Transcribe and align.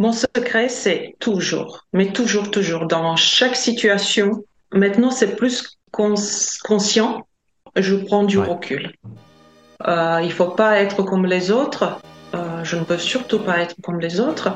Mon 0.00 0.12
secret, 0.12 0.70
c'est 0.70 1.14
toujours, 1.20 1.84
mais 1.92 2.10
toujours, 2.10 2.50
toujours, 2.50 2.86
dans 2.86 3.16
chaque 3.16 3.54
situation. 3.54 4.44
Maintenant, 4.72 5.10
c'est 5.10 5.36
plus 5.36 5.78
conscient. 5.92 7.26
Je 7.76 7.96
prends 7.96 8.24
du 8.24 8.38
recul. 8.38 8.94
Euh, 9.86 10.22
il 10.24 10.32
faut 10.32 10.52
pas 10.52 10.80
être 10.80 11.02
comme 11.02 11.26
les 11.26 11.50
autres. 11.50 12.00
Euh, 12.34 12.64
je 12.64 12.76
ne 12.76 12.84
peux 12.84 12.96
surtout 12.96 13.40
pas 13.40 13.58
être 13.58 13.76
comme 13.82 14.00
les 14.00 14.20
autres 14.20 14.54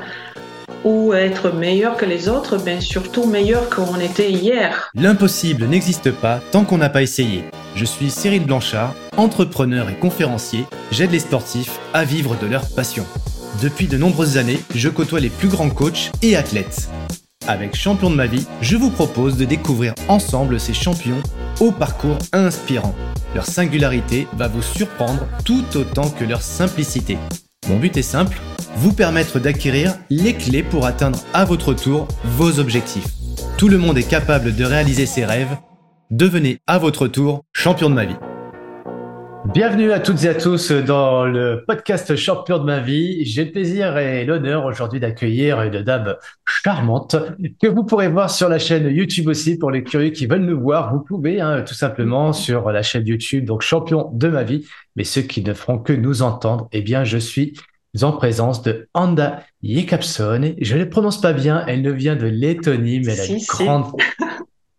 ou 0.83 1.13
être 1.13 1.51
meilleur 1.51 1.95
que 1.95 2.05
les 2.05 2.27
autres, 2.27 2.57
mais 2.65 2.81
surtout 2.81 3.27
meilleur 3.27 3.69
qu'on 3.69 3.99
était 3.99 4.31
hier. 4.31 4.89
L'impossible 4.95 5.65
n'existe 5.65 6.09
pas 6.09 6.39
tant 6.51 6.65
qu'on 6.65 6.79
n'a 6.79 6.89
pas 6.89 7.03
essayé. 7.03 7.43
Je 7.75 7.85
suis 7.85 8.09
Cyril 8.09 8.45
Blanchard, 8.45 8.95
entrepreneur 9.15 9.91
et 9.91 9.95
conférencier. 9.95 10.65
J'aide 10.89 11.11
les 11.11 11.19
sportifs 11.19 11.79
à 11.93 12.03
vivre 12.03 12.35
de 12.35 12.47
leur 12.47 12.67
passion. 12.75 13.05
Depuis 13.61 13.87
de 13.87 13.97
nombreuses 13.97 14.37
années, 14.37 14.59
je 14.73 14.89
côtoie 14.89 15.21
les 15.21 15.29
plus 15.29 15.47
grands 15.47 15.69
coachs 15.69 16.11
et 16.21 16.35
athlètes. 16.35 16.89
Avec 17.47 17.75
Champion 17.75 18.09
de 18.09 18.15
ma 18.15 18.25
vie, 18.25 18.45
je 18.61 18.75
vous 18.75 18.89
propose 18.89 19.37
de 19.37 19.45
découvrir 19.45 19.93
ensemble 20.09 20.59
ces 20.59 20.73
champions 20.73 21.21
au 21.61 21.71
parcours 21.71 22.17
inspirant. 22.33 22.93
Leur 23.33 23.45
singularité 23.45 24.27
va 24.33 24.49
vous 24.49 24.61
surprendre 24.61 25.25
tout 25.45 25.63
autant 25.75 26.09
que 26.09 26.25
leur 26.25 26.41
simplicité. 26.41 27.17
Mon 27.69 27.77
but 27.77 27.95
est 27.95 28.01
simple, 28.01 28.37
vous 28.75 28.91
permettre 28.91 29.39
d'acquérir 29.39 29.95
les 30.09 30.33
clés 30.33 30.63
pour 30.63 30.85
atteindre 30.85 31.19
à 31.33 31.45
votre 31.45 31.73
tour 31.73 32.07
vos 32.25 32.59
objectifs. 32.59 33.07
Tout 33.57 33.69
le 33.69 33.77
monde 33.77 33.97
est 33.97 34.09
capable 34.09 34.53
de 34.53 34.65
réaliser 34.65 35.05
ses 35.05 35.23
rêves. 35.23 35.57
Devenez 36.11 36.59
à 36.67 36.77
votre 36.77 37.07
tour 37.07 37.43
champion 37.53 37.89
de 37.89 37.95
ma 37.95 38.05
vie. 38.05 38.17
Bienvenue 39.53 39.91
à 39.91 39.99
toutes 39.99 40.23
et 40.23 40.29
à 40.29 40.35
tous 40.35 40.71
dans 40.71 41.25
le 41.25 41.63
podcast 41.67 42.15
Champion 42.15 42.57
de 42.57 42.63
ma 42.63 42.79
vie. 42.79 43.23
J'ai 43.25 43.45
le 43.45 43.51
plaisir 43.51 43.97
et 43.97 44.25
l'honneur 44.25 44.65
aujourd'hui 44.65 44.99
d'accueillir 44.99 45.61
une 45.61 45.81
dame 45.81 46.15
charmante 46.45 47.15
que 47.61 47.67
vous 47.67 47.83
pourrez 47.83 48.07
voir 48.07 48.29
sur 48.29 48.49
la 48.49 48.59
chaîne 48.59 48.87
YouTube 48.87 49.27
aussi 49.27 49.57
pour 49.57 49.71
les 49.71 49.83
curieux 49.83 50.09
qui 50.09 50.25
veulent 50.25 50.45
nous 50.45 50.59
voir. 50.59 50.93
Vous 50.93 51.01
pouvez 51.01 51.41
hein, 51.41 51.61
tout 51.61 51.73
simplement 51.73 52.33
sur 52.33 52.71
la 52.71 52.81
chaîne 52.81 53.05
YouTube, 53.05 53.45
donc 53.45 53.61
Champion 53.61 54.09
de 54.13 54.27
ma 54.27 54.43
vie. 54.43 54.65
Mais 54.95 55.03
ceux 55.03 55.21
qui 55.21 55.43
ne 55.43 55.53
feront 55.53 55.77
que 55.77 55.93
nous 55.93 56.21
entendre, 56.21 56.67
eh 56.71 56.81
bien, 56.81 57.03
je 57.03 57.17
suis 57.17 57.53
en 58.01 58.11
présence 58.11 58.61
de 58.63 58.89
Anda 58.93 59.43
Yekapson. 59.61 60.55
Je 60.59 60.75
ne 60.75 60.83
le 60.83 60.89
prononce 60.89 61.21
pas 61.21 61.33
bien, 61.33 61.63
elle 61.67 61.81
ne 61.81 61.91
vient 61.91 62.15
de 62.15 62.25
Lettonie, 62.25 62.99
mais 62.99 63.13
elle 63.13 63.19
a 63.21 63.25
une 63.25 63.45
grande... 63.47 63.85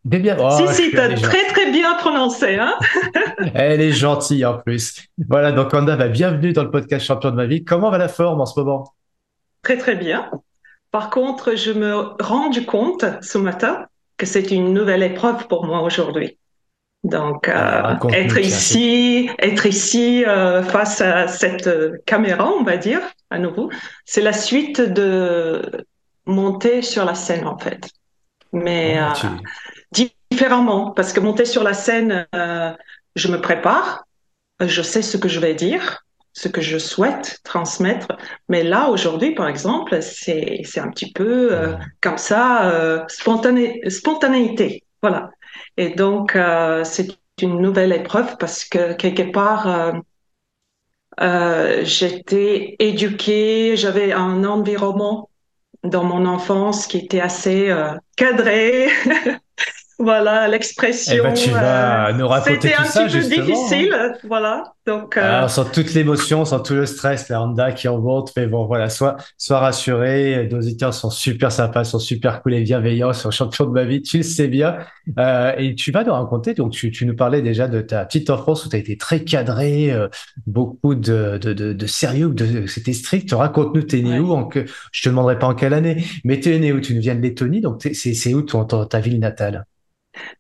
Bien... 0.07 0.37
Oh, 0.39 0.51
si, 0.51 0.69
si, 0.75 0.91
tu 0.91 1.01
as 1.01 1.13
très 1.15 1.47
très 1.49 1.73
bien 1.73 1.95
prononcé. 1.97 2.55
Hein 2.55 2.79
elle 3.55 3.81
est 3.81 3.91
gentille 3.91 4.45
en 4.45 4.59
plus. 4.59 5.05
Voilà, 5.29 5.51
donc 5.51 5.75
Anda, 5.75 5.97
bah, 5.97 6.07
bienvenue 6.07 6.53
dans 6.53 6.63
le 6.63 6.71
podcast 6.71 7.05
Champion 7.05 7.33
de 7.33 7.35
ma 7.35 7.47
vie. 7.47 7.65
Comment 7.65 7.91
va 7.91 7.99
la 7.99 8.07
forme 8.07 8.41
en 8.41 8.47
ce 8.47 8.59
moment? 8.61 8.95
Très 9.63 9.77
très 9.77 9.97
bien. 9.97 10.31
Par 10.93 11.11
contre, 11.11 11.57
je 11.57 11.73
me 11.73 12.15
rends 12.23 12.53
compte 12.69 13.05
ce 13.21 13.37
matin 13.37 13.87
que 14.17 14.27
c'est 14.27 14.53
une 14.53 14.73
nouvelle 14.73 15.03
épreuve 15.03 15.49
pour 15.49 15.67
moi 15.67 15.83
aujourd'hui. 15.83 16.39
Donc, 17.03 17.49
euh, 17.49 17.97
être, 18.13 18.39
ici, 18.39 19.29
être 19.41 19.67
ici, 19.67 20.25
face 20.25 21.01
à 21.01 21.27
cette 21.27 21.67
euh, 21.67 21.99
caméra, 22.07 22.49
on 22.49 22.63
va 22.63 22.77
dire, 22.77 23.01
à 23.31 23.39
nouveau, 23.39 23.71
c'est 24.05 24.23
la 24.23 24.33
suite 24.33 24.81
de 24.81 25.63
monter 26.27 26.83
sur 26.83 27.05
la 27.05 27.15
scène, 27.15 27.47
en 27.47 27.59
fait. 27.59 27.91
Mais 28.53 28.99
ah, 28.99 29.13
euh, 29.25 29.29
différemment, 30.31 30.91
parce 30.91 31.13
que 31.13 31.21
monter 31.21 31.45
sur 31.45 31.63
la 31.63 31.75
scène, 31.75 32.27
je 32.33 33.29
me 33.29 33.41
prépare, 33.41 34.07
je 34.61 34.83
sais 34.83 35.03
ce 35.03 35.17
que 35.17 35.29
je 35.29 35.41
vais 35.41 35.55
dire, 35.55 36.05
ce 36.33 36.49
que 36.49 36.61
je 36.61 36.79
souhaite 36.79 37.41
transmettre. 37.45 38.09
Mais 38.49 38.63
là, 38.63 38.89
aujourd'hui, 38.91 39.35
par 39.35 39.49
exemple, 39.49 40.03
c'est 40.03 40.79
un 40.79 40.91
petit 40.91 41.13
peu 41.13 41.77
comme 42.01 42.19
ça, 42.19 43.05
spontané, 43.09 43.81
spontanéité. 43.89 44.85
Voilà. 45.03 45.31
Et 45.77 45.91
donc, 45.91 46.37
euh, 46.37 46.85
c'est 46.85 47.09
une 47.43 47.61
nouvelle 47.61 47.93
épreuve 47.93 48.37
parce 48.39 48.65
que 48.65 48.95
quelque 48.95 49.31
part, 49.31 49.69
euh, 49.69 49.93
euh, 51.21 51.85
j'étais 51.85 52.77
éduquée, 52.79 53.77
j'avais 53.77 54.13
un 54.13 54.45
environnement 54.45 55.31
dans 55.85 56.05
mon 56.05 56.27
enfance 56.27 56.87
qui 56.87 56.99
était 56.99 57.21
assez 57.21 57.73
cadré. 58.17 58.89
Voilà 59.99 60.47
l'expression. 60.47 61.15
Eh 61.17 61.23
ben, 61.23 61.33
tu 61.33 61.51
vas 61.51 62.13
nous 62.13 62.29
raconter 62.29 62.69
ça, 62.69 62.85
C'était 62.85 63.01
un 63.01 63.07
petit 63.07 63.19
peu 63.19 63.43
difficile, 63.45 64.15
voilà. 64.29 64.75
Donc, 64.87 65.17
euh... 65.17 65.45
Ah, 65.45 65.49
sans 65.49 65.65
toute 65.65 65.95
l'émotion, 65.95 66.45
sans 66.45 66.61
tout 66.61 66.75
le 66.75 66.85
stress, 66.85 67.29
la 67.31 67.43
Honda 67.43 67.73
qui 67.73 67.89
en 67.89 67.99
monte, 67.99 68.31
mais 68.37 68.47
bon, 68.47 68.67
voilà, 68.67 68.91
sois, 68.91 69.17
sois 69.39 69.59
rassuré. 69.59 70.47
Les 70.47 70.55
auditeurs 70.55 70.93
sont 70.93 71.09
super 71.09 71.51
sympas, 71.51 71.85
sont 71.85 71.99
super 71.99 72.43
cool 72.43 72.55
et 72.55 72.61
bienveillants, 72.61 73.15
sont 73.15 73.31
champions 73.31 73.65
de 73.65 73.71
ma 73.71 73.85
vie, 73.85 74.03
tu 74.03 74.19
le 74.19 74.23
sais 74.23 74.49
bien. 74.49 74.77
Euh, 75.19 75.53
et 75.57 75.75
tu 75.75 75.93
vas 75.93 76.05
nous 76.05 76.13
raconter, 76.13 76.53
donc 76.53 76.73
tu, 76.73 76.91
tu 76.91 77.07
nous 77.07 77.17
parlais 77.17 77.41
déjà 77.41 77.67
de 77.67 77.81
ta 77.81 78.05
petite 78.05 78.29
enfance 78.29 78.67
où 78.67 78.69
tu 78.69 78.77
as 78.77 78.79
été 78.79 78.99
très 78.99 79.25
cadré, 79.25 79.91
euh, 79.91 80.09
beaucoup 80.47 80.95
de, 80.95 81.39
de, 81.39 81.55
de, 81.55 81.73
de 81.73 81.87
sérieux, 81.87 82.29
de, 82.29 82.67
c'était 82.67 82.93
strict. 82.93 83.33
Raconte-nous, 83.33 83.83
t'es 83.83 84.03
né 84.03 84.21
où 84.21 84.33
en 84.33 84.45
que, 84.45 84.67
Je 84.93 85.03
te 85.03 85.09
demanderai 85.09 85.39
pas 85.39 85.47
en 85.47 85.55
quelle 85.55 85.75
année, 85.75 86.05
mais 86.23 86.39
t'es 86.39 86.59
né 86.59 86.73
où 86.73 86.81
Tu 86.81 86.95
nous 86.95 87.01
viens 87.01 87.15
de 87.15 87.23
Lettonie, 87.23 87.63
donc 87.63 87.83
c'est 87.93 88.35
où 88.35 88.43
ton, 88.43 88.65
ta 88.65 89.01
ville 89.01 89.19
natale? 89.19 89.65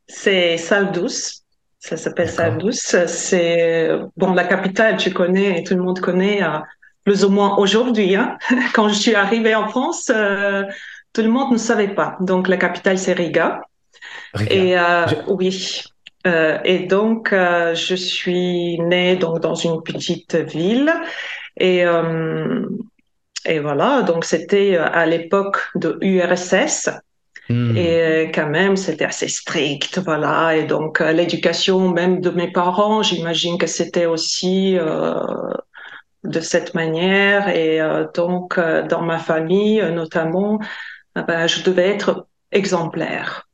C'est 0.06 0.56
Salle 0.56 0.92
Douce. 0.92 1.42
Ça 1.78 1.96
s'appelle 1.96 2.28
Salle 2.28 2.58
Douce. 2.58 2.96
C'est 3.06 3.90
bon 4.16 4.32
la 4.34 4.44
capitale, 4.44 4.96
tu 4.96 5.12
connais, 5.12 5.62
tout 5.62 5.74
le 5.74 5.82
monde 5.82 6.00
connaît 6.00 6.42
euh, 6.42 6.58
plus 7.04 7.24
ou 7.24 7.30
moins 7.30 7.56
aujourd'hui. 7.58 8.16
Hein. 8.16 8.38
Quand 8.74 8.88
je 8.88 8.94
suis 8.94 9.14
arrivée 9.14 9.54
en 9.54 9.68
France, 9.68 10.10
euh, 10.14 10.64
tout 11.12 11.22
le 11.22 11.28
monde 11.28 11.52
ne 11.52 11.58
savait 11.58 11.94
pas. 11.94 12.16
Donc 12.20 12.48
la 12.48 12.56
capitale 12.56 12.98
c'est 12.98 13.12
Riga. 13.12 13.60
Et 14.50 14.78
euh, 14.78 15.06
oui. 15.28 15.82
et 16.24 16.80
donc 16.80 17.30
je 17.32 17.94
suis 17.94 18.78
née 18.80 19.16
donc 19.16 19.40
dans 19.40 19.54
une 19.54 19.82
petite 19.82 20.34
ville 20.34 20.92
et 21.58 21.84
et 23.46 23.60
voilà. 23.60 24.02
Donc 24.02 24.24
c'était 24.24 24.76
à 24.76 25.06
l'époque 25.06 25.58
de 25.74 25.96
URSS. 26.00 26.90
Hmm. 27.48 27.76
Et 27.76 28.02
euh, 28.02 28.26
quand 28.34 28.48
même, 28.48 28.76
c'était 28.76 29.04
assez 29.04 29.28
strict, 29.28 29.98
voilà. 29.98 30.56
Et 30.56 30.64
donc, 30.64 31.00
euh, 31.00 31.12
l'éducation 31.12 31.88
même 31.90 32.20
de 32.20 32.30
mes 32.30 32.50
parents, 32.50 33.02
j'imagine 33.02 33.56
que 33.58 33.66
c'était 33.66 34.06
aussi 34.06 34.76
euh, 34.78 35.14
de 36.24 36.40
cette 36.40 36.74
manière. 36.74 37.48
Et 37.48 37.80
donc, 38.14 38.58
dans 38.88 39.02
ma 39.02 39.18
famille, 39.18 39.80
notamment, 39.92 40.58
ben, 41.14 41.46
je 41.46 41.62
devais 41.62 41.88
être 41.88 42.26
exemplaire. 42.50 43.44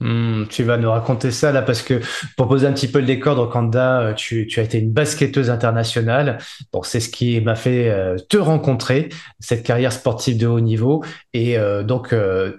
Hmm, 0.00 0.44
tu 0.50 0.62
vas 0.62 0.76
nous 0.76 0.90
raconter 0.90 1.30
ça 1.30 1.52
là 1.52 1.62
parce 1.62 1.80
que 1.80 2.02
pour 2.36 2.48
poser 2.48 2.66
un 2.66 2.72
petit 2.72 2.88
peu 2.88 3.00
le 3.00 3.06
décor, 3.06 3.34
donc 3.34 3.56
Anda, 3.56 4.12
tu, 4.14 4.46
tu 4.46 4.60
as 4.60 4.62
été 4.62 4.78
une 4.78 4.92
basketteuse 4.92 5.48
internationale. 5.48 6.38
Donc 6.72 6.84
c'est 6.84 7.00
ce 7.00 7.08
qui 7.08 7.40
m'a 7.40 7.54
fait 7.54 7.94
te 8.28 8.36
rencontrer, 8.36 9.08
cette 9.40 9.62
carrière 9.62 9.92
sportive 9.92 10.36
de 10.36 10.46
haut 10.46 10.60
niveau. 10.60 11.02
Et 11.32 11.56
donc 11.84 12.14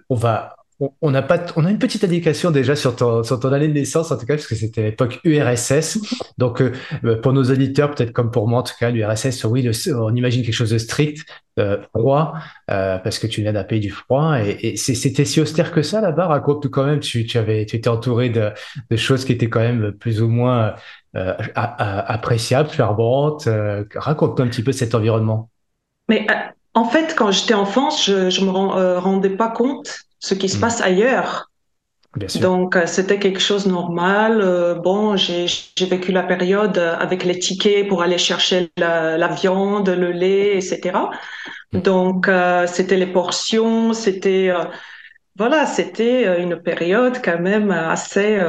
on 0.09 0.15
va 0.15 0.56
on 0.79 1.13
a 1.15 1.23
pas, 1.23 1.39
on 1.55 1.65
a 1.65 1.71
une 1.71 1.79
petite 1.79 2.03
indication 2.03 2.51
déjà 2.51 2.75
sur 2.75 2.95
ton, 2.95 3.23
sur 3.23 3.39
ton 3.39 3.51
année 3.51 3.67
de 3.67 3.73
naissance, 3.73 4.11
en 4.11 4.17
tout 4.17 4.27
cas, 4.27 4.35
parce 4.35 4.45
que 4.45 4.53
c'était 4.53 4.83
l'époque 4.83 5.19
URSS. 5.23 5.97
Donc, 6.37 6.61
euh, 6.61 6.71
euh, 7.03 7.19
pour 7.19 7.33
nos 7.33 7.43
auditeurs, 7.43 7.95
peut-être 7.95 8.13
comme 8.13 8.29
pour 8.29 8.47
moi, 8.47 8.59
en 8.59 8.63
tout 8.63 8.75
cas, 8.79 8.91
l'URSS, 8.91 9.43
oui, 9.45 9.67
on 9.95 10.15
imagine 10.15 10.43
quelque 10.43 10.53
chose 10.53 10.69
de 10.69 10.77
strict, 10.77 11.25
euh, 11.57 11.77
froid, 11.95 12.33
parce 12.67 13.17
que 13.17 13.25
tu 13.25 13.41
viens 13.41 13.53
d'un 13.53 13.63
pays 13.63 13.79
du 13.79 13.89
froid. 13.89 14.37
Et, 14.39 14.77
c'était 14.77 15.25
si 15.25 15.41
austère 15.41 15.71
que 15.71 15.81
ça 15.81 15.99
là-bas? 15.99 16.27
Raconte-nous 16.27 16.69
quand 16.69 16.85
même, 16.85 16.99
tu, 16.99 17.25
tu, 17.25 17.39
avais, 17.39 17.65
tu 17.65 17.75
étais 17.75 17.89
entouré 17.89 18.29
de, 18.29 18.51
de, 18.91 18.95
choses 18.97 19.25
qui 19.25 19.31
étaient 19.31 19.49
quand 19.49 19.61
même 19.61 19.93
plus 19.93 20.21
ou 20.21 20.27
moins 20.27 20.75
appréciables, 21.15 22.69
ferventes. 22.69 23.49
Raconte-nous 23.95 24.45
un 24.45 24.47
petit 24.47 24.61
peu 24.61 24.71
cet 24.71 24.93
environnement. 24.93 25.49
Mais 26.07 26.27
en 26.75 26.85
fait, 26.85 27.15
quand 27.17 27.31
j'étais 27.31 27.55
enfant, 27.55 27.89
je, 27.89 28.29
je 28.29 28.45
me 28.45 28.51
rendais 28.51 29.31
pas 29.31 29.49
compte 29.49 30.06
ce 30.19 30.33
qui 30.33 30.49
se 30.49 30.57
mm. 30.57 30.61
passe 30.61 30.81
ailleurs. 30.81 31.49
Donc, 32.41 32.75
euh, 32.75 32.85
c'était 32.87 33.19
quelque 33.19 33.39
chose 33.39 33.65
de 33.65 33.71
normal. 33.71 34.41
Euh, 34.41 34.75
bon, 34.75 35.15
j'ai 35.15 35.47
vécu 35.81 36.11
la 36.11 36.23
période 36.23 36.77
avec 36.77 37.23
les 37.23 37.37
tickets 37.37 37.87
pour 37.87 38.01
aller 38.01 38.17
chercher 38.17 38.71
la, 38.77 39.27
viande, 39.27 39.89
le 39.89 40.11
lait, 40.11 40.57
etc. 40.57 40.97
Mm. 41.73 41.81
Donc, 41.81 42.27
euh, 42.27 42.65
c'était 42.67 42.97
les 42.97 43.07
portions, 43.07 43.93
c'était 43.93 44.51
voilà, 45.35 45.67
c'était 45.67 46.41
une 46.41 46.55
période 46.55 47.19
quand 47.23 47.39
même 47.39 47.69
assez 47.69 48.39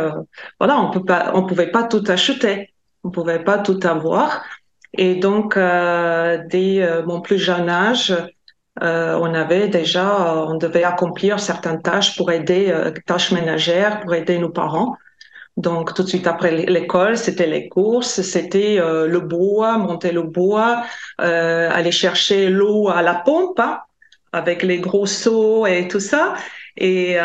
voilà, 0.58 0.80
on 0.80 0.90
peut 0.90 1.04
pas, 1.04 1.32
on 1.34 1.44
pouvait 1.44 1.70
pas 1.70 1.82
tout 1.82 2.02
acheter, 2.08 2.72
on 3.04 3.10
pouvait 3.10 3.44
pas 3.44 3.58
tout 3.58 3.78
avoir. 3.82 4.42
Et 4.94 5.16
donc, 5.16 5.56
dès 5.56 7.02
mon 7.06 7.20
plus 7.20 7.38
jeune 7.38 7.68
âge, 7.68 8.14
euh, 8.82 9.18
on 9.20 9.34
avait 9.34 9.68
déjà, 9.68 10.44
on 10.46 10.56
devait 10.56 10.84
accomplir 10.84 11.40
certaines 11.40 11.82
tâches 11.82 12.16
pour 12.16 12.30
aider, 12.30 12.66
euh, 12.70 12.92
tâches 13.06 13.32
ménagères 13.32 14.00
pour 14.00 14.14
aider 14.14 14.38
nos 14.38 14.50
parents. 14.50 14.96
Donc 15.56 15.94
tout 15.94 16.04
de 16.04 16.08
suite 16.08 16.28
après 16.28 16.52
l'école, 16.52 17.16
c'était 17.16 17.48
les 17.48 17.68
courses, 17.68 18.20
c'était 18.22 18.78
euh, 18.78 19.08
le 19.08 19.18
bois, 19.18 19.76
monter 19.76 20.12
le 20.12 20.22
bois, 20.22 20.84
aller 21.18 21.90
chercher 21.90 22.48
l'eau 22.48 22.88
à 22.88 23.02
la 23.02 23.14
pompe. 23.14 23.58
Hein. 23.60 23.80
avec 24.32 24.62
les 24.62 24.78
gros 24.78 25.06
sauts 25.06 25.66
et 25.66 25.88
tout 25.88 26.00
ça. 26.00 26.34
Et 26.76 27.16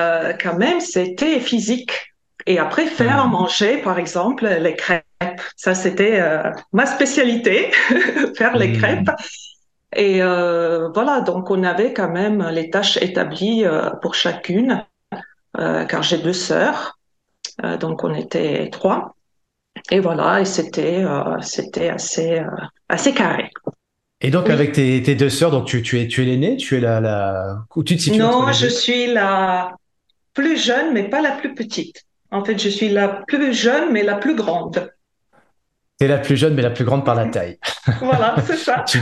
quand 0.41 0.57
même, 0.57 0.79
c'était 0.79 1.39
physique. 1.39 2.13
Et 2.47 2.59
après, 2.59 2.87
faire 2.87 3.27
manger, 3.27 3.77
par 3.77 3.99
exemple, 3.99 4.47
les 4.47 4.75
crêpes. 4.75 5.03
Ça, 5.57 5.75
c'était 5.75 6.19
ma 6.71 6.85
spécialité, 6.85 7.71
faire 8.37 8.55
les 8.55 8.69
mmh. 8.69 8.77
crêpes. 8.77 9.11
Et 9.95 10.21
voilà, 10.21 11.21
donc 11.21 11.51
on 11.51 11.63
avait 11.63 11.93
quand 11.93 12.09
même 12.09 12.47
les 12.49 12.69
tâches 12.69 12.97
établies 12.97 13.65
pour 14.01 14.15
chacune, 14.15 14.85
car 15.55 16.03
j'ai 16.03 16.17
deux 16.17 16.33
sœurs. 16.33 16.97
Euh, 17.63 17.77
donc 17.77 18.03
on 18.03 18.13
était 18.13 18.69
trois. 18.71 19.15
Et 19.91 19.99
voilà, 19.99 20.41
et 20.41 20.45
c'était 20.45 21.03
euh, 21.03 21.39
c'était 21.41 21.89
assez 21.89 22.39
euh, 22.39 22.47
assez 22.89 23.13
carré. 23.13 23.49
Et 24.21 24.31
donc 24.31 24.49
avec 24.49 24.71
tes, 24.71 25.01
tes, 25.03 25.15
deux 25.15 25.29
sœurs, 25.29 25.51
donc 25.51 25.65
tu, 25.65 25.81
tu 25.81 25.99
es 25.99 26.07
tu 26.07 26.21
es 26.21 26.25
l'aînée, 26.25 26.55
tu 26.55 26.77
es 26.77 26.79
la 26.79 27.01
la 27.01 27.57
où 27.75 27.83
tu 27.83 27.97
te 27.97 28.01
situes 28.01 28.17
Non, 28.17 28.51
je 28.51 28.67
suis 28.67 29.07
la 29.07 29.75
plus 30.33 30.57
jeune, 30.57 30.93
mais 30.93 31.09
pas 31.09 31.21
la 31.21 31.31
plus 31.31 31.53
petite. 31.53 32.03
En 32.31 32.43
fait, 32.43 32.57
je 32.57 32.69
suis 32.69 32.89
la 32.89 33.09
plus 33.27 33.53
jeune, 33.53 33.91
mais 33.91 34.03
la 34.03 34.15
plus 34.15 34.35
grande. 34.35 34.89
T'es 36.03 36.09
la 36.09 36.17
plus 36.17 36.35
jeune, 36.35 36.53
mais 36.53 36.61
la 36.61 36.69
plus 36.69 36.83
grande 36.83 37.05
par 37.05 37.15
la 37.15 37.27
taille. 37.27 37.57
voilà, 38.01 38.35
c'est 38.45 38.57
ça. 38.57 38.83
tu 38.85 38.99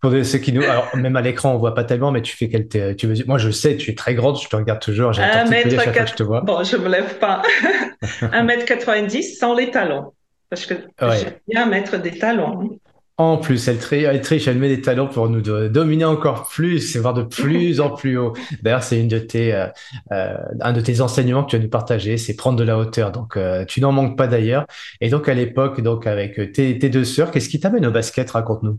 pour 0.00 0.12
ceux 0.22 0.38
qui 0.38 0.52
nous, 0.52 0.62
alors 0.62 0.94
même 0.94 1.16
à 1.16 1.20
l'écran, 1.20 1.52
on 1.52 1.58
voit 1.58 1.74
pas 1.74 1.82
tellement, 1.82 2.12
mais 2.12 2.22
tu 2.22 2.36
fais 2.36 2.48
quelle 2.48 2.68
tu 2.68 3.08
veux, 3.08 3.16
moi 3.26 3.38
je 3.38 3.50
sais, 3.50 3.76
tu 3.76 3.90
es 3.90 3.94
très 3.96 4.14
grande, 4.14 4.40
je 4.40 4.48
te 4.48 4.54
regarde 4.54 4.78
toujours, 4.78 5.12
j'ai 5.12 5.24
un 5.24 5.44
mètre 5.46 5.70
je 6.06 6.14
te 6.14 6.22
vois. 6.22 6.42
Bon, 6.42 6.62
je 6.62 6.76
me 6.76 6.88
lève 6.88 7.18
pas. 7.18 7.42
un 8.32 8.44
mètre 8.44 8.64
90 8.64 9.40
sans 9.40 9.56
les 9.56 9.72
talons. 9.72 10.12
Parce 10.48 10.66
que 10.66 10.74
j'aime 11.00 11.32
bien 11.48 11.66
mettre 11.66 11.96
des 12.00 12.16
talons. 12.16 12.78
En 13.18 13.38
plus, 13.38 13.66
elle, 13.66 13.78
triche, 13.78 14.46
elle 14.46 14.58
met 14.58 14.68
des 14.68 14.82
talons 14.82 15.08
pour 15.08 15.30
nous 15.30 15.40
dominer 15.40 16.04
encore 16.04 16.46
plus 16.48 16.94
et 16.94 16.98
voir 16.98 17.14
de 17.14 17.22
plus 17.22 17.80
en 17.80 17.88
plus 17.88 18.18
haut. 18.18 18.34
D'ailleurs, 18.60 18.82
c'est 18.82 19.00
une 19.00 19.08
de 19.08 19.18
tes, 19.18 19.54
euh, 19.54 19.68
euh, 20.12 20.36
un 20.60 20.74
de 20.74 20.82
tes 20.82 21.00
enseignements 21.00 21.42
que 21.42 21.50
tu 21.50 21.56
as 21.56 21.58
nous 21.58 21.70
partager, 21.70 22.18
c'est 22.18 22.36
prendre 22.36 22.58
de 22.58 22.64
la 22.64 22.76
hauteur. 22.76 23.12
Donc, 23.12 23.38
euh, 23.38 23.64
tu 23.64 23.80
n'en 23.80 23.90
manques 23.90 24.18
pas 24.18 24.26
d'ailleurs. 24.26 24.66
Et 25.00 25.08
donc, 25.08 25.30
à 25.30 25.34
l'époque, 25.34 25.80
donc 25.80 26.06
avec 26.06 26.52
tes, 26.52 26.74
deux 26.74 27.04
sœurs, 27.04 27.30
qu'est-ce 27.30 27.48
qui 27.48 27.58
t'amène 27.58 27.86
au 27.86 27.90
basket? 27.90 28.30
Raconte-nous. 28.30 28.78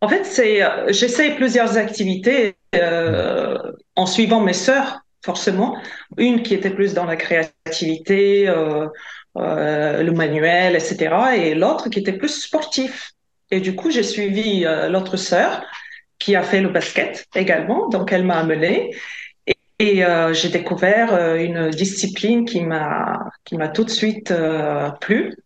En 0.00 0.08
fait, 0.08 0.24
c'est, 0.24 0.60
j'essaie 0.92 1.34
plusieurs 1.34 1.76
activités 1.76 2.54
en 3.96 4.06
suivant 4.06 4.42
mes 4.42 4.52
sœurs, 4.52 5.00
forcément. 5.24 5.76
Une 6.18 6.44
qui 6.44 6.54
était 6.54 6.70
plus 6.70 6.94
dans 6.94 7.04
la 7.04 7.16
créativité, 7.16 8.46
le 9.34 10.10
manuel, 10.10 10.76
etc. 10.76 11.16
Et 11.36 11.54
l'autre 11.56 11.88
qui 11.88 11.98
était 11.98 12.12
plus 12.12 12.42
sportif. 12.42 13.13
Et 13.54 13.60
du 13.60 13.76
coup, 13.76 13.88
j'ai 13.88 14.02
suivi 14.02 14.64
euh, 14.64 14.88
l'autre 14.88 15.16
sœur 15.16 15.62
qui 16.18 16.34
a 16.34 16.42
fait 16.42 16.60
le 16.60 16.70
basket 16.70 17.28
également. 17.36 17.88
Donc, 17.88 18.12
elle 18.12 18.24
m'a 18.24 18.38
amenée. 18.38 18.96
Et, 19.78 20.04
euh, 20.04 20.34
j'ai 20.34 20.48
découvert 20.48 21.14
euh, 21.14 21.36
une 21.36 21.70
discipline 21.70 22.46
qui 22.46 22.62
m'a 22.62 23.30
qui 23.44 23.56
m'a 23.56 23.68
tout 23.68 23.84
de 23.84 23.90
suite 23.90 24.34
plu. 25.00 25.36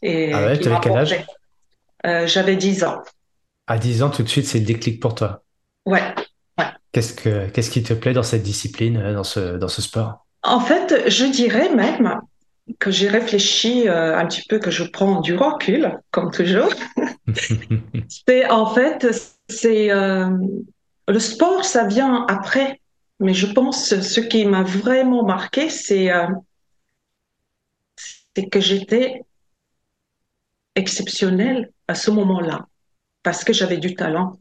Et 0.00 0.32
ah 0.32 0.46
ouais, 0.46 0.58
tu 0.60 0.68
avais 0.68 0.78
quel 0.80 0.96
âge 0.96 1.24
J'avais 2.26 2.54
10 2.54 2.84
ans. 2.84 3.02
À 3.66 3.78
10 3.78 4.04
ans, 4.04 4.10
tout 4.10 4.22
de 4.22 4.28
suite, 4.28 4.46
c'est 4.46 4.60
le 4.60 4.64
déclic 4.64 5.00
pour 5.00 5.16
toi. 5.16 5.42
Ouais. 5.86 6.02
ouais. 6.58 6.66
Qu'est-ce 6.92 7.14
que 7.14 7.48
qu'est-ce 7.48 7.70
qui 7.70 7.82
te 7.82 7.94
plaît 7.94 8.12
dans 8.12 8.22
cette 8.22 8.44
discipline, 8.44 9.12
dans 9.12 9.24
ce 9.24 9.56
dans 9.56 9.68
ce 9.68 9.82
sport? 9.82 10.24
En 10.44 10.60
fait, 10.60 11.08
je 11.08 11.24
dirais 11.24 11.74
même 11.74 12.20
que 12.78 12.90
j'ai 12.90 13.08
réfléchi 13.08 13.88
euh, 13.88 14.16
un 14.18 14.26
petit 14.26 14.42
peu, 14.48 14.58
que 14.58 14.70
je 14.70 14.84
prends 14.84 15.20
du 15.20 15.36
recul, 15.36 15.98
comme 16.10 16.30
toujours, 16.30 16.72
c'est 18.26 18.48
en 18.50 18.66
fait, 18.66 19.06
c'est 19.48 19.90
euh, 19.90 20.30
le 21.08 21.18
sport, 21.18 21.64
ça 21.64 21.86
vient 21.86 22.26
après. 22.28 22.80
Mais 23.18 23.32
je 23.32 23.46
pense 23.46 23.98
ce 23.98 24.20
qui 24.20 24.44
m'a 24.44 24.62
vraiment 24.62 25.24
marqué, 25.24 25.70
c'est 25.70 26.12
euh, 26.12 26.26
que 28.50 28.60
j'étais 28.60 29.22
exceptionnelle 30.74 31.70
à 31.88 31.94
ce 31.94 32.10
moment-là 32.10 32.66
parce 33.22 33.42
que 33.42 33.54
j'avais 33.54 33.78
du 33.78 33.94
talent. 33.94 34.38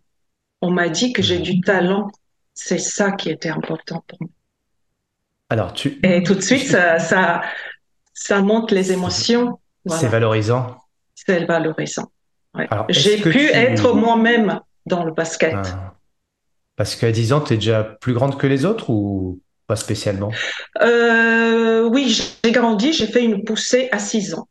On 0.61 0.71
m'a 0.71 0.89
dit 0.89 1.13
que 1.13 1.21
j'ai 1.21 1.39
du 1.39 1.61
talent. 1.61 2.11
C'est 2.53 2.77
ça 2.77 3.11
qui 3.11 3.29
était 3.29 3.49
important 3.49 4.03
pour 4.07 4.17
moi. 4.21 4.29
Alors 5.49 5.73
tu. 5.73 5.99
Et 6.03 6.23
tout 6.23 6.35
de 6.35 6.41
suite, 6.41 6.67
ça, 6.67 6.99
ça, 6.99 7.41
ça 8.15 8.41
monte 8.41 8.71
les 8.71 8.91
émotions. 8.91 9.59
C'est 9.87 10.07
valorisant. 10.07 10.77
C'est 11.13 11.45
valorisant. 11.45 12.09
J'ai 12.89 13.17
pu 13.17 13.45
être 13.49 13.93
moi-même 13.93 14.59
dans 14.87 15.03
le 15.03 15.11
basket. 15.11 15.53
Ah. 15.53 15.93
Parce 16.77 16.95
qu'à 16.95 17.11
10 17.11 17.33
ans, 17.33 17.41
tu 17.41 17.53
es 17.53 17.57
déjà 17.57 17.83
plus 17.83 18.13
grande 18.13 18.37
que 18.37 18.47
les 18.47 18.65
autres 18.65 18.89
ou 18.89 19.39
pas 19.67 19.75
spécialement? 19.75 20.31
Euh, 20.81 21.87
Oui, 21.89 22.19
j'ai 22.43 22.51
grandi, 22.51 22.93
j'ai 22.93 23.07
fait 23.07 23.23
une 23.23 23.43
poussée 23.43 23.89
à 23.91 23.99
6 23.99 24.33
ans. 24.33 24.47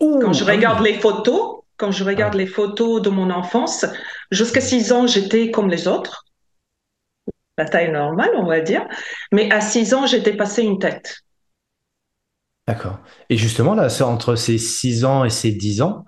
quand 0.00 0.32
je 0.32 0.44
regarde 0.44 0.82
les 0.84 0.94
photos, 0.94 1.60
quand 1.76 1.90
je 1.90 2.04
regarde 2.04 2.34
les 2.34 2.46
photos 2.46 3.02
de 3.02 3.10
mon 3.10 3.30
enfance, 3.30 3.84
jusqu'à 4.30 4.60
6 4.60 4.92
ans, 4.92 5.06
j'étais 5.06 5.50
comme 5.50 5.68
les 5.68 5.86
autres. 5.86 6.24
La 7.58 7.66
taille 7.66 7.90
normale, 7.90 8.30
on 8.36 8.46
va 8.46 8.60
dire. 8.60 8.86
Mais 9.32 9.50
à 9.52 9.60
6 9.60 9.94
ans, 9.94 10.06
j'étais 10.06 10.34
passé 10.34 10.62
une 10.62 10.78
tête. 10.78 11.25
D'accord. 12.66 12.98
Et 13.30 13.36
justement, 13.36 13.74
là, 13.74 13.88
entre 14.02 14.34
ces 14.34 14.58
6 14.58 15.04
ans 15.04 15.24
et 15.24 15.30
ces 15.30 15.52
10 15.52 15.82
ans, 15.82 16.04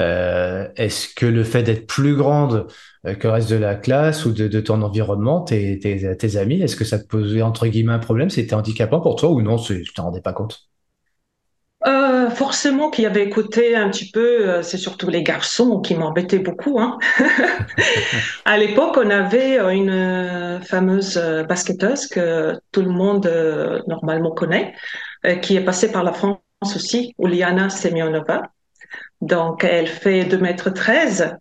euh, 0.00 0.68
est-ce 0.76 1.12
que 1.14 1.26
le 1.26 1.44
fait 1.44 1.62
d'être 1.62 1.86
plus 1.86 2.14
grande 2.14 2.66
euh, 3.06 3.14
que 3.14 3.26
le 3.26 3.32
reste 3.32 3.50
de 3.50 3.56
la 3.56 3.74
classe 3.74 4.24
ou 4.24 4.32
de, 4.32 4.60
ton 4.60 4.80
environnement, 4.82 5.42
tes, 5.42 5.78
tes, 5.78 6.36
amis, 6.36 6.62
est-ce 6.62 6.76
que 6.76 6.84
ça 6.84 6.98
te 6.98 7.06
posait 7.06 7.42
entre 7.42 7.66
guillemets 7.66 7.92
un 7.92 7.98
problème? 7.98 8.30
C'était 8.30 8.54
handicapant 8.54 9.00
pour 9.00 9.16
toi 9.16 9.30
ou 9.30 9.42
non? 9.42 9.56
Tu 9.56 9.84
t'en 9.94 10.04
rendais 10.04 10.20
pas 10.20 10.32
compte? 10.32 10.60
Euh, 11.86 12.28
forcément, 12.30 12.90
qui 12.90 13.06
avait 13.06 13.24
écouté 13.24 13.76
un 13.76 13.88
petit 13.88 14.10
peu, 14.10 14.62
c'est 14.62 14.78
surtout 14.78 15.10
les 15.10 15.22
garçons 15.22 15.80
qui 15.80 15.94
m'embêtaient 15.94 16.40
beaucoup. 16.40 16.80
Hein. 16.80 16.98
à 18.44 18.56
l'époque, 18.58 18.98
on 19.02 19.10
avait 19.10 19.58
une 19.74 20.60
fameuse 20.64 21.18
basketteuse 21.48 22.06
que 22.08 22.58
tout 22.72 22.82
le 22.82 22.90
monde 22.90 23.30
normalement 23.86 24.32
connaît, 24.32 24.74
qui 25.42 25.56
est 25.56 25.64
passée 25.64 25.90
par 25.92 26.02
la 26.04 26.12
France 26.12 26.38
aussi, 26.62 27.14
Uliana 27.18 27.70
Semyonova. 27.70 28.42
Donc, 29.20 29.64
elle 29.64 29.88
fait 29.88 30.24
2 30.24 30.38
mètres 30.38 30.70
13 30.70 31.36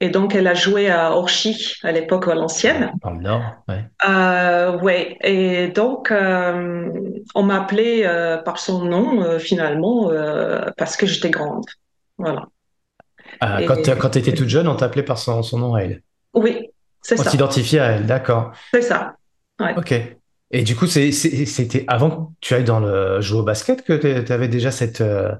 et 0.00 0.10
donc 0.10 0.34
elle 0.34 0.46
a 0.46 0.54
joué 0.54 0.90
à 0.90 1.12
Orchy 1.12 1.76
à 1.82 1.92
l'époque 1.92 2.26
valencienne. 2.26 2.92
Dans 3.02 3.12
le 3.12 3.20
Nord, 3.20 3.42
ouais. 3.68 3.84
Euh, 4.06 4.78
ouais. 4.80 5.16
Et 5.22 5.68
donc, 5.68 6.10
euh, 6.10 6.90
on 7.34 7.42
m'a 7.42 7.62
appelé 7.62 8.02
euh, 8.04 8.36
par 8.38 8.58
son 8.58 8.84
nom 8.84 9.22
euh, 9.22 9.38
finalement 9.38 10.10
parce 10.76 10.96
que 10.96 11.06
j'étais 11.06 11.30
grande. 11.30 11.64
Voilà. 12.18 12.46
Ah, 13.40 13.60
quand 13.66 14.10
tu 14.10 14.18
étais 14.18 14.34
toute 14.34 14.48
jeune, 14.48 14.68
on 14.68 14.76
t'appelait 14.76 15.02
par 15.02 15.18
son, 15.18 15.42
son, 15.42 15.58
nom 15.58 15.74
à 15.74 15.80
elle. 15.80 16.02
Oui, 16.34 16.70
c'est 17.00 17.16
ça. 17.16 17.24
On 17.26 17.30
s'identifiait 17.30 17.80
à 17.80 17.86
elle, 17.92 18.06
d'accord. 18.06 18.52
C'est 18.72 18.82
ça. 18.82 19.14
Ouais. 19.60 19.74
Ok. 19.76 19.94
Et 20.54 20.62
du 20.62 20.76
coup, 20.76 20.86
c'était 20.86 21.84
avant 21.88 22.10
que 22.10 22.30
tu 22.40 22.54
ailles 22.54 22.62
dans 22.62 22.78
le 22.78 23.20
jouer 23.20 23.40
au 23.40 23.42
basket 23.42 23.82
que 23.82 23.92
tu 24.22 24.32
avais 24.32 24.46
déjà 24.46 24.70
cette, 24.70 25.00
euh, 25.00 25.32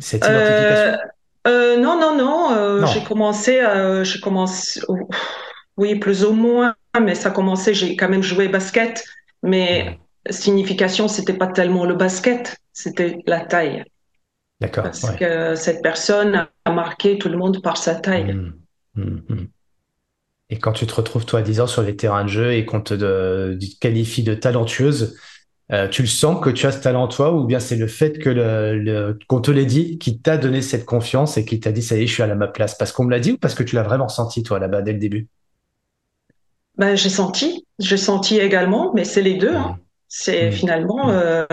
cette 0.00 0.24
euh, 0.24 0.96
identification? 0.96 1.08
euh, 1.46 1.76
Non, 1.76 2.00
non, 2.00 2.16
non. 2.16 2.84
J'ai 2.86 3.04
commencé, 3.04 3.62
j'ai 4.02 4.20
commencé, 4.20 4.80
oui, 5.76 5.94
plus 6.00 6.24
ou 6.24 6.32
moins, 6.32 6.74
mais 7.00 7.14
ça 7.14 7.28
a 7.28 7.32
commencé, 7.32 7.74
j'ai 7.74 7.94
quand 7.94 8.08
même 8.08 8.24
joué 8.24 8.48
basket, 8.48 9.04
mais 9.44 10.00
signification, 10.28 11.06
c'était 11.06 11.34
pas 11.34 11.46
tellement 11.46 11.84
le 11.84 11.94
basket, 11.94 12.58
c'était 12.72 13.20
la 13.24 13.38
taille. 13.38 13.84
D'accord. 14.60 14.82
Parce 14.82 15.12
que 15.12 15.54
cette 15.54 15.80
personne 15.80 16.48
a 16.64 16.72
marqué 16.72 17.18
tout 17.18 17.28
le 17.28 17.38
monde 17.38 17.62
par 17.62 17.76
sa 17.76 17.94
taille. 17.94 18.34
Mmh, 18.34 18.52
mmh, 18.96 19.20
mmh. 19.28 19.46
Et 20.50 20.58
quand 20.58 20.72
tu 20.72 20.86
te 20.86 20.94
retrouves, 20.94 21.26
toi, 21.26 21.40
à 21.40 21.42
10 21.42 21.60
ans 21.60 21.66
sur 21.66 21.82
les 21.82 21.96
terrains 21.96 22.24
de 22.24 22.28
jeu 22.28 22.52
et 22.54 22.64
qu'on 22.64 22.80
te, 22.80 23.58
qualifie 23.80 24.22
de 24.22 24.34
talentueuse, 24.34 25.16
euh, 25.70 25.86
tu 25.88 26.00
le 26.00 26.08
sens 26.08 26.42
que 26.42 26.48
tu 26.48 26.66
as 26.66 26.72
ce 26.72 26.80
talent 26.80 27.02
en 27.02 27.08
toi 27.08 27.34
ou 27.34 27.44
bien 27.44 27.60
c'est 27.60 27.76
le 27.76 27.86
fait 27.86 28.18
que 28.18 28.30
le, 28.30 29.18
qu'on 29.26 29.42
te 29.42 29.50
l'ait 29.50 29.66
dit 29.66 29.98
qui 29.98 30.18
t'a 30.18 30.38
donné 30.38 30.62
cette 30.62 30.86
confiance 30.86 31.36
et 31.36 31.44
qui 31.44 31.60
t'a 31.60 31.72
dit 31.72 31.82
ça 31.82 31.96
y 31.98 32.04
est, 32.04 32.06
je 32.06 32.14
suis 32.14 32.22
à 32.22 32.34
ma 32.34 32.48
place? 32.48 32.76
Parce 32.78 32.92
qu'on 32.92 33.04
me 33.04 33.10
l'a 33.10 33.20
dit 33.20 33.32
ou 33.32 33.36
parce 33.36 33.54
que 33.54 33.62
tu 33.62 33.76
l'as 33.76 33.82
vraiment 33.82 34.08
senti, 34.08 34.42
toi, 34.42 34.58
là-bas, 34.58 34.80
dès 34.80 34.94
le 34.94 34.98
début? 34.98 35.28
Ben, 36.78 36.96
J'ai 36.96 37.10
senti, 37.10 37.66
j'ai 37.78 37.98
senti 37.98 38.38
également, 38.38 38.92
mais 38.94 39.04
c'est 39.04 39.20
les 39.20 39.34
deux. 39.34 39.54
Hein. 39.54 39.76
Mmh. 39.76 39.82
C'est 40.08 40.48
mmh. 40.48 40.52
finalement, 40.52 41.08
mmh. 41.08 41.10
Euh, 41.10 41.46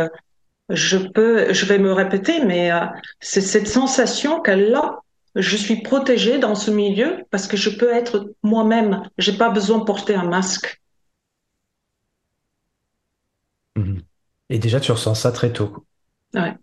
je 0.69 0.97
peux, 0.97 1.53
je 1.53 1.65
vais 1.65 1.77
me 1.77 1.91
répéter, 1.91 2.43
mais 2.45 2.71
euh, 2.71 2.85
c'est 3.19 3.41
cette 3.41 3.67
sensation 3.67 4.41
qu'elle 4.41 4.73
a 4.73 4.99
je 5.35 5.57
suis 5.57 5.81
protégée 5.81 6.39
dans 6.39 6.55
ce 6.55 6.71
milieu 6.71 7.25
parce 7.29 7.47
que 7.47 7.57
je 7.57 7.69
peux 7.69 7.93
être 7.93 8.33
moi-même. 8.43 9.01
J'ai 9.17 9.33
pas 9.33 9.49
besoin 9.49 9.79
de 9.79 9.83
porter 9.83 10.15
un 10.15 10.23
masque. 10.23 10.81
Mhm. 13.75 14.01
Et 14.49 14.59
déjà, 14.59 14.79
tu 14.79 14.91
ressens 14.91 15.15
ça 15.15 15.31
très 15.31 15.51
tôt. 15.51 15.85
Ouais. 16.33 16.53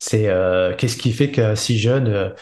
C'est 0.00 0.28
euh, 0.28 0.74
qu'est-ce 0.76 0.96
qui 0.96 1.12
fait 1.12 1.30
que 1.30 1.54
si 1.54 1.78
jeune, 1.78 2.34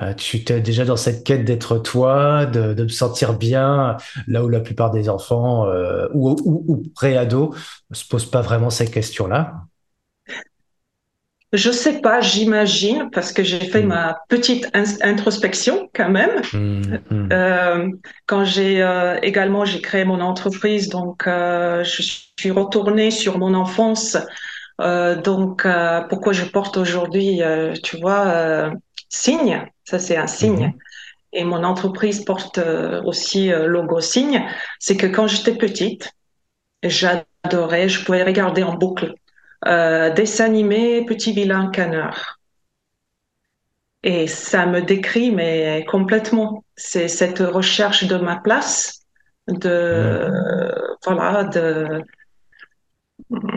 euh, 0.00 0.14
tu 0.14 0.42
es 0.50 0.60
déjà 0.60 0.84
dans 0.84 0.96
cette 0.96 1.24
quête 1.24 1.44
d'être 1.44 1.78
toi, 1.78 2.46
de, 2.46 2.74
de 2.74 2.82
me 2.84 2.88
sentir 2.88 3.34
bien, 3.36 3.96
là 4.26 4.44
où 4.44 4.48
la 4.48 4.60
plupart 4.60 4.90
des 4.90 5.08
enfants 5.08 5.66
ou, 6.14 6.30
ou, 6.30 6.64
ou 6.68 6.82
pré-ados 6.94 7.56
se 7.92 8.06
posent 8.06 8.30
pas 8.30 8.40
vraiment 8.40 8.70
ces 8.70 8.90
questions-là? 8.90 9.66
Je 11.52 11.70
sais 11.70 12.00
pas, 12.00 12.22
j'imagine, 12.22 13.10
parce 13.10 13.30
que 13.30 13.42
j'ai 13.42 13.60
fait 13.60 13.82
hmm. 13.82 13.88
ma 13.88 14.18
petite 14.28 14.70
introspection 15.02 15.90
quand 15.94 16.08
même. 16.08 16.40
Hmm, 16.54 16.82
hmm. 17.10 17.28
Euh, 17.30 17.88
quand 18.24 18.44
j'ai 18.44 18.82
euh, 18.82 19.18
également 19.20 19.66
j'ai 19.66 19.82
créé 19.82 20.06
mon 20.06 20.20
entreprise, 20.20 20.88
donc 20.88 21.26
euh, 21.26 21.84
je 21.84 22.02
suis 22.38 22.50
retournée 22.50 23.10
sur 23.10 23.38
mon 23.38 23.54
enfance. 23.54 24.16
Donc 25.24 25.64
pourquoi 26.08 26.32
je 26.32 26.44
porte 26.44 26.76
aujourd'hui, 26.76 27.40
tu 27.84 27.98
vois, 27.98 28.72
signe. 29.08 29.64
Ça 29.84 30.00
c'est 30.00 30.16
un 30.16 30.26
signe. 30.26 30.74
Et 31.32 31.44
mon 31.44 31.62
entreprise 31.62 32.24
porte 32.24 32.58
aussi 33.04 33.50
logo 33.50 34.00
signe. 34.00 34.44
C'est 34.80 34.96
que 34.96 35.06
quand 35.06 35.28
j'étais 35.28 35.54
petite, 35.54 36.10
j'adorais, 36.82 37.88
je 37.88 38.04
pouvais 38.04 38.24
regarder 38.24 38.64
en 38.64 38.74
boucle 38.74 39.14
euh, 39.66 40.10
dessin 40.10 40.46
animé 40.46 41.04
Petit 41.04 41.32
vilain 41.32 41.70
canard. 41.70 42.38
Et 44.02 44.26
ça 44.26 44.66
me 44.66 44.80
décrit, 44.82 45.30
mais 45.30 45.84
complètement. 45.88 46.64
C'est 46.76 47.08
cette 47.08 47.38
recherche 47.38 48.04
de 48.04 48.16
ma 48.16 48.36
place, 48.36 49.04
de, 49.48 50.28
voilà, 51.04 51.44
de, 51.44 52.02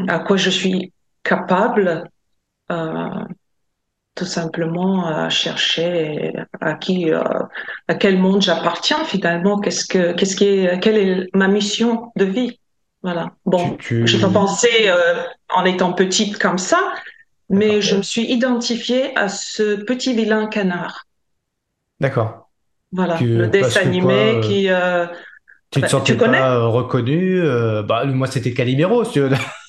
à 0.08 0.20
quoi 0.20 0.38
je 0.38 0.50
suis 0.50 0.94
capable, 1.24 2.04
euh, 2.72 3.26
tout 4.16 4.26
simplement 4.26 5.08
à 5.08 5.30
chercher 5.30 6.34
à 6.62 6.76
qui, 6.76 7.12
euh, 7.12 7.22
à 7.88 7.96
quel 7.96 8.18
monde 8.18 8.42
j'appartiens 8.42 9.04
finalement, 9.04 9.60
qu'est-ce 9.60 9.86
que, 9.86 10.14
qu'est-ce 10.14 10.36
qui 10.36 10.46
est, 10.46 10.80
quelle 10.80 10.98
est 10.98 11.28
ma 11.34 11.48
mission 11.48 12.12
de 12.16 12.26
vie? 12.26 12.60
Voilà. 13.06 13.34
Bon, 13.46 13.78
je 13.80 14.18
pas 14.18 14.34
pensé 14.34 14.68
euh, 14.88 15.22
en 15.54 15.64
étant 15.64 15.94
petite 15.94 16.40
comme 16.40 16.58
ça, 16.58 16.80
mais 17.52 17.80
je 17.80 17.98
me 17.98 18.02
suis 18.02 18.24
identifiée 18.24 19.16
à 19.16 19.30
ce 19.30 19.76
petit 19.76 20.16
vilain 20.16 20.48
canard. 20.48 21.06
D'accord. 22.00 22.50
Voilà, 22.92 23.20
le 23.22 23.46
dessin 23.46 23.82
animé 23.82 24.14
euh, 24.14 24.42
qui. 24.42 24.70
Euh, 25.77 25.82
tu 25.82 25.82
te 25.82 25.86
bah, 25.86 25.89
sentais 25.89 26.15
pas 26.15 26.65
reconnu 26.65 27.41
bah, 27.88 28.05
Moi, 28.05 28.27
c'était 28.27 28.53
Calimero, 28.53 29.03
si 29.03 29.20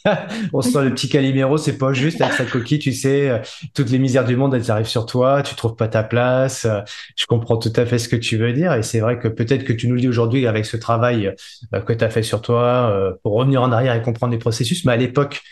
on 0.52 0.62
sent 0.62 0.84
le 0.84 0.90
petit 0.90 1.08
Calimero, 1.08 1.56
c'est 1.56 1.78
pas 1.78 1.92
juste 1.92 2.20
avec 2.20 2.34
sa 2.34 2.44
coquille, 2.44 2.78
tu 2.78 2.92
sais, 2.92 3.28
euh, 3.28 3.38
toutes 3.74 3.90
les 3.90 3.98
misères 3.98 4.24
du 4.24 4.36
monde, 4.36 4.54
elles 4.54 4.70
arrivent 4.70 4.86
sur 4.86 5.06
toi, 5.06 5.42
tu 5.42 5.54
trouves 5.54 5.76
pas 5.76 5.88
ta 5.88 6.02
place. 6.02 6.64
Euh, 6.64 6.80
je 7.16 7.26
comprends 7.26 7.56
tout 7.56 7.72
à 7.76 7.86
fait 7.86 7.98
ce 7.98 8.08
que 8.08 8.16
tu 8.16 8.36
veux 8.36 8.52
dire 8.52 8.72
et 8.74 8.82
c'est 8.82 9.00
vrai 9.00 9.18
que 9.18 9.28
peut-être 9.28 9.64
que 9.64 9.72
tu 9.72 9.88
nous 9.88 9.94
le 9.94 10.00
dis 10.00 10.08
aujourd'hui 10.08 10.46
avec 10.46 10.66
ce 10.66 10.76
travail 10.76 11.34
euh, 11.74 11.80
que 11.80 11.92
tu 11.92 12.04
as 12.04 12.10
fait 12.10 12.22
sur 12.22 12.42
toi 12.42 13.16
pour 13.22 13.34
revenir 13.34 13.62
en 13.62 13.72
arrière 13.72 13.94
et 13.94 14.02
comprendre 14.02 14.32
les 14.32 14.38
processus, 14.38 14.84
mais 14.84 14.92
à 14.92 14.96
l'époque, 14.96 15.42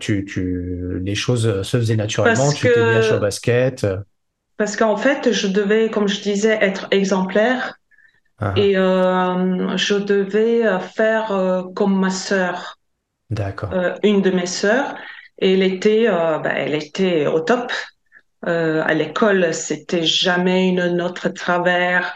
tu, 0.00 0.24
tu, 0.24 1.00
les 1.02 1.14
choses 1.14 1.62
se 1.62 1.76
faisaient 1.76 1.96
naturellement, 1.96 2.52
tu 2.52 2.66
étais 2.66 3.00
bien 3.00 3.16
au 3.16 3.20
basket. 3.20 3.86
Parce 4.56 4.76
qu'en 4.76 4.96
fait, 4.96 5.32
je 5.32 5.48
devais, 5.48 5.90
comme 5.90 6.08
je 6.08 6.20
disais, 6.20 6.58
être 6.60 6.86
exemplaire. 6.90 7.78
Ah. 8.44 8.52
Et 8.56 8.74
je 8.74 9.94
devais 9.94 10.62
faire 10.80 11.64
comme 11.74 11.98
ma 11.98 12.10
sœur. 12.10 12.78
D'accord. 13.32 13.72
Euh, 13.72 13.94
une 14.02 14.20
de 14.20 14.30
mes 14.30 14.46
sœurs, 14.46 14.94
et 15.38 15.54
elle 15.54 15.62
était, 15.62 16.04
euh, 16.06 16.38
bah, 16.38 16.52
elle 16.54 16.74
était 16.74 17.26
au 17.26 17.40
top. 17.40 17.72
Euh, 18.46 18.82
à 18.84 18.92
l'école, 18.92 19.54
c'était 19.54 20.02
jamais 20.02 20.68
une 20.68 20.80
de 21.28 21.28
travers. 21.28 22.14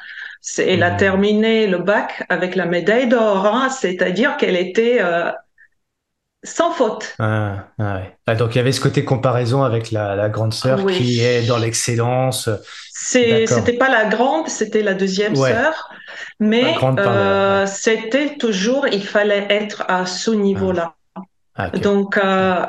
Elle 0.59 0.83
a 0.83 0.93
hmm. 0.93 0.97
terminé 0.99 1.67
le 1.67 1.79
bac 1.79 2.25
avec 2.29 2.55
la 2.55 2.67
médaille 2.67 3.09
d'or, 3.09 3.47
hein, 3.47 3.71
c'est-à-dire 3.71 4.37
qu'elle 4.37 4.57
était 4.57 5.01
sans 6.47 6.73
faute. 6.73 7.15
Ah, 7.19 7.67
ah, 7.79 7.97
ouais. 7.97 8.17
ah, 8.27 8.35
donc 8.35 8.55
il 8.55 8.59
y 8.59 8.61
avait 8.61 8.73
ce 8.73 8.81
côté 8.81 9.05
comparaison 9.05 9.63
avec 9.63 9.91
la, 9.91 10.15
la 10.15 10.29
grande 10.29 10.55
sœur 10.55 10.87
qui 10.87 11.21
est 11.21 11.47
dans 11.47 11.59
l'excellence. 11.59 12.49
C'était 12.93 13.75
pas 13.75 13.89
la 13.89 14.07
grande, 14.07 14.49
c'était 14.49 14.83
la 14.83 14.95
deuxième 14.95 15.37
sœur, 15.37 15.91
mais 16.41 16.75
euh, 16.83 17.67
c'était 17.67 18.37
toujours, 18.37 18.87
il 18.89 19.05
fallait 19.05 19.47
être 19.51 19.85
à 19.89 20.07
ce 20.07 20.31
niveau-là. 20.31 20.95
Donc, 21.83 22.17
euh, 22.19 22.67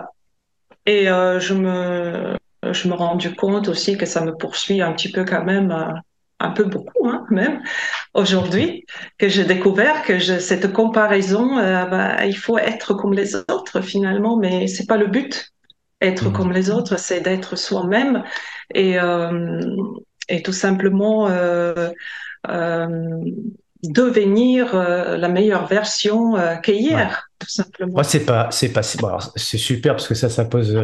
et 0.85 1.09
euh, 1.09 1.39
je 1.39 1.53
me, 1.53 2.35
je 2.71 2.87
me 2.87 2.93
rendu 2.93 3.35
compte 3.35 3.67
aussi 3.67 3.97
que 3.97 4.05
ça 4.05 4.21
me 4.21 4.33
poursuit 4.33 4.81
un 4.81 4.93
petit 4.93 5.11
peu 5.11 5.25
quand 5.25 5.43
même, 5.43 5.71
un 6.39 6.51
peu 6.51 6.63
beaucoup 6.63 7.07
hein, 7.07 7.25
même 7.31 7.61
aujourd'hui, 8.13 8.85
que 9.17 9.27
j'ai 9.27 9.45
découvert 9.45 10.03
que 10.03 10.19
je, 10.19 10.39
cette 10.39 10.71
comparaison, 10.73 11.55
bah, 11.55 12.25
il 12.25 12.37
faut 12.37 12.57
être 12.57 12.93
comme 12.93 13.13
les 13.13 13.35
autres 13.35 13.81
finalement, 13.81 14.37
mais 14.37 14.67
c'est 14.67 14.85
pas 14.85 14.97
le 14.97 15.07
but. 15.07 15.51
Être 15.99 16.29
mmh. 16.29 16.33
comme 16.33 16.51
les 16.51 16.69
autres, 16.69 16.99
c'est 16.99 17.21
d'être 17.21 17.55
soi-même 17.55 18.23
et, 18.75 18.97
et 20.29 20.41
tout 20.43 20.53
simplement 20.53 21.27
devenir 23.83 24.75
euh, 24.75 25.17
la 25.17 25.29
meilleure 25.29 25.67
version 25.67 26.35
euh, 26.35 26.55
qu'hier, 26.57 27.29
tout 27.39 27.49
simplement. 27.49 28.01
C'est 28.03 28.25
pas, 28.25 28.49
c'est 28.51 28.71
pas, 28.71 28.81
c'est 28.83 29.57
super 29.57 29.95
parce 29.95 30.07
que 30.07 30.15
ça, 30.15 30.29
ça 30.29 30.45
pose. 30.45 30.77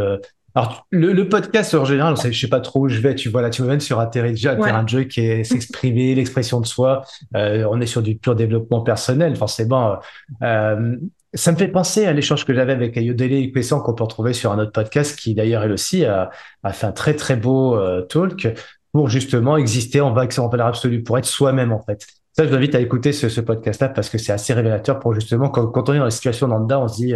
Euh, 0.55 0.59
alors, 0.59 0.87
le, 0.91 1.27
podcast 1.27 1.73
en 1.73 1.85
général, 1.85 2.15
je 2.17 2.39
sais 2.39 2.47
pas 2.47 2.59
trop 2.59 2.81
où 2.81 2.87
je 2.89 2.99
vais. 2.99 3.15
Tu 3.15 3.29
vois 3.29 3.41
là, 3.41 3.49
tu 3.49 3.61
me 3.61 3.67
mènes 3.67 3.79
sur 3.79 3.99
un 3.99 4.05
terrain, 4.05 4.29
un 4.29 4.55
terrain 4.55 4.83
de 4.83 4.89
jeu 4.89 5.03
qui 5.03 5.21
est 5.21 5.43
s'exprimer, 5.43 6.15
l'expression 6.15 6.61
de 6.61 6.65
soi. 6.65 7.03
on 7.33 7.81
est 7.81 7.85
sur 7.85 8.01
du 8.01 8.17
pur 8.17 8.35
développement 8.35 8.81
personnel, 8.81 9.35
forcément. 9.35 9.99
ça 10.41 11.51
me 11.51 11.57
fait 11.57 11.67
penser 11.67 12.05
à 12.05 12.13
l'échange 12.13 12.45
que 12.45 12.53
j'avais 12.53 12.73
avec 12.73 12.95
Ayodele 12.97 13.33
Ikwessan 13.33 13.81
qu'on 13.81 13.93
peut 13.93 14.03
retrouver 14.03 14.33
sur 14.33 14.51
un 14.51 14.59
autre 14.59 14.71
podcast 14.71 15.17
qui 15.17 15.33
d'ailleurs 15.33 15.63
elle 15.63 15.71
aussi 15.71 16.05
a, 16.05 16.29
a 16.63 16.73
fait 16.73 16.85
un 16.85 16.91
très 16.91 17.15
très 17.15 17.35
beau 17.35 17.79
talk 18.03 18.47
pour 18.91 19.09
justement 19.09 19.57
exister 19.57 20.01
en 20.01 20.13
valeur 20.13 20.67
absolue, 20.67 21.01
pour 21.01 21.17
être 21.17 21.25
soi-même 21.25 21.71
en 21.71 21.81
fait. 21.81 22.05
Ça, 22.35 22.45
je 22.45 22.49
vous 22.49 22.55
invite 22.55 22.73
à 22.73 22.79
écouter 22.79 23.11
ce, 23.11 23.39
podcast-là 23.41 23.89
parce 23.89 24.09
que 24.09 24.17
c'est 24.17 24.33
assez 24.33 24.53
révélateur 24.53 24.99
pour 24.99 25.13
justement, 25.13 25.49
quand, 25.49 25.89
on 25.89 25.93
est 25.93 25.99
dans 25.99 26.03
la 26.03 26.09
situation 26.09 26.47
dans 26.47 26.81
on 26.81 26.87
se 26.87 26.95
dit 26.95 27.13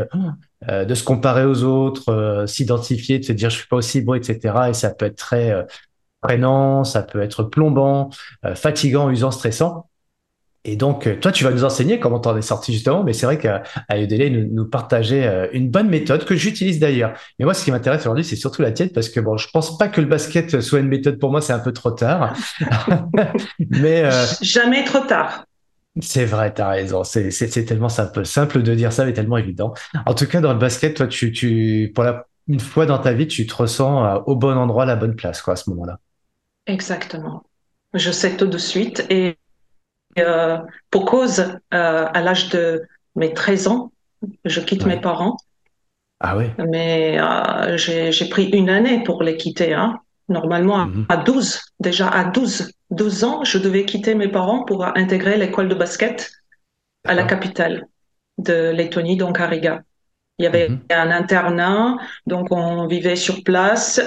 euh, 0.70 0.86
de 0.86 0.94
se 0.94 1.04
comparer 1.04 1.44
aux 1.44 1.64
autres, 1.64 2.10
euh, 2.10 2.46
s'identifier, 2.46 3.18
de 3.18 3.26
se 3.26 3.32
dire 3.32 3.50
je 3.50 3.58
suis 3.58 3.68
pas 3.68 3.78
aussi 3.78 4.02
beau, 4.02 4.14
etc. 4.14 4.70
Et 4.70 4.74
ça 4.74 4.92
peut 4.92 5.06
être 5.06 5.16
très 5.16 5.52
euh, 5.52 5.64
prenant, 6.22 6.84
ça 6.84 7.04
peut 7.04 7.22
être 7.22 7.44
plombant, 7.44 8.10
euh, 8.46 8.56
fatigant, 8.56 9.10
usant, 9.10 9.32
stressant. 9.32 9.90
Et 10.68 10.76
donc, 10.76 11.08
euh, 11.08 11.16
toi, 11.16 11.32
tu 11.32 11.46
vas 11.46 11.52
nous 11.52 11.64
enseigner 11.64 11.98
comment 11.98 12.20
t'en 12.20 12.36
es 12.36 12.42
sorti 12.42 12.74
justement, 12.74 13.02
mais 13.02 13.14
c'est 13.14 13.26
vrai 13.26 13.38
qu'à 13.38 13.64
Udele, 13.90 14.34
nous, 14.34 14.54
nous 14.54 14.70
partageait 14.70 15.26
euh, 15.26 15.48
une 15.54 15.70
bonne 15.70 15.88
méthode 15.88 16.26
que 16.26 16.36
j'utilise 16.36 16.78
d'ailleurs. 16.78 17.14
Mais 17.40 17.46
moi, 17.46 17.54
ce 17.54 17.64
qui 17.64 17.72
m'intéresse 17.72 18.02
aujourd'hui, 18.02 18.26
c'est 18.26 18.36
surtout 18.36 18.62
la 18.62 18.74
tienne 18.74 18.90
parce 18.90 19.08
que 19.08 19.22
bon, 19.22 19.38
je 19.38 19.48
pense 19.50 19.78
pas 19.78 19.88
que 19.88 20.02
le 20.02 20.08
basket 20.08 20.60
soit 20.60 20.80
une 20.80 20.90
méthode 20.90 21.20
pour 21.20 21.32
moi, 21.32 21.40
c'est 21.40 21.54
un 21.54 21.60
peu 21.60 21.72
trop 21.72 21.92
tard. 21.92 22.36
mais 23.70 24.04
euh, 24.04 24.26
jamais 24.42 24.84
trop 24.84 25.00
tard. 25.00 25.46
C'est 26.02 26.26
vrai, 26.26 26.54
tu 26.54 26.62
as 26.62 26.68
raison. 26.68 27.06
C'est 27.06 27.66
tellement 27.66 27.90
simple, 27.90 28.26
simple 28.26 28.62
de 28.62 28.76
dire 28.76 28.92
ça, 28.92 29.06
mais 29.06 29.14
tellement 29.14 29.38
évident. 29.38 29.74
En 30.06 30.14
tout 30.14 30.28
cas, 30.28 30.42
dans 30.42 30.52
le 30.52 30.60
basket, 30.60 30.98
toi, 30.98 31.08
tu, 31.08 31.32
tu 31.32 31.94
pour 31.96 32.04
la 32.04 32.28
une 32.50 32.60
fois 32.60 32.86
dans 32.86 33.00
ta 33.00 33.14
vie, 33.14 33.28
tu 33.28 33.46
te 33.46 33.56
ressens 33.56 34.24
au 34.26 34.36
bon 34.36 34.56
endroit, 34.58 34.84
à 34.84 34.86
la 34.86 34.96
bonne 34.96 35.16
place, 35.16 35.42
quoi, 35.42 35.54
à 35.54 35.56
ce 35.58 35.70
moment-là. 35.70 36.00
Exactement. 36.66 37.44
Je 37.94 38.12
sais 38.12 38.38
tout 38.38 38.48
de 38.48 38.58
suite 38.58 39.06
et 39.10 39.38
euh, 40.20 40.58
pour 40.92 41.06
cause, 41.06 41.60
euh, 41.74 42.06
à 42.14 42.22
l'âge 42.22 42.50
de 42.50 42.84
mes 43.16 43.34
13 43.34 43.68
ans, 43.68 43.92
je 44.46 44.60
quitte 44.62 44.86
mes 44.86 45.00
parents. 45.00 45.38
Ah 46.20 46.36
oui. 46.36 46.46
Mais 46.68 47.20
euh, 47.20 47.78
j'ai 47.78 48.30
pris 48.30 48.46
une 48.46 48.70
année 48.70 49.04
pour 49.04 49.24
les 49.24 49.38
quitter. 49.38 49.74
Hein. 49.74 50.00
Normalement, 50.30 50.86
mhm. 50.86 51.06
à 51.10 51.18
12, 51.18 51.62
déjà 51.80 52.10
à 52.10 52.26
12, 52.26 52.72
12 52.90 53.24
ans, 53.24 53.44
je 53.44 53.58
devais 53.58 53.86
quitter 53.86 54.16
mes 54.16 54.28
parents 54.28 54.64
pour 54.64 54.86
intégrer 54.86 55.38
l'école 55.38 55.70
de 55.70 55.76
basket 55.76 56.32
à 57.06 57.14
la 57.14 57.24
capitale 57.24 57.88
de 58.38 58.72
Lettonie, 58.72 59.18
donc 59.18 59.40
à 59.40 59.48
Riga. 59.48 59.84
Il 60.40 60.44
y 60.44 60.48
avait 60.48 60.70
mhm. 60.70 60.80
un 60.90 61.12
internat, 61.12 61.98
donc 62.26 62.48
on 62.52 62.88
vivait 62.88 63.16
sur 63.16 63.44
place 63.44 64.02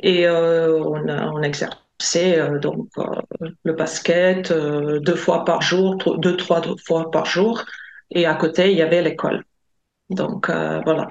et 0.00 0.28
on, 0.28 1.06
on 1.08 1.42
exerçait 1.42 1.78
c'est 2.02 2.38
euh, 2.38 2.58
donc 2.58 2.88
euh, 2.98 3.04
le 3.64 3.72
basket 3.72 4.50
euh, 4.50 4.98
deux 5.00 5.14
fois 5.14 5.44
par 5.44 5.62
jour, 5.62 5.96
deux 6.18 6.36
trois 6.36 6.62
fois 6.84 7.10
par 7.10 7.26
jour, 7.26 7.64
et 8.10 8.26
à 8.26 8.34
côté 8.34 8.72
il 8.72 8.78
y 8.78 8.82
avait 8.82 9.02
l'école. 9.02 9.44
Donc 10.10 10.50
voilà. 10.50 11.08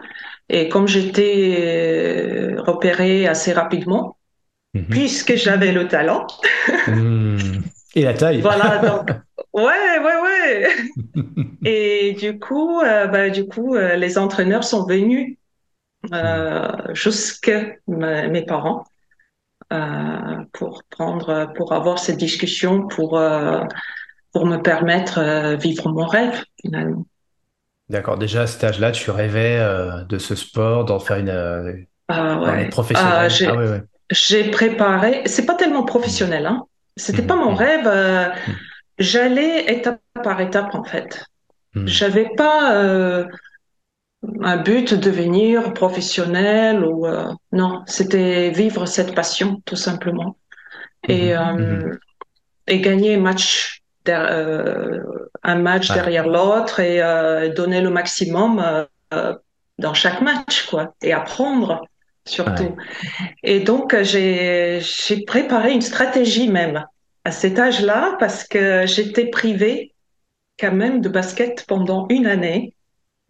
Et 0.49 0.69
comme 0.69 0.87
j'étais 0.87 2.53
repérée 2.57 3.25
assez 3.25 3.51
rapidement, 3.51 4.17
mhm. 4.75 4.85
puisque 4.89 5.35
j'avais 5.35 5.71
le 5.71 5.87
talent. 5.87 6.27
Hmm. 6.87 7.37
Et 7.95 8.03
la 8.03 8.13
taille. 8.13 8.41
Voilà, 8.41 8.77
donc, 8.77 9.09
ouais, 9.53 9.99
ouais, 10.03 10.21
ouais. 10.23 10.67
Et 11.65 12.13
du 12.13 12.37
coup, 12.37 12.81
bah, 12.81 13.29
du 13.29 13.47
coup, 13.47 13.75
les 13.75 14.17
entraîneurs 14.19 14.63
sont 14.63 14.85
venus 14.85 15.37
euh, 16.13 16.71
jusqu'à 16.93 17.75
mes 17.87 18.43
parents 18.43 18.83
pour 20.53 20.83
prendre, 20.89 21.51
pour 21.55 21.73
avoir 21.73 21.99
cette 21.99 22.17
discussion, 22.17 22.87
pour 22.87 23.21
pour 24.33 24.45
me 24.45 24.57
permettre 24.57 25.55
vivre 25.55 25.89
mon 25.89 26.05
rêve 26.05 26.43
finalement. 26.61 27.05
D'accord. 27.89 28.17
Déjà 28.17 28.43
à 28.43 28.47
cet 28.47 28.63
âge-là, 28.63 28.91
tu 28.91 29.11
rêvais 29.11 29.59
de 30.07 30.17
ce 30.17 30.35
sport, 30.35 30.85
d'en 30.85 30.99
faire 30.99 31.17
une, 31.17 31.85
ah, 32.07 32.65
professionnelle. 32.69 33.13
Ah, 33.13 33.27
ah 33.27 33.85
j'ai 34.11 34.51
préparé. 34.51 35.21
C'est 35.25 35.45
pas 35.45 35.55
tellement 35.55 35.83
professionnel, 35.83 36.45
hein. 36.45 36.65
C'était 36.97 37.21
pas 37.21 37.35
mon 37.35 37.51
mmh. 37.51 37.55
rêve. 37.55 37.87
Mmh. 37.87 38.51
J'allais 38.99 39.73
étape 39.73 40.01
par 40.23 40.41
étape 40.41 40.75
en 40.75 40.83
fait. 40.83 41.25
Mmh. 41.73 41.87
J'avais 41.87 42.29
pas 42.35 43.25
un 44.41 44.57
but 44.57 44.93
de 44.93 44.95
devenir 44.97 45.73
professionnel 45.73 46.83
ou 46.85 47.07
euh, 47.07 47.31
non, 47.51 47.83
c'était 47.87 48.51
vivre 48.51 48.85
cette 48.85 49.15
passion 49.15 49.61
tout 49.65 49.75
simplement 49.75 50.37
et 51.07 51.33
mhm. 51.33 51.39
Euh, 51.39 51.53
mhm. 51.53 51.99
et 52.67 52.79
gagner 52.81 53.17
match 53.17 53.81
euh, 54.09 54.99
un 55.43 55.55
match 55.55 55.91
derrière 55.91 56.27
l'autre 56.27 56.79
et 56.79 56.99
donner 57.55 57.81
le 57.81 57.89
maximum 57.89 58.63
dans 59.79 59.93
chaque 59.93 60.21
match 60.21 60.67
quoi 60.67 60.93
et 61.01 61.13
apprendre 61.13 61.81
surtout. 62.25 62.75
Et 63.43 63.59
donc 63.59 63.95
j'ai 64.01 64.79
j'ai 64.81 65.23
préparé 65.23 65.71
une 65.71 65.81
stratégie 65.81 66.49
même 66.49 66.85
à 67.23 67.31
cet 67.31 67.59
âge-là 67.59 68.15
parce 68.19 68.43
que 68.43 68.85
j'étais 68.85 69.25
privée 69.25 69.93
quand 70.59 70.71
même 70.71 71.01
de 71.01 71.09
basket 71.09 71.65
pendant 71.67 72.07
une 72.09 72.27
année. 72.27 72.73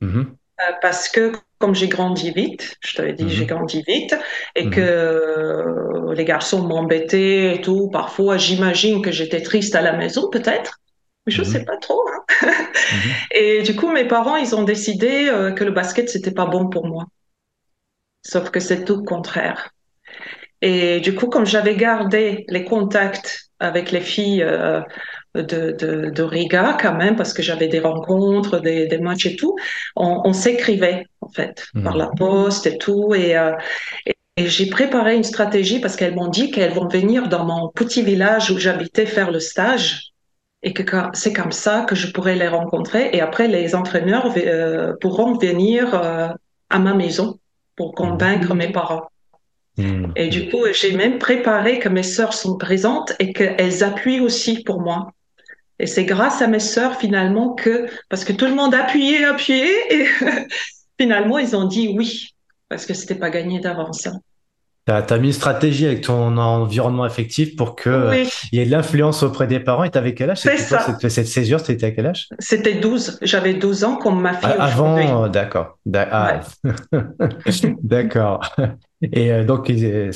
Mhm. 0.01 0.19
Euh, 0.19 0.40
parce 0.81 1.09
que 1.09 1.33
comme 1.61 1.75
j'ai 1.75 1.87
grandi 1.87 2.31
vite, 2.31 2.75
je 2.81 2.95
t'avais 2.95 3.13
dit, 3.13 3.29
j'ai 3.29 3.43
mhm. 3.43 3.47
grandi 3.47 3.83
vite, 3.87 4.15
et 4.55 4.65
mhm. 4.65 4.71
que 4.71 4.81
euh, 4.81 6.13
les 6.13 6.25
garçons 6.25 6.67
m'embêtaient 6.67 7.55
et 7.55 7.61
tout. 7.61 7.89
Parfois, 7.89 8.37
j'imagine 8.37 9.01
que 9.01 9.11
j'étais 9.11 9.41
triste 9.41 9.75
à 9.75 9.81
la 9.81 9.93
maison, 9.93 10.29
peut-être, 10.29 10.79
mais 11.25 11.31
je 11.31 11.41
ne 11.41 11.47
mhm. 11.47 11.53
sais 11.53 11.63
pas 11.63 11.77
trop. 11.77 12.03
Hein. 12.09 12.51
Et 13.31 13.61
du 13.61 13.75
coup, 13.75 13.89
mes 13.89 14.05
parents, 14.05 14.35
ils 14.35 14.55
ont 14.55 14.63
décidé 14.63 15.29
euh, 15.29 15.51
que 15.51 15.63
le 15.63 15.71
basket, 15.71 16.09
c'était 16.09 16.31
pas 16.31 16.47
bon 16.47 16.67
pour 16.67 16.87
moi. 16.87 17.05
Sauf 18.23 18.49
que 18.49 18.59
c'est 18.59 18.83
tout 18.83 18.97
le 18.97 19.03
contraire. 19.03 19.71
Et 20.61 20.99
du 20.99 21.15
coup, 21.15 21.27
comme 21.27 21.45
j'avais 21.45 21.75
gardé 21.75 22.45
les 22.49 22.63
contacts 22.63 23.49
avec 23.59 23.91
les 23.91 24.01
filles 24.01 24.45
de, 25.35 25.71
de, 25.71 26.09
de, 26.09 26.23
Riga 26.23 26.77
quand 26.79 26.95
même, 26.95 27.15
parce 27.15 27.33
que 27.33 27.41
j'avais 27.41 27.67
des 27.67 27.79
rencontres, 27.79 28.59
des, 28.59 28.87
des, 28.87 28.97
matchs 28.97 29.27
et 29.27 29.35
tout. 29.35 29.55
On, 29.95 30.21
on 30.25 30.33
s'écrivait 30.33 31.05
en 31.21 31.29
fait 31.29 31.65
par 31.83 31.95
la 31.95 32.07
mhm. 32.07 32.15
poste 32.17 32.67
et 32.67 32.77
tout. 32.77 33.13
Et, 33.15 33.37
euh, 33.37 33.53
et, 34.05 34.15
j'ai 34.37 34.67
préparé 34.67 35.15
une 35.15 35.23
stratégie 35.23 35.79
parce 35.79 35.95
qu'elles 35.95 36.15
m'ont 36.15 36.27
dit 36.27 36.51
qu'elles 36.51 36.73
vont 36.73 36.87
venir 36.87 37.29
dans 37.29 37.45
mon 37.45 37.69
petit 37.69 38.01
village 38.01 38.49
où 38.49 38.57
j'habitais 38.57 39.05
faire 39.05 39.29
le 39.29 39.39
stage 39.39 40.13
et 40.63 40.73
que 40.73 40.83
c'est 41.13 41.33
comme 41.33 41.51
ça 41.51 41.85
que 41.87 41.95
je 41.95 42.11
pourrais 42.11 42.35
les 42.35 42.47
rencontrer. 42.47 43.09
Et 43.13 43.21
après, 43.21 43.47
les 43.47 43.75
entraîneurs 43.75 44.33
euh, 44.37 44.93
pourront 44.99 45.37
venir 45.37 45.93
euh, 45.93 46.29
à 46.69 46.79
ma 46.79 46.93
maison 46.93 47.39
pour 47.75 47.93
convaincre 47.93 48.53
mhm. 48.53 48.57
mes 48.57 48.71
parents. 48.71 49.10
Mhm. 49.77 50.11
Et 50.15 50.27
du 50.27 50.49
coup, 50.49 50.65
j'ai 50.73 50.93
même 50.93 51.17
préparé 51.17 51.79
que 51.79 51.89
mes 51.89 52.03
sœurs 52.03 52.33
sont 52.33 52.57
présentes 52.57 53.13
et 53.19 53.33
qu'elles 53.33 53.83
appuient 53.83 54.19
aussi 54.19 54.63
pour 54.63 54.81
moi. 54.81 55.11
Et 55.79 55.87
c'est 55.87 56.05
grâce 56.05 56.41
à 56.41 56.47
mes 56.47 56.59
sœurs 56.59 56.99
finalement 56.99 57.53
que, 57.53 57.87
parce 58.09 58.23
que 58.23 58.33
tout 58.33 58.45
le 58.45 58.53
monde 58.53 58.75
appuyait, 58.75 59.23
appuyait, 59.23 59.71
et 59.89 60.05
finalement 60.99 61.39
ils 61.39 61.55
ont 61.55 61.65
dit 61.65 61.93
oui, 61.97 62.35
parce 62.69 62.85
que 62.85 62.93
c'était 62.93 63.15
pas 63.15 63.29
gagné 63.29 63.59
d'avance. 63.59 64.07
Hein. 64.07 64.19
Tu 64.87 64.93
as, 64.93 65.17
mis 65.17 65.27
une 65.27 65.33
stratégie 65.33 65.85
avec 65.85 66.01
ton 66.01 66.37
environnement 66.37 67.03
affectif 67.03 67.55
pour 67.55 67.75
qu'il 67.75 67.91
euh, 67.91 68.25
y 68.51 68.59
ait 68.59 68.65
de 68.65 68.71
l'influence 68.71 69.23
auprès 69.23 69.47
des 69.47 69.59
parents. 69.59 69.83
Et 69.83 69.91
tu 69.91 69.97
avais 69.97 70.13
quel 70.13 70.31
âge? 70.31 70.39
C'est 70.39 70.57
ça. 70.57 70.79
Cette, 70.99 71.09
cette 71.09 71.27
césure, 71.27 71.59
c'était 71.59 71.85
à 71.85 71.91
quel 71.91 72.07
âge? 72.07 72.29
C'était 72.39 72.75
12. 72.75 73.19
J'avais 73.21 73.53
12 73.53 73.83
ans 73.83 73.95
comme 73.97 74.21
ma 74.21 74.33
fille. 74.33 74.49
Ah, 74.57 74.65
avant, 74.65 75.27
d'accord. 75.27 75.77
Ah. 75.95 76.41
d'accord. 77.83 78.41
Et 79.01 79.31
euh, 79.31 79.43
donc, 79.43 79.65
tu 79.65 80.11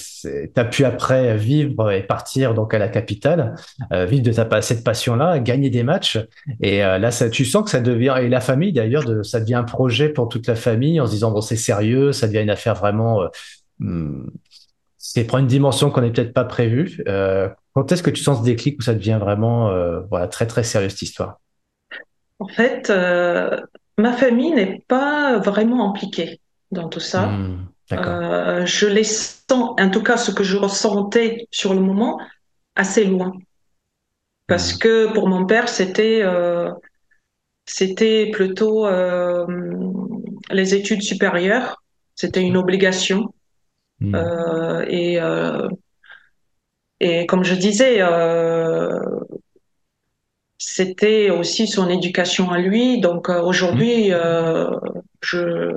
as 0.55 0.65
pu 0.65 0.85
après 0.85 1.37
vivre 1.37 1.91
et 1.91 2.03
partir 2.03 2.53
donc 2.53 2.73
à 2.73 2.77
la 2.77 2.87
capitale, 2.87 3.55
euh, 3.91 4.05
vivre 4.05 4.23
de 4.23 4.31
ta, 4.31 4.61
cette 4.61 4.83
passion-là, 4.83 5.39
gagner 5.39 5.69
des 5.69 5.83
matchs. 5.83 6.19
Et 6.61 6.83
euh, 6.83 6.99
là, 6.99 7.11
ça, 7.11 7.29
tu 7.29 7.45
sens 7.45 7.63
que 7.63 7.71
ça 7.71 7.81
devient, 7.81 8.15
et 8.21 8.29
la 8.29 8.41
famille 8.41 8.73
d'ailleurs, 8.73 9.03
ça 9.25 9.39
devient 9.39 9.55
un 9.55 9.63
projet 9.63 10.09
pour 10.09 10.29
toute 10.29 10.47
la 10.47 10.55
famille 10.55 10.99
en 10.99 11.07
se 11.07 11.11
disant, 11.11 11.31
bon, 11.31 11.41
c'est 11.41 11.55
sérieux, 11.55 12.11
ça 12.11 12.27
devient 12.27 12.41
une 12.41 12.49
affaire 12.51 12.75
vraiment, 12.75 13.23
hmm, 13.79 14.27
c'est 15.15 15.23
prend 15.25 15.37
une 15.37 15.47
dimension 15.47 15.89
qu'on 15.91 16.01
n'est 16.01 16.11
peut-être 16.11 16.33
pas 16.33 16.43
prévue. 16.43 17.03
quand 17.73 17.91
est-ce 17.91 18.03
que 18.03 18.09
tu 18.09 18.21
sens 18.21 18.39
ce 18.39 18.43
déclic 18.43 18.79
où 18.79 18.81
ça 18.81 18.93
devient 18.93 19.17
vraiment 19.19 19.71
voilà, 20.09 20.27
très, 20.27 20.45
très 20.45 20.63
sérieux 20.63 20.89
cette 20.89 21.01
histoire? 21.01 21.39
En 22.39 22.47
fait, 22.47 22.91
ma 23.97 24.13
famille 24.13 24.51
n'est 24.51 24.83
pas 24.87 25.39
vraiment 25.39 25.89
impliquée 25.89 26.39
dans 26.71 26.89
tout 26.89 26.99
ça. 26.99 27.27
Hmm. 27.27 27.67
Euh, 27.91 28.65
je 28.65 28.87
les 28.87 29.03
sens, 29.03 29.75
en 29.79 29.89
tout 29.89 30.01
cas 30.01 30.17
ce 30.17 30.31
que 30.31 30.43
je 30.43 30.57
ressentais 30.57 31.47
sur 31.51 31.73
le 31.73 31.79
moment, 31.81 32.19
assez 32.75 33.05
loin. 33.05 33.33
Parce 34.47 34.75
hmm. 34.75 34.79
que 34.79 35.13
pour 35.13 35.27
mon 35.27 35.45
père, 35.45 35.69
c'était 35.69 36.21
euh, 36.23 36.71
c'était 37.65 38.29
plutôt 38.31 38.85
euh, 38.85 39.45
les 40.49 40.75
études 40.75 41.01
supérieures, 41.01 41.83
c'était 42.15 42.41
une 42.41 42.57
obligation. 42.57 43.33
Hmm. 43.99 44.15
Euh, 44.15 44.85
et 44.87 45.21
euh, 45.21 45.69
et 46.99 47.25
comme 47.25 47.43
je 47.43 47.55
disais, 47.55 48.01
c'était 50.57 51.29
aussi 51.29 51.67
son 51.67 51.89
éducation 51.89 52.51
à 52.51 52.59
lui. 52.59 52.99
Donc 52.99 53.29
aujourd'hui, 53.29 54.11
hmm. 54.11 54.79
je 55.21 55.75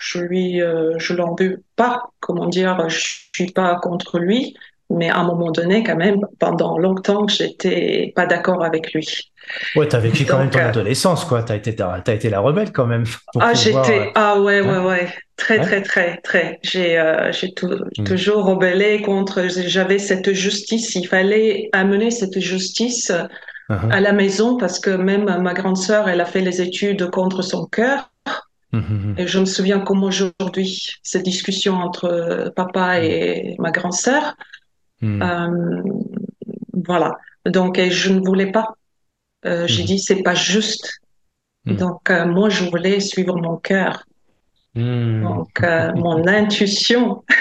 je 0.00 0.18
lui, 0.18 0.62
euh, 0.62 0.98
je 0.98 1.12
l'en 1.14 1.34
veux 1.38 1.62
pas, 1.76 2.10
comment 2.20 2.46
dire, 2.46 2.88
je 2.88 3.20
suis 3.34 3.52
pas 3.52 3.76
contre 3.76 4.18
lui, 4.18 4.56
mais 4.88 5.10
à 5.10 5.18
un 5.18 5.24
moment 5.24 5.50
donné, 5.50 5.84
quand 5.84 5.96
même, 5.96 6.26
pendant 6.38 6.78
longtemps, 6.78 7.28
j'étais 7.28 8.12
pas 8.16 8.26
d'accord 8.26 8.64
avec 8.64 8.92
lui. 8.94 9.29
Ouais, 9.76 9.86
t'as 9.88 9.98
vécu 9.98 10.24
quand 10.24 10.38
même 10.38 10.50
ton 10.50 10.58
euh, 10.58 10.68
adolescence, 10.68 11.24
quoi. 11.24 11.42
T'as 11.42 11.56
été, 11.56 11.76
as 11.82 12.12
été 12.12 12.30
la 12.30 12.40
rebelle 12.40 12.72
quand 12.72 12.86
même. 12.86 13.04
Ah, 13.40 13.54
j'étais, 13.54 14.00
euh, 14.00 14.10
ah 14.14 14.40
ouais, 14.40 14.60
ouais, 14.60 14.78
ouais, 14.78 15.08
très, 15.36 15.60
très, 15.60 15.82
très, 15.82 16.16
très. 16.18 16.58
J'ai, 16.62 17.02
j'ai 17.32 17.54
hmm. 17.62 18.04
toujours 18.04 18.44
rebellé 18.44 19.02
contre. 19.02 19.46
J'avais 19.48 19.98
cette 19.98 20.32
justice. 20.32 20.94
Il 20.94 21.06
fallait 21.06 21.70
amener 21.72 22.10
cette 22.10 22.38
justice 22.38 23.12
uh-huh. 23.70 23.90
à 23.90 24.00
la 24.00 24.12
maison 24.12 24.56
parce 24.56 24.78
que 24.78 24.90
même 24.90 25.24
ma 25.24 25.54
grande 25.54 25.78
sœur, 25.78 26.08
elle 26.08 26.20
a 26.20 26.26
fait 26.26 26.40
les 26.40 26.60
études 26.60 27.08
contre 27.10 27.42
son 27.42 27.66
cœur. 27.66 28.10
Mhm. 28.72 29.14
Et 29.18 29.26
je 29.26 29.40
me 29.40 29.46
souviens 29.46 29.80
comme 29.80 30.04
aujourd'hui, 30.04 30.92
cette 31.02 31.24
discussion 31.24 31.74
entre 31.74 32.52
papa 32.54 33.02
et 33.02 33.56
ma 33.58 33.70
grande 33.70 33.94
sœur. 33.94 34.34
Euh, 35.02 35.82
voilà. 36.84 37.16
Donc, 37.46 37.80
je 37.80 38.12
ne 38.12 38.20
voulais 38.20 38.50
pas. 38.50 38.74
Euh, 39.46 39.66
j'ai 39.66 39.82
mhm. 39.82 39.86
dit, 39.86 39.98
c'est 39.98 40.22
pas 40.22 40.34
juste. 40.34 41.00
Donc, 41.66 42.10
euh, 42.10 42.26
moi, 42.26 42.48
je 42.48 42.64
voulais 42.64 43.00
suivre 43.00 43.36
mon 43.36 43.56
cœur. 43.56 44.04
Donc, 44.74 45.60
mon 45.96 46.26
intuition. 46.28 47.22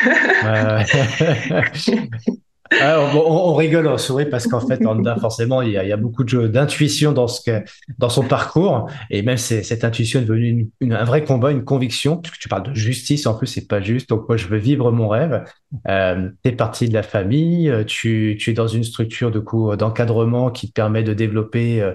Ah, 2.82 3.00
on, 3.16 3.56
rigole, 3.56 3.88
on 3.88 3.98
sourit 3.98 4.28
parce 4.28 4.46
qu'en 4.46 4.60
fait, 4.60 4.80
forcément, 5.20 5.62
il 5.62 5.72
y 5.72 5.78
a, 5.78 5.98
beaucoup 5.98 6.24
d'intuition 6.24 7.12
dans, 7.12 7.28
son 7.28 8.24
parcours. 8.24 8.90
Et 9.10 9.22
même 9.22 9.38
cette 9.38 9.84
intuition 9.84 10.20
est 10.20 10.26
devenue 10.26 10.70
un 10.82 11.04
vrai 11.04 11.24
combat, 11.24 11.52
une 11.52 11.64
conviction. 11.64 12.18
Puisque 12.18 12.38
tu 12.38 12.48
parles 12.48 12.64
de 12.64 12.74
justice, 12.76 13.26
en 13.26 13.34
plus, 13.34 13.48
c'est 13.48 13.68
pas 13.68 13.82
juste. 13.82 14.10
Donc, 14.10 14.28
moi, 14.28 14.38
je 14.38 14.48
veux 14.48 14.58
vivre 14.58 14.92
mon 14.92 15.08
rêve. 15.08 15.44
Euh, 15.88 16.30
tu 16.44 16.50
es 16.50 16.52
partie 16.54 16.88
de 16.88 16.94
la 16.94 17.04
famille. 17.04 17.74
Tu, 17.88 18.38
es 18.46 18.54
dans 18.54 18.68
une 18.68 18.84
structure 18.84 19.32
de 19.32 19.40
d'encadrement 19.76 20.52
qui 20.52 20.68
te 20.68 20.74
permet 20.74 21.04
de 21.04 21.14
développer 21.14 21.82
euh, 21.82 21.94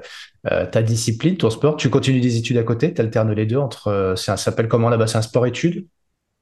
euh, 0.51 0.67
ta 0.67 0.83
discipline, 0.83 1.37
ton 1.37 1.51
sport. 1.51 1.77
Tu 1.77 1.91
continues 1.91 2.21
des 2.21 2.37
études 2.37 2.57
à 2.59 2.63
côté. 2.63 2.93
Tu 2.93 3.01
alternes 3.01 3.33
les 3.33 3.47
deux 3.47 3.57
entre. 3.57 3.89
Euh, 3.89 4.17
ça 4.17 4.37
s'appelle 4.37 4.69
comment 4.69 4.91
là-bas? 4.91 5.07
C'est 5.07 5.19
un 5.19 5.23
sport-études? 5.23 5.87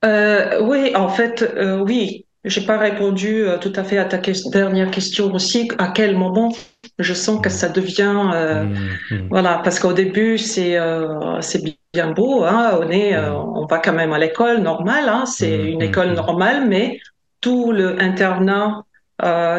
Oui, 0.05 0.93
en 0.97 1.09
fait, 1.09 1.49
oui. 1.87 2.27
J'ai 2.45 2.63
pas 2.63 2.77
répondu 2.77 3.45
euh, 3.45 3.57
tout 3.59 3.73
à 3.77 3.85
fait 3.85 3.99
à 3.99 4.05
ta 4.05 4.19
dernière 4.51 4.91
question 4.91 5.33
aussi. 5.33 5.71
À 5.79 5.89
quel 5.89 6.17
moment 6.17 6.53
je 6.99 7.15
sens 7.15 7.41
que 7.41 7.49
ça 7.49 7.69
devient, 7.69 8.31
euh, 8.35 8.65
mmh, 8.65 8.75
mmh. 9.11 9.29
voilà, 9.31 9.61
parce 9.63 9.79
qu'au 9.79 9.93
début 9.93 10.39
c'est 10.39 10.77
euh, 10.77 11.41
c'est 11.41 11.63
bien 11.95 12.11
beau, 12.11 12.43
hein, 12.43 12.79
on 12.81 12.91
est, 12.91 13.15
euh, 13.15 13.31
mmh. 13.31 13.35
on 13.35 13.67
va 13.67 13.79
quand 13.79 13.93
même 13.93 14.13
à 14.13 14.19
l'école 14.19 14.59
normale, 14.59 15.09
hein, 15.09 15.25
c'est 15.25 15.57
une 15.57 15.83
école 15.83 16.15
normale, 16.15 16.67
mais 16.67 17.01
tout 17.41 17.73
le 17.73 18.01
internat 18.03 18.85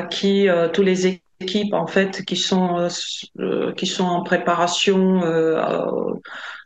qui, 0.09 0.49
tous 0.73 0.81
les 0.81 1.21
équipes 1.39 1.73
en 1.73 1.87
fait 1.87 2.25
qui 2.25 2.35
sont 2.35 2.87
qui 3.77 3.87
sont 3.87 4.05
en 4.05 4.23
préparation 4.23 5.21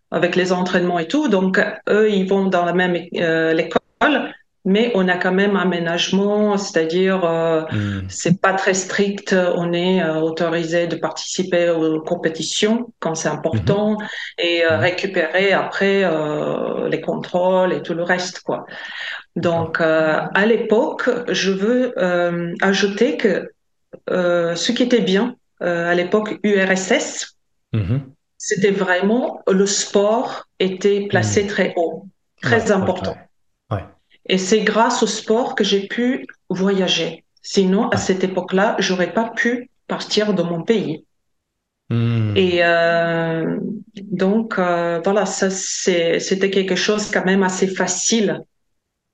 avec 0.10 0.36
les 0.36 0.52
entraînements 0.52 0.98
et 0.98 1.08
tout, 1.08 1.28
donc 1.28 1.60
eux 1.90 2.10
ils 2.10 2.28
vont 2.28 2.46
dans 2.46 2.66
la 2.66 2.74
même 2.74 2.96
école 2.96 4.34
mais 4.68 4.92
on 4.96 5.08
a 5.08 5.16
quand 5.16 5.32
même 5.32 5.56
un 5.56 5.62
aménagement, 5.62 6.58
c'est-à-dire 6.58 7.24
euh, 7.24 7.62
hmm. 7.72 8.06
c'est 8.10 8.42
pas 8.42 8.52
très 8.52 8.74
strict. 8.74 9.34
On 9.34 9.72
est 9.72 10.04
euh, 10.04 10.16
autorisé 10.16 10.88
de 10.88 10.98
participer 10.98 11.70
aux 11.70 12.02
compétitions 12.02 12.92
quand 13.00 13.16
c'est 13.16 13.30
important 13.30 13.94
hmm. 13.94 14.04
et 14.40 14.66
euh, 14.66 14.76
hmm. 14.76 14.82
récupérer 14.82 15.54
après 15.54 16.04
euh, 16.04 16.90
les 16.90 17.00
contrôles 17.00 17.72
et 17.72 17.82
tout 17.82 17.94
le 17.94 18.04
reste, 18.04 18.42
quoi. 18.42 18.66
Donc 19.38 19.80
à 19.80 20.46
l'époque, 20.46 21.10
je 21.30 21.52
veux 21.52 21.94
ajouter 22.60 23.18
que 23.18 23.52
ce 24.10 24.72
qui 24.72 24.82
était 24.82 25.02
bien 25.02 25.36
à 25.60 25.94
l'époque 25.94 26.40
URSS, 26.42 27.38
c'était 28.40 28.72
vraiment 28.72 29.44
le 29.48 29.68
sport 29.68 30.48
était 30.60 31.06
placé 31.08 31.46
très 31.46 31.74
haut, 31.78 32.08
très 32.42 32.72
important. 32.72 33.16
Et 34.28 34.38
c'est 34.38 34.62
grâce 34.62 35.04
au 35.04 35.08
sport 35.08 35.56
que 35.56 35.63
j'ai 35.63 35.88
pu 35.88 36.28
voyager. 36.50 37.24
Sinon, 37.42 37.90
à 37.90 37.98
cette 37.98 38.24
époque-là, 38.24 38.76
j'aurais 38.80 39.13
pas 39.13 39.30
pu 39.30 39.70
partir 39.88 40.34
de 40.34 40.44
mon 40.44 40.63
pays. 40.63 41.06
Hmm. 41.90 42.36
Et 42.36 42.60
euh, 42.62 43.58
donc, 44.02 44.60
euh, 44.60 45.00
voilà, 45.04 45.26
ça, 45.26 45.50
c'était 45.50 46.50
quelque 46.50 46.76
chose 46.76 47.10
quand 47.10 47.26
même 47.26 47.44
assez 47.44 47.68
facile. 47.68 48.42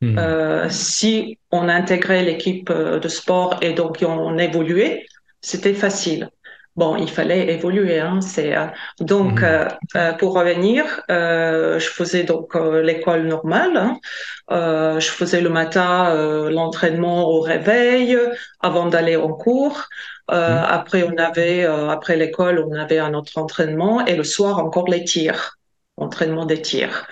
Hmm. 0.01 0.17
Euh, 0.17 0.69
si 0.69 1.37
on 1.51 1.69
intégrait 1.69 2.23
l'équipe 2.23 2.71
de 2.71 3.07
sport 3.07 3.59
et 3.61 3.73
donc 3.73 4.03
on 4.05 4.37
évoluait, 4.37 5.05
c'était 5.41 5.75
facile. 5.75 6.29
Bon, 6.75 6.95
il 6.95 7.09
fallait 7.09 7.53
évoluer. 7.53 7.99
Hein, 7.99 8.21
c'est 8.21 8.55
euh, 8.57 8.65
donc 8.99 9.41
mhm. 9.41 9.43
euh, 9.43 9.67
euh, 9.95 10.13
pour 10.13 10.33
revenir, 10.33 11.01
je 11.09 11.87
faisais 11.87 12.23
donc 12.23 12.55
l'école 12.55 13.27
normale. 13.27 13.77
Hein, 13.77 14.99
je 14.99 15.07
faisais 15.07 15.41
le 15.41 15.49
matin 15.49 16.13
l'entraînement 16.49 17.29
au 17.29 17.41
réveil 17.41 18.17
avant 18.59 18.87
d'aller 18.87 19.15
en 19.15 19.33
cours. 19.33 19.87
Mhm. 20.31 20.37
Après, 20.37 21.03
on 21.03 21.17
avait 21.17 21.65
après 21.65 22.15
l'école, 22.15 22.59
on 22.67 22.73
avait 22.73 22.99
un 22.99 23.13
autre 23.13 23.37
entraînement 23.37 24.05
et 24.05 24.15
le 24.15 24.23
soir 24.23 24.59
encore 24.59 24.87
les 24.87 25.03
tirs, 25.03 25.57
entraînement 25.97 26.45
des 26.45 26.61
tirs. 26.61 27.05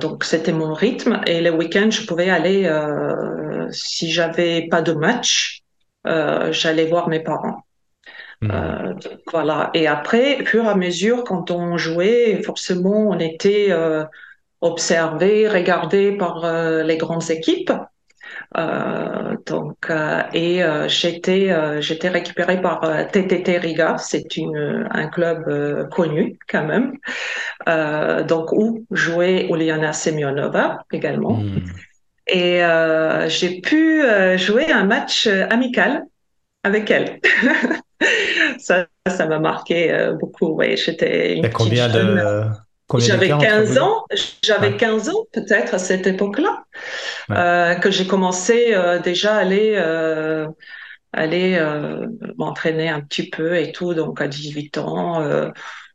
donc 0.00 0.24
c'était 0.24 0.52
mon 0.52 0.74
rythme 0.74 1.20
et 1.26 1.40
les 1.40 1.50
week-ends, 1.50 1.90
je 1.90 2.04
pouvais 2.06 2.30
aller 2.30 2.68
si 3.70 4.10
j'avais 4.10 4.66
pas 4.68 4.82
de 4.82 4.92
match, 4.92 5.62
j'allais 6.04 6.86
voir 6.86 7.08
mes 7.08 7.20
parents. 7.20 7.62
Euh, 8.42 8.94
voilà. 9.30 9.70
Et 9.74 9.86
après, 9.86 10.44
fur 10.44 10.64
et 10.64 10.68
à 10.68 10.74
mesure, 10.74 11.24
quand 11.24 11.50
on 11.50 11.76
jouait, 11.76 12.42
forcément, 12.42 13.08
on 13.08 13.18
était 13.18 13.68
euh, 13.70 14.04
observé, 14.60 15.48
regardé 15.48 16.12
par 16.12 16.44
euh, 16.44 16.82
les 16.82 16.96
grandes 16.96 17.30
équipes. 17.30 17.72
Donc, 19.46 19.90
et 20.32 20.62
j'étais 20.86 21.80
j'étais 21.80 22.08
récupérée 22.08 22.60
par 22.60 22.80
TTT 23.10 23.58
Riga, 23.58 23.96
c'est 23.98 24.36
une 24.36 24.86
un 24.90 25.08
club 25.08 25.88
connu 25.90 26.38
quand 26.48 26.64
même. 26.64 26.96
donc 28.26 28.52
où 28.52 28.86
jouait 28.90 29.48
Uliana 29.50 29.92
Semyonova 29.92 30.84
également. 30.92 31.34
Hmm. 31.34 31.60
Et 32.26 32.62
j'ai 33.28 33.60
pu 33.60 34.02
jouer 34.36 34.70
un 34.70 34.84
match 34.84 35.26
amical 35.26 36.04
avec 36.62 36.90
elle. 36.90 37.20
ça, 38.58 38.86
ça 39.06 39.26
m'a 39.26 39.38
marqué 39.38 39.92
euh, 39.92 40.12
beaucoup. 40.12 40.48
Ouais, 40.48 40.76
j'étais 40.76 41.36
une 41.36 41.50
combien 41.50 41.88
de 41.88 42.48
j'avais 42.98 43.28
15 43.28 43.78
ans, 43.78 44.04
j'avais 44.42 44.76
15 44.76 45.08
ans 45.08 45.24
peut-être 45.32 45.72
à 45.72 45.78
cette 45.78 46.06
époque-là, 46.06 46.64
euh, 47.30 47.74
que 47.76 47.90
j'ai 47.90 48.06
commencé 48.06 48.74
euh, 48.74 48.98
déjà 48.98 49.36
à 49.36 49.38
aller, 49.38 49.76
aller 51.14 51.58
m'entraîner 52.36 52.90
un 52.90 53.00
petit 53.00 53.30
peu 53.30 53.56
et 53.56 53.72
tout. 53.72 53.94
Donc 53.94 54.20
à 54.20 54.28
18 54.28 54.76
ans, 54.76 55.22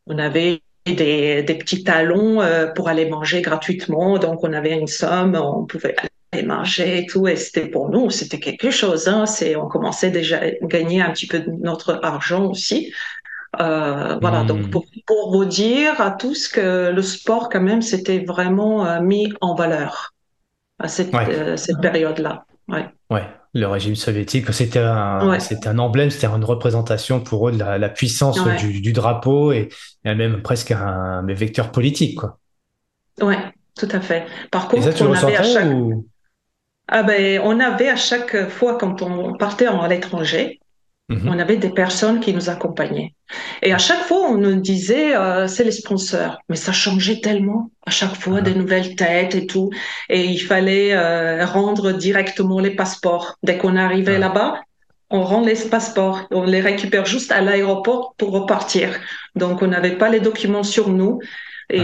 on 0.07 0.17
avait 0.17 0.63
des, 0.87 1.43
des 1.43 1.55
petits 1.55 1.83
talons 1.83 2.41
pour 2.75 2.89
aller 2.89 3.07
manger 3.07 3.43
gratuitement. 3.43 4.17
Donc 4.17 4.43
on 4.43 4.51
avait 4.51 4.73
une 4.73 4.87
somme, 4.87 5.35
on 5.35 5.65
pouvait 5.65 5.95
et 6.33 6.43
marcher 6.43 6.99
et 6.99 7.05
tout. 7.05 7.27
Et 7.27 7.35
c'était 7.35 7.67
pour 7.67 7.89
nous, 7.89 8.09
c'était 8.09 8.39
quelque 8.39 8.71
chose. 8.71 9.07
Hein. 9.07 9.25
C'est, 9.25 9.55
on 9.55 9.67
commençait 9.67 10.11
déjà 10.11 10.39
à 10.39 10.49
gagner 10.65 11.01
un 11.01 11.11
petit 11.11 11.27
peu 11.27 11.39
de 11.39 11.51
notre 11.51 11.99
argent 12.03 12.45
aussi. 12.45 12.93
Euh, 13.59 14.17
voilà, 14.21 14.43
donc 14.43 14.67
hmm. 14.67 14.69
pour, 14.69 14.85
pour, 15.05 15.31
vous 15.31 15.45
dire 15.45 15.99
à 16.01 16.11
tous 16.11 16.47
que 16.47 16.91
le 16.91 17.01
sport, 17.01 17.49
quand 17.49 17.61
même, 17.61 17.81
c'était 17.81 18.19
vraiment 18.19 18.85
euh, 18.85 19.01
mis 19.01 19.33
en 19.41 19.55
valeur 19.55 20.13
à 20.79 20.87
cette, 20.87 21.13
euh, 21.13 21.57
cette 21.57 21.79
période-là. 21.81 22.45
Ouais. 22.67 22.87
ouais. 23.09 23.25
Le 23.53 23.65
régime 23.65 23.95
soviétique, 23.95 24.53
c'était 24.53 24.79
un, 24.79 25.39
c'était 25.39 25.69
un 25.69 25.79
emblème, 25.79 26.11
c'était 26.11 26.27
une 26.27 26.43
représentation 26.43 27.21
pour 27.21 27.47
eux 27.47 27.51
de 27.53 27.57
la, 27.57 27.79
la 27.79 27.89
puissance 27.89 28.39
du, 28.59 28.81
du, 28.81 28.93
drapeau 28.93 29.51
et, 29.51 29.69
et, 30.05 30.13
même 30.13 30.43
presque 30.43 30.71
un 30.71 31.25
vecteur 31.25 31.71
politique, 31.71 32.19
quoi. 32.19 32.37
Ouais, 33.21 33.39
tout 33.75 33.87
à 33.91 33.99
fait. 33.99 34.25
Par 34.51 34.67
contre, 34.67 34.87
on 35.01 35.13
avait 35.13 35.37
à 35.37 35.43
chaque... 35.43 35.67
Ah 36.87 37.03
ben, 37.03 37.41
on 37.43 37.59
avait 37.59 37.89
à 37.89 37.95
chaque 37.95 38.49
fois 38.49 38.77
quand 38.77 39.01
on 39.01 39.33
partait 39.33 39.67
à 39.67 39.87
l'étranger, 39.87 40.59
mhm. 41.09 41.27
on 41.27 41.37
avait 41.39 41.57
des 41.57 41.69
personnes 41.69 42.19
qui 42.19 42.33
nous 42.33 42.49
accompagnaient. 42.49 43.13
Et 43.61 43.73
à 43.73 43.77
chaque 43.77 44.03
fois, 44.03 44.29
on 44.29 44.37
nous 44.37 44.55
disait, 44.55 45.15
euh, 45.15 45.47
c'est 45.47 45.63
les 45.63 45.71
sponsors. 45.71 46.37
Mais 46.49 46.55
ça 46.55 46.71
changeait 46.71 47.19
tellement. 47.19 47.71
À 47.85 47.91
chaque 47.91 48.15
fois, 48.15 48.41
des 48.41 48.55
nouvelles 48.55 48.95
têtes 48.95 49.35
et 49.35 49.45
tout. 49.45 49.69
Et 50.09 50.23
il 50.25 50.39
fallait 50.39 50.93
euh, 50.93 51.45
rendre 51.45 51.91
directement 51.91 52.59
les 52.59 52.71
passeports. 52.71 53.35
Dès 53.43 53.57
qu'on 53.57 53.75
arrivait 53.75 54.19
là-bas, 54.19 54.61
on 55.09 55.23
rend 55.23 55.41
les 55.41 55.55
passeports. 55.55 56.27
On 56.31 56.43
les 56.43 56.61
récupère 56.61 57.05
juste 57.05 57.31
à 57.31 57.41
l'aéroport 57.41 58.13
pour 58.17 58.31
repartir. 58.31 58.97
Donc, 59.35 59.61
on 59.61 59.67
n'avait 59.67 59.97
pas 59.97 60.09
les 60.09 60.21
documents 60.21 60.63
sur 60.63 60.89
nous. 60.89 61.19
Et 61.69 61.79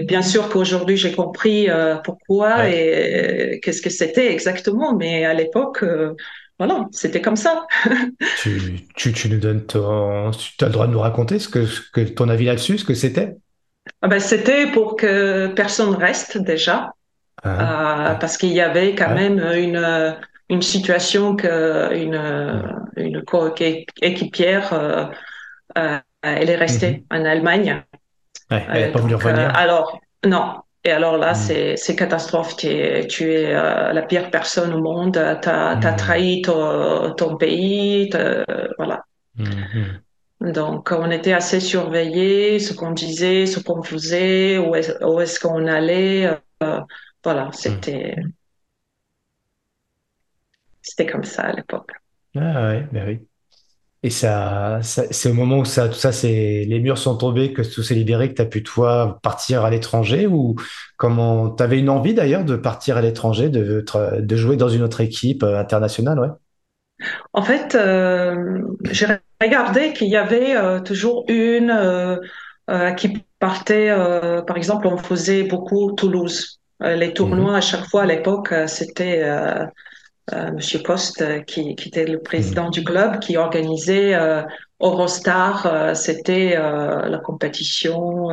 uh-huh. 0.00 0.06
bien 0.06 0.22
sûr 0.22 0.48
qu'aujourd'hui 0.48 0.96
j'ai 0.96 1.12
compris 1.12 1.68
euh, 1.68 1.96
pourquoi 1.96 2.70
et 2.70 3.60
qu'est-ce 3.62 3.82
que 3.82 3.90
c'était 3.90 4.32
exactement, 4.32 4.96
mais 4.96 5.26
à 5.26 5.34
l'époque, 5.34 5.82
euh, 5.82 6.14
voilà, 6.58 6.86
c'était 6.90 7.20
comme 7.20 7.36
ça. 7.36 7.66
tu, 8.40 8.86
tu, 8.94 9.12
tu, 9.12 9.28
nous 9.28 9.38
donnes 9.38 9.66
ton, 9.66 10.30
tu 10.30 10.64
as 10.64 10.68
le 10.68 10.72
droit 10.72 10.86
de 10.86 10.92
nous 10.92 11.00
raconter 11.00 11.38
ce 11.38 11.48
que, 11.48 11.66
que 11.92 12.00
ton 12.00 12.30
avis 12.30 12.46
là-dessus, 12.46 12.78
ce 12.78 12.84
que 12.84 12.94
c'était? 12.94 13.36
Ah 14.00 14.08
ben, 14.08 14.20
C'était 14.20 14.66
pour 14.68 14.96
que 14.96 15.48
personne 15.48 15.94
reste 15.94 16.38
déjà, 16.38 16.92
ah, 17.42 18.12
euh, 18.12 18.14
parce 18.14 18.38
qu'il 18.38 18.52
y 18.52 18.62
avait 18.62 18.94
quand 18.94 19.14
même 19.14 19.38
une, 19.38 20.16
une 20.48 20.62
situation 20.62 21.36
que 21.36 21.94
une, 21.94 22.88
une 22.96 23.22
coéquipière, 23.22 25.12
elle 25.74 26.50
est 26.50 26.56
restée 26.56 27.04
mm-hmm. 27.10 27.20
en 27.20 27.24
Allemagne. 27.26 27.82
Ouais, 28.50 28.64
elle 28.72 28.92
pas 28.92 29.00
voulu 29.00 29.14
revenir. 29.14 29.48
Euh, 29.48 29.52
alors, 29.54 29.98
non. 30.24 30.62
Et 30.84 30.92
alors 30.92 31.16
là, 31.18 31.32
hmm. 31.32 31.76
c'est 31.76 31.96
catastrophe. 31.96 32.56
Tu 32.56 32.68
es, 32.68 33.06
tu 33.08 33.32
es 33.32 33.54
euh, 33.54 33.92
la 33.92 34.02
pire 34.02 34.30
personne 34.30 34.72
au 34.72 34.80
monde. 34.80 35.14
Tu 35.42 35.48
as, 35.48 35.76
hmm. 35.76 35.96
trahi 35.96 36.42
ton, 36.42 37.14
ton 37.14 37.36
pays. 37.36 38.10
Voilà. 38.78 39.04
Hmm, 39.36 40.52
Donc, 40.52 40.92
on 40.92 41.10
était 41.10 41.32
assez 41.32 41.60
surveillés, 41.60 42.58
ce 42.60 42.72
qu'on 42.72 42.92
disait, 42.92 43.46
ce 43.46 43.58
qu'on 43.58 43.82
faisait, 43.82 44.58
où 44.58 44.74
est-ce 44.74 45.40
qu'on 45.40 45.66
allait. 45.66 46.38
Euh, 46.62 46.80
voilà, 47.24 47.50
c'était. 47.52 48.16
C'était 50.80 51.06
comme 51.06 51.24
ça 51.24 51.42
à 51.42 51.52
l'époque. 51.52 51.90
Ah 52.36 52.68
ouais, 52.68 52.86
ben 52.92 53.08
oui. 53.08 53.26
Et 54.06 54.10
ça, 54.10 54.78
c'est 54.82 55.28
au 55.28 55.32
moment 55.32 55.58
où 55.58 55.64
ça, 55.64 55.88
tout 55.88 55.96
ça, 55.96 56.12
c'est 56.12 56.64
les 56.64 56.78
murs 56.78 56.96
sont 56.96 57.16
tombés, 57.16 57.52
que 57.52 57.62
tout 57.62 57.82
s'est 57.82 57.96
libéré, 57.96 58.28
que 58.28 58.34
tu 58.34 58.42
as 58.42 58.46
pu 58.46 58.62
toi 58.62 59.18
partir 59.20 59.64
à 59.64 59.70
l'étranger 59.70 60.28
ou 60.28 60.54
comment 60.96 61.50
tu 61.50 61.60
avais 61.60 61.80
une 61.80 61.88
envie 61.88 62.14
d'ailleurs 62.14 62.44
de 62.44 62.54
partir 62.54 62.98
à 62.98 63.00
l'étranger, 63.00 63.48
de, 63.48 63.84
de 64.20 64.36
jouer 64.36 64.54
dans 64.54 64.68
une 64.68 64.84
autre 64.84 65.00
équipe 65.00 65.42
euh, 65.42 65.58
internationale, 65.58 66.20
ouais? 66.20 66.28
En 67.32 67.42
fait, 67.42 67.74
euh, 67.74 68.62
j'ai 68.92 69.08
regardé 69.42 69.92
qu'il 69.92 70.08
y 70.08 70.16
avait 70.16 70.56
euh, 70.56 70.78
toujours 70.78 71.24
une 71.26 71.74
qui 72.96 73.24
partait. 73.40 73.92
par 74.46 74.56
exemple, 74.56 74.86
on 74.86 74.98
faisait 74.98 75.42
beaucoup 75.42 75.94
Toulouse. 75.96 76.60
les 76.80 77.12
tournois 77.12 77.50
mhm. 77.50 77.56
à 77.56 77.60
chaque 77.60 77.86
fois 77.90 78.02
à 78.02 78.06
l'époque, 78.06 78.54
c'était 78.68 79.22
euh, 79.24 79.66
Monsieur 80.32 80.82
Post, 80.82 81.22
euh, 81.22 81.40
qui, 81.40 81.76
qui, 81.76 81.88
était 81.88 82.04
le 82.04 82.18
président 82.18 82.68
du 82.68 82.82
club, 82.82 83.20
qui 83.20 83.36
organisait 83.36 84.14
euh, 84.14 84.42
Eurostar. 84.80 85.66
Euh, 85.66 85.94
c'était 85.94 86.56
la 86.56 87.18
compétition, 87.18 88.28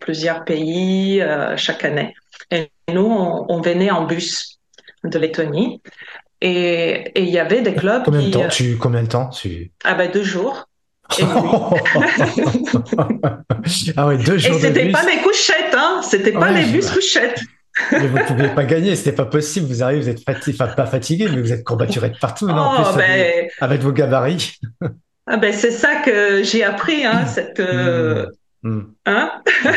plusieurs 0.00 0.44
pays 0.44 1.22
chaque 1.56 1.84
année. 1.84 2.14
Et 2.50 2.70
nous, 2.92 3.04
on, 3.04 3.46
on, 3.48 3.60
venait 3.60 3.90
en 3.90 4.04
bus 4.04 4.60
de 5.04 5.18
Lettonie. 5.18 5.82
Et 6.40 7.10
il 7.16 7.28
y 7.28 7.38
avait 7.38 7.62
des 7.62 7.74
clubs 7.74 8.04
combien 8.04 8.20
qui... 8.20 8.30
De 8.30 8.32
temps 8.32 8.48
tu, 8.48 8.76
combien 8.76 9.02
de 9.02 9.08
temps 9.08 9.28
tu... 9.28 9.72
Ah 9.82 9.94
ben 9.94 10.08
deux 10.10 10.22
jours. 10.22 10.68
ah 13.96 14.06
ouais, 14.06 14.18
deux 14.18 14.38
jours. 14.38 14.56
Et 14.56 14.60
c'était 14.60 14.90
pas 14.90 15.04
les 15.04 15.20
couchettes, 15.22 15.74
hein. 15.74 16.00
C'était 16.02 16.32
pas 16.32 16.52
les 16.52 16.64
bus 16.66 16.88
couchettes. 16.90 17.40
Mais 17.92 18.06
vous 18.06 18.18
ne 18.18 18.24
pouviez 18.24 18.48
pas 18.48 18.64
gagner, 18.64 18.96
c'était 18.96 19.12
pas 19.12 19.24
possible. 19.24 19.66
Vous 19.66 19.82
arrivez, 19.82 20.00
vous 20.00 20.08
êtes 20.08 20.24
fatigué, 20.24 20.56
enfin 20.60 20.72
pas 20.72 20.86
fatigué, 20.86 21.28
mais 21.30 21.40
vous 21.40 21.52
êtes 21.52 21.64
courbaturé 21.64 22.10
de 22.10 22.18
partout. 22.18 22.46
non, 22.46 22.72
oh, 22.78 22.96
ben... 22.96 23.48
avec, 23.60 23.80
vos 23.80 23.92
gabarits. 23.92 24.58
ah 25.26 25.36
ben 25.36 25.52
c'est 25.52 25.70
ça 25.70 25.96
que 25.96 26.42
j'ai 26.42 26.64
appris, 26.64 27.04
hein, 27.04 27.26
cette, 27.26 27.60
euh... 27.60 28.26
mmh. 28.62 28.80
hein 29.06 29.32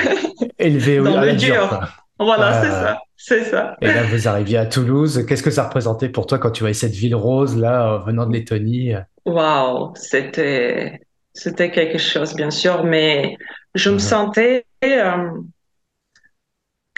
élevé 0.59 0.97
dans 0.97 1.21
le 1.21 1.33
dur. 1.33 1.79
Voilà, 2.19 2.61
c'est 2.61 2.69
ça, 2.69 2.99
c'est 3.17 3.43
ça. 3.45 3.75
Et 3.81 3.87
là, 3.87 4.03
vous 4.03 4.27
arriviez 4.27 4.57
à 4.57 4.67
Toulouse. 4.67 5.25
Qu'est-ce 5.27 5.41
que 5.41 5.49
ça 5.49 5.63
représentait 5.63 6.09
pour 6.09 6.27
toi 6.27 6.37
quand 6.37 6.51
tu 6.51 6.61
voyais 6.61 6.75
cette 6.75 6.93
ville 6.93 7.15
rose 7.15 7.57
là, 7.57 8.03
venant 8.05 8.27
de 8.27 8.33
Lettonie? 8.33 8.93
Waouh, 9.25 9.93
c'était 9.95 11.01
c'était 11.33 11.71
quelque 11.71 11.97
chose, 11.97 12.35
bien 12.35 12.51
sûr, 12.51 12.83
mais 12.83 13.37
je 13.73 13.89
me 13.89 13.99
sentais 13.99 14.65
euh, 14.83 15.29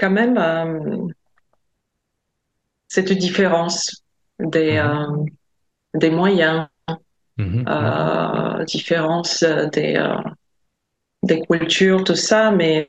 quand 0.04 0.12
même 0.12 0.38
euh, 0.38 1.08
cette 2.90 3.14
différence 3.14 4.04
des, 4.38 4.76
euh, 4.76 5.08
des 5.94 6.10
moyens, 6.10 6.68
différence 8.68 9.46
des, 9.72 10.06
des 11.24 11.42
cultures, 11.42 12.04
tout 12.04 12.16
ça, 12.16 12.52
mais, 12.52 12.86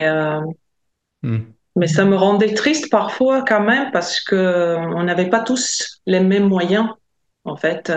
mm. 1.22 1.38
mais 1.76 1.86
ça 1.86 2.04
me 2.04 2.16
rendait 2.16 2.52
triste 2.52 2.90
parfois 2.90 3.44
quand 3.44 3.62
même 3.62 3.92
parce 3.92 4.20
que 4.20 4.76
on 4.76 5.04
n'avait 5.04 5.30
pas 5.30 5.40
tous 5.40 6.00
les 6.06 6.20
mêmes 6.20 6.48
moyens, 6.48 6.88
en 7.44 7.56
fait 7.56 7.92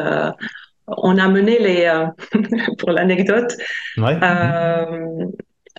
on 0.85 1.17
a 1.17 1.27
mené 1.27 1.57
les, 1.59 2.05
pour 2.77 2.91
l'anecdote, 2.91 3.51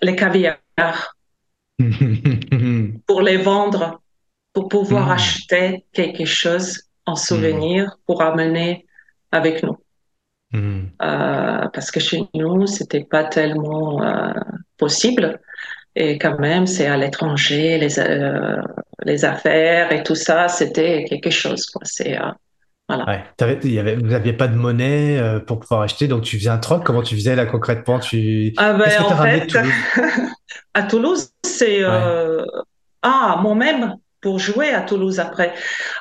les 0.01 0.15
caviars 0.15 0.57
pour 3.05 3.21
les 3.21 3.37
vendre, 3.37 4.01
pour 4.53 4.67
pouvoir 4.67 5.07
hmm. 5.07 5.11
acheter 5.11 5.85
quelque 5.93 6.25
chose 6.25 6.83
en 7.05 7.15
souvenir 7.15 7.85
hmm. 7.85 7.97
pour 8.05 8.21
amener 8.21 8.85
avec 9.31 9.63
nous. 9.63 9.77
Hmm. 10.51 10.85
Euh, 11.01 11.67
parce 11.73 11.91
que 11.91 11.99
chez 11.99 12.23
nous, 12.33 12.65
c'était 12.65 13.03
pas 13.03 13.23
tellement 13.23 14.01
euh, 14.03 14.33
possible. 14.77 15.39
Et 15.95 16.17
quand 16.17 16.39
même, 16.39 16.65
c'est 16.65 16.87
à 16.87 16.97
l'étranger, 16.97 17.77
les, 17.77 17.99
euh, 17.99 18.57
les 19.05 19.25
affaires 19.25 19.91
et 19.91 20.03
tout 20.03 20.15
ça, 20.15 20.47
c'était 20.47 21.05
quelque 21.05 21.29
chose. 21.29 21.65
Quoi. 21.67 21.81
C'est, 21.83 22.17
voilà. 22.87 23.05
Ouais. 23.05 23.69
y 23.69 23.79
avait, 23.79 23.95
vous 23.95 24.07
n'aviez 24.07 24.33
pas 24.33 24.47
de 24.47 24.55
monnaie 24.55 25.21
pour 25.45 25.59
pouvoir 25.59 25.81
acheter, 25.81 26.07
donc 26.07 26.23
tu 26.23 26.37
faisais 26.37 26.49
un 26.49 26.57
troc. 26.57 26.83
Comment 26.83 27.03
tu 27.03 27.15
faisais 27.15 27.35
là 27.35 27.45
concrètement? 27.45 27.99
Tu... 27.99 28.53
Ah 28.57 28.73
ben, 28.73 28.89
en 29.03 29.17
fait, 29.17 29.47
Toulouse? 29.47 29.73
à 30.73 30.83
Toulouse, 30.83 31.29
c'est. 31.43 31.83
Ah 33.01 33.39
moi-même 33.41 33.95
pour 34.21 34.39
jouer 34.39 34.69
à 34.69 34.81
Toulouse 34.81 35.19
après. 35.19 35.53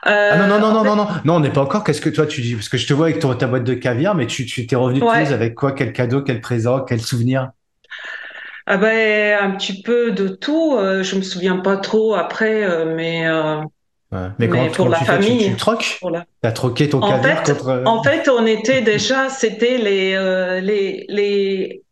Euh, 0.06 0.30
ah 0.32 0.36
non 0.36 0.48
non 0.48 0.58
non 0.58 0.72
non, 0.72 0.84
non 0.84 0.96
non. 0.96 1.08
Non 1.24 1.34
on 1.36 1.40
n'est 1.40 1.52
pas 1.52 1.62
encore. 1.62 1.84
Qu'est-ce 1.84 2.00
que 2.00 2.10
toi 2.10 2.26
tu 2.26 2.40
dis? 2.40 2.54
Parce 2.54 2.68
que 2.68 2.76
je 2.76 2.86
te 2.86 2.92
vois 2.92 3.06
avec 3.06 3.20
ton, 3.20 3.32
ta 3.34 3.46
boîte 3.46 3.64
de 3.64 3.74
caviar, 3.74 4.14
mais 4.14 4.26
tu 4.26 4.46
tu 4.46 4.66
t'es 4.66 4.76
revenu 4.76 5.00
de 5.00 5.04
Toulouse 5.04 5.32
avec 5.32 5.54
quoi? 5.54 5.72
Quel 5.72 5.92
cadeau 5.92 6.22
Quel 6.22 6.40
présent 6.40 6.80
Quel 6.80 7.00
souvenir? 7.00 7.50
Ah 8.66 8.76
ben 8.76 9.38
un 9.40 9.50
petit 9.52 9.82
peu 9.82 10.10
de 10.10 10.28
tout. 10.28 10.76
Euh, 10.76 11.02
je 11.02 11.16
me 11.16 11.22
souviens 11.22 11.58
pas 11.58 11.76
trop 11.76 12.14
après, 12.14 12.64
euh, 12.64 12.94
mais 12.94 13.26
mais, 14.10 14.48
pour 14.70 14.88
la 14.88 14.98
famille, 14.98 15.44
tu, 15.44 15.50
tu 15.50 15.56
troques? 15.56 16.00
Tu 16.00 16.48
as 16.48 16.52
troqué 16.52 16.88
ton 16.88 17.02
en 17.02 17.22
fait, 17.22 17.44
contre... 17.44 17.68
Euh, 17.68 17.84
en 17.84 18.02
fait, 18.02 18.28
on 18.28 18.46
était 18.46 18.80
déjà, 18.82 19.28
c'était 19.28 19.76
les, 19.76 20.14
euh, 20.14 20.60
les, 20.60 21.04
les, 21.08 21.82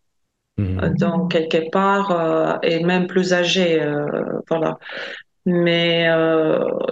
Mhm. 0.59 0.95
Donc 0.99 1.33
quelque 1.33 1.71
part 1.71 2.11
euh, 2.11 2.59
et 2.63 2.85
même 2.85 3.07
plus 3.07 3.33
âgée, 3.33 3.83
voilà. 4.49 4.79
Mais 5.47 6.07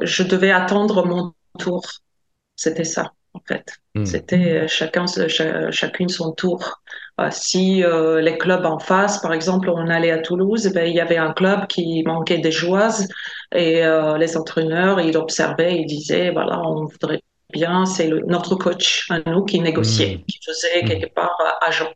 je 0.03 0.23
devais 0.23 0.51
attendre 0.51 1.07
mon 1.07 1.33
tour. 1.59 1.83
C'était 2.57 2.85
ça 2.85 3.12
en 3.35 3.40
fait. 3.47 3.77
Hmm. 3.95 4.05
C'était 4.05 4.62
euh, 4.62 4.69
chacun, 4.69 5.07
chacune 5.71 6.09
son 6.09 6.33
tour. 6.33 6.81
Euh, 7.21 7.29
si 7.31 7.85
euh, 7.85 8.21
les 8.21 8.38
clubs 8.38 8.64
en 8.64 8.79
face, 8.79 9.19
par 9.19 9.33
exemple, 9.33 9.71
on 9.71 9.88
allait 9.88 10.11
à 10.11 10.19
Toulouse, 10.19 10.71
ben, 10.75 10.87
il 10.87 10.95
y 10.95 11.01
avait 11.01 11.19
un 11.19 11.33
club 11.33 11.66
qui 11.66 12.03
manquait 12.05 12.38
des 12.38 12.53
joueuses 12.53 13.09
et 13.55 13.83
les 14.19 14.37
entraîneurs, 14.37 15.01
ils 15.01 15.16
observaient, 15.16 15.81
ils 15.81 15.87
disaient, 15.87 16.31
voilà, 16.31 16.61
on 16.61 16.85
voudrait 16.85 17.23
bien, 17.53 17.85
c'est 17.85 18.09
notre 18.27 18.55
coach 18.55 19.09
à 19.11 19.19
nous 19.29 19.45
qui 19.45 19.61
négociait, 19.61 20.16
hmm. 20.16 20.25
qui 20.25 20.38
faisait 20.45 20.83
hmm. 20.83 20.88
quelque 20.88 21.14
part 21.14 21.37
agent. 21.61 21.93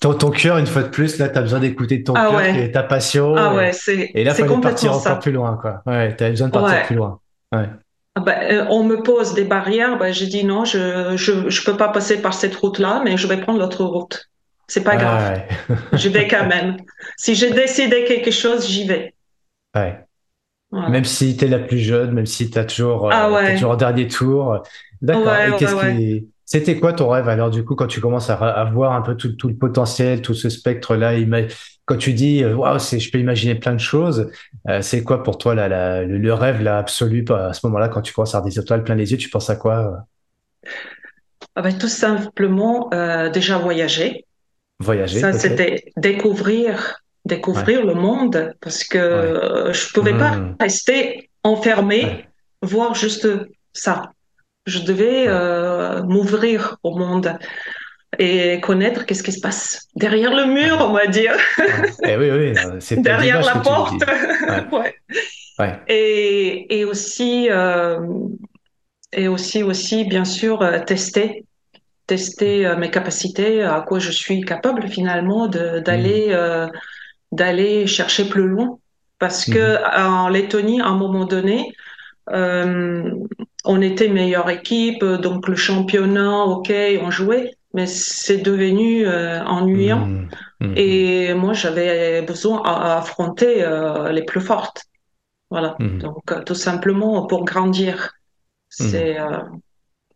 ton, 0.00 0.14
ton 0.14 0.30
cœur, 0.30 0.58
une 0.58 0.66
fois 0.66 0.82
de 0.82 0.88
plus, 0.88 1.18
là, 1.18 1.28
tu 1.28 1.38
as 1.38 1.42
besoin 1.42 1.60
d'écouter 1.60 2.02
ton 2.02 2.14
ah 2.16 2.28
cœur 2.30 2.40
et 2.44 2.72
ta 2.72 2.82
passion. 2.82 3.34
Ah 3.36 3.54
ouais, 3.54 3.72
c'est 3.72 4.10
Et 4.14 4.24
là, 4.24 4.32
il 4.36 4.44
fallait 4.44 4.60
partir 4.60 4.92
encore 4.92 5.20
plus 5.20 5.32
loin, 5.32 5.56
quoi. 5.60 5.82
Ouais, 5.86 6.14
tu 6.16 6.24
as 6.24 6.30
besoin 6.30 6.48
de 6.48 6.52
partir 6.52 6.82
plus 6.82 6.96
loin. 6.96 7.20
Ouais. 7.54 7.68
Ah 8.16 8.20
bah, 8.20 8.36
euh, 8.42 8.64
on 8.70 8.84
me 8.84 9.02
pose 9.02 9.34
des 9.34 9.44
barrières, 9.44 9.98
bah, 9.98 10.12
j'ai 10.12 10.26
dit 10.26 10.44
non, 10.44 10.64
je, 10.64 11.16
je, 11.16 11.48
je 11.48 11.64
peux 11.64 11.76
pas 11.76 11.88
passer 11.88 12.22
par 12.22 12.32
cette 12.34 12.54
route-là, 12.54 13.02
mais 13.04 13.16
je 13.16 13.26
vais 13.26 13.38
prendre 13.38 13.58
l'autre 13.58 13.84
route. 13.84 14.30
C'est 14.68 14.84
pas 14.84 14.96
grave. 14.96 15.42
je 15.92 16.08
vais 16.08 16.28
quand 16.28 16.46
même. 16.46 16.76
Si 17.16 17.34
j'ai 17.34 17.50
décidé 17.50 18.04
quelque 18.04 18.30
chose, 18.30 18.66
j'y 18.66 18.88
vais. 18.88 19.14
Ouais. 19.76 19.98
Même 20.88 21.04
si 21.04 21.36
tu 21.36 21.44
es 21.44 21.48
la 21.48 21.58
plus 21.58 21.78
jeune, 21.78 22.12
même 22.12 22.26
si 22.26 22.50
tu 22.50 22.58
as 22.58 22.64
toujours, 22.64 23.10
ah 23.12 23.28
euh, 23.28 23.54
toujours 23.54 23.72
en 23.72 23.76
dernier 23.76 24.08
tour. 24.08 24.62
D'accord. 25.00 25.34
Et 25.34 25.56
qu'est-ce 25.58 25.96
qui. 25.96 26.28
C'était 26.46 26.78
quoi 26.78 26.92
ton 26.92 27.08
rêve 27.08 27.26
alors 27.28 27.50
du 27.50 27.64
coup 27.64 27.74
quand 27.74 27.86
tu 27.86 28.02
commences 28.02 28.28
à, 28.28 28.70
voir 28.72 28.92
un 28.92 29.00
peu 29.00 29.16
tout, 29.16 29.32
tout, 29.32 29.48
le 29.48 29.56
potentiel, 29.56 30.20
tout 30.20 30.34
ce 30.34 30.50
spectre-là 30.50 31.12
Quand 31.86 31.96
tu 31.96 32.12
dis 32.12 32.44
euh, 32.44 32.54
waouh, 32.54 32.78
je 32.78 33.10
peux 33.10 33.18
imaginer 33.18 33.54
plein 33.54 33.72
de 33.72 33.80
choses, 33.80 34.30
euh, 34.68 34.82
c'est 34.82 35.02
quoi 35.02 35.22
pour 35.22 35.38
toi 35.38 35.54
le, 35.54 36.32
rêve 36.32 36.62
là 36.62 36.78
absolu 36.78 37.24
à 37.30 37.54
ce 37.54 37.66
moment-là 37.66 37.88
quand 37.88 38.02
tu 38.02 38.12
commences 38.12 38.34
à 38.34 38.38
avoir 38.38 38.50
des 38.52 38.58
étoiles 38.60 38.84
plein 38.84 38.94
les 38.94 39.10
yeux 39.10 39.16
Tu 39.16 39.30
penses 39.30 39.48
à 39.48 39.56
quoi 39.56 40.04
ah 41.56 41.62
ben, 41.62 41.76
Tout 41.76 41.88
simplement, 41.88 42.92
euh, 42.92 43.30
déjà 43.30 43.58
voyager. 43.58 44.26
Voyager. 44.80 45.20
Ça, 45.20 45.32
c'était 45.32 45.92
découvrir, 45.96 47.00
découvrir 47.24 47.84
le 47.84 47.94
monde 47.94 48.54
parce 48.60 48.84
que 48.84 49.70
je 49.72 49.92
pouvais 49.92 50.16
pas 50.16 50.36
hmm. 50.36 50.56
rester 50.60 51.30
enfermé, 51.42 52.26
voir 52.62 52.94
juste 52.94 53.28
ça. 53.72 54.12
Je 54.66 54.80
devais 54.80 55.24
euh, 55.26 56.02
m'ouvrir 56.04 56.78
au 56.82 56.96
monde 56.96 57.36
et 58.18 58.60
connaître 58.60 59.04
qu'est-ce 59.06 59.22
qui 59.22 59.32
se 59.32 59.40
passe 59.40 59.88
derrière 59.96 60.34
le 60.34 60.46
mur, 60.46 60.78
on 60.80 60.92
va 60.92 61.06
dire. 61.06 61.34
Eh 62.02 62.16
oui, 62.16 62.30
oui, 62.30 62.54
c'est 62.80 63.00
derrière 63.00 63.42
la 63.42 63.60
porte. 63.60 64.02
ouais. 64.72 64.94
Ouais. 65.58 65.80
Et, 65.88 66.80
et 66.80 66.84
aussi, 66.84 67.48
euh, 67.50 68.00
et 69.12 69.28
aussi, 69.28 69.62
aussi, 69.62 70.04
bien 70.04 70.24
sûr, 70.24 70.62
euh, 70.62 70.80
tester, 70.80 71.44
tester 72.06 72.66
euh, 72.66 72.76
mes 72.76 72.90
capacités, 72.90 73.62
à 73.62 73.80
quoi 73.86 74.00
je 74.00 74.10
suis 74.10 74.40
capable 74.42 74.88
finalement 74.88 75.46
d'aller, 75.46 76.34
mmh. 76.34 76.70
D'aller 77.34 77.86
chercher 77.86 78.28
plus 78.28 78.48
loin. 78.48 78.78
Parce 79.18 79.44
que 79.44 79.76
mmh. 79.76 80.06
en 80.06 80.28
Lettonie, 80.28 80.80
à 80.80 80.88
un 80.88 80.96
moment 80.96 81.24
donné, 81.24 81.72
on 82.28 83.80
était 83.80 84.08
meilleure 84.08 84.50
équipe, 84.50 85.04
donc 85.04 85.48
le 85.48 85.56
championnat, 85.56 86.44
ok, 86.44 86.72
on 87.00 87.10
jouait, 87.10 87.52
mais 87.72 87.86
c'est 87.86 88.38
devenu 88.38 89.06
ennuyant. 89.08 90.06
Mmh. 90.60 90.74
Et 90.76 91.32
moi, 91.34 91.52
j'avais 91.52 92.22
besoin 92.22 92.62
d'affronter 92.62 93.64
les 94.10 94.22
plus 94.24 94.40
fortes. 94.40 94.84
Voilà. 95.54 95.76
Mhm. 95.78 95.98
Donc, 95.98 96.32
euh, 96.32 96.42
tout 96.42 96.56
simplement 96.56 97.26
pour 97.26 97.44
grandir. 97.44 98.14
Mhm. 98.80 98.88
C'est. 98.88 99.16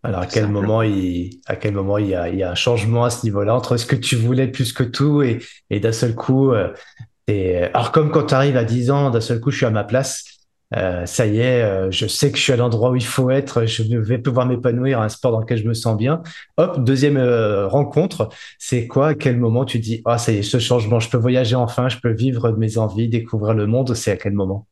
Euh, 0.05 0.09
Alors, 0.09 0.21
à 0.21 0.27
quel, 0.27 0.49
moment 0.49 0.83
il, 0.83 1.41
à 1.47 1.57
quel 1.57 1.75
moment 1.75 1.99
il 1.99 2.09
y 2.09 2.15
a, 2.15 2.29
il 2.29 2.39
y 2.39 2.43
a 2.43 2.51
un 2.51 2.55
changement 2.55 3.05
à 3.05 3.11
ce 3.11 3.25
niveau-là 3.25 3.55
entre 3.55 3.77
ce 3.77 3.87
que 3.87 3.97
tu 3.97 4.17
voulais 4.17 4.49
plus 4.49 4.73
que 4.73 4.85
tout 4.85 5.23
et, 5.23 5.39
et 5.71 5.81
d'un 5.81 5.93
seul 5.93 6.15
coup, 6.15 6.53
euh, 6.53 6.73
et, 7.27 7.57
alors 7.57 7.93
comme 7.93 8.11
quand 8.11 8.27
tu 8.27 8.35
arrives 8.35 8.57
à 8.57 8.65
10 8.65 8.91
ans, 8.91 9.11
d'un 9.11 9.21
seul 9.21 9.41
coup, 9.41 9.51
je 9.51 9.59
suis 9.59 9.67
à 9.67 9.71
ma 9.71 9.85
place, 9.85 10.25
ça 10.71 11.27
y 11.27 11.41
est, 11.41 11.91
je 11.91 12.07
sais 12.07 12.31
que 12.31 12.37
je 12.37 12.43
suis 12.43 12.53
à 12.53 12.57
l'endroit 12.57 12.91
où 12.91 12.97
il 12.97 13.05
faut 13.05 13.31
être, 13.31 13.65
je 13.65 13.83
vais 13.97 14.19
pouvoir 14.19 14.47
m'épanouir 14.47 15.01
à 15.01 15.05
un 15.05 15.09
sport 15.09 15.33
dans 15.33 15.41
lequel 15.41 15.59
je 15.59 15.67
me 15.67 15.73
sens 15.73 15.97
bien. 15.97 16.23
Hop, 16.59 16.85
deuxième 16.85 17.19
rencontre, 17.67 18.29
c'est 18.59 18.87
quoi 18.87 19.09
À 19.09 19.15
quel 19.15 19.39
moment 19.39 19.65
tu 19.65 19.79
dis, 19.79 20.03
ah, 20.05 20.19
ça 20.19 20.33
y 20.33 20.39
est, 20.39 20.43
ce 20.43 20.59
changement, 20.59 21.01
je 21.01 21.09
peux 21.09 21.17
voyager 21.17 21.55
enfin, 21.57 21.89
je 21.89 21.99
peux 21.99 22.13
vivre 22.13 22.53
mes 22.53 22.77
envies, 22.77 23.09
découvrir 23.09 23.55
le 23.55 23.67
monde, 23.67 23.95
c'est 23.95 24.11
à 24.11 24.17
quel 24.17 24.33
moment? 24.33 24.67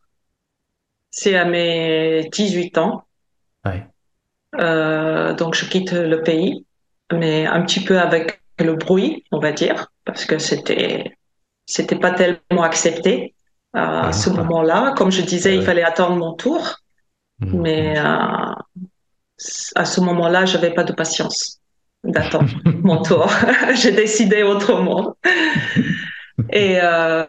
C'est 1.10 1.34
à 1.34 1.46
mes 1.46 2.28
18 2.30 2.76
ans. 2.76 3.04
Euh, 3.66 3.78
donc 4.52 5.54
je 5.54 5.66
quitte 5.68 5.92
le 5.92 6.22
pays, 6.22 6.64
mais 7.12 7.46
un 7.46 7.62
petit 7.62 7.80
peu 7.80 7.98
avec 7.98 8.42
le 8.58 8.74
bruit, 8.74 9.24
on 9.32 9.38
va 9.38 9.52
dire, 9.52 9.92
parce 10.04 10.24
que 10.24 10.38
c'était 10.38 11.16
c'était 11.66 11.98
pas 11.98 12.12
tellement 12.12 12.62
accepté 12.62 13.34
à 13.74 14.12
ce 14.12 14.30
moment-là. 14.30 14.94
Comme 14.96 15.10
je 15.10 15.22
disais, 15.22 15.56
il 15.56 15.62
fallait 15.62 15.82
attendre 15.82 16.16
mon 16.16 16.32
tour, 16.34 16.76
mhm. 17.40 17.60
mais 17.60 17.98
euh, 17.98 18.54
à 19.74 19.84
ce 19.84 20.00
moment-là, 20.00 20.46
j'avais 20.46 20.72
pas 20.72 20.84
de 20.84 20.92
patience 20.92 21.60
d'attendre 22.04 22.48
mon 22.82 23.02
tour. 23.02 23.30
J'ai 23.74 23.92
décidé 23.92 24.42
autrement. 24.42 25.16
Et 26.52 26.78
euh, 26.82 27.24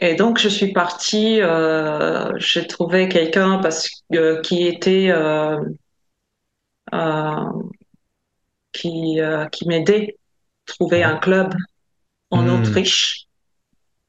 et 0.00 0.14
donc, 0.14 0.38
je 0.38 0.48
suis 0.48 0.72
partie, 0.72 1.40
euh, 1.40 2.32
j'ai 2.36 2.66
trouvé 2.66 3.08
quelqu'un 3.08 3.58
parce 3.58 3.88
que, 4.12 4.40
qui 4.40 4.66
était, 4.66 5.10
euh, 5.10 5.56
euh, 5.56 5.64
qui, 8.72 9.20
euh, 9.20 9.46
qui 9.46 9.68
m'aidait 9.68 10.16
à 10.66 10.72
trouver 10.72 11.02
un 11.02 11.16
club 11.16 11.54
en 12.30 12.42
hmm. 12.42 12.60
Autriche. 12.60 13.26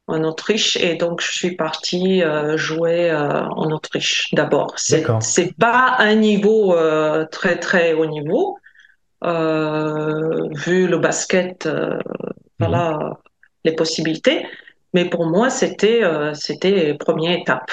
En 0.08 0.24
Autriche. 0.24 0.78
Et 0.78 0.96
donc, 0.96 1.22
je 1.22 1.32
suis 1.32 1.56
partie 1.56 2.24
euh, 2.24 2.58
jouer 2.58 3.10
euh, 3.12 3.46
en 3.50 3.72
Autriche 3.72 4.34
d'abord. 4.34 4.74
C'est, 4.78 5.06
c'est 5.20 5.56
pas 5.58 5.96
un 6.00 6.16
niveau 6.16 6.76
très, 7.32 7.60
très 7.60 7.94
haut 7.94 8.06
niveau. 8.06 8.58
vu 9.22 10.88
le 10.88 10.98
basket, 10.98 11.70
voilà 12.60 12.92
hmm. 12.92 13.14
les 13.64 13.74
possibilités. 13.74 14.46
Mais 14.96 15.04
pour 15.04 15.26
moi, 15.26 15.50
c'était 15.50 16.06
euh, 16.06 16.34
c'était 16.34 16.94
première 16.94 17.38
étape. 17.38 17.70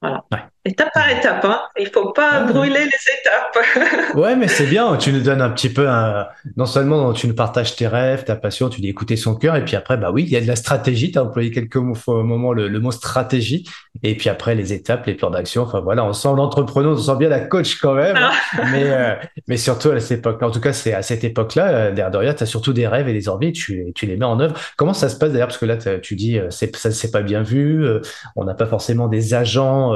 Voilà. 0.00 0.24
Étape 0.66 0.88
par 0.94 1.10
étape, 1.10 1.44
hein. 1.44 1.60
Il 1.78 1.88
faut 1.88 2.12
pas 2.12 2.44
brûler 2.44 2.86
les 2.86 2.86
étapes. 2.86 4.14
ouais, 4.14 4.34
mais 4.34 4.48
c'est 4.48 4.64
bien. 4.64 4.96
Tu 4.96 5.12
nous 5.12 5.20
donnes 5.20 5.42
un 5.42 5.50
petit 5.50 5.68
peu 5.68 5.90
un... 5.90 6.26
non 6.56 6.64
seulement 6.64 7.12
tu 7.12 7.28
nous 7.28 7.34
partages 7.34 7.76
tes 7.76 7.86
rêves, 7.86 8.24
ta 8.24 8.34
passion, 8.34 8.70
tu 8.70 8.80
dis 8.80 8.88
écouter 8.88 9.16
son 9.16 9.34
cœur, 9.34 9.56
et 9.56 9.64
puis 9.66 9.76
après, 9.76 9.98
bah 9.98 10.10
oui, 10.10 10.22
il 10.22 10.30
y 10.30 10.36
a 10.36 10.40
de 10.40 10.46
la 10.46 10.56
stratégie. 10.56 11.12
Tu 11.12 11.18
as 11.18 11.24
employé 11.24 11.50
quelques 11.50 11.76
mots, 11.76 11.96
au 12.06 12.22
moment 12.22 12.54
le, 12.54 12.80
mot 12.80 12.92
stratégie, 12.92 13.68
et 14.02 14.16
puis 14.16 14.30
après 14.30 14.54
les 14.54 14.72
étapes, 14.72 15.04
les 15.04 15.12
plans 15.12 15.28
d'action. 15.28 15.64
Enfin 15.64 15.80
voilà, 15.80 16.02
on 16.02 16.14
sent 16.14 16.32
l'entrepreneur, 16.34 16.92
on 16.92 16.96
sent 16.96 17.16
bien 17.18 17.28
la 17.28 17.40
coach 17.40 17.78
quand 17.78 17.92
même. 17.92 18.16
Ah. 18.18 18.32
mais 18.72 18.84
euh, 18.84 19.14
mais 19.48 19.58
surtout 19.58 19.90
à 19.90 20.00
cette 20.00 20.20
époque. 20.20 20.42
En 20.42 20.50
tout 20.50 20.60
cas, 20.60 20.72
c'est 20.72 20.94
à 20.94 21.02
cette 21.02 21.24
époque-là, 21.24 21.68
euh, 21.68 21.92
derrière 21.92 22.34
tu 22.34 22.42
as 22.42 22.46
surtout 22.46 22.72
des 22.72 22.86
rêves 22.86 23.08
et 23.08 23.12
des 23.12 23.28
envies. 23.28 23.52
Tu 23.52 23.92
tu 23.94 24.06
les 24.06 24.16
mets 24.16 24.24
en 24.24 24.40
œuvre. 24.40 24.54
Comment 24.78 24.94
ça 24.94 25.10
se 25.10 25.18
passe 25.18 25.30
d'ailleurs? 25.30 25.48
Parce 25.48 25.58
que 25.58 25.66
là, 25.66 25.76
tu 25.76 26.16
dis 26.16 26.38
euh, 26.38 26.48
c'est 26.48 26.74
ça 26.74 26.90
c'est 26.90 27.10
pas 27.10 27.20
bien 27.20 27.42
vu. 27.42 27.86
On 28.34 28.44
n'a 28.44 28.54
pas 28.54 28.66
forcément 28.66 29.08
des 29.08 29.34
agents 29.34 29.92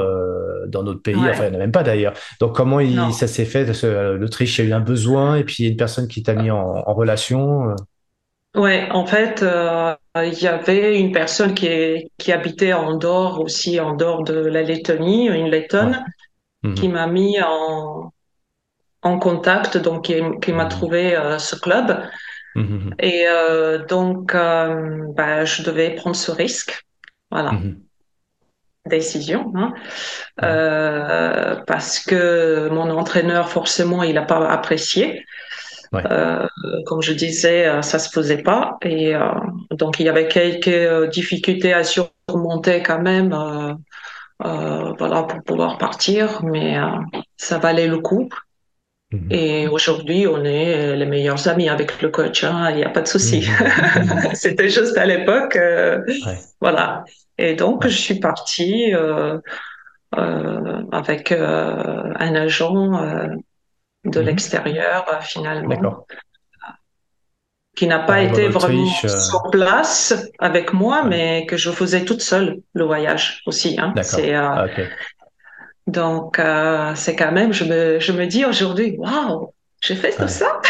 dans 0.67 0.83
notre 0.83 1.03
pays. 1.03 1.17
Enfin, 1.17 1.47
il 1.47 1.51
n'y 1.51 1.57
en 1.57 1.61
a 1.61 1.63
même 1.63 1.73
pas 1.73 1.83
d'ailleurs. 1.83 2.15
Donc, 2.41 2.55
comment 2.55 2.81
il, 2.81 3.01
ça 3.13 3.27
s'est 3.27 3.45
fait? 3.45 3.65
L'Autriche 4.17 4.59
a 4.61 4.63
eu 4.63 4.73
un 4.73 4.81
besoin 4.81 5.37
et 5.37 5.45
puis 5.45 5.57
il 5.61 5.65
y 5.65 5.69
a 5.69 5.71
une 5.71 5.77
personne 5.77 6.09
qui 6.09 6.23
t'a 6.23 6.35
mis 6.35 6.51
en, 6.51 6.83
relation 6.93 7.71
euh? 7.71 7.75
Ouais, 8.57 8.89
en 8.91 9.07
fait, 9.07 9.43
euh, 9.43 9.95
il 10.17 10.43
y 10.43 10.47
avait 10.47 10.99
une 10.99 11.13
personne 11.13 11.55
qui, 11.55 12.11
qui 12.17 12.33
habitait 12.33 12.73
en 12.73 12.97
dehors 12.97 13.41
aussi, 13.41 13.79
en 13.79 13.95
dehors 13.95 14.25
de 14.25 14.35
la 14.35 14.63
Lettonie, 14.63 15.29
une 15.29 15.49
Lettonne, 15.49 16.05
mhm. 16.63 16.75
qui 16.75 16.89
m'a 16.89 17.07
mis 17.07 17.37
en, 17.41 18.13
en 19.03 19.19
contact, 19.19 19.77
donc 19.77 20.07
qui, 20.07 20.53
m'a 20.53 20.65
mhm. 20.65 20.71
trouvé 20.71 21.15
euh, 21.15 21.39
ce 21.39 21.57
club. 21.57 22.03
Mhm. 22.57 22.95
Et 23.01 23.27
donc, 23.89 24.33
bah, 24.33 25.45
je 25.45 25.63
devais 25.63 25.95
prendre 25.95 26.17
ce 26.17 26.33
risque. 26.33 26.85
Voilà 27.31 27.53
décision, 28.87 29.53
hein, 29.55 29.73
euh, 30.43 31.57
parce 31.67 32.01
que 32.01 32.69
mon 32.71 32.91
entraîneur, 32.91 33.49
forcément, 33.49 34.03
il 34.03 34.15
n'a 34.15 34.23
pas 34.23 34.49
apprécié. 34.49 35.25
Euh, 35.95 36.47
comme 36.85 37.01
je 37.01 37.15
disais, 37.15 37.67
euh, 37.67 37.81
ça 37.81 37.99
se 37.99 38.11
faisait 38.11 38.43
pas. 38.43 38.77
Et 38.83 39.15
donc, 39.71 40.01
il 40.01 40.07
y 40.07 40.09
avait 40.09 40.29
quelques 40.29 41.11
difficultés 41.11 41.73
à 41.73 41.85
surmonter 41.85 42.83
quand 42.83 43.01
même. 43.01 43.35
voilà, 44.41 45.23
pour 45.23 45.43
pouvoir 45.45 45.79
partir, 45.79 46.43
mais 46.45 46.77
ça 47.37 47.59
valait 47.59 47.89
le 47.89 47.99
coup. 47.99 48.29
Mhm. 49.11 49.29
Et 49.31 49.69
aujourd'hui, 49.69 50.27
on 50.27 50.45
est 50.45 50.97
les 50.97 51.07
meilleurs 51.07 51.49
amis 51.49 51.69
avec 51.69 52.03
le 52.03 52.11
coach. 52.11 52.45
Hein, 52.45 52.71
il 52.71 52.77
n'y 52.77 52.85
a 52.85 52.91
pas 52.91 53.01
de 53.01 53.09
souci. 53.09 53.49
Mhm. 53.49 54.31
C'était 54.35 54.69
juste 54.69 54.97
à 54.99 55.07
l'époque. 55.07 55.59
Voilà. 56.61 57.05
Et 57.39 57.55
donc, 57.55 57.87
je 57.87 57.97
suis 57.97 58.19
partie 58.19 58.93
euh, 58.95 59.39
euh, 60.17 60.83
avec 60.91 61.33
euh, 61.33 62.15
un 62.19 62.35
agent 62.35 62.95
euh, 62.95 63.29
de 64.05 64.21
mhm. 64.21 64.27
l'extérieur, 64.27 65.05
euh, 65.13 65.21
finalement, 65.21 66.07
qui 67.77 67.87
n'a 67.87 67.99
pas 67.99 68.23
été 68.23 68.49
vraiment 68.49 68.87
sur 68.87 69.51
place 69.53 70.15
avec 70.39 70.73
moi, 70.73 71.05
mais 71.05 71.47
que 71.47 71.57
je 71.57 71.71
faisais 71.71 72.05
toute 72.05 72.23
seule 72.23 72.63
le 72.73 72.85
voyage 72.85 73.43
aussi. 73.47 73.77
Hein. 73.79 73.95
C'est, 74.03 74.35
ah, 74.35 74.67
Donc, 75.89 76.41
c'est 76.95 77.17
quand 77.17 77.33
même, 77.33 77.53
je 77.53 77.65
me, 77.65 77.99
je 78.01 78.13
me 78.13 78.27
dis 78.27 78.45
aujourd'hui, 78.45 78.97
waouh, 78.99 79.53
j'ai 79.81 79.95
fait 79.95 80.13
tout 80.13 80.29
ça. 80.29 80.61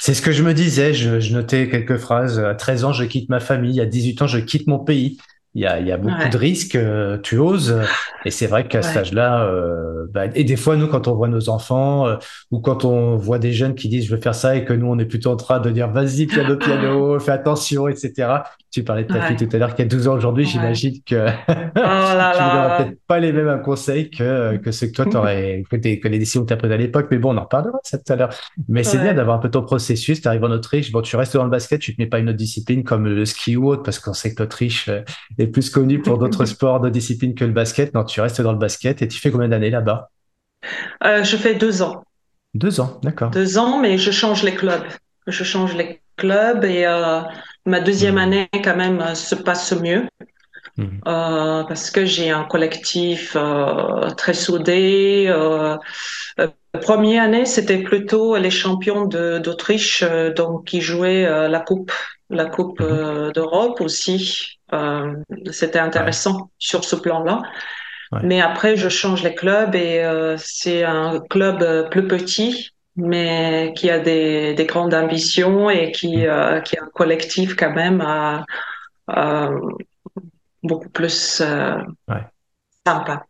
C'est 0.00 0.14
ce 0.14 0.22
que 0.22 0.32
je 0.32 0.42
me 0.42 0.54
disais. 0.54 0.94
Je, 0.94 1.20
je, 1.20 1.34
notais 1.34 1.68
quelques 1.68 1.98
phrases. 1.98 2.38
À 2.40 2.54
13 2.54 2.84
ans, 2.84 2.92
je 2.92 3.04
quitte 3.04 3.28
ma 3.28 3.40
famille. 3.40 3.80
À 3.80 3.86
18 3.86 4.22
ans, 4.22 4.26
je 4.26 4.38
quitte 4.38 4.66
mon 4.66 4.78
pays. 4.78 5.18
Il 5.54 5.62
y 5.62 5.66
a, 5.66 5.80
il 5.80 5.86
y 5.86 5.92
a 5.92 5.96
beaucoup 5.96 6.28
de 6.28 6.36
risques. 6.36 6.76
Euh, 6.76 7.18
tu 7.18 7.36
oses. 7.38 7.80
Et 8.24 8.30
c'est 8.30 8.46
vrai 8.46 8.68
qu'à 8.68 8.82
cet 8.82 8.96
âge-là, 8.96 9.44
euh, 9.44 10.06
bah, 10.10 10.26
et 10.34 10.44
des 10.44 10.56
fois, 10.56 10.76
nous, 10.76 10.86
quand 10.86 11.08
on 11.08 11.14
voit 11.14 11.28
nos 11.28 11.48
enfants 11.48 12.06
euh, 12.06 12.16
ou 12.50 12.60
quand 12.60 12.84
on 12.84 13.16
voit 13.16 13.38
des 13.38 13.52
jeunes 13.52 13.74
qui 13.74 13.88
disent 13.88 14.06
je 14.06 14.14
veux 14.14 14.20
faire 14.20 14.34
ça 14.34 14.54
et 14.54 14.64
que 14.64 14.72
nous, 14.72 14.86
on 14.86 14.98
est 14.98 15.06
plutôt 15.06 15.30
en 15.30 15.36
train 15.36 15.58
de 15.58 15.70
dire 15.70 15.90
vas-y, 15.90 16.26
piano, 16.26 16.56
piano, 16.56 17.18
fais 17.18 17.32
attention, 17.32 17.88
etc. 17.88 18.28
Tu 18.70 18.84
parlais 18.84 19.02
de 19.02 19.12
ta 19.12 19.22
fille 19.22 19.36
tout 19.36 19.48
à 19.56 19.58
l'heure 19.58 19.74
qui 19.74 19.82
a 19.82 19.84
12 19.84 20.06
ans 20.06 20.14
aujourd'hui. 20.14 20.44
J'imagine 20.44 20.94
que 21.04 21.26
oh 21.26 21.52
tu 21.74 21.80
n'auras 21.82 22.84
peut-être 22.84 22.98
pas 23.08 23.18
les 23.18 23.32
mêmes 23.32 23.62
conseils 23.62 24.10
que, 24.10 24.58
que 24.58 24.70
ceux 24.70 24.86
que 24.86 24.92
toi, 24.92 25.06
t'aurais, 25.06 25.64
que, 25.68 25.76
que 25.76 26.08
les 26.08 26.18
décisions 26.20 26.42
que 26.42 26.48
tu 26.48 26.52
as 26.52 26.56
prises 26.56 26.70
à 26.70 26.76
l'époque. 26.76 27.08
Mais 27.10 27.18
bon, 27.18 27.34
on 27.34 27.38
en 27.38 27.42
reparlera 27.42 27.78
ça 27.82 27.98
tout 27.98 28.12
à 28.12 28.16
l'heure. 28.16 28.30
Mais 28.68 28.84
c'est 28.84 28.98
bien 28.98 29.12
d'avoir 29.12 29.38
un 29.38 29.40
peu 29.40 29.50
ton 29.50 29.62
processus. 29.62 30.20
Tu 30.20 30.28
arrives 30.28 30.44
en 30.44 30.50
Autriche. 30.52 30.92
Bon, 30.92 31.02
tu 31.02 31.16
restes 31.16 31.34
dans 31.34 31.44
le 31.44 31.50
basket. 31.50 31.80
Tu 31.80 31.96
te 31.96 32.00
mets 32.00 32.06
pas 32.06 32.20
une 32.20 32.28
autre 32.28 32.38
discipline 32.38 32.84
comme 32.84 33.08
le 33.08 33.24
ski 33.24 33.56
ou 33.56 33.68
autre 33.68 33.82
parce 33.82 33.98
qu'on 33.98 34.12
sait 34.12 34.32
que 34.32 34.40
l'Autriche 34.40 34.88
euh, 34.88 35.02
est 35.38 35.48
plus 35.48 35.68
connue 35.68 36.00
pour 36.00 36.18
d'autres 36.18 36.44
sports 36.46 36.80
de 36.80 36.90
discipline 36.90 37.34
que 37.34 37.44
le 37.44 37.52
basket. 37.52 37.92
Non, 37.94 38.04
tu 38.04 38.20
restes 38.20 38.40
dans 38.40 38.52
le 38.52 38.58
basket 38.58 39.02
et 39.02 39.08
tu 39.08 39.18
fais 39.18 39.32
combien 39.32 39.48
d'années 39.48 39.70
là-bas? 39.70 40.10
Euh, 41.04 41.24
je 41.24 41.36
fais 41.36 41.54
deux 41.56 41.82
ans. 41.82 42.04
Deux 42.54 42.80
ans, 42.80 43.00
d'accord. 43.02 43.30
Deux 43.30 43.58
ans, 43.58 43.80
mais 43.80 43.98
je 43.98 44.10
change 44.10 44.42
les 44.44 44.54
clubs. 44.54 44.84
Je 45.26 45.44
change 45.44 45.74
les 45.74 46.00
clubs 46.16 46.64
et 46.64 46.86
ma 47.70 47.80
deuxième 47.80 48.16
mmh. 48.16 48.18
année 48.18 48.48
quand 48.64 48.76
même 48.76 49.14
se 49.14 49.34
passe 49.34 49.72
mieux. 49.72 50.06
Mmh. 50.76 51.00
parce 51.04 51.90
que 51.90 52.04
j'ai 52.06 52.30
un 52.30 52.44
collectif 52.44 53.36
très 54.16 54.34
soudé. 54.34 55.26
la 55.26 56.80
première 56.80 57.24
année, 57.24 57.44
c'était 57.44 57.78
plutôt 57.78 58.36
les 58.36 58.50
champions 58.50 59.04
d'Autriche, 59.06 60.04
donc 60.36 60.66
qui 60.66 60.80
jouaient 60.80 61.48
la 61.48 61.60
coupe, 61.60 61.92
la 62.30 62.46
coupe 62.46 62.80
mmh. 62.80 63.32
d'Europe 63.32 63.80
aussi. 63.80 64.58
c'était 65.50 65.80
intéressant 65.80 66.50
sur 66.58 66.84
ce 66.84 66.96
plan-là. 66.96 67.42
Mais 68.22 68.40
après, 68.40 68.76
je 68.76 68.88
change 68.88 69.22
les 69.22 69.34
clubs 69.34 69.74
et 69.74 70.02
euh, 70.02 70.36
c'est 70.36 70.82
un 70.82 71.20
club 71.20 71.62
euh, 71.62 71.88
plus 71.88 72.08
petit, 72.08 72.70
mais 72.96 73.72
qui 73.76 73.90
a 73.90 73.98
des, 73.98 74.54
des 74.54 74.66
grandes 74.66 74.94
ambitions 74.94 75.70
et 75.70 75.92
qui, 75.92 76.18
mm. 76.18 76.28
euh, 76.28 76.60
qui 76.60 76.76
a 76.78 76.84
un 76.84 76.88
collectif 76.92 77.56
quand 77.56 77.72
même 77.72 78.00
à, 78.00 78.44
beaucoup 80.62 80.88
plus 80.88 81.40
ouais. 81.40 82.24
sympa. 82.86 83.24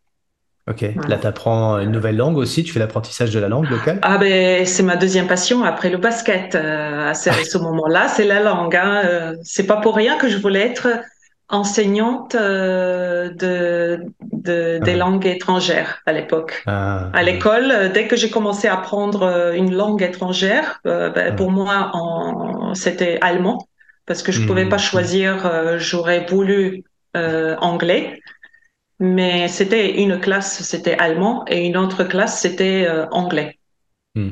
Ok. 0.69 0.83
Là, 1.09 1.17
tu 1.19 1.27
apprends 1.27 1.79
une 1.79 1.91
nouvelle 1.91 2.17
langue 2.17 2.37
aussi. 2.37 2.63
Tu 2.63 2.73
fais 2.73 2.79
l'apprentissage 2.79 3.33
de 3.33 3.41
la 3.41 3.49
langue 3.49 3.69
locale? 3.69 3.99
Ah 4.03 4.19
ben, 4.19 4.65
c'est 4.67 4.83
ma 4.83 4.97
deuxième 4.97 5.27
passion 5.27 5.65
après 5.65 5.89
le 5.89 5.97
basket. 5.97 6.55
à 6.55 7.15
ce, 7.15 7.59
moment-là, 7.59 8.09
c'est 8.09 8.25
la 8.25 8.41
langue. 8.41 8.77
Hein. 8.77 9.35
c'est 9.43 9.67
pas 9.67 9.79
pour 9.79 9.97
rien 9.97 10.19
que 10.19 10.29
je 10.29 10.37
voulais 10.37 10.67
être 10.67 10.87
enseignante 11.51 12.35
euh, 12.35 13.31
de, 13.31 14.05
de, 14.33 14.79
des 14.83 14.93
ah. 14.93 14.97
langues 14.97 15.27
étrangères 15.27 16.01
à 16.07 16.13
l'époque. 16.13 16.63
Ah, 16.67 17.11
à 17.13 17.23
l'école, 17.23 17.71
euh, 17.71 17.89
dès 17.89 18.07
que 18.07 18.17
j'ai 18.17 18.31
commencé 18.31 18.69
à 18.69 18.75
apprendre 18.75 19.23
euh, 19.23 19.53
une 19.53 19.75
langue 19.75 20.03
étrangère, 20.03 20.81
ben, 20.85 21.13
ah. 21.17 21.33
pour 21.33 21.51
moi, 21.51 22.73
c'était 22.75 23.19
allemand, 23.21 23.67
parce 24.07 24.23
que 24.23 24.33
je 24.33 24.43
ne 24.43 24.47
pouvais 24.47 24.69
pas 24.69 24.77
hmm. 24.77 24.91
choisir, 24.91 25.79
j'aurais 25.79 26.25
voulu 26.27 26.85
anglais, 27.15 28.21
mais 29.01 29.49
c'était 29.49 30.01
une 30.01 30.21
classe, 30.21 30.63
c'était 30.63 30.97
allemand, 30.97 31.45
et 31.49 31.67
une 31.67 31.77
autre 31.77 32.05
classe, 32.05 32.41
c'était 32.41 32.89
anglais. 33.11 33.59
Hmm. 34.15 34.31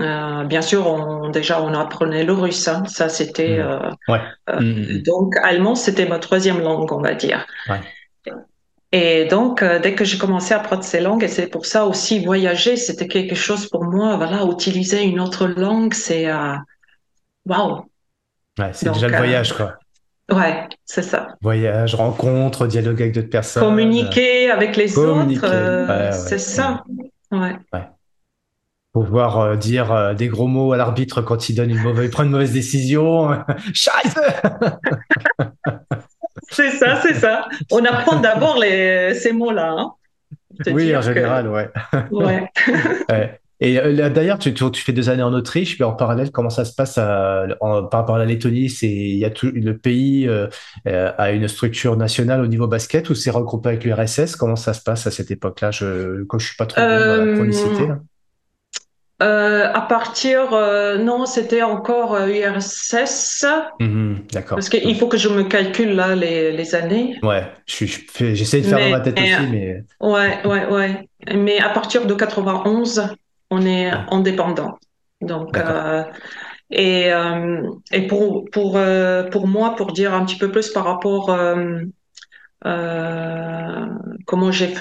Euh, 0.00 0.44
bien 0.44 0.62
sûr, 0.62 0.86
on, 0.86 1.28
déjà, 1.28 1.62
on 1.62 1.74
apprenait 1.74 2.24
le 2.24 2.32
russe. 2.32 2.66
Hein. 2.68 2.84
Ça, 2.86 3.08
c'était. 3.08 3.58
Mm. 3.58 3.60
Euh, 3.60 3.90
ouais. 4.08 4.20
Euh, 4.50 4.60
mm, 4.60 4.96
mm, 4.96 5.02
donc, 5.02 5.34
allemand, 5.42 5.74
c'était 5.74 6.06
ma 6.06 6.18
troisième 6.18 6.60
langue, 6.60 6.90
on 6.92 7.00
va 7.00 7.14
dire. 7.14 7.46
Ouais. 7.68 7.80
Et 8.94 9.24
donc, 9.24 9.64
dès 9.64 9.94
que 9.94 10.04
j'ai 10.04 10.18
commencé 10.18 10.52
à 10.52 10.58
apprendre 10.58 10.84
ces 10.84 11.00
langues, 11.00 11.24
et 11.24 11.28
c'est 11.28 11.46
pour 11.46 11.64
ça 11.64 11.86
aussi 11.86 12.22
voyager, 12.22 12.76
c'était 12.76 13.08
quelque 13.08 13.34
chose 13.34 13.66
pour 13.70 13.84
moi. 13.84 14.16
Voilà, 14.16 14.44
utiliser 14.44 15.02
une 15.02 15.18
autre 15.18 15.46
langue, 15.46 15.94
c'est 15.94 16.30
waouh. 17.46 17.86
Ouais, 18.58 18.70
c'est 18.74 18.92
déjà 18.92 19.08
le 19.08 19.16
voyage, 19.16 19.54
quoi. 19.54 19.78
Ouais, 20.30 20.68
c'est 20.84 21.02
ça. 21.02 21.28
Voyage, 21.40 21.94
rencontre, 21.94 22.66
dialogue 22.66 23.00
avec 23.00 23.14
d'autres 23.14 23.30
personnes. 23.30 23.62
Communiquer 23.62 24.50
avec 24.50 24.76
les 24.76 24.98
autres, 24.98 26.12
c'est 26.12 26.38
ça. 26.38 26.84
Ouais 27.30 27.56
pouvoir 28.92 29.40
euh, 29.40 29.56
dire 29.56 29.92
euh, 29.92 30.14
des 30.14 30.28
gros 30.28 30.46
mots 30.46 30.72
à 30.72 30.76
l'arbitre 30.76 31.22
quand 31.22 31.48
il 31.48 31.54
donne 31.54 31.70
une 31.70 31.82
mauvaise, 31.82 32.10
prend 32.10 32.24
une 32.24 32.30
mauvaise 32.30 32.52
décision. 32.52 33.30
Scheiße 33.72 34.14
C'est 36.50 36.70
ça, 36.72 37.00
c'est 37.00 37.14
ça. 37.14 37.48
On 37.70 37.82
apprend 37.84 38.20
d'abord 38.20 38.58
les, 38.58 39.14
ces 39.14 39.32
mots-là. 39.32 39.74
Hein. 39.78 39.92
Oui, 40.66 40.94
en 40.94 41.00
général, 41.00 41.48
ouais. 41.48 41.70
ouais. 42.10 42.50
Et 43.60 43.78
euh, 43.78 44.10
d'ailleurs, 44.10 44.38
tu, 44.38 44.52
tu, 44.52 44.82
fais 44.82 44.92
deux 44.92 45.08
années 45.08 45.22
en 45.22 45.32
Autriche, 45.32 45.78
mais 45.78 45.86
en 45.86 45.94
parallèle, 45.94 46.30
comment 46.30 46.50
ça 46.50 46.66
se 46.66 46.74
passe 46.74 46.98
en, 46.98 47.84
par 47.84 48.00
rapport 48.00 48.16
à 48.16 48.18
la 48.18 48.26
Lettonie? 48.26 48.68
C'est 48.68 48.90
il 48.90 49.16
y 49.16 49.24
a 49.24 49.30
tout, 49.30 49.50
le 49.54 49.78
pays 49.78 50.28
a 50.84 51.30
une 51.30 51.48
structure 51.48 51.96
nationale 51.96 52.42
au 52.42 52.48
niveau 52.48 52.66
basket 52.66 53.08
ou 53.08 53.14
c'est 53.14 53.30
regroupé 53.30 53.70
avec 53.70 53.84
l'URSS 53.84 54.36
Comment 54.36 54.56
ça 54.56 54.74
se 54.74 54.82
passe 54.82 55.06
à 55.06 55.10
cette 55.10 55.30
époque-là? 55.30 55.70
Je, 55.70 56.24
quand 56.24 56.38
je 56.38 56.48
suis 56.48 56.56
pas 56.56 56.66
trop 56.66 56.82
euh, 56.82 57.16
dans 57.16 57.24
la 57.24 57.34
chronicité. 57.34 57.88
Euh, 59.22 59.70
à 59.72 59.82
partir, 59.82 60.52
euh, 60.52 60.98
non, 60.98 61.26
c'était 61.26 61.62
encore 61.62 62.16
URSS. 62.16 63.44
Euh, 63.44 63.84
mhm, 63.84 64.24
d'accord. 64.32 64.56
Parce 64.56 64.68
qu'il 64.68 64.96
faut 64.98 65.06
que 65.06 65.16
je 65.16 65.28
me 65.28 65.44
calcule 65.44 65.94
là 65.94 66.16
les, 66.16 66.50
les 66.50 66.74
années. 66.74 67.18
Ouais, 67.22 67.44
j'essaie 67.66 68.60
de 68.60 68.66
faire 68.66 68.80
dans 68.80 68.90
ma 68.90 69.00
tête 69.00 69.18
aussi, 69.18 69.46
mais. 69.50 69.84
Ouais, 70.00 70.38
ouais, 70.44 70.66
ouais. 70.66 71.08
Mais 71.32 71.60
à 71.60 71.68
partir 71.68 72.06
de 72.06 72.14
91, 72.14 73.14
on 73.50 73.64
est 73.64 73.90
indépendant. 74.10 74.78
Donc, 75.20 75.56
et, 76.70 77.10
et 77.92 78.06
pour, 78.08 78.44
pour, 78.50 78.78
pour 79.30 79.46
moi, 79.46 79.76
pour 79.76 79.92
dire 79.92 80.14
un 80.14 80.24
petit 80.24 80.38
peu 80.38 80.50
plus 80.50 80.70
par 80.70 80.84
rapport 80.84 81.30
euh, 82.64 83.86
comment 84.26 84.52
j'ai 84.52 84.72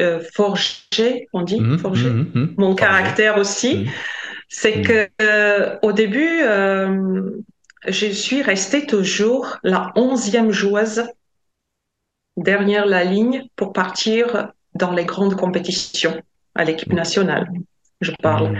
euh, 0.00 0.20
forgé, 0.32 1.28
on 1.32 1.42
dit, 1.42 1.60
mmh, 1.60 1.78
forgé, 1.78 2.10
mmh, 2.10 2.30
mmh, 2.34 2.54
mon 2.56 2.74
caractère 2.74 3.38
aussi, 3.38 3.88
c'est 4.48 4.82
que 4.82 5.08
euh, 5.22 5.76
au 5.82 5.92
début, 5.92 6.40
je 7.86 8.06
suis 8.06 8.42
restée 8.42 8.86
toujours 8.86 9.58
la 9.62 9.92
onzième 9.94 10.50
joueuse 10.50 11.04
derrière 12.36 12.86
la 12.86 13.04
ligne 13.04 13.44
pour 13.56 13.72
partir 13.72 14.52
dans 14.74 14.92
les 14.92 15.04
grandes 15.04 15.36
compétitions 15.36 16.20
à 16.54 16.64
l'équipe 16.64 16.92
nationale. 16.92 17.48
Je 18.00 18.12
parle. 18.22 18.56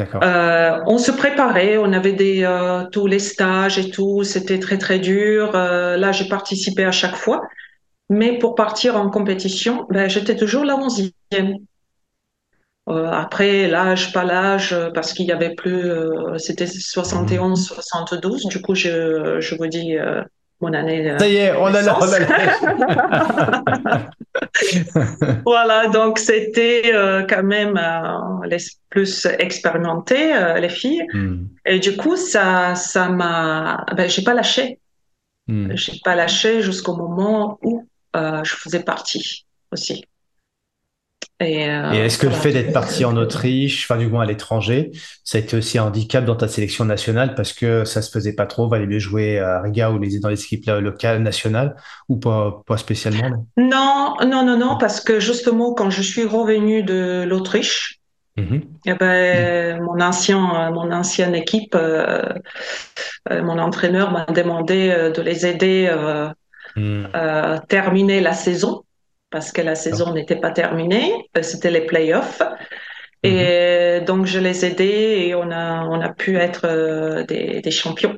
Euh, 0.00 0.80
on 0.86 0.96
se 0.96 1.12
préparait, 1.12 1.76
on 1.76 1.92
avait 1.92 2.14
des 2.14 2.48
tous 2.90 3.06
les 3.06 3.18
stages 3.18 3.78
et 3.78 3.90
tout, 3.90 4.24
c'était 4.24 4.58
très 4.58 4.78
très 4.78 4.98
dur. 4.98 5.52
là, 5.52 6.10
j'ai 6.10 6.26
participé 6.26 6.84
à 6.84 6.92
chaque 6.92 7.16
fois, 7.16 7.42
mais 8.08 8.38
pour 8.38 8.54
partir 8.54 8.96
en 8.96 9.10
compétition, 9.10 9.86
ben, 9.90 10.08
j'étais 10.08 10.36
toujours 10.36 10.64
la 10.64 10.76
onzième. 10.76 11.58
Euh, 12.88 13.08
après, 13.10 13.68
l'âge, 13.68 14.12
pas 14.12 14.24
l'âge, 14.24 14.76
parce 14.92 15.12
qu'il 15.12 15.26
y 15.26 15.32
avait 15.32 15.54
plus, 15.54 15.88
euh, 15.90 16.36
c'était 16.38 16.66
71, 16.66 17.68
72. 17.68 18.46
Du 18.46 18.60
coup, 18.60 18.74
je, 18.74 19.40
je 19.40 19.54
vous 19.54 19.68
dis 19.68 19.96
euh, 19.96 20.20
mon 20.60 20.74
année. 20.74 21.14
Ça 21.18 21.28
y 21.28 21.36
est, 21.36 21.54
on 21.56 21.66
a 21.66 21.80
la, 21.80 21.92
voilà, 25.46 25.86
donc 25.88 26.18
c'était 26.18 26.92
quand 27.28 27.44
même 27.44 27.80
les 28.44 28.58
plus 28.90 29.26
expérimentés, 29.38 30.34
les 30.60 30.68
filles. 30.68 31.06
Hmm. 31.12 31.44
Et 31.64 31.78
du 31.78 31.96
coup, 31.96 32.16
ça, 32.16 32.74
ça 32.74 33.08
m'a, 33.08 33.86
ben, 33.96 34.10
j'ai 34.10 34.22
pas 34.22 34.34
lâché. 34.34 34.80
Hmm. 35.46 35.70
J'ai 35.74 36.00
pas 36.04 36.16
lâché 36.16 36.62
jusqu'au 36.62 36.96
moment 36.96 37.58
où 37.62 37.78
euh, 37.78 37.82
je 38.14 38.54
faisais 38.54 38.82
partie 38.82 39.46
aussi. 39.70 40.04
Et, 41.42 41.68
euh, 41.68 41.92
est-ce 41.92 42.18
que 42.18 42.26
le 42.26 42.32
fait 42.32 42.52
d'être 42.52 42.72
parti 42.72 43.04
en 43.04 43.16
Autriche, 43.16 43.84
enfin 43.84 43.98
du 43.98 44.06
moins 44.06 44.22
à 44.22 44.26
l'étranger, 44.26 44.92
ça 45.24 45.38
a 45.38 45.40
été 45.40 45.56
aussi 45.56 45.78
un 45.78 45.84
handicap 45.84 46.24
dans 46.24 46.36
ta 46.36 46.48
sélection 46.48 46.84
nationale 46.84 47.34
parce 47.34 47.52
que 47.52 47.84
ça 47.84 48.02
se 48.02 48.10
faisait 48.10 48.34
pas 48.34 48.46
trop, 48.46 48.68
valait 48.68 48.86
mieux 48.86 48.98
jouer 48.98 49.38
à 49.38 49.60
Riga 49.60 49.90
ou 49.90 49.98
les, 49.98 50.20
dans 50.20 50.28
les 50.28 50.40
équipes 50.40 50.66
locales, 50.66 51.22
nationales 51.22 51.74
ou 52.08 52.16
pas, 52.16 52.62
pas 52.66 52.76
spécialement? 52.76 53.46
Non, 53.56 54.14
non, 54.24 54.44
non, 54.44 54.56
non, 54.56 54.76
parce 54.78 55.00
que 55.00 55.20
justement 55.20 55.74
quand 55.74 55.90
je 55.90 56.02
suis 56.02 56.24
revenue 56.24 56.82
de 56.82 57.24
l'Autriche, 57.26 57.98
mm-hmm. 58.36 58.62
eh 58.86 58.94
ben, 58.94 59.82
mon 59.82 60.00
ancien, 60.00 60.70
mon 60.70 60.92
ancienne 60.92 61.34
équipe, 61.34 61.74
euh, 61.74 62.22
mon 63.28 63.58
entraîneur 63.58 64.12
m'a 64.12 64.26
demandé 64.26 65.10
de 65.14 65.22
les 65.22 65.44
aider 65.46 65.90
Hmm. 66.76 67.04
Euh, 67.14 67.58
terminer 67.68 68.20
la 68.20 68.32
saison 68.32 68.84
parce 69.30 69.52
que 69.52 69.62
la 69.62 69.74
saison 69.74 70.12
n'était 70.12 70.36
pas 70.36 70.50
terminée, 70.50 71.12
euh, 71.36 71.42
c'était 71.42 71.70
les 71.70 71.82
playoffs. 71.82 72.42
Et 73.22 74.00
hmm. 74.00 74.04
donc 74.04 74.26
je 74.26 74.40
les 74.40 74.64
ai 74.64 74.70
aidés 74.70 75.24
et 75.26 75.34
on 75.34 75.50
a 75.50 75.84
on 75.84 76.00
a 76.00 76.08
pu 76.08 76.36
être 76.36 76.64
euh, 76.64 77.22
des, 77.24 77.60
des, 77.60 77.70
champions. 77.70 78.16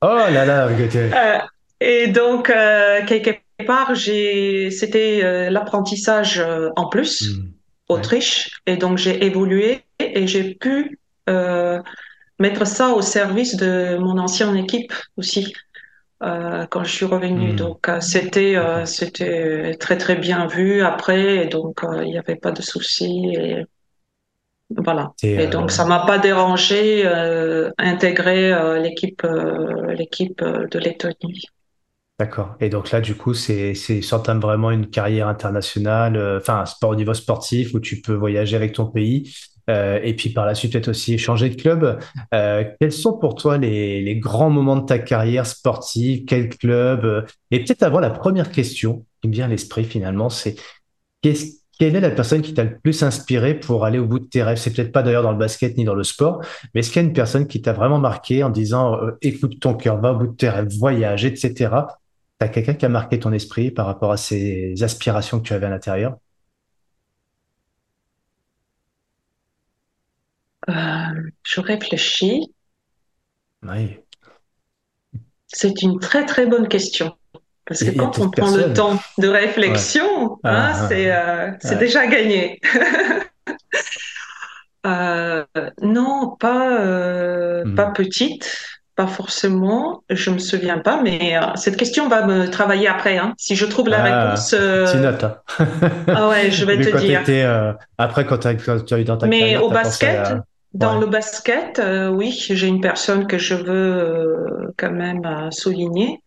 oh 0.00 0.16
là 0.30 0.46
là, 0.46 0.70
et 1.80 2.06
donc 2.06 2.46
quelque 2.46 3.40
part 3.66 3.94
c'était 3.94 5.50
l'apprentissage 5.50 6.42
en 6.76 6.88
plus 6.88 7.36
hmm. 7.36 7.50
Autriche 7.88 8.62
et 8.66 8.78
donc 8.78 8.96
j'ai 8.96 9.22
évolué 9.22 9.82
et 9.98 10.26
j'ai 10.26 10.54
pu 10.54 10.98
mettre 12.38 12.66
ça 12.66 12.88
au 12.90 13.02
service 13.02 13.56
de 13.56 13.98
mon 13.98 14.16
ancienne 14.16 14.56
équipe 14.56 14.94
aussi. 15.18 15.52
Euh, 16.22 16.66
quand 16.70 16.84
je 16.84 16.92
suis 16.92 17.04
revenue. 17.04 17.52
Hmm. 17.52 17.56
Donc 17.56 17.88
euh, 17.88 18.00
c'était 18.00 18.56
euh, 18.56 18.86
c'était 18.86 19.76
très 19.80 19.98
très 19.98 20.14
bien 20.14 20.46
vu 20.46 20.82
après, 20.82 21.44
et 21.44 21.46
donc 21.46 21.80
il 21.84 22.10
n'y 22.10 22.18
avait 22.18 22.36
pas 22.36 22.52
de 22.52 22.62
soucis. 22.62 23.34
Et 23.34 23.66
voilà. 24.76 25.12
Et, 25.22 25.48
donc 25.48 25.70
ça 25.70 25.84
m'a 25.84 26.06
pas 26.06 26.18
dérangé 26.18 27.06
intégrer 27.78 28.80
l'équipe 28.80 29.26
l'équipe 29.88 30.42
de 30.42 30.78
Lettonie. 30.78 31.42
D'accord. 32.18 32.54
Et 32.60 32.68
donc 32.68 32.92
là, 32.92 33.00
du 33.00 33.16
coup, 33.16 33.34
c'est 33.34 33.74
c'est 33.74 34.00
vraiment 34.00 34.70
une 34.70 34.88
carrière 34.88 35.26
internationale, 35.26 36.38
enfin 36.38 36.64
sport 36.66 36.90
au 36.90 36.94
niveau 36.94 37.14
sportif 37.14 37.74
où 37.74 37.80
tu 37.80 38.00
peux 38.00 38.14
voyager 38.14 38.54
avec 38.54 38.72
ton 38.72 38.86
pays 38.86 39.34
et 39.68 40.14
puis 40.16 40.30
par 40.30 40.46
la 40.46 40.54
suite 40.54 40.72
peut-être 40.72 40.88
aussi 40.88 41.18
changer 41.18 41.48
de 41.48 41.54
club. 41.54 41.98
quels 42.30 42.92
sont 42.92 43.18
pour 43.18 43.34
toi 43.34 43.58
les, 43.58 44.16
grands 44.16 44.50
moments 44.50 44.76
de 44.76 44.86
ta 44.86 44.98
carrière 44.98 45.46
sportive? 45.46 46.24
Quel 46.26 46.48
club 46.48 47.26
Et 47.50 47.64
peut-être 47.64 47.82
avant 47.82 48.00
la 48.00 48.10
première 48.10 48.50
question 48.50 49.04
qui 49.20 49.28
me 49.28 49.32
vient 49.34 49.46
à 49.46 49.48
l'esprit 49.48 49.84
finalement, 49.84 50.30
c'est 50.30 50.56
qu'est-ce 51.22 51.62
quelle 51.82 51.96
est 51.96 52.00
la 52.00 52.10
personne 52.10 52.42
qui 52.42 52.54
t'a 52.54 52.62
le 52.62 52.78
plus 52.78 53.02
inspiré 53.02 53.58
pour 53.58 53.84
aller 53.84 53.98
au 53.98 54.06
bout 54.06 54.20
de 54.20 54.26
tes 54.26 54.44
rêves? 54.44 54.58
C'est 54.58 54.72
peut-être 54.72 54.92
pas 54.92 55.02
d'ailleurs 55.02 55.24
dans 55.24 55.32
le 55.32 55.38
basket 55.38 55.76
ni 55.76 55.84
dans 55.84 55.96
le 55.96 56.04
sport, 56.04 56.40
mais 56.72 56.80
est-ce 56.80 56.90
qu'il 56.92 57.02
y 57.02 57.04
a 57.04 57.08
une 57.08 57.14
personne 57.14 57.48
qui 57.48 57.60
t'a 57.60 57.72
vraiment 57.72 57.98
marqué 57.98 58.44
en 58.44 58.50
disant 58.50 58.94
euh, 59.02 59.18
écoute 59.20 59.58
ton 59.58 59.74
cœur, 59.74 60.00
va 60.00 60.12
au 60.12 60.18
bout 60.18 60.26
de 60.28 60.36
tes 60.36 60.48
rêves, 60.48 60.68
voyage, 60.78 61.24
etc. 61.24 61.70
T'as 62.38 62.48
quelqu'un 62.48 62.74
qui 62.74 62.86
a 62.86 62.88
marqué 62.88 63.18
ton 63.18 63.32
esprit 63.32 63.72
par 63.72 63.86
rapport 63.86 64.12
à 64.12 64.16
ces 64.16 64.80
aspirations 64.82 65.40
que 65.40 65.48
tu 65.48 65.54
avais 65.54 65.66
à 65.66 65.70
l'intérieur? 65.70 66.18
Euh, 70.68 71.30
Je 71.42 71.60
réfléchis. 71.60 72.52
Oui. 73.62 73.98
C'est 75.46 75.82
une 75.82 76.00
très 76.00 76.26
très 76.26 76.46
bonne 76.46 76.68
question. 76.68 77.16
Parce 77.66 77.84
que 77.84 77.90
quand 77.90 78.18
on 78.18 78.30
prend 78.30 78.56
le 78.56 78.72
temps 78.72 78.98
de 79.18 79.28
réflexion, 79.28 80.38
hein, 80.42 80.72
ah, 80.74 80.86
c'est 80.88 81.12
euh, 81.12 81.52
déjà 81.78 82.06
gagné. 82.06 82.60
euh, 84.86 85.44
non, 85.80 86.36
pas, 86.40 86.80
euh, 86.80 87.64
hmm. 87.64 87.74
pas 87.76 87.86
petite, 87.86 88.58
pas 88.96 89.06
forcément. 89.06 90.02
Je 90.10 90.30
me 90.30 90.38
souviens 90.38 90.80
pas, 90.80 91.00
mais 91.02 91.36
cette 91.54 91.76
question 91.76 92.08
va 92.08 92.26
me 92.26 92.50
travailler 92.50 92.88
après. 92.88 93.16
Hein. 93.16 93.34
Si 93.38 93.54
je 93.54 93.64
trouve 93.64 93.88
la 93.88 94.00
ah, 94.00 94.24
réponse. 94.24 94.56
Euh... 94.58 94.92
note. 94.94 95.22
Hein. 95.22 95.36
ah 96.08 96.28
ouais, 96.28 96.50
je 96.50 96.64
vais 96.64 96.80
te 96.80 96.96
dire. 96.98 97.20
Étais, 97.20 97.46
après, 97.96 98.26
quand 98.26 98.38
tu 98.38 98.48
as, 98.48 98.98
eu 98.98 99.04
dans 99.04 99.18
ta 99.18 99.28
mais 99.28 99.56
au 99.56 99.70
basket. 99.70 100.32
Dans 100.74 100.98
le 100.98 101.06
basket, 101.06 101.82
oui, 102.12 102.30
j'ai 102.32 102.66
une 102.66 102.80
personne 102.80 103.26
que 103.26 103.38
je 103.38 103.54
veux 103.54 104.72
quand 104.76 104.90
même 104.90 105.50
souligner. 105.50 106.22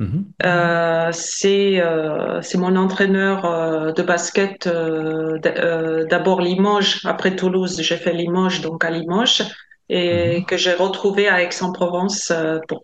Mhm. 0.00 0.26
Euh, 0.44 1.10
c'est 1.12 1.80
euh, 1.80 2.40
c'est 2.40 2.56
mon 2.58 2.76
entraîneur 2.76 3.44
euh, 3.44 3.92
de 3.92 4.02
basket 4.02 4.68
d'abord 4.68 6.40
Limoges, 6.40 7.04
après 7.04 7.34
Toulouse 7.34 7.80
j'ai 7.80 7.96
fait 7.96 8.12
Limoges 8.12 8.60
donc 8.60 8.84
à 8.84 8.90
Limoges 8.90 9.42
et 9.88 10.38
mhm. 10.38 10.44
que 10.44 10.56
j'ai 10.56 10.74
retrouvé 10.74 11.28
à 11.28 11.42
Aix-en-Provence 11.42 12.32
pour 12.68 12.82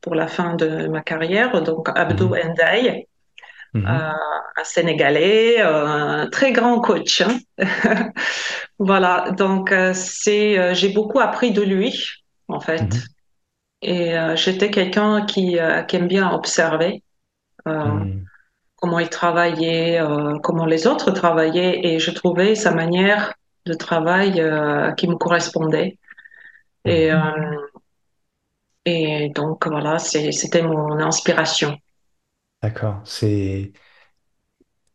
pour 0.00 0.14
la 0.14 0.26
fin 0.28 0.54
de 0.54 0.88
ma 0.88 1.02
carrière 1.02 1.62
donc 1.62 1.90
Abdou. 1.94 2.34
Ndiaye 2.34 3.06
un 3.86 4.16
Sénégalais 4.64 5.60
un 5.60 6.28
très 6.28 6.52
grand 6.52 6.80
coach 6.80 7.20
hein. 7.20 7.38
voilà 8.78 9.30
donc 9.36 9.74
c'est 9.92 10.74
j'ai 10.74 10.88
beaucoup 10.88 11.20
appris 11.20 11.52
de 11.52 11.62
lui 11.62 12.24
en 12.48 12.60
fait 12.60 12.88
et 13.82 14.16
euh, 14.16 14.36
j'étais 14.36 14.70
quelqu'un 14.70 15.26
qui, 15.26 15.58
euh, 15.58 15.82
qui, 15.82 15.96
aime 15.96 16.08
bien 16.08 16.32
observer 16.32 17.02
euh, 17.68 17.84
hmm. 17.84 18.24
comment 18.76 18.98
il 18.98 19.08
travaillait, 19.08 20.00
comment 20.42 20.66
les 20.66 20.86
autres 20.86 21.10
travaillaient, 21.10 21.80
et 21.84 21.98
je 21.98 22.10
trouvais 22.10 22.54
sa 22.54 22.72
manière 22.72 23.34
de 23.66 23.74
travail 23.74 24.34
qui 24.96 25.08
me 25.08 25.16
correspondait. 25.16 25.98
Et, 26.84 27.10
et 28.84 29.28
donc 29.30 29.66
voilà, 29.66 29.98
c'était 29.98 30.62
mon 30.62 31.00
inspiration. 31.00 31.76
D'accord. 32.62 33.02
C'est 33.04 33.72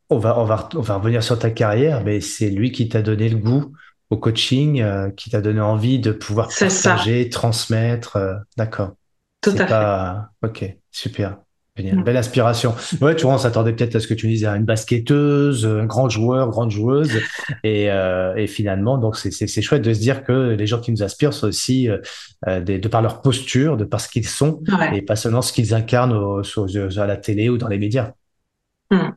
on 0.10 0.20
va, 0.20 0.38
on 0.38 0.44
va, 0.44 0.70
on 0.76 0.82
va 0.82 0.96
revenir 0.96 1.24
sur 1.24 1.40
ta 1.40 1.50
carrière, 1.50 2.04
mais 2.04 2.20
c'est 2.20 2.50
lui 2.50 2.72
qui 2.72 2.90
t'a 2.90 3.02
donné 3.02 3.30
le 3.30 3.38
goût 3.38 3.74
au 4.10 4.18
coaching 4.18 4.82
euh, 4.82 5.10
qui 5.12 5.30
t'a 5.30 5.40
donné 5.40 5.62
envie 5.62 6.00
de 6.00 6.12
pouvoir 6.12 6.50
partager, 6.50 7.30
transmettre. 7.30 8.18
Euh, 8.18 8.36
d'accord. 8.58 8.92
Tout 9.42 9.56
à 9.58 9.68
fait. 9.68 10.48
Ok, 10.48 10.66
super. 10.92 11.38
Mm. 11.84 12.04
Belle 12.04 12.18
inspiration. 12.18 12.76
Ouais, 13.02 13.16
tu 13.16 13.24
vois, 13.24 13.36
on 13.36 13.38
s'attendait 13.38 13.74
peut-être 13.74 13.96
à 13.96 14.00
ce 14.00 14.08
que 14.08 14.14
tu 14.14 14.28
disais, 14.28 14.48
à 14.48 14.56
une 14.56 14.66
basketteuse, 14.66 15.66
un 15.66 15.86
grand 15.86 16.10
joueur, 16.10 16.50
grande 16.50 16.72
joueuse. 16.72 17.20
Et, 17.64 17.92
euh, 17.92 18.36
et 18.36 18.48
finalement, 18.48 18.98
donc 18.98 19.18
c'est 19.18 19.62
chouette 19.62 19.82
de 19.82 19.94
se 19.94 20.00
dire 20.00 20.24
que 20.24 20.56
les 20.58 20.68
gens 20.68 20.80
qui 20.80 20.92
nous 20.92 21.04
inspirent 21.04 21.34
sont 21.34 21.48
aussi 21.48 21.90
des, 22.48 22.80
de 22.80 22.88
par 22.88 23.02
leur 23.02 23.22
posture, 23.22 23.78
de 23.78 23.84
par 23.84 24.02
ce 24.02 24.10
qu'ils 24.10 24.28
sont, 24.28 24.62
et 24.94 25.02
pas 25.02 25.16
seulement 25.16 25.42
ce 25.42 25.54
qu'ils 25.54 25.74
incarnent 25.74 26.14
au, 26.14 26.42
à 26.42 27.06
la 27.06 27.18
télé 27.18 27.50
ou 27.50 27.58
dans 27.58 27.68
les 27.68 27.78
médias. 27.78 28.12
Mm. 28.90 29.10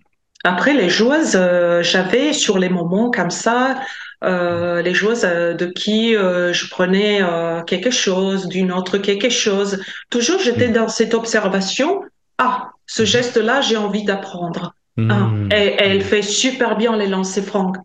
Après, 0.45 0.75
les 0.75 0.91
joueuses, 0.91 1.39
j'avais 1.81 2.33
sur 2.33 2.59
les 2.59 2.69
moments 2.69 3.11
comme 3.11 3.31
ça, 3.31 3.77
euh, 4.25 4.81
les 4.81 4.95
joueuses 4.95 5.25
euh, 5.25 5.53
de 5.53 5.67
qui 5.67 6.17
euh, 6.17 6.53
je 6.53 6.69
prenais 6.69 7.21
quelque 7.67 7.91
chose, 7.91 8.47
d'une 8.49 8.73
autre 8.73 8.99
quelque 8.99 9.29
chose. 9.29 9.83
Toujours, 10.11 10.41
j'étais 10.41 10.69
mm. 10.69 10.73
dans 10.73 10.89
cette 10.89 11.15
observation. 11.15 12.03
Ah, 12.45 12.71
ce 12.87 13.03
mm. 13.03 13.07
geste-là, 13.07 13.61
j'ai 13.61 13.77
envie 13.77 14.05
d'apprendre. 14.05 14.75
Mm. 14.97 15.11
Ah, 15.11 15.57
et, 15.57 15.77
elle 15.79 16.03
fait 16.03 16.23
super 16.23 16.77
bien 16.77 16.97
les 16.97 17.07
lancers 17.07 17.45
francs. 17.45 17.77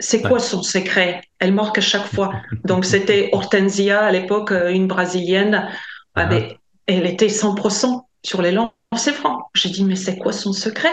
C'est 0.00 0.22
quoi 0.22 0.40
son 0.40 0.62
secret? 0.62 1.20
Elle 1.38 1.52
marque 1.52 1.78
à 1.78 1.82
chaque 1.82 2.06
fois. 2.06 2.32
Donc, 2.64 2.84
c'était 2.84 3.30
Hortensia, 3.32 4.00
à 4.00 4.10
l'époque, 4.10 4.50
une 4.50 4.88
brésilienne. 4.88 5.68
Ah, 6.14 6.26
mais 6.26 6.58
elle 6.86 7.06
était 7.06 7.28
100% 7.28 8.02
sur 8.24 8.42
les 8.42 8.50
lancers 8.50 9.14
francs. 9.14 9.42
J'ai 9.54 9.70
dit, 9.70 9.84
mais 9.84 9.96
c'est 9.96 10.18
quoi 10.18 10.32
son 10.32 10.52
secret? 10.52 10.92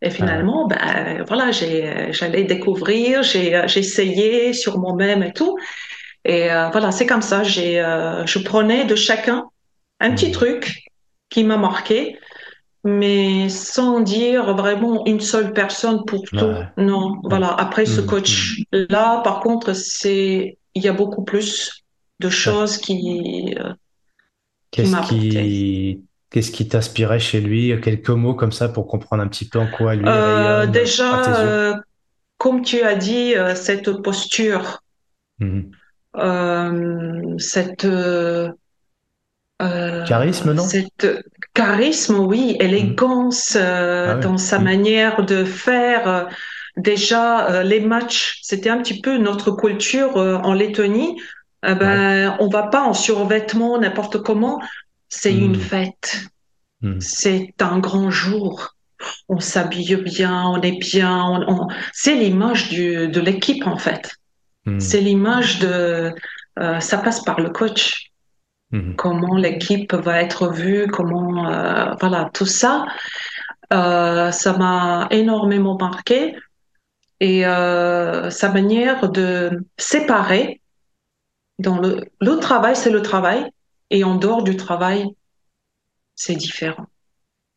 Et 0.00 0.10
finalement, 0.10 0.68
ben 0.68 1.24
voilà, 1.26 1.50
j'allais 1.50 2.44
découvrir, 2.44 3.24
j'ai 3.24 3.52
essayé 3.76 4.52
sur 4.52 4.78
moi-même 4.78 5.24
et 5.24 5.32
tout. 5.32 5.58
Et 6.24 6.50
euh, 6.52 6.68
voilà, 6.70 6.92
c'est 6.92 7.06
comme 7.06 7.22
ça. 7.22 7.42
J'ai, 7.42 7.80
euh, 7.80 8.24
je 8.26 8.38
prenais 8.38 8.84
de 8.84 8.94
chacun 8.94 9.46
un 9.98 10.12
petit 10.12 10.30
truc 10.30 10.84
qui 11.30 11.42
m'a 11.42 11.56
marqué, 11.56 12.18
mais 12.88 13.48
sans 13.48 14.00
dire 14.00 14.54
vraiment 14.54 15.04
une 15.06 15.20
seule 15.20 15.52
personne 15.52 16.04
pour 16.06 16.22
tout. 16.22 16.36
Non, 16.76 17.20
voilà. 17.24 17.48
Après 17.48 17.86
ce 17.86 18.00
mmh, 18.00 18.06
coach 18.06 18.60
mmh. 18.72 18.76
là, 18.90 19.20
par 19.22 19.40
contre, 19.40 19.74
c'est 19.74 20.58
il 20.74 20.82
y 20.82 20.88
a 20.88 20.92
beaucoup 20.92 21.24
plus 21.24 21.84
de 22.20 22.30
choses 22.30 22.78
qui. 22.78 23.54
Euh, 23.58 23.72
Qu'est-ce 24.70 25.08
qui 25.08 26.02
Qu'est-ce 26.30 26.50
qui 26.50 26.68
t'inspirait 26.68 27.20
chez 27.20 27.40
lui? 27.40 27.80
Quelques 27.80 28.10
mots 28.10 28.34
comme 28.34 28.52
ça 28.52 28.68
pour 28.68 28.86
comprendre 28.86 29.22
un 29.22 29.28
petit 29.28 29.48
peu 29.48 29.58
en 29.58 29.66
quoi 29.66 29.94
lui 29.94 30.04
euh, 30.06 30.66
Déjà, 30.66 31.40
euh, 31.40 31.74
comme 32.36 32.60
tu 32.62 32.82
as 32.82 32.96
dit, 32.96 33.34
euh, 33.34 33.54
cette 33.54 33.90
posture, 34.02 34.82
mhm. 35.38 35.70
cette 37.38 37.86
charisme, 39.58 40.52
non? 40.52 40.62
Cette 40.62 41.24
charisme, 41.54 42.18
oui, 42.20 42.56
élégance 42.60 43.56
mhm. 43.56 43.62
ah 43.62 44.14
dans 44.16 44.38
sa 44.38 44.58
mhm. 44.58 44.64
manière 44.64 45.24
de 45.24 45.44
faire. 45.44 46.28
Déjà, 46.76 47.64
les 47.64 47.80
matchs, 47.80 48.38
c'était 48.42 48.70
un 48.70 48.78
petit 48.78 49.00
peu 49.00 49.18
notre 49.18 49.50
culture 49.50 50.16
en 50.16 50.54
Lettonie. 50.54 51.20
ben, 51.62 52.36
on 52.38 52.48
va 52.48 52.68
pas 52.68 52.82
en 52.82 52.94
survêtement 52.94 53.78
n'importe 53.78 54.22
comment. 54.22 54.60
C'est 55.08 55.34
une 55.34 55.56
hmm. 55.56 55.60
fête. 55.60 56.26
Hmm. 56.82 57.00
C'est 57.00 57.54
un 57.60 57.78
grand 57.78 58.10
jour. 58.10 58.74
On 59.28 59.40
s'habille 59.40 59.96
bien, 59.96 60.44
on 60.46 60.60
est 60.60 60.78
bien. 60.78 61.46
C'est 61.92 62.14
l'image 62.14 62.70
de 62.70 63.20
l'équipe 63.20 63.66
en 63.66 63.78
fait. 63.78 64.14
Hmm. 64.66 64.80
C'est 64.80 65.00
l'image 65.00 65.60
de. 65.60 66.14
Euh, 66.58 66.80
ça 66.80 66.98
passe 66.98 67.22
par 67.22 67.40
le 67.40 67.50
coach. 67.50 68.07
Comment 68.96 69.36
l'équipe 69.36 69.94
va 69.94 70.20
être 70.20 70.52
vue, 70.52 70.88
comment 70.88 71.50
euh, 71.50 71.94
voilà 72.00 72.30
tout 72.34 72.46
ça. 72.46 72.84
Euh, 73.72 74.30
ça 74.30 74.56
m'a 74.58 75.08
énormément 75.10 75.76
marqué 75.78 76.36
et 77.20 77.42
sa 77.42 78.52
manière 78.52 79.10
de 79.10 79.64
séparer 79.76 80.60
dans 81.58 81.78
le, 81.78 82.04
le 82.20 82.36
travail, 82.36 82.76
c'est 82.76 82.90
le 82.90 83.02
travail, 83.02 83.50
et 83.90 84.04
en 84.04 84.14
dehors 84.14 84.42
du 84.42 84.56
travail, 84.56 85.06
c'est 86.14 86.36
différent. 86.36 86.86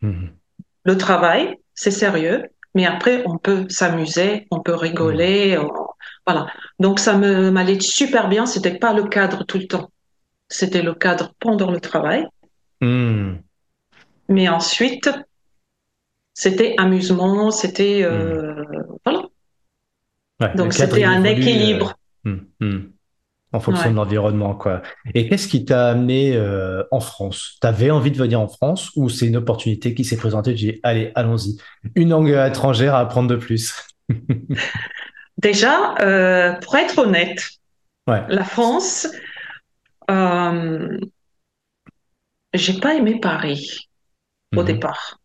Mhm. 0.01 0.31
Le 0.83 0.97
travail, 0.97 1.57
c'est 1.75 1.91
sérieux, 1.91 2.43
mais 2.73 2.85
après, 2.85 3.23
on 3.27 3.37
peut 3.37 3.67
s'amuser, 3.69 4.47
on 4.49 4.61
peut 4.61 4.75
rigoler. 4.75 5.57
Mhm. 5.57 5.69
Voilà. 6.25 6.47
Donc, 6.79 6.99
ça 6.99 7.17
me 7.17 7.51
m'allait 7.51 7.79
super 7.79 8.29
bien. 8.29 8.45
C'était 8.45 8.77
pas 8.77 8.93
le 8.93 9.03
cadre 9.03 9.43
tout 9.43 9.57
le 9.57 9.67
temps. 9.67 9.91
C'était 10.51 10.81
le 10.81 10.93
cadre 10.93 11.33
pendant 11.39 11.71
le 11.71 11.79
travail. 11.79 12.27
Mhm. 12.81 13.41
Mais 14.27 14.49
ensuite, 14.49 15.09
c'était 16.33 16.75
amusement, 16.77 17.51
c'était. 17.51 18.03
Euh, 18.03 18.63
voilà. 19.05 20.53
Donc, 20.55 20.73
c'était 20.73 21.03
un 21.03 21.23
équilibre. 21.23 21.93
Euh, 22.27 22.79
en 23.53 23.59
fonction 23.59 23.91
de 23.91 23.95
l'environnement, 23.95 24.55
quoi. 24.55 24.81
Et 25.13 25.27
qu'est-ce 25.27 25.47
qui 25.47 25.65
t'a 25.65 25.89
amené 25.89 26.35
euh, 26.35 26.83
en 26.91 26.99
France? 26.99 27.57
Tu 27.61 27.67
avais 27.67 27.91
envie 27.91 28.11
de 28.11 28.17
venir 28.17 28.39
en 28.39 28.47
France 28.47 28.91
ou 28.95 29.09
c'est 29.09 29.27
une 29.27 29.37
opportunité 29.37 29.93
qui 29.93 30.05
s'est 30.05 30.17
présentée? 30.17 30.55
Tu 30.55 30.71
dis, 30.71 30.79
allez, 30.83 31.11
allons-y. 31.15 31.57
Une 31.95 32.09
langue 32.09 32.29
étrangère 32.29 32.95
à 32.95 32.99
apprendre 32.99 33.29
de 33.29 33.35
plus. 33.35 33.73
Déjà, 35.37 35.95
pour 36.61 36.75
être 36.75 36.97
honnête, 36.99 37.49
la 38.07 38.43
France, 38.43 39.07
euh, 40.11 40.97
j'ai 42.53 42.79
pas 42.79 42.95
aimé 42.95 43.19
Paris 43.21 43.89
au 44.55 44.61
mhm. 44.61 44.65
départ. 44.65 45.19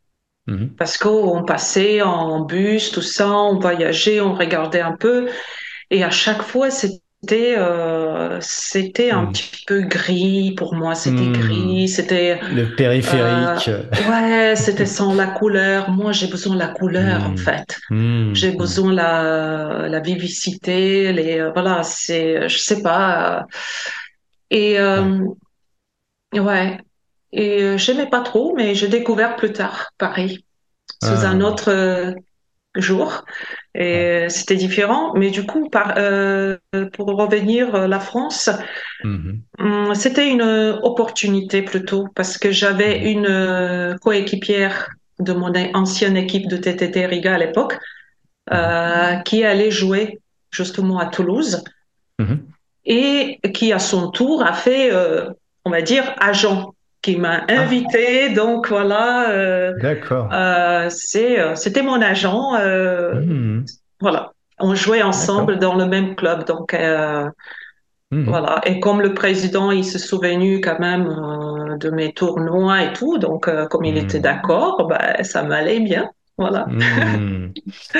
Mhm. 0.47 0.75
Parce 0.79 0.97
qu'on 0.97 1.45
passait 1.45 2.03
en 2.03 2.45
bus, 2.45 2.93
tout 2.93 3.03
ça, 3.03 3.31
on 3.31 3.59
voyageait, 3.59 4.21
on 4.21 4.35
regardait 4.35 4.81
un 4.81 4.97
peu. 4.97 5.29
Et 5.91 6.05
à 6.05 6.11
chaque 6.11 6.43
fois, 6.43 6.71
c'était 6.71 7.57
euh, 7.59 8.39
c'était 8.41 9.11
un 9.11 9.23
mhm. 9.23 9.33
petit 9.33 9.65
peu 9.67 9.81
gris 9.81 10.55
pour 10.57 10.75
moi. 10.75 10.95
C'était 10.95 11.31
gris, 11.31 11.89
c'était 11.89 12.39
le 12.53 12.77
périphérique. 12.77 13.69
Euh, 13.69 13.83
ouais, 14.09 14.55
c'était 14.55 14.87
sans 14.87 15.15
la 15.15 15.27
couleur. 15.27 15.91
Moi, 15.91 16.13
j'ai 16.13 16.29
besoin 16.29 16.55
de 16.55 16.61
la 16.61 16.69
couleur 16.69 17.25
en 17.25 17.37
fait. 17.37 17.81
J'ai 18.35 18.53
besoin 18.53 18.91
de 18.93 18.97
la 18.97 19.89
la 19.89 20.01
vivicité. 20.01 21.13
Les 21.13 21.51
voilà, 21.53 21.83
c'est 21.83 22.49
je 22.49 22.59
sais 22.59 22.83
pas. 22.83 23.47
Et 24.51 24.79
ouais. 26.41 26.79
Et 27.33 27.63
euh, 27.63 27.77
j'aimais 27.77 28.09
pas 28.09 28.21
trop, 28.21 28.55
mais 28.57 28.75
j'ai 28.75 28.89
découvert 28.89 29.37
plus 29.37 29.53
tard 29.53 29.91
Paris 29.99 30.45
sous 31.03 31.11
ah. 31.25 31.29
un 31.29 31.41
autre 31.41 31.71
euh, 31.71 32.13
jour. 32.75 33.25
Et 33.75 34.27
c'était 34.31 34.57
différent. 34.57 35.13
Mais 35.15 35.31
du 35.31 35.45
coup, 35.45 35.69
par, 35.69 35.95
euh, 35.99 36.57
pour 36.95 37.09
revenir 37.09 37.75
à 37.75 37.89
la 37.89 38.01
France, 38.01 38.49
mm-hmm. 39.05 39.41
hum, 39.59 39.95
c'était 39.95 40.31
une 40.31 40.43
opportunité 40.83 41.63
plutôt 41.63 42.09
parce 42.15 42.39
que 42.39 42.51
j'avais 42.51 43.01
mm-hmm. 43.01 43.91
une 43.91 43.99
coéquipière 43.99 44.89
de 45.19 45.33
mon 45.33 45.53
ancienne 45.75 46.17
équipe 46.17 46.49
de 46.49 46.57
TTT 46.57 47.07
Riga 47.07 47.35
à 47.35 47.39
l'époque 47.39 47.79
mm-hmm. 48.51 49.23
qui 49.25 49.45
allait 49.45 49.71
jouer 49.71 50.21
justement 50.51 50.99
à 50.99 51.07
Toulouse 51.07 51.63
et 52.87 53.41
qui 53.53 53.73
à 53.73 53.79
son 53.79 54.11
tour 54.11 54.43
a 54.45 54.53
fait, 54.53 54.91
on 55.65 55.71
va 55.71 55.83
dire, 55.83 56.15
agent 56.19 56.73
qui 57.07 57.17
m'a 57.17 57.43
ah. 57.49 57.61
invité. 57.61 58.31
Donc 58.31 58.69
voilà. 58.69 59.31
Euh, 59.31 59.75
D'accord. 59.81 60.29
Euh, 60.33 60.89
c'est, 60.91 61.39
euh, 61.41 61.55
c'était 61.55 61.83
mon 61.83 62.03
agent. 62.03 62.55
Hmm. 62.59 63.65
Voilà. 64.01 64.33
On 64.59 64.75
jouait 64.75 65.03
ensemble 65.03 65.59
dans 65.59 65.77
le 65.77 65.87
même 65.87 66.17
club. 66.17 66.45
Donc 66.45 66.75
hmm. 66.75 68.25
voilà. 68.25 68.61
Et 68.67 68.81
comme 68.81 69.01
le 69.01 69.15
président, 69.15 69.71
il 69.71 69.85
se 69.85 69.99
souvenu 69.99 70.61
quand 70.61 70.81
même 70.81 71.07
de 71.79 71.91
mes 71.91 72.13
tournois 72.13 72.83
et 72.83 72.93
tout. 72.93 73.19
Donc 73.19 73.49
comme 73.69 73.85
il 73.85 73.97
était 73.97 74.19
hmm. 74.19 74.23
d'accord, 74.23 74.87
bah, 74.89 75.23
ça 75.23 75.45
m'allait 75.45 75.81
bien. 75.81 76.11
Voilà. 76.39 76.67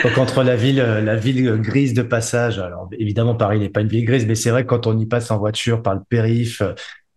Donc 0.05 0.19
entre 0.19 0.43
la 0.43 0.57
ville, 0.57 0.77
la 0.77 1.17
ville 1.17 1.53
grise 1.63 1.95
de 1.95 2.03
passage, 2.03 2.59
alors 2.59 2.89
évidemment 2.93 3.35
Paris 3.35 3.59
n'est 3.59 3.71
pas 3.71 3.81
une 3.81 3.89
ville 3.89 4.05
grise, 4.05 4.27
mais 4.27 4.35
c'est 4.35 4.51
vrai 4.51 4.65
que 4.65 4.69
quand 4.69 4.87
on 4.87 4.99
y 4.99 5.07
passe 5.07 5.31
en 5.31 5.39
voiture 5.39 5.83
par 5.83 5.95
le 5.95 6.03
périph', 6.07 6.63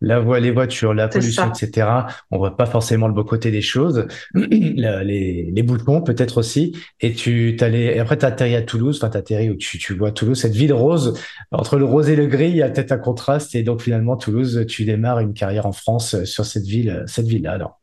la 0.01 0.19
voie, 0.19 0.39
les 0.39 0.51
voitures, 0.51 0.93
la 0.93 1.07
pollution, 1.07 1.51
etc. 1.51 1.87
On 2.31 2.37
voit 2.37 2.55
pas 2.55 2.65
forcément 2.65 3.07
le 3.07 3.13
beau 3.13 3.23
côté 3.23 3.51
des 3.51 3.61
choses. 3.61 4.07
les, 4.33 5.51
les 5.51 5.63
boutons, 5.63 6.01
peut-être 6.01 6.37
aussi. 6.37 6.77
Et 7.01 7.13
tu 7.13 7.55
t'allais, 7.57 7.97
et 7.97 7.99
après 7.99 8.17
t'atterris 8.17 8.55
à 8.55 8.61
Toulouse. 8.61 8.97
Enfin, 8.97 9.09
t'atterris 9.09 9.49
où 9.49 9.55
tu, 9.55 9.77
tu 9.77 9.93
vois 9.95 10.11
Toulouse, 10.11 10.39
cette 10.39 10.55
ville 10.55 10.73
rose. 10.73 11.19
Entre 11.51 11.77
le 11.77 11.85
rose 11.85 12.09
et 12.09 12.15
le 12.15 12.27
gris, 12.27 12.49
il 12.49 12.55
y 12.55 12.63
a 12.63 12.69
peut-être 12.69 12.93
un 12.93 12.97
contraste. 12.97 13.55
Et 13.55 13.63
donc 13.63 13.81
finalement, 13.81 14.15
Toulouse, 14.15 14.65
tu 14.67 14.85
démarres 14.85 15.19
une 15.19 15.33
carrière 15.33 15.65
en 15.65 15.73
France 15.73 16.23
sur 16.23 16.45
cette 16.45 16.65
ville, 16.65 17.03
cette 17.07 17.27
ville-là. 17.27 17.53
Alors. 17.53 17.81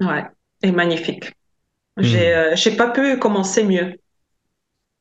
Ouais, 0.00 0.24
et 0.62 0.72
magnifique. 0.72 1.32
J'ai, 1.98 2.30
hmm. 2.30 2.38
euh, 2.38 2.56
j'ai 2.56 2.76
pas 2.76 2.90
pu 2.90 3.18
commencer 3.18 3.64
mieux. 3.64 3.96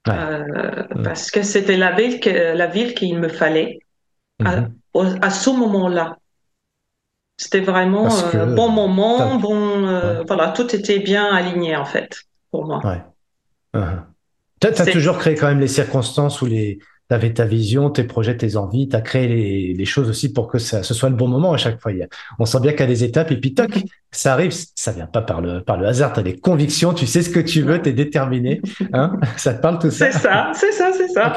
Euh. 0.07 0.83
Parce 1.03 1.29
que 1.29 1.43
c'était 1.43 1.77
la 1.77 1.91
ville 1.91 2.19
que, 2.19 2.29
la 2.29 2.67
ville 2.67 2.93
qu'il 2.93 3.17
me 3.19 3.29
fallait. 3.29 3.79
À 4.43 5.29
ce 5.29 5.49
moment-là. 5.49 6.17
C'était 7.39 7.61
vraiment 7.61 8.09
euh, 8.35 8.53
bon 8.53 8.67
moment, 8.67 9.37
bon, 9.37 9.87
euh, 9.87 10.23
voilà, 10.27 10.49
tout 10.49 10.75
était 10.75 10.99
bien 10.99 11.33
aligné 11.33 11.77
en 11.77 11.85
fait 11.85 12.23
pour 12.51 12.65
moi. 12.65 12.85
Ouais. 12.85 13.01
Uh-huh. 13.73 14.01
Tu 14.59 14.67
as, 14.67 14.85
toujours 14.91 15.17
créé 15.17 15.35
quand 15.35 15.47
même 15.47 15.61
les 15.61 15.69
circonstances 15.69 16.41
où 16.41 16.47
les, 16.47 16.79
tu 17.09 17.15
avais 17.15 17.33
ta 17.33 17.45
vision, 17.45 17.89
tes 17.89 18.03
projets, 18.03 18.37
tes 18.37 18.55
envies, 18.55 18.87
tu 18.87 18.95
as 18.95 19.01
créé 19.01 19.27
les, 19.27 19.73
les, 19.73 19.85
choses 19.85 20.09
aussi 20.09 20.31
pour 20.31 20.47
que 20.47 20.59
ça, 20.59 20.83
ce 20.83 20.93
soit 20.93 21.09
le 21.09 21.15
bon 21.15 21.27
moment 21.27 21.53
à 21.53 21.57
chaque 21.57 21.81
fois. 21.81 21.91
On 22.37 22.45
sent 22.45 22.59
bien 22.59 22.71
qu'il 22.71 22.81
y 22.81 22.83
a 22.83 22.87
des 22.87 23.03
étapes 23.03 23.31
et 23.31 23.37
puis 23.37 23.55
toc, 23.55 23.71
ça 24.11 24.33
arrive, 24.33 24.51
ça 24.75 24.91
vient 24.91 25.07
pas 25.07 25.21
par 25.21 25.41
le, 25.41 25.61
par 25.61 25.77
le 25.77 25.87
hasard, 25.87 26.13
tu 26.13 26.19
as 26.19 26.23
des 26.23 26.37
convictions, 26.37 26.93
tu 26.93 27.07
sais 27.07 27.23
ce 27.23 27.29
que 27.31 27.39
tu 27.39 27.61
veux, 27.61 27.81
tu 27.81 27.89
es 27.89 27.93
déterminé. 27.93 28.61
Hein 28.93 29.17
ça 29.37 29.55
te 29.55 29.61
parle 29.61 29.79
tout 29.79 29.89
ça 29.89 30.11
C'est 30.11 30.19
ça, 30.19 30.51
c'est 30.53 30.71
ça, 30.71 30.91
c'est 30.95 31.07
ça. 31.07 31.33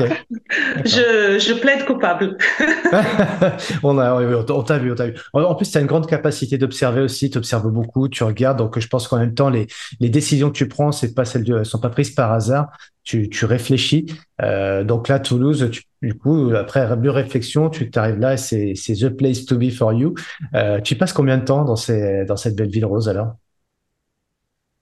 Je, 0.85 1.39
je 1.39 1.59
plaide 1.59 1.87
coupable. 1.87 2.37
on 3.83 3.99
a, 3.99 4.15
on 4.51 4.63
t'a 4.63 4.79
vu, 4.79 4.93
on 4.93 4.95
t'a 4.95 5.07
vu. 5.07 5.15
En 5.33 5.55
plus, 5.55 5.71
tu 5.71 5.79
as 5.79 5.81
une 5.81 5.87
grande 5.87 6.07
capacité 6.07 6.59
d'observer 6.59 7.01
aussi, 7.01 7.31
tu 7.31 7.39
observes 7.39 7.71
beaucoup, 7.71 8.09
tu 8.09 8.25
regardes, 8.25 8.59
donc 8.59 8.79
je 8.79 8.89
pense 8.89 9.09
qu'en 9.09 9.19
même 9.19 9.35
temps, 9.35 9.49
les, 9.49 9.69
les 10.01 10.11
décisions 10.11 10.49
que 10.49 10.57
tu 10.57 10.69
prends, 10.69 10.93
c'est 10.93 11.15
pas 11.15 11.25
celles 11.25 11.45
de, 11.45 11.65
sont 11.65 11.79
pas 11.79 11.91
prises 11.91 12.11
par 12.11 12.33
hasard, 12.33 12.69
tu, 13.05 13.29
tu 13.29 13.45
réfléchis. 13.45 14.07
Euh, 14.43 14.85
donc 14.85 15.09
là, 15.09 15.19
Toulouse, 15.21 15.69
tu, 15.71 15.83
du 16.03 16.15
coup, 16.15 16.53
après 16.55 16.97
deux 16.97 17.11
réflexions, 17.11 17.71
tu 17.71 17.91
t'arrives 17.91 18.19
là, 18.19 18.37
c'est 18.37 18.75
c'est 18.75 18.95
the 18.95 19.09
place 19.09 19.45
to 19.45 19.57
be 19.57 19.71
for 19.71 19.93
you. 19.93 20.15
Euh, 20.55 20.81
tu 20.81 20.97
passes 20.97 21.13
combien 21.13 21.39
de 21.39 21.45
temps 21.45 21.65
dans 21.65 21.77
ces 21.77 22.25
dans 22.25 22.37
cette 22.37 22.57
belle 22.57 22.71
ville 22.71 22.87
rose 22.87 23.09
alors? 23.09 23.35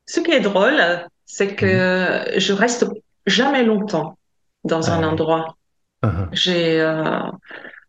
Ce 0.06 0.20
qui 0.20 0.32
est 0.32 0.40
drôle, 0.40 0.80
c'est 1.24 1.54
que 1.54 2.34
mhm. 2.34 2.40
je 2.40 2.52
reste 2.52 2.86
jamais 3.26 3.64
longtemps 3.64 4.18
dans 4.64 4.90
un 4.90 5.02
ah 5.02 5.08
endroit. 5.08 5.56
Uh-huh. 6.02 6.28
J'ai 6.32 6.80
euh, 6.80 7.20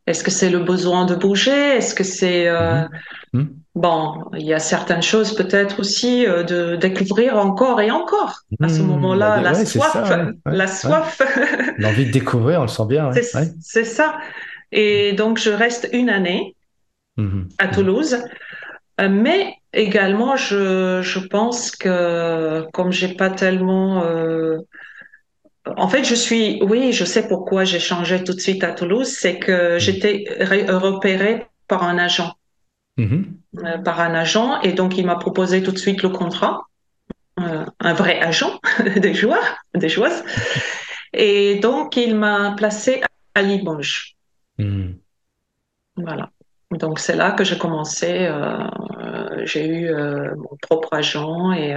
est-ce 0.08 0.24
que 0.24 0.32
c'est 0.32 0.50
le 0.50 0.60
besoin 0.60 1.06
de 1.06 1.16
bouger? 1.16 1.78
Est-ce 1.78 1.94
que 1.94 2.04
c'est 2.04 2.48
euh, 2.48 2.82
mhm. 3.34 3.42
Mhm. 3.42 3.50
bon 3.76 4.26
Il 4.34 4.46
y 4.46 4.54
a 4.54 4.60
certaines 4.60 5.04
choses 5.04 5.36
peut-être 5.36 5.80
aussi 5.80 6.26
euh, 6.26 6.44
de 6.44 6.76
découvrir 6.76 7.38
encore 7.38 7.82
et 7.82 7.92
encore. 7.92 8.42
À 8.62 8.70
ce 8.70 8.82
hmm. 8.82 8.88
moment-là, 8.88 9.38
bah, 9.38 9.52
la, 9.52 9.66
soif, 9.66 10.12
la 10.46 10.68
soif, 10.68 11.22
l'envie 11.78 12.08
de 12.08 12.12
découvrir, 12.12 12.60
on 12.60 12.64
le 12.64 12.68
sent 12.68 12.86
bien. 12.88 13.12
C'est 13.62 13.86
ça. 13.86 14.18
Et 14.72 15.14
donc 15.14 15.38
je 15.38 15.52
reste 15.52 15.90
une 15.94 16.10
année 16.10 16.56
à 17.60 17.68
Toulouse, 17.68 18.18
euh, 19.00 19.10
mais 19.10 19.54
également 19.74 20.36
je, 20.36 21.02
je 21.04 21.20
pense 21.20 21.70
que 21.70 22.66
comme 22.74 22.92
j'ai 22.92 23.10
pas 23.10 23.30
tellement 23.30 24.04
en 25.66 25.88
fait, 25.88 26.04
je 26.04 26.16
suis, 26.16 26.62
oui, 26.64 26.92
je 26.92 27.06
sais 27.06 27.28
pourquoi 27.28 27.64
j'ai 27.66 27.80
changé 27.80 28.24
tout 28.24 28.34
de 28.34 28.40
suite 28.40 28.64
à 28.64 28.72
Toulouse, 28.72 29.08
c'est 29.08 29.38
que 29.38 29.78
j'étais 29.78 30.26
repérée 30.40 31.46
par 31.68 31.84
un 31.84 31.98
agent, 31.98 32.34
mm-hmm. 32.98 33.26
euh, 33.64 33.78
par 33.80 34.00
un 34.00 34.16
agent, 34.16 34.60
et 34.62 34.74
donc 34.74 34.98
il 34.98 35.06
m'a 35.06 35.16
proposé 35.16 35.62
tout 35.62 35.72
de 35.72 35.78
suite 35.78 36.02
le 36.02 36.10
contrat, 36.10 36.64
euh, 37.40 37.66
un 37.80 37.94
vrai 37.94 38.20
agent 38.20 38.60
des 38.98 39.14
joueurs, 39.14 39.58
des 39.76 39.90
joueuses, 39.90 40.24
et 41.14 41.60
donc 41.60 41.96
il 41.96 42.16
m'a 42.16 42.54
placé 42.58 43.02
à 43.36 43.42
Limoges. 43.44 44.16
Mm. 44.58 44.94
Voilà. 45.98 46.32
Donc 46.72 47.00
c'est 47.00 47.16
là 47.16 47.32
que 47.32 47.44
j'ai 47.44 47.58
commencé. 47.58 48.26
Euh, 48.26 48.66
j'ai 49.44 49.68
eu 49.68 49.94
mon 50.38 50.58
propre 50.62 50.94
agent 50.94 51.52
et. 51.52 51.76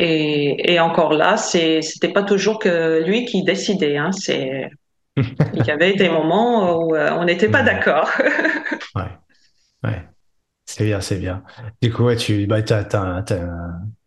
Et, 0.00 0.72
et, 0.72 0.80
encore 0.80 1.12
là, 1.12 1.36
c'était 1.36 2.08
pas 2.12 2.22
toujours 2.22 2.58
que 2.58 3.04
lui 3.04 3.24
qui 3.24 3.44
décidait. 3.44 3.96
Hein. 3.96 4.10
C'est, 4.12 4.68
il 5.16 5.64
y 5.64 5.70
avait 5.70 5.94
des 5.94 6.08
moments 6.08 6.76
où 6.76 6.94
euh, 6.94 7.10
on 7.12 7.24
n'était 7.24 7.48
pas 7.48 7.62
d'accord. 7.62 8.10
ouais, 8.96 9.10
ouais. 9.84 10.02
C'est 10.66 10.84
bien, 10.84 11.00
c'est 11.00 11.18
bien. 11.18 11.42
Du 11.82 11.92
coup, 11.92 12.04
ouais, 12.04 12.16
tu 12.16 12.46
bah, 12.46 12.58
as, 12.68 12.96
as, 12.96 13.24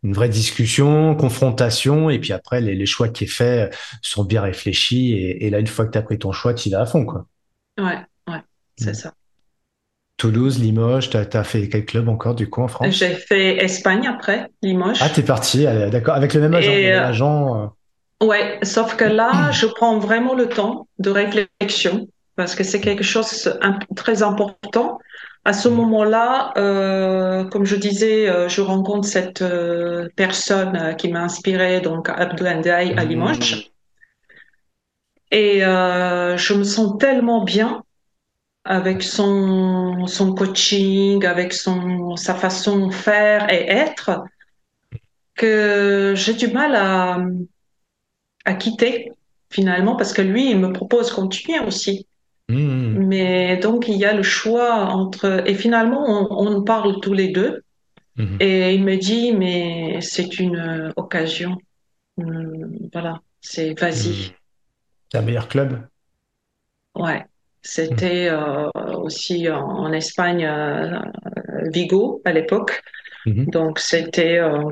une 0.03 0.14
vraie 0.14 0.30
discussion, 0.30 1.16
confrontation, 1.16 2.09
et 2.09 2.20
puis 2.20 2.34
après, 2.34 2.61
les, 2.61 2.76
les 2.76 2.86
choix 2.86 3.09
qui 3.09 3.26
est 3.26 3.28
fait 3.28 3.74
sont 4.01 4.24
bien 4.24 4.41
réfléchis. 4.41 5.14
Et, 5.14 5.45
et 5.45 5.49
là, 5.49 5.59
une 5.59 5.68
fois 5.68 5.86
que 5.86 5.91
tu 5.91 5.97
as 5.97 6.01
pris 6.01 6.20
ton 6.20 6.32
choix, 6.32 6.53
tu 6.53 6.70
y 6.70 6.72
vas 6.72 6.82
à 6.82 6.86
fond. 6.86 7.05
Quoi. 7.05 7.26
Ouais, 7.78 7.99
ouais, 8.28 8.41
c'est 8.78 8.91
mm. 8.91 8.95
ça. 8.95 9.14
Toulouse, 10.18 10.59
Limoges, 10.59 11.09
tu 11.09 11.18
as, 11.18 11.43
fait 11.43 11.68
quel 11.70 11.86
club 11.86 12.07
encore 12.07 12.36
du 12.36 12.49
coup 12.49 12.61
en 12.61 12.68
France? 12.68 12.88
J'ai 12.89 13.16
fait 13.16 13.64
Espagne 13.64 14.07
après, 14.07 14.47
Limoges. 14.61 14.99
Ah, 15.01 15.09
t'es 15.09 15.24
parti, 15.24 15.66
d'accord, 15.91 16.16
avec 16.16 16.34
le 16.34 16.41
même 16.41 16.53
agent. 16.53 16.72
Et, 16.72 16.93
euh, 16.93 17.07
agent 17.07 17.72
euh. 18.22 18.26
Ouais, 18.26 18.59
sauf 18.64 18.95
que 18.95 19.05
là, 19.05 19.51
je 19.51 19.66
prends 19.66 19.99
vraiment 19.99 20.34
le 20.34 20.47
temps 20.47 20.88
de 20.99 21.09
réflexion 21.09 22.07
parce 22.36 22.55
que 22.55 22.64
c'est 22.64 22.80
quelque 22.80 23.03
chose 23.03 23.43
de 23.43 23.95
très 23.95 24.24
important. 24.24 24.99
À 25.45 25.51
ce 25.51 25.68
mm. 25.68 25.74
moment-là, 25.74 26.53
euh, 26.57 27.43
comme 27.45 27.66
je 27.66 27.76
disais, 27.76 28.30
euh, 28.30 28.47
je 28.47 28.61
rencontre 28.61 29.07
cette 29.07 29.43
personne 30.16 30.95
qui 30.97 31.11
m'a 31.11 31.24
inspiré, 31.24 31.82
donc 31.82 32.07
Abdou 32.07 32.45
Ndiaye 32.45 32.93
à 32.97 33.03
Limoges. 33.03 33.55
Mm. 33.55 35.36
Et 35.36 35.59
je 35.61 36.53
me 36.53 36.64
sens 36.64 36.97
tellement 36.99 37.43
bien 37.43 37.84
avec 38.66 39.03
son, 39.03 40.07
son 40.07 40.34
coaching, 40.34 41.26
avec 41.26 41.53
son, 41.53 42.16
sa 42.16 42.34
façon 42.36 42.88
de 42.88 42.93
faire 42.93 43.51
et 43.51 43.68
être, 43.68 44.24
que 45.36 46.14
j'ai 46.16 46.34
du 46.34 46.47
mal 46.47 46.76
à, 46.76 47.18
à 48.45 48.53
quitter 48.53 49.11
finalement, 49.49 49.95
parce 49.95 50.14
que 50.14 50.22
lui, 50.22 50.49
il 50.49 50.59
me 50.59 50.74
propose 50.74 51.09
de 51.09 51.16
continuer 51.16 51.59
aussi. 51.59 52.07
Mmh. 52.49 53.05
Mais 53.05 53.57
donc, 53.57 53.88
il 53.88 53.95
y 53.95 54.05
a 54.05 54.14
le 54.14 54.24
choix 54.24 54.86
entre... 54.86 55.43
Et 55.45 55.53
finalement, 55.53 56.28
on, 56.32 56.64
parle 56.64 56.99
tous 57.01 57.14
les 57.14 57.30
deux. 57.30 57.64
Mmh. 58.16 58.38
Et 58.39 58.74
il 58.74 58.84
me 58.84 58.95
dit, 58.97 59.32
mais 59.34 59.99
c'est 60.01 60.39
une 60.39 60.91
occasion. 60.95 61.57
Mmh, 62.18 62.89
voilà, 62.91 63.22
c'est 63.41 63.80
vas-y. 63.80 64.34
C'est 65.11 65.18
un 65.18 65.22
meilleur 65.22 65.47
club? 65.47 65.88
Ouais. 66.95 67.26
C'était 67.64 68.28
euh, 68.30 68.70
aussi 68.76 69.49
en, 69.49 69.91
Espagne, 69.93 70.45
euh, 70.45 70.99
Vigo 71.72 72.22
à 72.26 72.34
l'époque. 72.34 72.84
Donc, 73.26 73.80
c'était 73.80 74.38
euh, 74.38 74.70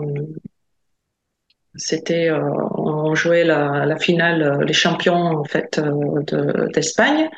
c'était, 1.75 2.29
on 2.31 3.15
jouait 3.15 3.45
la, 3.45 3.85
la, 3.85 3.97
finale, 3.97 4.65
les 4.65 4.73
champions 4.73 5.39
en 5.39 5.45
fait 5.45 5.79
d'Espagne. 6.73 7.29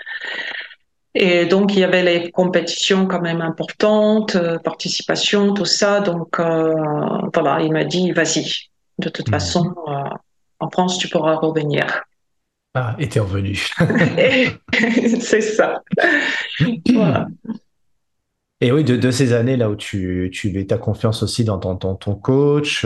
et 1.13 1.45
donc 1.45 1.75
il 1.75 1.81
y 1.81 1.83
avait 1.83 2.01
les 2.01 2.31
compétitions 2.31 3.05
quand 3.05 3.21
même 3.21 3.41
importantes, 3.41 4.35
participation, 4.63 5.53
tout 5.53 5.65
ça. 5.65 5.99
Donc 5.99 6.39
voilà, 6.39 7.61
il 7.61 7.71
m'a 7.71 7.83
dit 7.83 8.11
vas-y. 8.11 8.71
De 8.97 9.09
toute 9.09 9.27
mmh. 9.27 9.31
façon, 9.31 9.75
en 10.59 10.69
France, 10.71 10.97
tu 10.97 11.09
pourras 11.09 11.35
revenir. 11.35 12.03
Ah, 12.74 12.95
et 12.99 13.07
t'es 13.07 13.19
revenu. 13.19 13.67
C'est 15.21 15.41
ça. 15.41 15.82
voilà. 16.93 17.28
Et 18.61 18.71
oui, 18.71 18.84
de, 18.84 18.95
de, 18.95 19.11
ces 19.11 19.34
années 19.34 19.57
là 19.57 19.69
où 19.69 19.76
tu, 19.76 20.32
tu 20.34 20.51
mets 20.51 20.65
ta 20.65 20.78
confiance 20.78 21.21
aussi 21.21 21.43
dans 21.43 21.59
ton, 21.59 21.76
ton, 21.76 21.95
ton 21.95 22.15
coach, 22.15 22.86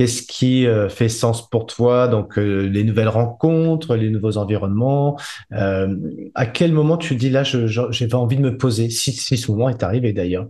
Qu'est-ce 0.00 0.22
qui 0.22 0.66
euh, 0.66 0.88
fait 0.88 1.10
sens 1.10 1.50
pour 1.50 1.66
toi? 1.66 2.08
Donc, 2.08 2.38
euh, 2.38 2.62
les 2.62 2.84
nouvelles 2.84 3.10
rencontres, 3.10 3.96
les 3.96 4.08
nouveaux 4.08 4.38
environnements. 4.38 5.20
Euh, 5.52 5.94
à 6.34 6.46
quel 6.46 6.72
moment 6.72 6.96
tu 6.96 7.16
dis 7.16 7.28
là, 7.28 7.42
j'ai 7.42 8.14
envie 8.14 8.38
de 8.38 8.40
me 8.40 8.56
poser? 8.56 8.88
Si, 8.88 9.12
si 9.12 9.36
ce 9.36 9.50
moment 9.50 9.68
est 9.68 9.82
arrivé 9.82 10.14
d'ailleurs 10.14 10.48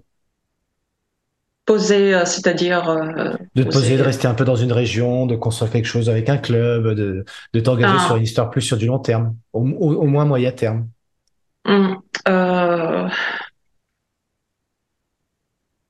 Poser, 1.66 2.24
c'est-à-dire 2.24 2.96
de 3.54 3.62
te 3.62 3.68
poser, 3.68 3.96
de 3.96 4.02
rester 4.02 4.26
un 4.26 4.34
peu 4.34 4.44
dans 4.44 4.56
une 4.56 4.72
région, 4.72 5.26
de 5.26 5.36
construire 5.36 5.70
quelque 5.70 5.86
chose 5.86 6.08
avec 6.08 6.28
un 6.28 6.38
club, 6.38 6.94
de, 6.94 7.24
de 7.52 7.60
t'engager 7.60 7.94
ah. 7.96 8.06
sur 8.06 8.16
une 8.16 8.24
histoire 8.24 8.50
plus 8.50 8.62
sur 8.62 8.76
du 8.76 8.86
long 8.86 8.98
terme, 8.98 9.36
au, 9.52 9.62
moins 9.62 10.24
moyen 10.24 10.50
terme. 10.50 10.88
Hum, 11.66 12.00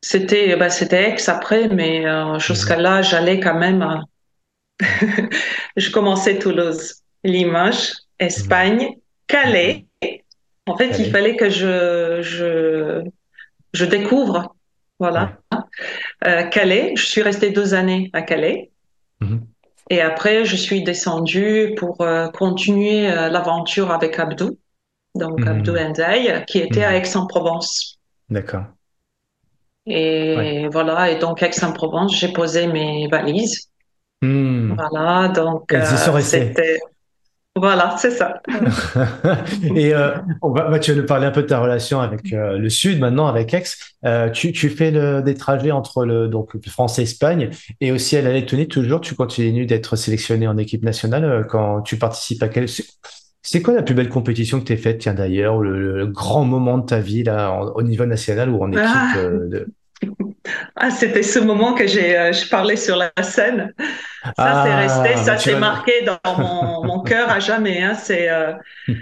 c'était 0.02 0.56
bah, 0.56 0.70
c'était 0.70 1.10
ex 1.10 1.28
après, 1.28 1.68
mais 1.68 2.06
euh, 2.06 2.38
jusqu'à 2.38 2.76
mhm. 2.76 2.82
là, 2.82 3.02
j'allais 3.02 3.38
quand 3.38 3.58
même. 3.58 3.82
Euh, 4.82 4.86
je 5.76 5.90
commençais 5.90 6.38
Toulouse, 6.38 6.96
Limoges, 7.22 7.92
Espagne, 8.18 8.88
mhm. 8.88 8.94
Calais. 9.26 9.86
En 10.66 10.76
fait, 10.76 10.98
il 10.98 11.10
fallait 11.10 11.36
que 11.36 11.50
je 11.50 12.22
je 12.22 13.04
je 13.72 13.84
découvre, 13.84 14.56
voilà. 15.00 15.38
Euh, 16.26 16.44
Calais. 16.44 16.92
Je 16.96 17.06
suis 17.06 17.22
restée 17.22 17.50
deux 17.50 17.74
années 17.74 18.10
à 18.12 18.22
Calais. 18.22 18.70
Mhm. 19.20 19.46
Et 19.90 20.00
après, 20.00 20.44
je 20.44 20.54
suis 20.54 20.84
descendue 20.84 21.74
pour 21.76 22.06
continuer 22.32 23.08
l'aventure 23.08 23.90
avec 23.90 24.20
Abdou, 24.20 24.56
donc 25.16 25.44
Abdou 25.44 25.72
Ndiaye, 25.72 26.44
qui 26.46 26.58
était 26.60 26.84
à 26.84 26.96
Aix-en-Provence. 26.96 27.98
D'accord. 28.28 28.66
Et 29.86 30.68
voilà, 30.68 31.10
et 31.10 31.18
donc 31.18 31.42
Aix-en-Provence, 31.42 32.16
j'ai 32.16 32.32
posé 32.32 32.68
mes 32.68 33.08
valises. 33.08 33.70
Hmm. 34.22 34.74
Voilà, 34.74 35.28
donc 35.28 35.72
euh, 35.72 36.20
c'était. 36.20 36.78
Voilà, 37.60 37.94
c'est 37.98 38.10
ça. 38.10 38.40
et 39.74 39.94
euh, 39.94 40.12
on 40.42 40.50
va, 40.50 40.78
tu 40.78 40.92
vas 40.92 41.00
nous 41.00 41.06
parler 41.06 41.26
un 41.26 41.30
peu 41.30 41.42
de 41.42 41.46
ta 41.46 41.60
relation 41.60 42.00
avec 42.00 42.32
euh, 42.32 42.56
le 42.58 42.68
Sud 42.70 43.00
maintenant, 43.00 43.26
avec 43.26 43.52
Aix. 43.54 43.64
tu, 44.32 44.52
tu 44.52 44.70
fais 44.70 44.90
le, 44.90 45.22
des 45.22 45.34
trajets 45.34 45.70
entre 45.70 46.04
le 46.04 46.28
donc 46.28 46.56
France 46.66 46.98
et 46.98 47.02
Espagne 47.02 47.50
et 47.80 47.92
aussi 47.92 48.16
à 48.16 48.22
la 48.22 48.32
Lettonie 48.32 48.68
toujours. 48.68 49.00
Tu 49.00 49.14
continues 49.14 49.66
d'être 49.66 49.96
sélectionné 49.96 50.48
en 50.48 50.56
équipe 50.56 50.82
nationale 50.82 51.46
quand 51.48 51.82
tu 51.82 51.96
participes 51.96 52.42
à 52.42 52.48
quel 52.48 52.66
c'est 53.42 53.62
quoi 53.62 53.74
la 53.74 53.82
plus 53.82 53.94
belle 53.94 54.10
compétition 54.10 54.60
que 54.60 54.64
tu 54.64 54.72
as 54.74 54.76
faite, 54.76 54.98
tiens 54.98 55.14
d'ailleurs, 55.14 55.58
le, 55.58 56.06
grand 56.06 56.44
moment 56.44 56.78
de 56.78 56.84
ta 56.84 57.00
vie 57.00 57.22
là, 57.22 57.58
au 57.74 57.82
niveau 57.82 58.04
national 58.04 58.50
ou 58.50 58.62
en 58.62 58.70
équipe 58.70 58.84
ah. 58.84 59.14
de... 59.16 59.68
Ah, 60.76 60.90
c'était 60.90 61.22
ce 61.22 61.38
moment 61.38 61.74
que 61.74 61.86
j'ai 61.86 62.16
euh, 62.16 62.32
je 62.32 62.48
parlais 62.48 62.76
sur 62.76 62.96
la 62.96 63.10
scène. 63.22 63.72
Ça, 63.78 64.32
c'est 64.36 64.42
ah, 64.72 64.76
resté, 64.76 65.16
ça 65.16 65.38
s'est 65.38 65.58
marqué 65.58 66.02
dans 66.02 66.36
mon, 66.36 66.84
mon 66.84 67.02
cœur 67.02 67.30
à 67.30 67.40
jamais. 67.40 67.82
Hein. 67.82 67.94
C'est 67.94 68.28
euh, 68.28 68.52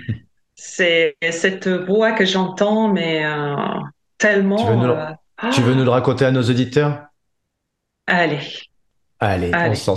c'est 0.55 1.16
cette 1.30 1.68
voix 1.68 2.12
que 2.12 2.24
j'entends, 2.24 2.88
mais 2.88 3.24
euh, 3.24 3.57
tellement. 4.18 4.57
Tu 4.57 4.64
veux, 4.64 4.76
nous, 4.76 5.53
tu 5.53 5.61
veux 5.62 5.74
nous 5.74 5.84
le 5.84 5.90
raconter 5.90 6.24
à 6.24 6.30
nos 6.30 6.42
auditeurs? 6.42 7.07
Allez. 8.07 8.68
Allez, 9.21 9.51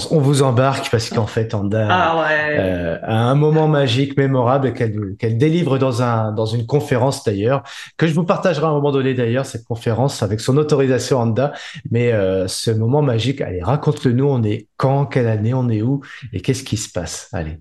On, 0.10 0.18
vous 0.18 0.42
embarque 0.42 0.90
parce 0.90 1.12
qu'en 1.12 1.28
fait, 1.28 1.54
Anda 1.54 1.88
ah 1.92 2.28
euh, 2.32 2.98
a 3.04 3.14
un 3.14 3.36
moment 3.36 3.68
magique, 3.68 4.18
mémorable 4.18 4.74
qu'elle 4.74 5.38
délivre 5.38 5.78
dans 5.78 6.02
un 6.02 6.32
dans 6.32 6.48
une 6.48 6.66
conférence 6.66 7.24
d'ailleurs 7.24 7.62
que 7.98 8.08
je 8.08 8.16
vous 8.16 8.24
partagerai 8.24 8.66
à 8.66 8.70
un 8.70 8.74
moment 8.74 8.92
donné 8.92 9.14
d'ailleurs 9.14 9.46
cette 9.46 9.64
conférence 9.64 10.24
avec 10.24 10.40
son 10.40 10.58
autorisation 10.58 11.20
Anda. 11.20 11.54
Mais 11.92 12.14
euh, 12.14 12.48
ce 12.48 12.72
moment 12.72 13.04
magique, 13.04 13.42
allez, 13.42 13.62
raconte-le-nous. 13.62 14.26
On 14.26 14.42
est 14.42 14.68
quand, 14.76 15.06
quelle 15.06 15.28
année, 15.28 15.54
on 15.54 15.70
est 15.70 15.84
où 15.84 16.02
et 16.34 16.42
qu'est-ce 16.42 16.64
qui 16.64 16.78
se 16.78 16.92
passe? 16.92 17.30
Allez. 17.32 17.60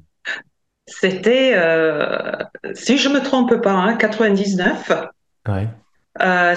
C'était, 0.86 1.52
euh, 1.56 2.32
si 2.72 2.96
je 2.96 3.10
me 3.10 3.22
trompe 3.22 3.54
pas, 3.56 3.72
hein, 3.72 3.96
99. 3.96 4.92
Ouais. 5.46 5.68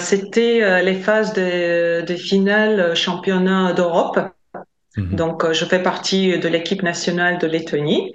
C'était 0.00 0.82
les 0.82 0.94
phases 0.94 1.34
de, 1.34 2.06
de 2.06 2.14
finale 2.14 2.96
championnat 2.96 3.74
d'Europe. 3.74 4.18
Mhm. 4.96 5.16
Donc, 5.16 5.44
euh, 5.44 5.52
je 5.52 5.64
fais 5.64 5.82
partie 5.82 6.38
de 6.38 6.48
l'équipe 6.48 6.82
nationale 6.82 7.38
de 7.38 7.46
Lettonie 7.46 8.12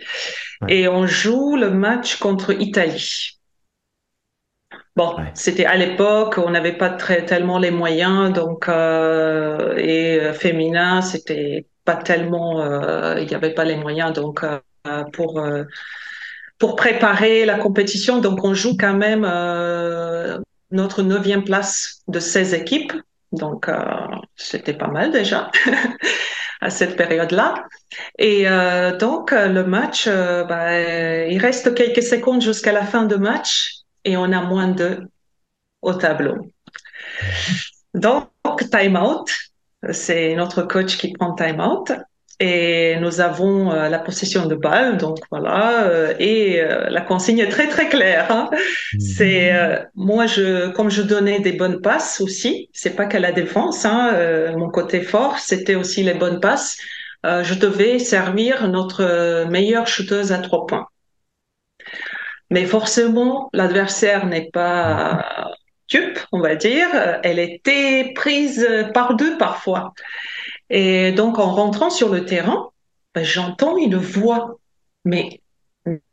et 0.67 0.87
on 0.87 1.05
joue 1.05 1.55
le 1.55 1.69
match 1.69 2.17
contre 2.17 2.51
Italie. 2.51 3.39
Bon, 4.95 5.15
c'était 5.33 5.65
à 5.65 5.77
l'époque, 5.77 6.37
on 6.37 6.49
n'avait 6.49 6.77
pas 6.77 6.89
très 6.89 7.25
tellement 7.25 7.57
les 7.57 7.71
moyens, 7.71 8.33
donc 8.33 8.67
euh, 8.67 9.75
et 9.77 10.19
euh, 10.19 10.33
féminin, 10.33 11.01
c'était 11.01 11.65
pas 11.85 11.95
tellement, 11.95 13.15
il 13.15 13.25
n'y 13.25 13.33
avait 13.33 13.53
pas 13.53 13.63
les 13.63 13.77
moyens, 13.77 14.13
donc 14.13 14.45
pour 15.13 15.41
pour 16.59 16.75
préparer 16.75 17.45
la 17.45 17.57
compétition, 17.57 18.19
donc 18.19 18.43
on 18.43 18.53
joue 18.53 18.75
quand 18.77 18.93
même 18.93 19.21
notre 20.71 21.01
neuvième 21.01 21.43
place 21.43 22.03
de 22.07 22.19
16 22.19 22.53
équipes, 22.53 22.93
donc 23.31 23.71
c'était 24.35 24.73
pas 24.73 24.89
mal 24.89 25.11
déjà. 25.11 25.49
à 26.61 26.69
cette 26.69 26.95
période-là. 26.95 27.67
Et 28.17 28.47
euh, 28.47 28.97
donc, 28.97 29.33
euh, 29.33 29.47
le 29.47 29.63
match, 29.63 30.05
euh, 30.07 30.43
bah, 30.43 31.27
il 31.27 31.37
reste 31.39 31.73
quelques 31.73 32.03
secondes 32.03 32.41
jusqu'à 32.41 32.71
la 32.71 32.85
fin 32.85 33.05
de 33.05 33.15
match 33.15 33.75
et 34.03 34.17
on 34.17 34.31
a 34.31 34.41
moins 34.41 34.67
de 34.67 35.07
au 35.81 35.93
tableau. 35.93 36.51
Donc, 37.93 38.29
time 38.71 38.97
out, 38.97 39.31
c'est 39.91 40.35
notre 40.35 40.63
coach 40.63 40.97
qui 40.97 41.13
prend 41.13 41.33
time 41.35 41.61
out 41.61 41.91
et 42.39 42.97
nous 43.01 43.19
avons 43.19 43.71
euh, 43.71 43.89
la 43.89 43.99
possession 43.99 44.45
de 44.45 44.55
balle, 44.55 44.97
donc 44.97 45.17
voilà, 45.29 45.83
euh, 45.83 46.13
et 46.19 46.61
euh, 46.61 46.89
la 46.89 47.01
consigne 47.01 47.39
est 47.39 47.49
très 47.49 47.67
très 47.67 47.89
claire. 47.89 48.31
Hein. 48.31 48.49
Mhm. 48.93 48.99
C'est 48.99 49.51
moi, 49.95 50.25
je 50.25 50.69
comme 50.71 50.89
je 50.89 51.01
donnais 51.01 51.39
des 51.39 51.51
bonnes 51.51 51.81
passes 51.81 52.21
aussi, 52.21 52.69
c'est 52.73 52.95
pas 52.95 53.05
qu'à 53.05 53.19
la 53.19 53.31
défense, 53.31 53.85
hein, 53.85 54.13
mon 54.57 54.69
côté 54.69 55.01
fort, 55.01 55.39
c'était 55.39 55.75
aussi 55.75 56.03
les 56.03 56.13
bonnes 56.13 56.39
passes. 56.39 56.77
je 57.23 57.53
devais 57.53 57.99
servir 57.99 58.67
notre 58.69 59.45
meilleure 59.49 59.87
shooteuse 59.87 60.31
à 60.31 60.39
trois 60.39 60.65
points. 60.65 60.87
Mais 62.51 62.65
forcément, 62.65 63.49
l'adversaire 63.53 64.25
n'est 64.25 64.49
pas 64.51 65.25
tup, 65.87 66.19
on 66.31 66.39
va 66.39 66.55
dire. 66.55 66.87
Elle 67.23 67.39
était 67.39 68.13
prise 68.15 68.67
par 68.93 69.15
deux 69.15 69.37
parfois. 69.37 69.93
Et 70.69 71.11
donc, 71.11 71.39
en 71.39 71.53
rentrant 71.53 71.89
sur 71.89 72.09
le 72.09 72.25
terrain, 72.25 72.69
ben, 73.15 73.23
j'entends 73.23 73.77
une 73.77 73.97
voix. 73.97 74.59
Mais, 75.05 75.41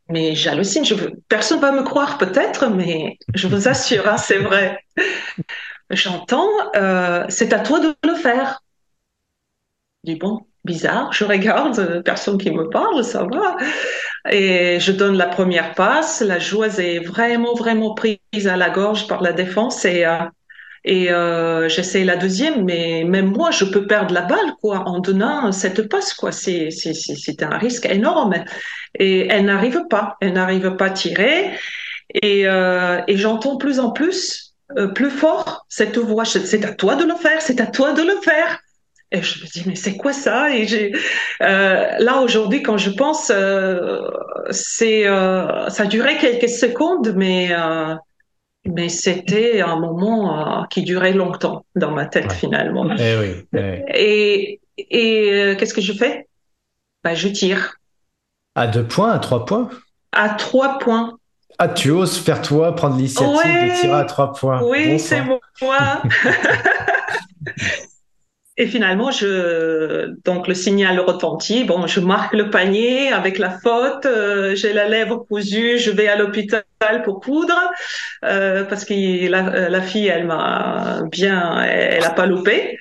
mais 0.09 0.35
j'hallucine. 0.35 0.85
Je 0.85 0.95
veux... 0.95 1.13
Personne 1.29 1.59
va 1.59 1.71
me 1.71 1.83
croire 1.83 2.17
peut-être, 2.17 2.67
mais 2.67 3.17
je 3.33 3.47
vous 3.47 3.67
assure, 3.67 4.07
hein, 4.07 4.17
c'est 4.17 4.39
vrai. 4.39 4.79
J'entends, 5.89 6.49
euh, 6.75 7.25
c'est 7.29 7.53
à 7.53 7.59
toi 7.59 7.79
de 7.79 7.95
le 8.03 8.15
faire. 8.15 8.61
Je 10.03 10.13
dis 10.13 10.19
bon, 10.19 10.41
bizarre. 10.65 11.13
Je 11.13 11.23
regarde, 11.23 12.01
personne 12.03 12.37
qui 12.37 12.51
me 12.51 12.69
parle, 12.69 13.03
ça 13.03 13.23
va. 13.23 13.57
Et 14.29 14.79
je 14.79 14.91
donne 14.91 15.17
la 15.17 15.27
première 15.27 15.73
passe. 15.75 16.21
La 16.21 16.39
joueuse 16.39 16.79
est 16.79 16.99
vraiment, 16.99 17.53
vraiment 17.53 17.93
prise 17.93 18.47
à 18.47 18.57
la 18.57 18.69
gorge 18.69 19.07
par 19.07 19.21
la 19.21 19.33
défense 19.33 19.85
et, 19.85 20.05
euh, 20.05 20.17
Et 20.89 21.11
euh, 21.11 21.67
j'essaie 21.67 22.05
la 22.05 22.15
deuxième, 22.15 22.63
mais 22.63 23.03
même 23.05 23.25
moi, 23.25 23.51
je 23.51 23.65
peux 23.65 23.85
perdre 23.85 24.13
la 24.13 24.21
balle, 24.21 24.53
quoi, 24.61 24.87
en 24.87 24.99
donnant 24.99 25.51
cette 25.51 25.89
passe, 25.89 26.13
quoi. 26.13 26.31
C'est, 26.31 26.71
c'est, 26.71 26.93
c'est 26.93 27.43
un 27.43 27.57
risque 27.57 27.85
énorme. 27.87 28.35
Et 28.97 29.27
elle 29.27 29.45
n'arrive 29.45 29.81
pas. 29.89 30.15
Elle 30.21 30.33
n'arrive 30.33 30.77
pas 30.77 30.85
à 30.85 30.89
tirer. 30.91 31.51
Et, 32.23 32.47
euh, 32.47 33.01
et 33.09 33.17
j'entends 33.17 33.57
plus 33.57 33.81
en 33.81 33.91
plus, 33.91 34.53
euh, 34.77 34.87
plus 34.87 35.09
fort, 35.09 35.65
cette 35.67 35.97
voix. 35.97 36.23
C'est 36.23 36.63
à 36.63 36.73
toi 36.73 36.95
de 36.95 37.03
le 37.03 37.15
faire, 37.15 37.41
c'est 37.41 37.59
à 37.59 37.67
toi 37.67 37.91
de 37.91 38.03
le 38.03 38.15
faire. 38.23 38.61
Et 39.11 39.21
je 39.21 39.41
me 39.41 39.49
dis, 39.49 39.63
mais 39.65 39.75
c'est 39.75 39.97
quoi 39.97 40.13
ça? 40.13 40.55
Et 40.55 40.67
j'ai 40.67 40.93
euh, 41.41 41.97
là 41.99 42.21
aujourd'hui, 42.21 42.63
quand 42.63 42.77
je 42.77 42.91
pense, 42.91 43.29
euh, 43.29 43.99
c'est 44.51 45.05
euh, 45.05 45.69
ça 45.69 45.85
durait 45.85 46.17
quelques 46.17 46.49
secondes, 46.49 47.13
mais 47.15 47.49
euh, 47.51 47.95
mais 48.67 48.89
c'était 48.89 49.61
un 49.61 49.79
moment 49.79 50.61
euh, 50.61 50.65
qui 50.69 50.83
durait 50.83 51.13
longtemps 51.13 51.65
dans 51.75 51.91
ma 51.91 52.05
tête 52.05 52.31
finalement. 52.33 52.87
Eh 52.97 53.15
oui, 53.17 53.47
eh 53.53 53.83
Et 53.93 54.59
et 54.77 55.55
qu'est-ce 55.57 55.73
que 55.73 55.81
je 55.81 55.93
fais? 55.93 56.27
Bah, 57.03 57.15
je 57.15 57.27
tire. 57.29 57.75
À 58.55 58.67
deux 58.67 58.87
points, 58.87 59.11
à 59.11 59.19
trois 59.19 59.45
points? 59.45 59.69
À 60.11 60.29
trois 60.29 60.79
points. 60.79 61.17
Ah, 61.59 61.69
tu 61.69 61.89
oses 61.89 62.17
faire 62.19 62.41
toi, 62.41 62.75
prendre 62.75 62.97
l'initiative 62.97 63.33
de 63.33 63.81
tirer 63.81 63.93
à 63.93 64.05
trois 64.05 64.33
points. 64.33 64.61
Oui, 64.61 64.99
c'est 64.99 65.21
moi. 65.21 65.39
Et 68.59 68.65
finalement, 68.65 69.11
je 69.11 70.15
donc 70.25 70.47
le 70.47 70.55
signal 70.55 70.99
retentit. 70.99 71.63
Bon, 71.63 71.85
je 71.85 71.99
marque 71.99 72.33
le 72.33 72.49
panier 72.49 73.11
avec 73.11 73.37
la 73.37 73.51
faute. 73.51 74.07
Euh, 74.07 74.55
j'ai 74.55 74.73
la 74.73 74.87
lèvre 74.87 75.27
cousue. 75.29 75.77
Je 75.77 75.91
vais 75.91 76.07
à 76.07 76.15
l'hôpital 76.15 76.63
pour 77.05 77.19
coudre 77.19 77.55
euh, 78.25 78.63
parce 78.63 78.83
que 78.83 79.29
la, 79.29 79.47
euh, 79.47 79.69
la, 79.69 79.81
fille, 79.81 80.07
elle 80.07 80.25
m'a 80.25 81.03
bien, 81.11 81.61
elle, 81.61 82.03
a 82.03 82.09
pas 82.09 82.25
loupé. 82.25 82.79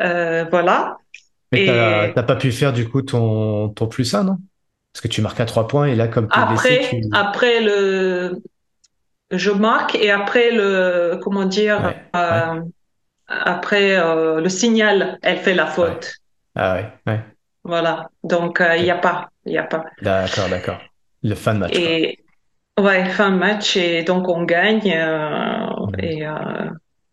Euh, 0.00 0.46
voilà. 0.50 0.96
Mais 1.52 1.64
et... 1.64 2.12
t'as 2.14 2.22
pas 2.22 2.36
pu 2.36 2.50
faire 2.50 2.72
du 2.72 2.88
coup 2.88 3.02
ton 3.02 3.68
ton 3.68 3.88
plus 3.88 4.06
ça, 4.06 4.22
non? 4.22 4.38
Parce 4.94 5.02
que 5.02 5.08
tu 5.08 5.20
marques 5.20 5.40
à 5.40 5.44
trois 5.44 5.68
points 5.68 5.86
et 5.86 5.94
là, 5.94 6.08
comme 6.08 6.26
après, 6.30 6.78
blessé, 6.78 6.88
tu... 6.88 7.08
après 7.12 7.60
le, 7.60 8.42
je 9.30 9.50
marque 9.50 9.94
et 9.94 10.10
après 10.10 10.52
le, 10.52 11.20
comment 11.22 11.44
dire. 11.44 11.82
Ouais, 12.14 12.20
ouais 12.20 12.62
après 13.28 13.96
euh, 13.96 14.40
le 14.40 14.48
signal, 14.48 15.18
elle 15.22 15.38
fait 15.38 15.54
la 15.54 15.66
faute. 15.66 16.16
Ah 16.54 16.74
ouais, 16.74 16.92
ouais. 17.06 17.20
Voilà. 17.64 18.08
Donc 18.22 18.58
il 18.60 18.80
euh, 18.80 18.82
n'y 18.82 18.90
a 18.90 18.98
pas, 18.98 19.30
il 19.44 19.52
y 19.52 19.58
a 19.58 19.64
pas. 19.64 19.84
D'accord, 20.02 20.48
d'accord. 20.48 20.78
Le 21.22 21.34
fin 21.34 21.54
de 21.54 21.60
match. 21.60 21.76
Et 21.76 22.24
ouais, 22.78 23.04
fin 23.06 23.30
de 23.30 23.36
match 23.36 23.76
et 23.76 24.02
donc 24.04 24.28
on 24.28 24.44
gagne 24.44 24.92
euh, 24.92 25.66
mmh. 25.66 26.00
et 26.00 26.26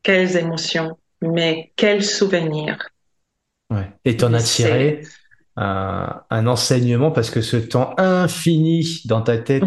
quelles 0.03 0.38
émotions, 0.38 0.97
mais 1.22 1.72
quels 1.76 2.03
souvenirs. 2.03 2.78
Ouais. 3.70 3.89
Et 4.05 4.18
t'en 4.18 4.34
as 4.34 4.43
tiré 4.43 5.01
un, 5.55 6.22
un, 6.30 6.47
enseignement 6.47 7.11
parce 7.11 7.32
que 7.32 7.41
ce 7.41 7.57
temps 7.57 7.95
infini 7.97 9.01
dans 9.05 9.22
ta 9.22 9.38
tête, 9.38 9.64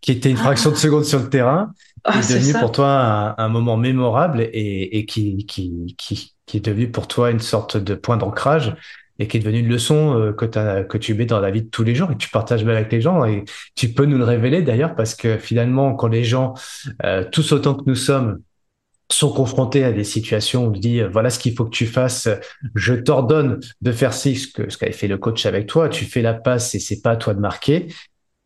qui 0.00 0.12
était 0.12 0.30
une 0.30 0.36
fraction 0.36 0.70
de 0.70 0.76
seconde 0.76 1.04
sur 1.04 1.20
le 1.20 1.28
terrain, 1.28 1.72
oh, 2.08 2.10
est 2.14 2.32
devenu 2.32 2.52
pour 2.58 2.72
toi 2.72 2.88
un, 2.88 3.34
un, 3.36 3.48
moment 3.48 3.76
mémorable 3.76 4.42
et, 4.52 4.98
et 4.98 5.06
qui, 5.06 5.44
qui, 5.46 5.94
qui, 5.98 6.34
qui, 6.46 6.56
est 6.56 6.64
devenu 6.64 6.90
pour 6.90 7.06
toi 7.08 7.30
une 7.30 7.40
sorte 7.40 7.76
de 7.76 7.94
point 7.94 8.16
d'ancrage 8.16 8.74
et 9.18 9.28
qui 9.28 9.36
est 9.36 9.40
devenu 9.40 9.58
une 9.58 9.68
leçon 9.68 10.18
euh, 10.18 10.32
que, 10.32 10.46
as, 10.58 10.84
que 10.84 10.96
tu 10.96 11.14
mets 11.14 11.26
dans 11.26 11.40
la 11.40 11.50
vie 11.50 11.62
de 11.62 11.68
tous 11.68 11.84
les 11.84 11.94
jours 11.94 12.10
et 12.10 12.14
que 12.14 12.18
tu 12.18 12.30
partages 12.30 12.64
bien 12.64 12.74
avec 12.74 12.90
les 12.90 13.02
gens. 13.02 13.24
Et 13.26 13.44
tu 13.74 13.90
peux 13.90 14.06
nous 14.06 14.16
le 14.16 14.24
révéler 14.24 14.62
d'ailleurs 14.62 14.94
parce 14.94 15.14
que 15.14 15.36
finalement, 15.36 15.94
quand 15.94 16.08
les 16.08 16.24
gens, 16.24 16.54
euh, 17.04 17.24
tous 17.30 17.52
autant 17.52 17.74
que 17.74 17.84
nous 17.86 17.94
sommes, 17.94 18.40
sont 19.12 19.32
confrontés 19.32 19.84
à 19.84 19.92
des 19.92 20.04
situations 20.04 20.66
où 20.66 20.68
on 20.68 20.70
dit 20.70 21.02
voilà 21.02 21.30
ce 21.30 21.38
qu'il 21.38 21.54
faut 21.54 21.64
que 21.64 21.70
tu 21.70 21.86
fasses, 21.86 22.28
je 22.74 22.94
t'ordonne 22.94 23.58
de 23.80 23.92
faire 23.92 24.14
ce 24.14 24.28
que 24.52 24.70
ce 24.70 24.78
qu'avait 24.78 24.92
fait 24.92 25.08
le 25.08 25.18
coach 25.18 25.46
avec 25.46 25.66
toi, 25.66 25.88
tu 25.88 26.04
fais 26.04 26.22
la 26.22 26.34
passe 26.34 26.74
et 26.74 26.78
c'est 26.78 27.02
pas 27.02 27.10
à 27.10 27.16
toi 27.16 27.34
de 27.34 27.40
marquer. 27.40 27.88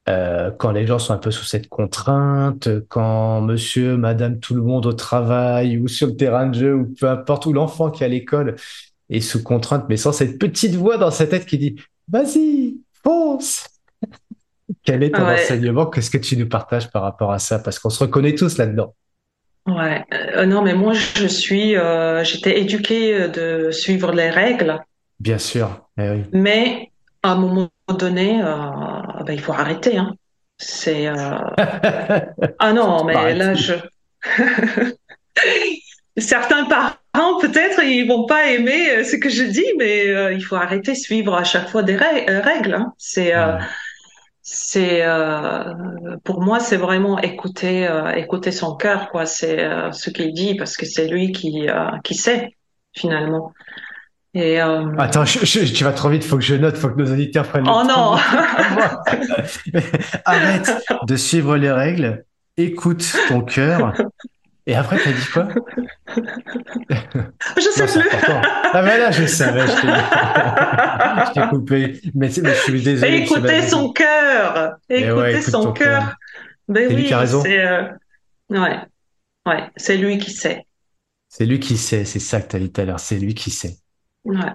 Euh, 0.06 0.50
quand 0.50 0.70
les 0.70 0.86
gens 0.86 0.98
sont 0.98 1.14
un 1.14 1.18
peu 1.18 1.30
sous 1.30 1.44
cette 1.44 1.68
contrainte, 1.68 2.68
quand 2.88 3.40
monsieur, 3.40 3.96
madame, 3.96 4.38
tout 4.38 4.54
le 4.54 4.62
monde 4.62 4.84
au 4.84 4.92
travail 4.92 5.78
ou 5.78 5.88
sur 5.88 6.08
le 6.08 6.16
terrain 6.16 6.46
de 6.46 6.54
jeu 6.54 6.74
ou 6.74 6.94
peu 7.00 7.08
importe 7.08 7.46
où 7.46 7.52
l'enfant 7.52 7.90
qui 7.90 8.02
est 8.02 8.06
à 8.06 8.08
l'école 8.08 8.56
est 9.08 9.20
sous 9.20 9.42
contrainte, 9.42 9.86
mais 9.88 9.96
sans 9.96 10.12
cette 10.12 10.38
petite 10.38 10.74
voix 10.74 10.98
dans 10.98 11.10
sa 11.10 11.26
tête 11.26 11.46
qui 11.46 11.56
dit 11.56 11.76
vas-y, 12.08 12.76
fonce. 13.02 13.66
Quel 14.82 15.02
est 15.02 15.10
ton 15.10 15.26
enseignement? 15.26 15.86
Qu'est-ce 15.86 16.10
que 16.10 16.18
tu 16.18 16.36
nous 16.36 16.48
partages 16.48 16.90
par 16.90 17.02
rapport 17.02 17.32
à 17.32 17.38
ça? 17.38 17.58
Parce 17.58 17.78
qu'on 17.78 17.90
se 17.90 18.04
reconnaît 18.04 18.34
tous 18.34 18.58
là-dedans. 18.58 18.94
Ouais, 19.66 20.04
euh, 20.12 20.44
non, 20.44 20.60
mais 20.60 20.74
moi 20.74 20.92
je 20.92 21.26
suis, 21.26 21.76
euh, 21.76 22.22
j'étais 22.22 22.60
éduquée 22.60 23.28
de 23.28 23.70
suivre 23.70 24.12
les 24.12 24.28
règles. 24.28 24.78
Bien 25.18 25.38
sûr, 25.38 25.88
eh 25.98 26.10
oui. 26.10 26.24
mais 26.32 26.90
à 27.22 27.32
un 27.32 27.36
moment 27.36 27.70
donné, 27.92 28.40
euh, 28.42 29.24
ben, 29.24 29.32
il 29.32 29.40
faut 29.40 29.52
arrêter. 29.52 29.96
Hein. 29.96 30.14
C'est 30.56 31.06
euh... 31.08 31.38
ah 32.58 32.72
non, 32.72 33.04
mais 33.04 33.34
là 33.34 33.54
je 33.54 33.74
certains 36.16 36.64
parents 36.64 37.40
peut-être 37.40 37.82
ils 37.82 38.06
vont 38.06 38.24
pas 38.26 38.46
aimer 38.46 38.90
euh, 38.90 39.04
ce 39.04 39.16
que 39.16 39.28
je 39.28 39.42
dis, 39.42 39.66
mais 39.78 40.34
il 40.34 40.40
faut 40.40 40.56
arrêter 40.56 40.92
de 40.92 40.96
suivre 40.96 41.34
à 41.34 41.44
chaque 41.44 41.68
fois 41.68 41.82
des 41.82 41.96
règles. 41.96 42.74
Hein. 42.74 42.92
C'est 42.98 43.32
c'est 44.46 45.02
pour 46.22 46.40
moi 46.40 46.60
c'est 46.60 46.76
vraiment 46.76 47.18
écouter 47.18 47.88
écouter 48.14 48.52
son 48.52 48.76
cœur 48.76 49.10
quoi. 49.10 49.26
C'est 49.26 49.68
ce 49.92 50.10
qu'il 50.10 50.32
dit 50.32 50.54
parce 50.54 50.76
que 50.76 50.86
c'est 50.86 51.08
lui 51.08 51.32
qui 51.32 51.66
qui 52.04 52.14
sait 52.14 52.56
finalement. 52.92 53.52
Et 54.34 54.60
euh... 54.60 54.90
Attends, 54.98 55.24
je, 55.24 55.44
je, 55.44 55.72
tu 55.72 55.84
vas 55.84 55.92
trop 55.92 56.08
vite, 56.08 56.24
faut 56.24 56.36
que 56.36 56.42
je 56.42 56.56
note, 56.56 56.76
faut 56.76 56.88
que 56.88 57.00
nos 57.00 57.12
auditeurs 57.12 57.46
prennent. 57.46 57.68
Oh 57.68 57.84
non 57.86 58.16
Arrête 60.24 60.72
de 61.06 61.16
suivre 61.16 61.56
les 61.56 61.70
règles, 61.70 62.24
écoute 62.56 63.04
ton 63.28 63.42
cœur. 63.42 63.94
Et 64.66 64.74
après, 64.74 64.98
t'as 64.98 65.12
dit 65.12 65.26
quoi? 65.32 65.48
Je 67.56 67.70
sais 67.70 67.86
plus. 67.86 68.08
Ah 68.72 68.82
mais 68.82 68.98
là, 68.98 69.10
je 69.12 69.26
savais, 69.26 69.66
je 69.68 71.32
t'ai 71.32 71.48
coupé. 71.48 72.00
Mais, 72.14 72.30
mais, 72.42 72.54
je 72.54 72.60
suis 72.60 72.82
désolé. 72.82 73.18
Écoutez 73.18 73.62
son 73.62 73.92
cœur. 73.92 74.78
Écoutez 74.88 75.12
ouais, 75.12 75.42
son 75.42 75.72
cœur. 75.72 76.16
Ben 76.66 76.88
oui, 76.92 77.08
c'est 77.42 77.60
euh... 77.60 77.84
ouais, 78.48 78.78
ouais, 79.46 79.70
c'est 79.76 79.98
lui 79.98 80.18
qui 80.18 80.32
sait. 80.32 80.64
C'est 81.28 81.44
lui 81.44 81.60
qui 81.60 81.76
sait, 81.76 82.04
c'est 82.04 82.20
ça 82.20 82.40
que 82.40 82.48
tu 82.48 82.56
as 82.56 82.58
dit 82.58 82.72
tout 82.72 82.80
à 82.80 82.84
l'heure. 82.84 83.00
C'est 83.00 83.18
lui 83.18 83.34
qui 83.34 83.50
sait. 83.50 83.76
Ouais. 84.24 84.54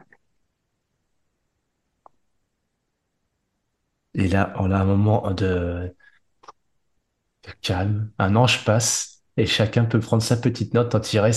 Et 4.14 4.28
là, 4.28 4.54
on 4.60 4.72
a 4.72 4.78
un 4.78 4.86
moment 4.86 5.32
de, 5.32 5.96
calme. 7.62 8.12
Un 8.18 8.36
ange 8.36 8.66
passe 8.66 9.24
et 9.38 9.46
chacun 9.46 9.86
peut 9.86 10.00
prendre 10.00 10.24
sa 10.24 10.38
petite 10.38 10.74
note, 10.74 10.96
en 10.96 11.00
tirer 11.00 11.32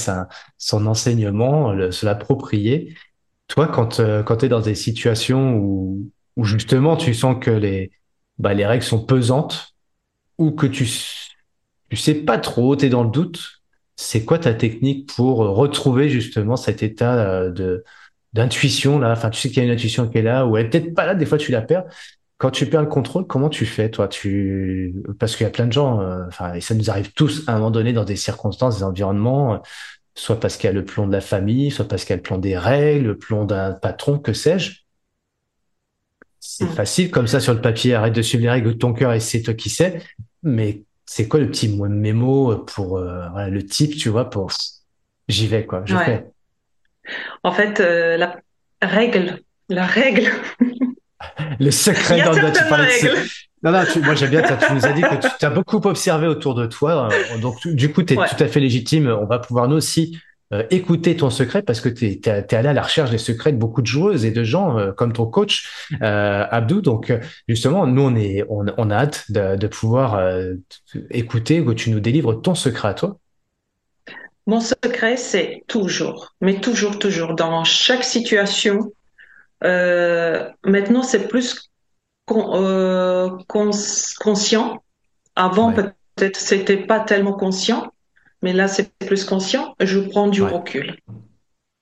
son 0.58 0.86
enseignement, 0.86 1.90
se 1.90 2.06
l'approprier. 2.06 2.96
Toi, 3.48 3.68
quand, 3.68 4.00
euh, 4.00 4.22
quand 4.22 4.38
tu 4.38 4.46
es 4.46 4.48
dans 4.48 4.60
des 4.60 4.74
situations 4.74 5.56
où, 5.56 6.10
justement 6.38 6.96
tu 6.96 7.14
sens 7.14 7.36
que 7.40 7.50
les, 7.50 7.92
bah, 8.38 8.54
les 8.54 8.66
règles 8.66 8.84
sont 8.84 9.04
pesantes 9.04 9.74
ou 10.38 10.52
que 10.52 10.66
tu, 10.66 10.88
tu 11.90 11.96
sais 11.96 12.14
pas 12.14 12.38
trop, 12.38 12.74
tu 12.76 12.86
es 12.86 12.88
dans 12.88 13.04
le 13.04 13.10
doute, 13.10 13.62
c'est 13.96 14.24
quoi 14.24 14.38
ta 14.38 14.54
technique 14.54 15.14
pour 15.14 15.38
retrouver 15.38 16.08
justement 16.08 16.56
cet 16.56 16.82
état 16.82 17.14
euh, 17.14 17.50
de, 17.50 17.84
d'intuition 18.32 18.98
là. 18.98 19.12
Enfin, 19.12 19.30
tu 19.30 19.40
sais 19.40 19.48
qu'il 19.48 19.58
y 19.58 19.60
a 19.60 19.64
une 19.64 19.74
intuition 19.74 20.08
qui 20.08 20.18
est 20.18 20.22
là, 20.22 20.46
ou 20.46 20.56
elle 20.56 20.66
est 20.66 20.70
peut-être 20.70 20.94
pas 20.94 21.06
là. 21.06 21.14
Des 21.14 21.26
fois, 21.26 21.38
tu 21.38 21.52
la 21.52 21.62
perds. 21.62 21.84
Quand 22.38 22.50
tu 22.50 22.66
perds 22.66 22.82
le 22.82 22.88
contrôle, 22.88 23.26
comment 23.26 23.48
tu 23.48 23.66
fais, 23.66 23.90
toi? 23.90 24.08
Tu 24.08 24.94
parce 25.18 25.36
qu'il 25.36 25.44
y 25.44 25.46
a 25.46 25.50
plein 25.50 25.66
de 25.66 25.72
gens. 25.72 26.00
Euh, 26.00 26.24
enfin, 26.26 26.54
et 26.54 26.60
ça 26.60 26.74
nous 26.74 26.90
arrive 26.90 27.12
tous 27.12 27.44
à 27.46 27.52
un 27.52 27.56
moment 27.56 27.70
donné 27.70 27.92
dans 27.92 28.04
des 28.04 28.16
circonstances, 28.16 28.78
des 28.78 28.84
environnements, 28.84 29.54
euh, 29.54 29.58
soit 30.14 30.40
parce 30.40 30.56
qu'il 30.56 30.66
y 30.66 30.70
a 30.70 30.72
le 30.72 30.84
plomb 30.84 31.06
de 31.06 31.12
la 31.12 31.20
famille, 31.20 31.70
soit 31.70 31.86
parce 31.86 32.04
qu'il 32.04 32.10
y 32.10 32.14
a 32.14 32.16
le 32.16 32.22
plomb 32.22 32.38
des 32.38 32.58
règles, 32.58 33.06
le 33.06 33.18
plomb 33.18 33.44
d'un 33.44 33.72
patron, 33.72 34.18
que 34.18 34.32
sais-je. 34.32 34.82
C'est 36.40 36.66
facile 36.66 37.10
comme 37.10 37.28
ça 37.28 37.38
sur 37.38 37.54
le 37.54 37.60
papier. 37.60 37.94
Arrête 37.94 38.14
de 38.14 38.22
suivre 38.22 38.42
les 38.42 38.50
règles 38.50 38.68
de 38.68 38.78
ton 38.78 38.92
cœur 38.92 39.12
et 39.12 39.20
c'est 39.20 39.42
toi 39.42 39.54
qui 39.54 39.70
sais. 39.70 40.02
Mais 40.42 40.82
c'est 41.06 41.28
quoi 41.28 41.38
le 41.38 41.48
petit 41.48 41.68
mémo 41.68 42.56
pour 42.56 42.98
euh, 42.98 43.28
voilà, 43.30 43.48
le 43.50 43.64
type, 43.64 43.96
tu 43.96 44.08
vois, 44.08 44.28
pour 44.28 44.50
j'y 45.28 45.46
vais 45.46 45.64
quoi, 45.64 45.82
je 45.84 45.96
fais. 45.96 46.31
En 47.42 47.52
fait, 47.52 47.80
euh, 47.80 48.16
la 48.16 48.36
règle, 48.80 49.40
la 49.68 49.86
règle. 49.86 50.30
Le 51.60 51.70
secret 51.70 52.22
dans 52.22 52.32
le 52.32 52.52
tu 52.52 52.64
parlais 52.68 52.88
Non, 53.62 53.70
non, 53.70 53.84
moi 54.02 54.14
j'aime 54.14 54.30
bien, 54.30 54.42
tu 54.42 54.72
nous 54.72 54.84
as 54.84 54.92
dit 54.92 55.02
que 55.02 55.38
tu 55.38 55.44
as 55.44 55.50
beaucoup 55.50 55.76
observé 55.84 56.26
autour 56.26 56.54
de 56.54 56.66
toi. 56.66 57.08
Euh, 57.12 57.38
donc, 57.38 57.66
du 57.66 57.92
coup, 57.92 58.02
tu 58.02 58.14
es 58.14 58.16
tout 58.16 58.42
à 58.42 58.48
fait 58.48 58.58
légitime. 58.58 59.06
On 59.08 59.26
va 59.26 59.38
pouvoir 59.38 59.68
nous 59.68 59.76
aussi 59.76 60.18
euh, 60.52 60.64
écouter 60.70 61.16
ton 61.16 61.30
secret 61.30 61.62
parce 61.62 61.80
que 61.80 61.88
tu 61.88 62.06
es, 62.06 62.20
es, 62.24 62.54
allé 62.54 62.68
à 62.68 62.72
la 62.72 62.82
recherche 62.82 63.10
des 63.10 63.18
secrets 63.18 63.52
de 63.52 63.56
beaucoup 63.56 63.82
de 63.82 63.86
joueuses 63.86 64.24
et 64.24 64.32
de 64.32 64.42
gens 64.42 64.78
comme 64.96 65.12
ton 65.12 65.26
coach, 65.26 65.68
Abdou. 66.00 66.80
Donc, 66.80 67.12
justement, 67.46 67.86
nous, 67.86 68.02
on, 68.02 68.16
est, 68.16 68.44
on, 68.48 68.66
on 68.76 68.90
a 68.90 68.96
hâte 68.96 69.30
de, 69.30 69.54
de 69.54 69.66
pouvoir 69.68 70.20
écouter 71.10 71.64
que 71.64 71.70
tu 71.70 71.90
nous 71.90 72.00
délivres 72.00 72.42
ton 72.42 72.56
secret 72.56 72.88
à 72.88 72.94
toi. 72.94 73.18
Mon 74.46 74.60
secret, 74.60 75.16
c'est 75.16 75.62
toujours, 75.68 76.34
mais 76.40 76.60
toujours, 76.60 76.98
toujours, 76.98 77.34
dans 77.34 77.64
chaque 77.64 78.04
situation. 78.04 78.92
Euh, 79.62 80.50
maintenant, 80.64 81.02
c'est 81.02 81.28
plus 81.28 81.70
euh, 82.30 83.30
conscient. 83.46 84.82
Avant, 85.36 85.72
peut-être, 85.72 86.36
c'était 86.36 86.76
pas 86.76 87.00
tellement 87.00 87.34
conscient, 87.34 87.92
mais 88.42 88.52
là, 88.52 88.68
c'est 88.68 88.92
plus 88.98 89.24
conscient. 89.24 89.74
Je 89.80 90.00
prends 90.00 90.28
du 90.28 90.42
recul. 90.42 90.98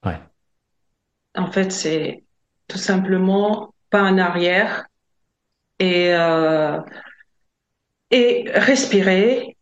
Ouais. 0.04 0.20
En 1.36 1.50
fait, 1.50 1.72
c'est 1.72 2.24
tout 2.68 2.78
simplement 2.78 3.74
pas 3.88 4.02
en 4.02 4.18
arrière 4.18 4.86
et 5.78 6.12
euh, 6.12 6.78
et 8.11 8.50
respirer 8.54 9.56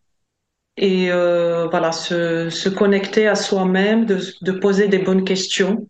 et 0.79 1.11
euh, 1.11 1.67
voilà 1.67 1.91
se, 1.91 2.51
se, 2.51 2.69
connecter 2.69 3.27
à 3.27 3.35
soi-même, 3.35 4.07
de, 4.07 4.21
de, 4.43 4.53
poser 4.53 4.87
des 4.87 4.99
bonnes 4.99 5.25
questions 5.25 5.89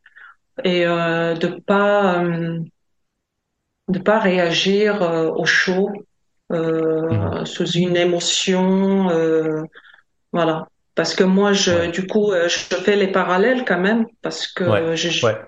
et 0.64 0.86
euh, 0.86 1.34
de 1.34 1.48
pas 1.48 2.22
euh, 2.22 2.58
de 3.88 3.98
pas 3.98 4.18
réagir 4.18 5.02
euh, 5.02 5.28
au 5.28 5.44
chaud 5.44 5.90
mmh. 6.50 7.44
sous 7.44 7.70
une 7.72 7.96
émotion, 7.96 9.08
voilà. 10.32 10.68
Parce 10.94 11.14
que 11.14 11.22
moi, 11.22 11.52
je, 11.52 11.90
du 11.92 12.08
coup, 12.08 12.32
je 12.32 12.58
fais 12.58 12.96
les 12.96 13.06
parallèles 13.06 13.64
quand 13.64 13.78
même 13.78 14.06
parce 14.20 14.48
que 14.48 14.64
ouais. 14.64 14.96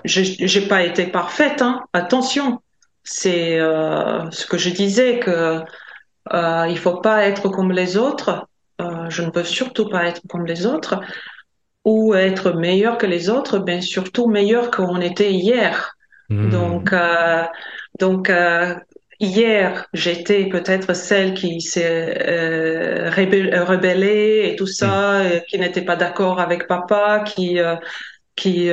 j'ai 0.04 0.60
pas 0.68 0.82
été 0.84 1.06
parfaite. 1.06 1.60
Hein. 1.60 1.82
Attention, 1.92 2.60
c'est 3.02 3.58
ce 3.58 4.46
que 4.46 4.58
je 4.58 4.70
disais 4.70 5.18
que 5.18 5.64
euh, 6.32 6.66
il 6.68 6.78
faut 6.78 7.00
pas 7.00 7.24
être 7.24 7.48
comme 7.48 7.72
les 7.72 7.96
autres. 7.96 8.46
Euh, 9.10 9.14
je 9.14 9.22
ne 9.22 9.30
veux 9.32 9.44
surtout 9.44 9.88
pas 9.88 10.06
être 10.06 10.22
comme 10.28 10.46
les 10.46 10.66
autres 10.66 11.00
ou 11.84 12.14
être 12.14 12.52
meilleur 12.52 12.98
que 12.98 13.06
les 13.06 13.30
autres, 13.30 13.58
bien 13.58 13.80
surtout 13.80 14.28
meilleur 14.28 14.70
qu'on 14.70 15.00
était 15.00 15.32
hier. 15.32 15.96
Hmm. 16.28 16.50
Donc, 16.50 16.92
euh, 16.92 17.44
donc 17.98 18.30
euh, 18.30 18.74
hier, 19.18 19.86
j'étais 19.92 20.48
peut-être 20.48 20.94
celle 20.94 21.34
qui 21.34 21.60
s'est 21.60 22.18
euh, 22.28 23.10
rebellée 23.10 24.50
et 24.52 24.56
tout 24.56 24.66
ça, 24.66 25.24
hmm. 25.24 25.40
qui 25.48 25.58
n'était 25.58 25.82
pas 25.84 25.96
d'accord 25.96 26.40
avec 26.40 26.66
papa, 26.66 27.20
qui 27.20 27.58
qui 28.36 28.70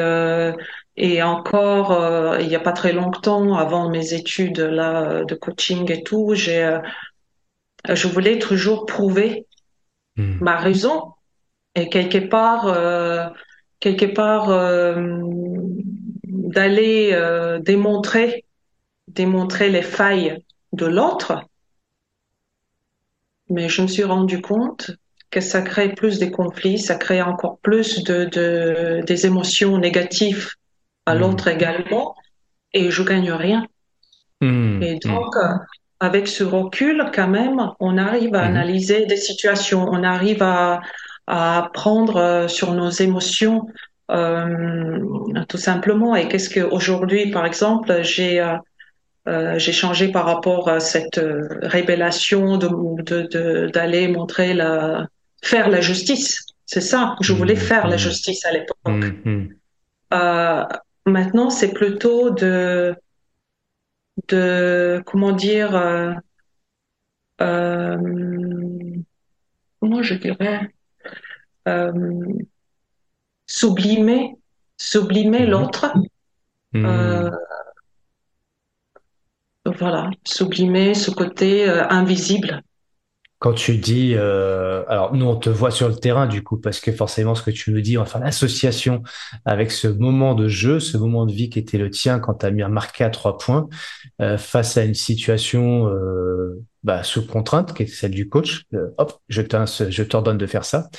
et 0.99 1.21
encore 1.23 2.37
il 2.39 2.47
n'y 2.47 2.55
a 2.55 2.59
pas 2.59 2.71
très 2.71 2.93
longtemps, 2.93 3.55
avant 3.55 3.89
mes 3.89 4.13
études 4.13 4.59
là 4.59 5.23
de 5.23 5.35
coaching 5.35 5.91
et 5.91 6.03
tout, 6.03 6.33
j'ai 6.35 6.79
je 7.89 8.07
voulais 8.07 8.39
toujours 8.39 8.85
prouver 8.85 9.46
hmm. 10.17 10.37
ma 10.41 10.57
raison 10.57 11.13
et 11.77 11.89
quelque 11.89 12.17
part, 12.17 12.65
euh, 12.67 13.27
quelque 13.79 14.05
part 14.05 14.49
euh, 14.49 15.19
d'aller 16.23 17.11
euh, 17.13 17.59
démontrer, 17.59 18.45
démontrer 19.07 19.69
les 19.69 19.83
failles 19.83 20.39
de 20.73 20.87
l'autre. 20.87 21.43
Mais 23.49 23.69
je 23.69 23.83
me 23.83 23.87
suis 23.87 24.03
rendu 24.03 24.41
compte 24.41 24.91
que 25.29 25.39
ça 25.39 25.61
crée 25.61 25.93
plus 25.93 26.19
des 26.19 26.31
conflits, 26.31 26.79
ça 26.79 26.95
crée 26.95 27.21
encore 27.21 27.59
plus 27.59 28.03
de, 28.03 28.25
de 28.25 29.01
des 29.05 29.25
émotions 29.25 29.77
négatives 29.77 30.49
à 31.05 31.13
hmm. 31.13 31.19
l'autre 31.19 31.47
également, 31.47 32.15
et 32.73 32.89
je 32.89 33.03
gagne 33.03 33.31
rien. 33.31 33.67
Hmm. 34.41 34.81
Et 34.81 34.97
donc, 34.97 35.35
avec 35.99 36.27
ce 36.27 36.43
recul, 36.43 37.09
quand 37.13 37.27
même, 37.27 37.71
on 37.79 37.97
arrive 37.97 38.35
à 38.35 38.43
mhm. 38.43 38.55
analyser 38.55 39.05
des 39.05 39.17
situations, 39.17 39.85
on 39.89 40.03
arrive 40.03 40.43
à, 40.43 40.81
à 41.27 41.69
prendre 41.73 42.17
euh, 42.17 42.47
sur 42.47 42.73
nos 42.73 42.89
émotions 42.89 43.67
euh, 44.11 44.99
tout 45.49 45.57
simplement. 45.57 46.15
Et 46.15 46.27
qu'est-ce 46.27 46.49
que 46.49 46.61
aujourd'hui, 46.61 47.31
par 47.31 47.45
exemple, 47.45 48.01
j'ai 48.03 48.39
euh, 48.39 49.59
j'ai 49.59 49.73
changé 49.73 50.09
par 50.09 50.25
rapport 50.25 50.69
à 50.69 50.79
cette 50.79 51.19
révélation 51.61 52.57
de 52.57 53.65
d'aller 53.67 54.07
montrer 54.07 54.53
la 54.53 55.07
faire 55.41 55.69
la 55.69 55.81
justice. 55.81 56.45
C'est 56.65 56.81
ça. 56.81 57.15
Je 57.21 57.33
voulais 57.33 57.55
mhm. 57.55 57.59
faire 57.59 57.87
la 57.87 57.95
mhm. 57.95 58.01
justice 58.01 58.45
à 58.45 58.51
l'époque. 58.51 59.13
Euh, 60.13 60.63
maintenant, 61.05 61.49
c'est 61.49 61.73
plutôt 61.73 62.29
de 62.29 62.95
de 64.27 65.01
comment 65.05 65.31
dire 65.31 65.75
euh, 65.75 66.13
euh, 67.41 68.95
comment 69.79 70.01
je 70.01 70.15
dirais 70.15 70.73
euh, 71.67 71.91
sublimer 73.45 74.35
sublimer 74.77 75.41
mhm. 75.41 75.49
l'autre 75.49 75.93
mhm. 76.73 76.85
euh, 76.85 77.31
voilà 79.65 80.09
sublimer 80.25 80.93
ce 80.93 81.11
côté 81.11 81.69
invisible 81.69 82.63
quand 83.39 83.53
tu 83.53 83.77
dis, 83.77 84.13
euh, 84.15 84.83
alors 84.87 85.13
nous 85.13 85.25
on 85.25 85.35
te 85.35 85.49
voit 85.49 85.69
sur 85.69 85.87
le 85.87 85.95
terrain 85.95 86.25
du 86.25 86.43
coup 86.43 86.57
parce 86.57 86.79
que 86.79 86.91
forcément 86.91 87.35
ce 87.35 87.43
que 87.43 87.51
tu 87.51 87.71
nous 87.71 87.81
dis, 87.81 87.97
enfin 87.97 88.19
l'association 88.19 89.03
avec 89.45 89.71
ce 89.71 89.87
moment 89.87 90.33
de 90.33 90.47
jeu, 90.47 90.79
ce 90.79 90.97
moment 90.97 91.25
de 91.25 91.31
vie 91.31 91.49
qui 91.49 91.59
était 91.59 91.77
le 91.77 91.91
tien 91.91 92.19
quand 92.19 92.35
tu 92.35 92.45
as 92.47 92.51
mis 92.51 92.63
un 92.63 92.69
marqué 92.69 93.03
à 93.03 93.09
trois 93.11 93.37
points 93.37 93.67
euh, 94.21 94.37
face 94.39 94.77
à 94.77 94.85
une 94.85 94.95
situation 94.95 95.87
euh, 95.87 96.63
bah, 96.83 97.03
sous 97.03 97.27
contrainte 97.27 97.75
qui 97.75 97.83
est 97.83 97.87
celle 97.87 98.11
du 98.11 98.27
coach. 98.27 98.63
Euh, 98.73 98.89
hop, 98.97 99.13
je 99.29 100.01
t'ordonne 100.03 100.37
de 100.39 100.47
faire 100.47 100.65
ça. 100.65 100.89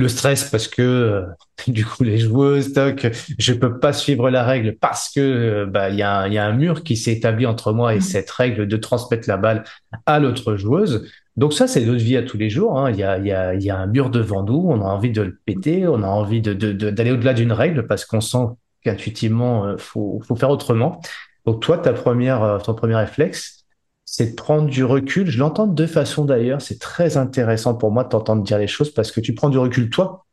Euh, 0.00 0.02
le 0.02 0.08
stress 0.08 0.50
parce 0.50 0.68
que 0.68 0.82
euh, 0.82 1.22
du 1.68 1.84
coup 1.84 2.02
les 2.02 2.18
joueuses 2.18 2.72
toc 2.72 3.08
je 3.38 3.52
peux 3.52 3.78
pas 3.78 3.92
suivre 3.92 4.30
la 4.30 4.42
règle 4.44 4.76
parce 4.76 5.10
que 5.10 5.20
euh, 5.20 5.66
bah 5.66 5.90
il 5.90 5.96
y 5.96 6.02
a, 6.02 6.26
y 6.28 6.38
a 6.38 6.46
un 6.46 6.52
mur 6.52 6.82
qui 6.82 6.96
s'est 6.96 7.12
établi 7.12 7.46
entre 7.46 7.72
moi 7.72 7.94
et 7.94 7.98
mmh. 7.98 8.02
cette 8.02 8.30
règle 8.30 8.66
de 8.66 8.76
transmettre 8.76 9.28
la 9.28 9.36
balle 9.36 9.64
à 10.06 10.18
l'autre 10.18 10.56
joueuse. 10.56 11.08
Donc 11.36 11.52
ça 11.52 11.66
c'est 11.66 11.84
notre 11.84 12.02
vie 12.02 12.16
à 12.16 12.22
tous 12.22 12.36
les 12.36 12.50
jours 12.50 12.78
hein. 12.78 12.90
il 12.90 12.96
y 12.96 13.02
a 13.02 13.18
il 13.18 13.26
y 13.26 13.32
a 13.32 13.54
il 13.54 13.62
y 13.62 13.70
a 13.70 13.76
un 13.76 13.86
mur 13.86 14.10
devant 14.10 14.42
nous. 14.42 14.66
On 14.68 14.80
a 14.80 14.84
envie 14.84 15.12
de 15.12 15.22
le 15.22 15.38
péter. 15.44 15.86
On 15.86 16.02
a 16.02 16.08
envie 16.08 16.42
de 16.42 16.52
d'aller 16.52 17.12
au-delà 17.12 17.34
d'une 17.34 17.52
règle 17.52 17.86
parce 17.86 18.04
qu'on 18.04 18.20
sent 18.20 18.46
qu'intuitivement 18.82 19.66
euh, 19.66 19.76
faut 19.78 20.20
faut 20.26 20.36
faire 20.36 20.50
autrement. 20.50 21.00
Donc 21.46 21.62
toi 21.62 21.78
ta 21.78 21.92
première 21.92 22.58
ton 22.62 22.74
premier 22.74 22.96
réflexe 22.96 23.59
c'est 24.12 24.32
de 24.32 24.34
prendre 24.34 24.68
du 24.68 24.82
recul. 24.82 25.30
Je 25.30 25.38
l'entends 25.38 25.68
de 25.68 25.74
deux 25.74 25.86
façons 25.86 26.24
d'ailleurs. 26.24 26.60
C'est 26.60 26.80
très 26.80 27.16
intéressant 27.16 27.74
pour 27.74 27.92
moi 27.92 28.02
de 28.02 28.08
t'entendre 28.08 28.42
dire 28.42 28.58
les 28.58 28.66
choses 28.66 28.92
parce 28.92 29.12
que 29.12 29.20
tu 29.20 29.34
prends 29.34 29.50
du 29.50 29.56
recul 29.56 29.88
toi 29.88 30.26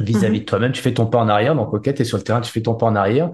vis-à-vis 0.00 0.38
de 0.38 0.42
mhm. 0.42 0.46
toi-même. 0.46 0.72
Tu 0.72 0.82
fais 0.82 0.92
ton 0.92 1.06
pas 1.06 1.18
en 1.18 1.28
arrière. 1.28 1.54
Donc, 1.54 1.72
ok, 1.72 1.84
tu 1.94 2.02
es 2.02 2.04
sur 2.04 2.18
le 2.18 2.24
terrain, 2.24 2.40
tu 2.40 2.50
fais 2.50 2.62
ton 2.62 2.74
pas 2.74 2.86
en 2.86 2.96
arrière. 2.96 3.30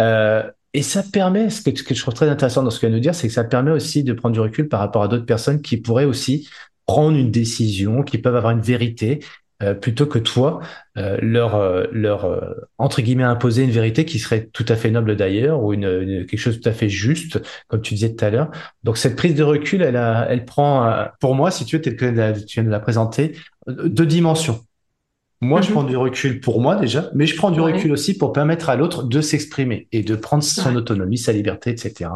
Euh, 0.00 0.50
et 0.72 0.80
ça 0.80 1.02
permet, 1.02 1.50
ce 1.50 1.60
que, 1.60 1.76
ce 1.76 1.82
que 1.82 1.94
je 1.94 2.00
trouve 2.00 2.14
très 2.14 2.30
intéressant 2.30 2.62
dans 2.62 2.70
ce 2.70 2.80
que 2.80 2.86
tu 2.86 2.90
viens 2.90 2.96
de 2.96 3.02
dire, 3.02 3.14
c'est 3.14 3.28
que 3.28 3.34
ça 3.34 3.44
permet 3.44 3.70
aussi 3.70 4.02
de 4.02 4.14
prendre 4.14 4.32
du 4.32 4.40
recul 4.40 4.66
par 4.66 4.80
rapport 4.80 5.02
à 5.02 5.08
d'autres 5.08 5.26
personnes 5.26 5.60
qui 5.60 5.76
pourraient 5.76 6.06
aussi 6.06 6.48
prendre 6.86 7.18
une 7.18 7.30
décision, 7.30 8.02
qui 8.02 8.16
peuvent 8.16 8.36
avoir 8.36 8.52
une 8.52 8.62
vérité 8.62 9.22
euh, 9.62 9.74
plutôt 9.74 10.06
que 10.06 10.18
toi 10.18 10.60
euh, 10.96 11.18
leur 11.20 11.56
euh, 11.56 11.84
leur 11.90 12.64
entre 12.78 13.02
guillemets 13.02 13.24
imposer 13.24 13.64
une 13.64 13.70
vérité 13.70 14.04
qui 14.04 14.18
serait 14.18 14.46
tout 14.52 14.64
à 14.68 14.76
fait 14.76 14.90
noble 14.90 15.16
d'ailleurs 15.16 15.62
ou 15.62 15.72
une, 15.72 16.26
quelque 16.26 16.38
chose 16.38 16.58
de 16.58 16.62
tout 16.62 16.68
à 16.68 16.72
fait 16.72 16.88
juste 16.88 17.42
comme 17.66 17.82
tu 17.82 17.94
disais 17.94 18.14
tout 18.14 18.24
à 18.24 18.30
l'heure 18.30 18.50
donc 18.84 18.96
cette 18.96 19.16
prise 19.16 19.34
de 19.34 19.42
recul 19.42 19.82
elle 19.82 19.96
a, 19.96 20.26
elle 20.30 20.44
prend 20.44 21.08
pour 21.20 21.34
moi 21.34 21.50
si 21.50 21.64
tu 21.64 21.76
veux 21.76 21.82
que 21.82 21.90
tu 21.90 22.54
viens 22.54 22.64
de 22.64 22.70
la 22.70 22.80
présenter 22.80 23.32
deux 23.66 24.06
dimensions 24.06 24.64
moi, 25.40 25.60
je 25.60 25.68
mhm. 25.68 25.74
prends 25.74 25.84
du 25.84 25.96
recul 25.96 26.40
pour 26.40 26.60
moi 26.60 26.74
déjà, 26.74 27.10
mais 27.14 27.26
je 27.26 27.36
prends 27.36 27.52
du 27.52 27.60
recul 27.60 27.92
aussi 27.92 28.18
pour 28.18 28.32
permettre 28.32 28.70
à 28.70 28.76
l'autre 28.76 29.04
de 29.04 29.20
s'exprimer 29.20 29.86
et 29.92 30.02
de 30.02 30.16
prendre 30.16 30.42
son 30.42 30.74
autonomie, 30.74 31.16
sa 31.16 31.32
liberté, 31.32 31.70
etc. 31.70 32.10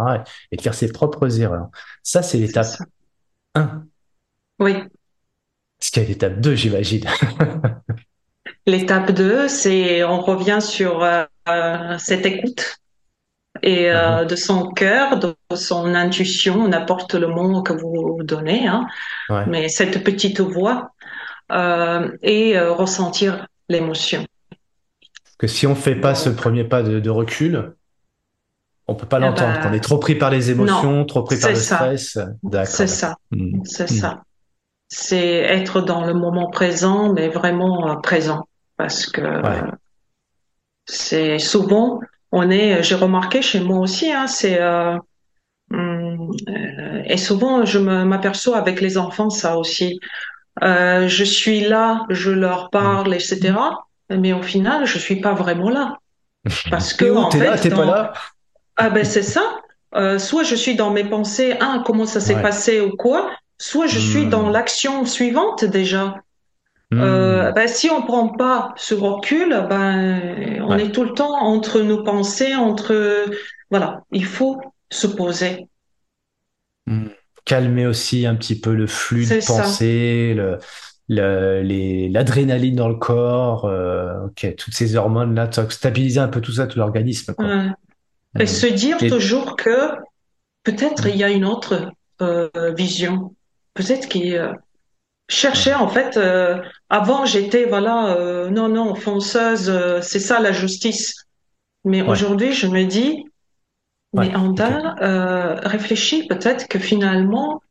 et 0.50 0.56
de 0.56 0.60
faire 0.60 0.74
ses 0.74 0.90
propres 0.90 1.40
erreurs. 1.40 1.68
Ça, 2.02 2.22
c'est 2.22 2.38
l'étape 2.38 2.66
1. 3.54 3.84
Oui. 4.58 4.74
Ce 5.82 5.90
qu'il 5.90 6.02
y 6.02 6.06
a 6.06 6.08
l'étape 6.08 6.40
2, 6.40 6.54
j'imagine. 6.54 7.04
l'étape 8.66 9.10
2, 9.10 9.48
c'est 9.48 10.04
on 10.04 10.20
revient 10.20 10.60
sur 10.60 11.02
euh, 11.02 11.98
cette 11.98 12.24
écoute 12.24 12.78
et 13.62 13.90
euh, 13.90 14.22
mhm. 14.22 14.28
de 14.28 14.36
son 14.36 14.70
cœur, 14.70 15.18
de 15.18 15.34
son 15.54 15.94
intuition, 15.94 16.68
n'importe 16.68 17.14
le 17.14 17.26
mot 17.26 17.62
que 17.62 17.72
vous 17.72 18.20
donnez, 18.22 18.68
hein, 18.68 18.86
mais 19.48 19.68
cette 19.68 20.04
petite 20.04 20.40
voix 20.40 20.92
euh, 21.50 22.16
et 22.22 22.56
euh, 22.56 22.72
ressentir 22.72 23.48
l'émotion. 23.68 24.24
Que 25.36 25.48
si 25.48 25.66
on 25.66 25.74
fait 25.74 25.96
pas 25.96 26.14
ce 26.14 26.28
premier 26.28 26.62
pas 26.62 26.84
de, 26.84 27.00
de 27.00 27.10
recul, 27.10 27.74
on 28.86 28.94
peut 28.94 29.06
pas 29.06 29.18
eh 29.18 29.22
l'entendre. 29.22 29.58
Ben, 29.60 29.70
on 29.70 29.72
est 29.72 29.80
trop 29.80 29.98
pris 29.98 30.14
par 30.14 30.30
les 30.30 30.52
émotions, 30.52 31.04
trop 31.04 31.24
pris 31.24 31.38
par 31.40 31.50
le 31.50 31.56
stress. 31.56 32.18
C'est 32.66 32.86
ça. 32.86 33.16
Hmm. 33.32 33.64
C'est 33.64 33.90
hmm. 33.90 33.94
ça 33.94 34.22
c'est 34.94 35.38
être 35.38 35.80
dans 35.80 36.04
le 36.04 36.12
moment 36.12 36.50
présent, 36.50 37.14
mais 37.14 37.28
vraiment 37.28 37.90
euh, 37.90 37.94
présent, 37.96 38.46
parce 38.76 39.06
que 39.06 39.40
c'est 40.84 41.38
souvent 41.38 42.00
on 42.30 42.50
est. 42.50 42.82
J'ai 42.82 42.94
remarqué 42.94 43.40
chez 43.40 43.60
moi 43.60 43.78
aussi, 43.78 44.12
hein, 44.12 44.26
c'est 44.26 44.60
euh, 44.60 44.98
euh, 45.72 47.02
et 47.06 47.16
souvent 47.16 47.64
je 47.64 47.78
m'aperçois 47.78 48.58
avec 48.58 48.82
les 48.82 48.98
enfants 48.98 49.30
ça 49.30 49.56
aussi. 49.56 49.98
Euh, 50.62 51.08
je 51.08 51.24
suis 51.24 51.60
là, 51.60 52.04
je 52.10 52.30
leur 52.30 52.68
parle, 52.68 53.14
etc. 53.14 53.54
Mais 54.10 54.34
au 54.34 54.42
final, 54.42 54.84
je 54.84 54.98
suis 54.98 55.22
pas 55.22 55.32
vraiment 55.32 55.70
là. 55.70 55.96
Parce 56.70 56.92
que 56.92 57.16
en 57.16 57.30
fait, 57.30 57.64
là, 57.64 57.76
pas 57.76 57.84
là? 57.86 58.12
Ah 58.76 58.90
ben 58.90 59.04
c'est 59.06 59.22
ça. 59.22 59.62
Euh, 59.94 60.18
soit 60.18 60.42
je 60.42 60.54
suis 60.54 60.74
dans 60.74 60.90
mes 60.90 61.04
pensées, 61.04 61.54
ah 61.60 61.82
comment 61.86 62.04
ça 62.04 62.20
s'est 62.20 62.40
passé 62.40 62.80
ou 62.80 62.96
quoi, 62.96 63.30
soit 63.62 63.86
je 63.86 64.00
suis 64.00 64.26
dans 64.26 64.48
hmm. 64.48 64.52
l'action 64.52 65.04
suivante 65.04 65.64
déjà. 65.64 66.16
Hmm. 66.90 67.00
Euh, 67.00 67.52
ben, 67.52 67.68
si 67.68 67.88
on 67.90 68.02
prend 68.02 68.26
pas 68.28 68.74
ce 68.76 68.92
recul, 68.92 69.50
ben 69.70 70.60
on 70.62 70.76
est 70.76 70.90
tout 70.90 71.04
le 71.04 71.12
temps 71.12 71.40
entre 71.40 71.80
nos 71.80 72.02
pensées, 72.02 72.56
entre 72.56 73.24
voilà, 73.70 74.02
il 74.10 74.24
faut 74.24 74.60
se 74.90 75.06
poser. 75.06 75.68
Hmm. 76.88 77.06
Calmer 77.44 77.86
aussi 77.86 78.26
un 78.26 78.34
petit 78.34 78.58
peu 78.58 78.74
le 78.74 78.88
flux 78.88 79.26
de 79.26 79.46
pensée, 79.46 80.36
l'adrénaline 81.08 82.74
dans 82.74 82.88
le 82.88 82.96
corps, 82.96 83.66
euh, 83.66 84.26
ok, 84.26 84.56
toutes 84.56 84.74
ces 84.74 84.96
hormones 84.96 85.36
là, 85.36 85.48
stabiliser 85.68 86.18
un 86.18 86.28
peu 86.28 86.40
tout 86.40 86.52
ça, 86.52 86.66
tout 86.66 86.80
l'organisme. 86.80 87.32
Et 88.40 88.46
se 88.46 88.66
dire 88.66 88.98
toujours 88.98 89.54
que 89.54 89.92
peut-être 90.64 91.06
il 91.06 91.16
y 91.16 91.22
a 91.22 91.30
une 91.30 91.44
autre 91.44 91.92
euh, 92.20 92.48
vision. 92.76 93.36
Peut-être 93.74 94.08
qu'il 94.08 94.34
euh, 94.34 94.52
cherchait 95.28 95.74
en 95.74 95.88
fait. 95.88 96.16
Euh, 96.16 96.58
avant 96.88 97.24
j'étais 97.24 97.64
voilà 97.64 98.16
euh, 98.16 98.50
non 98.50 98.68
non 98.68 98.94
fonceuse, 98.94 99.68
euh, 99.68 100.00
c'est 100.02 100.20
ça 100.20 100.40
la 100.40 100.52
justice. 100.52 101.26
Mais 101.84 102.02
aujourd'hui 102.02 102.52
je 102.52 102.66
me 102.66 102.84
dis 102.84 103.24
mais 104.14 104.34
Anda 104.36 104.94
réfléchis 105.64 106.26
peut-être 106.28 106.68
que 106.68 106.78
finalement 106.78 107.62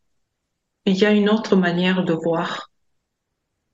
il 0.85 0.97
y 0.97 1.05
a 1.05 1.11
une 1.11 1.29
autre 1.29 1.55
manière 1.55 2.03
de 2.03 2.13
voir. 2.13 2.69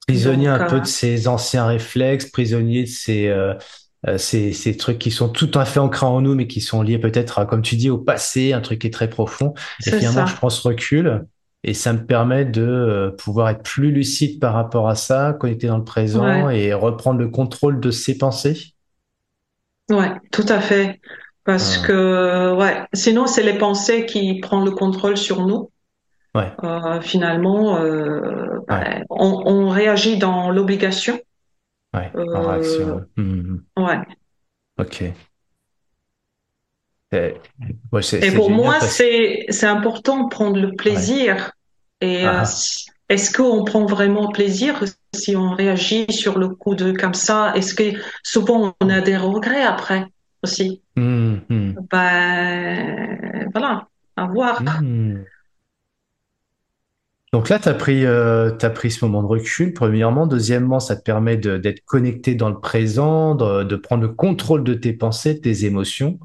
Prisonnier 0.08 0.48
un 0.48 0.66
peu 0.66 0.80
de 0.80 0.86
ses 0.86 1.28
anciens 1.28 1.66
réflexes, 1.66 2.28
prisonnier 2.28 2.84
de 2.84 2.88
ses 2.88 3.28
euh, 3.30 3.56
trucs 4.78 5.00
qui 5.00 5.12
sont 5.12 5.30
tout 5.30 5.52
à 5.56 5.66
fait 5.66 5.80
ancrés 5.80 6.06
en 6.06 6.22
nous, 6.22 6.36
mais 6.36 6.48
qui 6.48 6.62
sont 6.62 6.82
liés 6.82 7.00
peut-être, 7.00 7.46
comme 7.46 7.62
tu 7.62 7.78
dis, 7.78 7.90
au 7.90 7.98
passé, 7.98 8.54
un 8.54 8.62
truc 8.62 8.80
qui 8.80 8.88
est 8.88 8.92
très 8.92 9.10
profond. 9.10 9.54
Et 9.86 9.92
finalement, 9.92 10.26
je 10.26 10.36
prends 10.36 10.50
ce 10.50 10.68
recul 10.68 11.26
et 11.64 11.74
ça 11.74 11.94
me 11.94 12.06
permet 12.06 12.46
de 12.46 12.62
euh, 12.62 13.12
pouvoir 13.12 13.50
être 13.50 13.64
plus 13.64 13.92
lucide 13.92 14.40
par 14.40 14.54
rapport 14.54 14.88
à 14.88 14.96
ça, 14.96 15.36
connecter 15.40 15.68
dans 15.68 15.78
le 15.78 15.84
présent 15.84 16.50
et 16.50 16.74
reprendre 16.74 17.20
le 17.20 17.30
contrôle 17.30 17.80
de 17.80 17.92
ses 17.92 18.18
pensées. 18.18 18.74
Ouais, 19.90 20.12
tout 20.32 20.46
à 20.50 20.60
fait. 20.60 21.00
Parce 21.44 21.78
que, 21.78 22.54
ouais, 22.56 22.84
sinon, 22.94 23.26
c'est 23.26 23.42
les 23.42 23.58
pensées 23.58 24.06
qui 24.06 24.42
prennent 24.42 24.66
le 24.66 24.72
contrôle 24.72 25.16
sur 25.16 25.46
nous. 25.46 25.72
Ouais. 26.36 26.52
Euh, 26.64 27.00
finalement, 27.00 27.78
euh, 27.78 28.60
ben, 28.68 29.06
on, 29.10 29.44
on, 29.46 29.70
réagit 29.70 30.18
dans 30.18 30.52
l'obligation 30.52 31.20
Ouais, 31.94 32.12
en 32.16 32.50
réaction. 32.50 33.08
Euh, 33.18 33.22
mmh, 33.22 33.62
mmh. 33.78 33.84
Ouais. 33.84 34.00
Ok. 34.78 35.04
Et, 37.14 37.34
et 38.22 38.32
pour 38.32 38.50
moi, 38.50 38.80
c'est 38.82 39.46
c'est 39.50 39.66
important 39.66 40.26
de 40.26 40.30
prendre 40.30 40.60
le 40.60 40.74
plaisir. 40.74 41.52
Et 42.02 42.26
euh, 42.26 42.44
ah. 42.44 42.44
est-ce 43.10 43.32
qu'on 43.32 43.64
prend 43.64 43.86
vraiment 43.86 44.30
plaisir 44.30 44.84
si 45.14 45.36
on 45.36 45.52
réagit 45.52 46.06
sur 46.12 46.38
le 46.38 46.50
coup 46.50 46.76
de 46.76 46.92
comme 46.92 47.14
ça? 47.14 47.54
Est-ce 47.56 47.74
que 47.74 47.98
souvent 48.24 48.76
on 48.82 48.90
a 48.90 49.02
des 49.02 49.18
regrets 49.18 49.64
après 49.64 50.06
aussi? 50.44 50.82
Mmh, 50.96 51.38
Ben 51.90 53.50
voilà, 53.54 53.88
à 54.18 54.26
voir. 54.28 54.62
Donc 57.34 57.50
là, 57.50 57.60
tu 57.60 57.68
as, 57.68 57.74
pris, 57.74 58.06
euh, 58.06 58.58
as 58.62 58.70
pris 58.70 58.90
ce 58.90 59.04
moment 59.04 59.22
de 59.22 59.28
recul, 59.28 59.74
premièrement. 59.74 60.28
Deuxièmement, 60.28 60.80
ça 60.80 60.96
te 60.96 61.04
permet 61.04 61.36
d'être 61.36 61.84
connecté 61.86 62.36
dans 62.36 62.50
le 62.50 62.60
présent, 62.60 63.36
de, 63.36 63.76
prendre 63.76 64.04
le 64.04 64.10
contrôle 64.10 64.64
de 64.64 64.74
tes 64.74 64.94
pensées, 64.94 65.34
de 65.34 65.40
tes 65.40 65.66
émotions. 65.66 66.20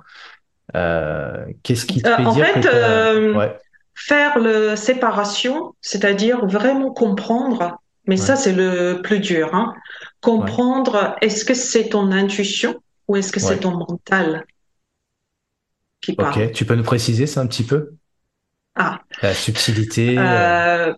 Euh, 0.74 1.44
qu'est-ce 1.62 1.86
qui 1.86 2.02
te 2.02 2.08
euh, 2.08 2.16
fait 2.16 2.24
en 2.24 2.32
dire 2.32 2.46
fait, 2.46 2.66
euh, 2.66 3.48
faire 3.94 4.38
le 4.38 4.76
séparation, 4.76 5.74
c'est-à-dire 5.80 6.46
vraiment 6.46 6.92
comprendre, 6.92 7.78
mais 8.06 8.16
ça 8.16 8.36
c'est 8.36 8.52
le 8.52 9.00
plus 9.02 9.20
dur, 9.20 9.54
hein, 9.54 9.74
comprendre 10.20 11.16
est-ce 11.20 11.44
que 11.44 11.54
c'est 11.54 11.90
ton 11.90 12.10
intuition 12.10 12.80
ou 13.08 13.16
est-ce 13.16 13.32
que 13.32 13.40
c'est 13.40 13.58
ton 13.58 13.76
mental 13.76 14.46
qui 16.00 16.14
parle? 16.14 16.42
Ok, 16.42 16.52
tu 16.52 16.64
peux 16.64 16.74
nous 16.74 16.82
préciser 16.82 17.26
ça 17.26 17.40
un 17.40 17.46
petit 17.46 17.64
peu? 17.64 17.92
Ah. 18.74 19.00
La 19.20 19.34
subtilité. 19.34 20.16
Euh, 20.18 20.94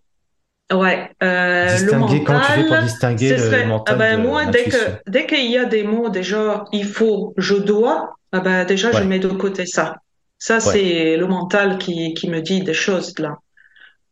ouais. 0.73 1.11
Euh, 1.23 1.67
distinguer, 1.67 1.93
le 1.93 1.99
mental, 1.99 2.25
comment 2.25 2.41
tu 2.41 2.53
fais 2.53 2.67
pour 2.67 2.79
distinguer 2.79 3.37
le 3.37 3.67
mental 3.67 3.95
ah 3.95 3.99
ben, 3.99 4.23
Moi, 4.23 4.47
dès 4.47 4.65
que 4.65 4.77
dès 5.07 5.27
qu'il 5.27 5.51
y 5.51 5.59
a 5.59 5.65
des 5.65 5.83
mots 5.83 6.09
déjà, 6.09 6.65
il 6.73 6.87
faut, 6.87 7.35
je 7.37 7.55
dois, 7.55 8.17
ah 8.33 8.41
ben, 8.41 8.65
déjà, 8.65 8.93
je 8.93 9.03
mets 9.03 9.19
de 9.19 9.29
côté 9.29 9.67
ça. 9.67 9.97
Ça, 10.39 10.61
c'est 10.61 11.17
le 11.17 11.27
mental 11.27 11.79
qui, 11.79 12.15
qui 12.15 12.29
me 12.29 12.41
dit 12.41 12.63
des 12.63 12.75
choses 12.75 13.19
là. 13.19 13.39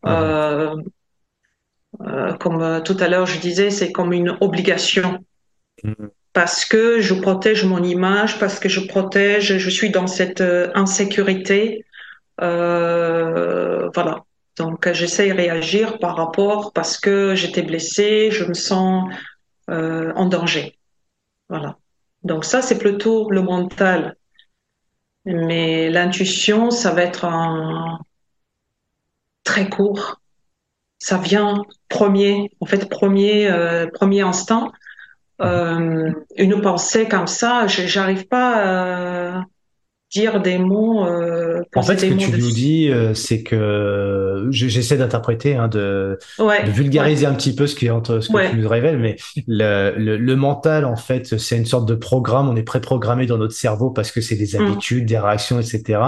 Euh, 0.06 0.74
euh, 2.00 2.32
comme 2.34 2.82
tout 2.84 2.96
à 2.98 3.08
l'heure 3.08 3.26
je 3.26 3.38
disais, 3.38 3.70
c'est 3.70 3.92
comme 3.92 4.12
une 4.12 4.36
obligation. 4.40 5.18
Mm. 5.84 5.92
Parce 6.32 6.64
que 6.64 7.00
je 7.00 7.12
protège 7.12 7.64
mon 7.64 7.82
image, 7.82 8.38
parce 8.38 8.58
que 8.58 8.70
je 8.70 8.80
protège, 8.80 9.58
je 9.58 9.70
suis 9.70 9.90
dans 9.90 10.06
cette 10.06 10.42
insécurité. 10.74 11.84
Euh, 12.40 13.90
voilà. 13.94 14.24
Donc 14.56 14.90
j'essaie 14.92 15.28
de 15.28 15.34
réagir 15.34 15.98
par 15.98 16.16
rapport 16.16 16.72
parce 16.72 16.98
que 16.98 17.34
j'étais 17.34 17.62
blessée, 17.62 18.30
je 18.30 18.44
me 18.44 18.54
sens 18.54 19.12
euh, 19.70 20.12
en 20.14 20.26
danger. 20.26 20.78
Voilà. 21.48 21.78
Donc 22.22 22.44
ça 22.44 22.62
c'est 22.62 22.78
plutôt 22.78 23.30
le 23.30 23.42
mental. 23.42 24.16
Mais 25.24 25.88
l'intuition, 25.88 26.70
ça 26.70 26.90
va 26.92 27.02
être 27.02 27.26
très 29.44 29.68
court. 29.68 30.20
Ça 30.98 31.18
vient 31.18 31.62
premier, 31.88 32.50
en 32.60 32.66
fait 32.66 32.88
premier 32.88 33.50
euh, 33.50 33.86
premier 33.92 34.22
instant. 34.22 34.72
Euh, 35.40 36.12
une 36.36 36.60
pensée 36.60 37.08
comme 37.08 37.26
ça, 37.26 37.66
j'arrive 37.66 38.28
pas 38.28 39.44
dire 40.12 40.40
des 40.40 40.58
mots. 40.58 41.06
Euh, 41.06 41.62
en 41.74 41.82
fait, 41.82 41.98
ce 41.98 42.06
que 42.06 42.14
tu 42.14 42.30
nous 42.30 42.50
dis, 42.50 42.90
euh, 42.90 43.14
c'est 43.14 43.42
que 43.42 44.48
j'essaie 44.50 44.96
d'interpréter, 44.96 45.56
hein, 45.56 45.68
de, 45.68 46.18
de, 46.38 46.70
vulgariser 46.70 47.26
un 47.26 47.34
petit 47.34 47.54
peu 47.54 47.66
ce, 47.66 47.74
qui, 47.74 47.90
entre, 47.90 48.20
ce 48.20 48.30
que 48.30 48.50
tu 48.50 48.56
nous 48.56 48.68
révèles, 48.68 48.98
mais 48.98 49.16
le, 49.46 49.94
le, 49.96 50.16
le 50.16 50.36
mental, 50.36 50.84
en 50.84 50.96
fait, 50.96 51.38
c'est 51.38 51.56
une 51.56 51.66
sorte 51.66 51.88
de 51.88 51.94
programme. 51.94 52.48
On 52.48 52.56
est 52.56 52.62
préprogrammé 52.62 53.26
dans 53.26 53.38
notre 53.38 53.54
cerveau 53.54 53.90
parce 53.90 54.12
que 54.12 54.20
c'est 54.20 54.36
des 54.36 54.58
mm. 54.58 54.62
habitudes, 54.62 55.06
des 55.06 55.18
réactions, 55.18 55.58
etc. 55.58 56.00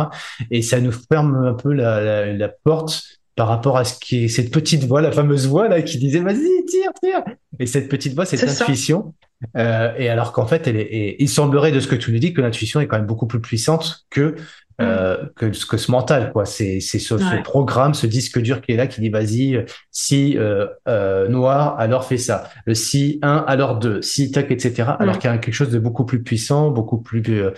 Et 0.50 0.62
ça 0.62 0.80
nous 0.80 0.92
ferme 0.92 1.34
un 1.44 1.54
peu 1.54 1.72
la, 1.72 2.00
la, 2.02 2.32
la 2.32 2.48
porte 2.48 3.02
par 3.36 3.48
rapport 3.48 3.76
à 3.76 3.84
ce 3.84 3.98
qui 3.98 4.24
est 4.24 4.28
cette 4.28 4.52
petite 4.52 4.84
voix, 4.84 5.00
la 5.00 5.10
fameuse 5.10 5.48
voix 5.48 5.66
là 5.68 5.82
qui 5.82 5.98
disait 5.98 6.20
vas-y 6.20 6.64
tire 6.66 6.92
tire. 7.02 7.24
Et 7.58 7.66
cette 7.66 7.88
petite 7.88 8.14
voix, 8.14 8.24
c'est 8.24 8.40
l'intuition. 8.40 9.14
Euh, 9.56 9.92
et 9.98 10.08
alors 10.08 10.32
qu'en 10.32 10.46
fait, 10.46 10.66
elle 10.66 10.76
est, 10.76 11.16
il 11.18 11.28
semblerait 11.28 11.72
de 11.72 11.80
ce 11.80 11.86
que 11.86 11.96
tu 11.96 12.12
nous 12.12 12.18
dis 12.18 12.32
que 12.32 12.40
l'intuition 12.40 12.80
est 12.80 12.86
quand 12.86 12.96
même 12.96 13.06
beaucoup 13.06 13.26
plus 13.26 13.40
puissante 13.40 14.06
que 14.10 14.36
euh, 14.80 15.26
que, 15.36 15.46
que 15.46 15.76
ce 15.76 15.90
mental 15.90 16.32
quoi. 16.32 16.44
C'est 16.46 16.80
ce, 16.80 16.98
ce, 16.98 17.42
programme, 17.42 17.94
ce 17.94 18.06
disque 18.06 18.40
dur 18.40 18.60
qui 18.60 18.72
est 18.72 18.76
là 18.76 18.86
qui 18.86 19.00
dit 19.00 19.08
vas-y 19.08 19.64
si 19.92 20.36
euh, 20.36 20.66
euh, 20.88 21.28
noir 21.28 21.76
alors 21.78 22.04
fais 22.04 22.18
ça. 22.18 22.50
Le 22.66 22.74
si 22.74 23.18
un 23.22 23.44
alors 23.46 23.78
deux, 23.78 24.02
si 24.02 24.30
tac 24.30 24.50
etc. 24.50 24.90
Alors 24.98 25.18
qu'il 25.18 25.30
y 25.30 25.32
a 25.32 25.38
quelque 25.38 25.54
chose 25.54 25.70
de 25.70 25.78
beaucoup 25.78 26.04
plus 26.04 26.22
puissant, 26.22 26.70
beaucoup 26.70 26.98
plus 26.98 27.22
euh, 27.28 27.50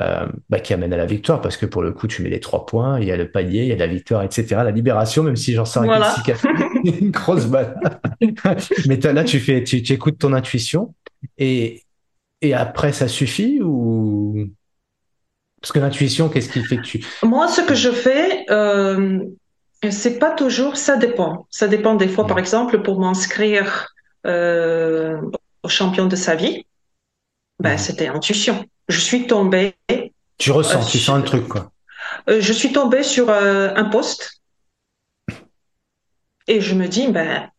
euh, 0.00 0.26
bah, 0.50 0.60
qui 0.60 0.74
amène 0.74 0.92
à 0.92 0.98
la 0.98 1.06
victoire 1.06 1.40
parce 1.40 1.56
que 1.56 1.64
pour 1.64 1.82
le 1.82 1.92
coup 1.92 2.06
tu 2.06 2.22
mets 2.22 2.28
les 2.28 2.40
trois 2.40 2.66
points, 2.66 3.00
il 3.00 3.06
y 3.06 3.12
a 3.12 3.16
le 3.16 3.30
panier, 3.30 3.62
il 3.62 3.68
y 3.68 3.72
a 3.72 3.76
la 3.76 3.86
victoire 3.86 4.22
etc. 4.22 4.46
La 4.50 4.70
libération 4.70 5.22
même 5.22 5.36
si 5.36 5.54
j'en 5.54 5.64
sors 5.64 5.84
voilà. 5.84 6.14
une 6.84 7.10
grosse 7.10 7.46
balle. 7.46 7.80
Mais 8.86 8.96
là 9.00 9.24
tu 9.24 9.40
fais 9.40 9.64
tu, 9.64 9.82
tu 9.82 9.94
écoutes 9.94 10.18
ton 10.18 10.34
intuition 10.34 10.94
et, 11.36 11.82
et 12.40 12.54
après, 12.54 12.92
ça 12.92 13.08
suffit 13.08 13.60
ou? 13.62 14.48
Parce 15.60 15.72
que 15.72 15.80
l'intuition, 15.80 16.28
qu'est-ce 16.28 16.50
qui 16.50 16.62
fait 16.64 16.76
que 16.76 16.82
tu 16.82 17.04
Moi, 17.22 17.48
ce 17.48 17.60
que 17.62 17.74
je 17.74 17.90
fais, 17.90 18.44
euh, 18.50 19.18
c'est 19.90 20.18
pas 20.18 20.30
toujours. 20.30 20.76
Ça 20.76 20.96
dépend. 20.96 21.46
Ça 21.50 21.66
dépend 21.66 21.96
des 21.96 22.08
fois. 22.08 22.26
Par 22.26 22.38
exemple, 22.38 22.80
pour 22.82 23.00
m'inscrire 23.00 23.88
euh, 24.26 25.20
au 25.62 25.68
champion 25.68 26.06
de 26.06 26.14
sa 26.14 26.36
vie, 26.36 26.64
ben 27.58 27.76
c'était 27.76 28.06
intuition. 28.06 28.64
Je 28.88 29.00
suis 29.00 29.26
tombée. 29.26 29.74
Tu 30.38 30.52
ressens, 30.52 30.86
tu 30.86 30.98
sens 30.98 31.18
le 31.18 31.24
truc 31.24 31.48
quoi. 31.48 31.72
Euh, 32.28 32.40
je 32.40 32.52
suis 32.52 32.72
tombée 32.72 33.02
sur 33.02 33.28
un 33.28 33.84
poste 33.84 34.40
et 36.46 36.60
je 36.60 36.74
me 36.74 36.86
dis 36.86 37.08
ben 37.08 37.50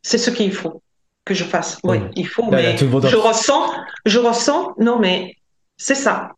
c'est 0.00 0.18
ce 0.18 0.30
qu'il 0.30 0.52
faut 0.52 0.81
que 1.24 1.34
je 1.34 1.44
fasse. 1.44 1.78
Oui, 1.84 1.98
il 2.16 2.26
faut, 2.26 2.50
mais 2.50 2.76
je 2.76 3.16
ressens, 3.16 3.72
je 4.06 4.18
ressens, 4.18 4.74
non, 4.78 4.98
mais 4.98 5.36
c'est 5.76 5.94
ça. 5.94 6.32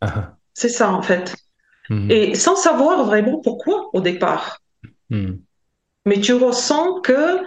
Ah, 0.00 0.12
ah. 0.16 0.36
C'est 0.54 0.68
ça, 0.68 0.92
en 0.92 1.02
fait. 1.02 1.34
Mhm. 1.88 2.10
Et 2.10 2.34
sans 2.34 2.56
savoir 2.56 3.04
vraiment 3.04 3.40
pourquoi 3.40 3.90
au 3.92 4.00
départ. 4.00 4.60
Mhm. 5.10 5.40
Mais 6.06 6.20
tu 6.20 6.32
ressens 6.34 7.00
que 7.00 7.40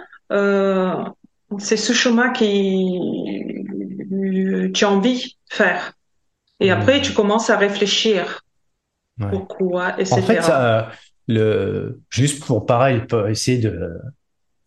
c'est 1.58 1.76
ce 1.76 1.92
chemin 1.92 2.30
qui 2.30 2.98
tu 4.72 4.84
as 4.84 4.90
envie 4.90 5.36
de 5.50 5.54
faire. 5.54 5.92
Et 6.60 6.70
après, 6.70 7.00
tu 7.00 7.12
commences 7.12 7.50
à 7.50 7.56
réfléchir. 7.56 8.40
Pourquoi, 9.18 10.00
etc. 10.00 10.14
En 10.14 10.22
fait, 10.22 10.50
le, 11.28 12.00
juste 12.10 12.44
pour 12.44 12.66
pareil, 12.66 13.02
pour 13.06 13.28
essayer 13.28 13.58
de, 13.58 14.00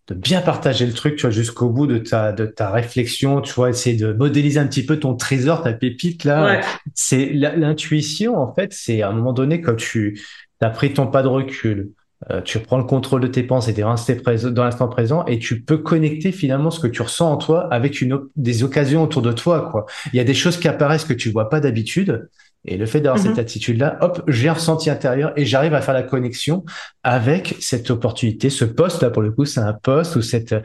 de 0.08 0.14
bien 0.14 0.42
partager 0.42 0.86
le 0.86 0.94
truc, 0.94 1.18
tu 1.18 1.24
vois, 1.24 1.32
jusqu'au 1.32 1.70
bout 1.70 1.86
de 1.86 1.98
ta, 1.98 2.32
de 2.32 2.46
ta 2.46 2.72
réflexion, 2.72 3.42
tu 3.42 3.54
vois, 3.54 3.70
essayer 3.70 3.98
de 3.98 4.14
modéliser 4.14 4.60
un 4.60 4.68
petit 4.68 4.86
peu 4.86 4.98
ton 4.98 5.16
trésor, 5.16 5.64
ta 5.64 5.74
pépite, 5.74 6.24
là. 6.24 6.62
C'est 6.96 7.32
l'intuition, 7.34 8.38
en 8.38 8.54
fait, 8.54 8.74
c'est 8.74 9.02
à 9.02 9.10
un 9.10 9.14
moment 9.14 9.34
donné, 9.34 9.62
quand 9.62 9.76
tu 9.76 10.22
as 10.62 10.70
pris 10.70 10.94
ton 10.94 11.08
pas 11.08 11.24
de 11.24 11.28
recul, 11.28 11.92
euh, 12.32 12.42
tu 12.42 12.58
reprends 12.58 12.78
le 12.78 12.84
contrôle 12.84 13.22
de 13.22 13.28
tes 13.28 13.44
pensées, 13.44 13.74
t'es 13.74 13.84
dans 13.84 14.64
l'instant 14.64 14.88
présent 14.88 15.24
et 15.26 15.38
tu 15.38 15.62
peux 15.62 15.78
connecter 15.78 16.32
finalement 16.32 16.72
ce 16.72 16.80
que 16.80 16.88
tu 16.88 17.04
ressens 17.04 17.32
en 17.32 17.38
toi 17.38 17.72
avec 17.72 18.02
une, 18.02 18.20
des 18.36 18.64
occasions 18.64 19.04
autour 19.04 19.22
de 19.22 19.32
toi, 19.32 19.70
quoi. 19.70 19.86
Il 20.14 20.18
y 20.18 20.20
a 20.20 20.24
des 20.24 20.34
choses 20.34 20.58
qui 20.58 20.68
apparaissent 20.68 21.06
que 21.06 21.14
tu 21.14 21.30
vois 21.30 21.50
pas 21.50 21.60
d'habitude. 21.60 22.28
Et 22.68 22.78
le 22.78 22.86
fait 22.86 23.00
d'avoir 23.00 23.22
cette 23.22 23.34
mhm. 23.34 23.40
attitude-là, 23.40 23.98
hop, 24.02 24.24
j'ai 24.28 24.50
un 24.50 24.54
ressenti 24.54 24.90
intérieur 24.90 25.32
et 25.36 25.46
j'arrive 25.46 25.74
à 25.74 25.82
faire 25.82 25.94
la 25.94 26.04
connexion 26.04 26.66
avec 27.04 27.56
cette 27.60 27.90
opportunité. 27.90 28.50
Ce 28.50 28.66
poste 28.66 29.02
là, 29.02 29.10
pour 29.10 29.22
le 29.22 29.32
coup, 29.32 29.46
c'est 29.46 29.62
un 29.62 29.74
poste 29.74 30.16
ou 30.18 30.22
cette, 30.22 30.56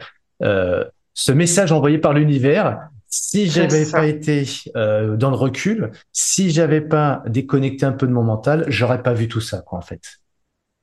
euh, 0.43 0.83
ce 1.13 1.31
message 1.31 1.71
envoyé 1.71 1.97
par 1.97 2.13
l'univers. 2.13 2.89
Si 3.07 3.47
j'avais 3.47 3.85
pas 3.85 4.07
été 4.07 4.45
euh, 4.75 5.15
dans 5.15 5.29
le 5.29 5.35
recul, 5.35 5.91
si 6.11 6.49
j'avais 6.49 6.81
pas 6.81 7.23
déconnecté 7.27 7.85
un 7.85 7.91
peu 7.91 8.07
de 8.07 8.11
mon 8.11 8.23
mental, 8.23 8.65
j'aurais 8.67 9.03
pas 9.03 9.13
vu 9.13 9.27
tout 9.27 9.41
ça, 9.41 9.61
quoi, 9.61 9.77
en 9.77 9.81
fait. 9.81 10.01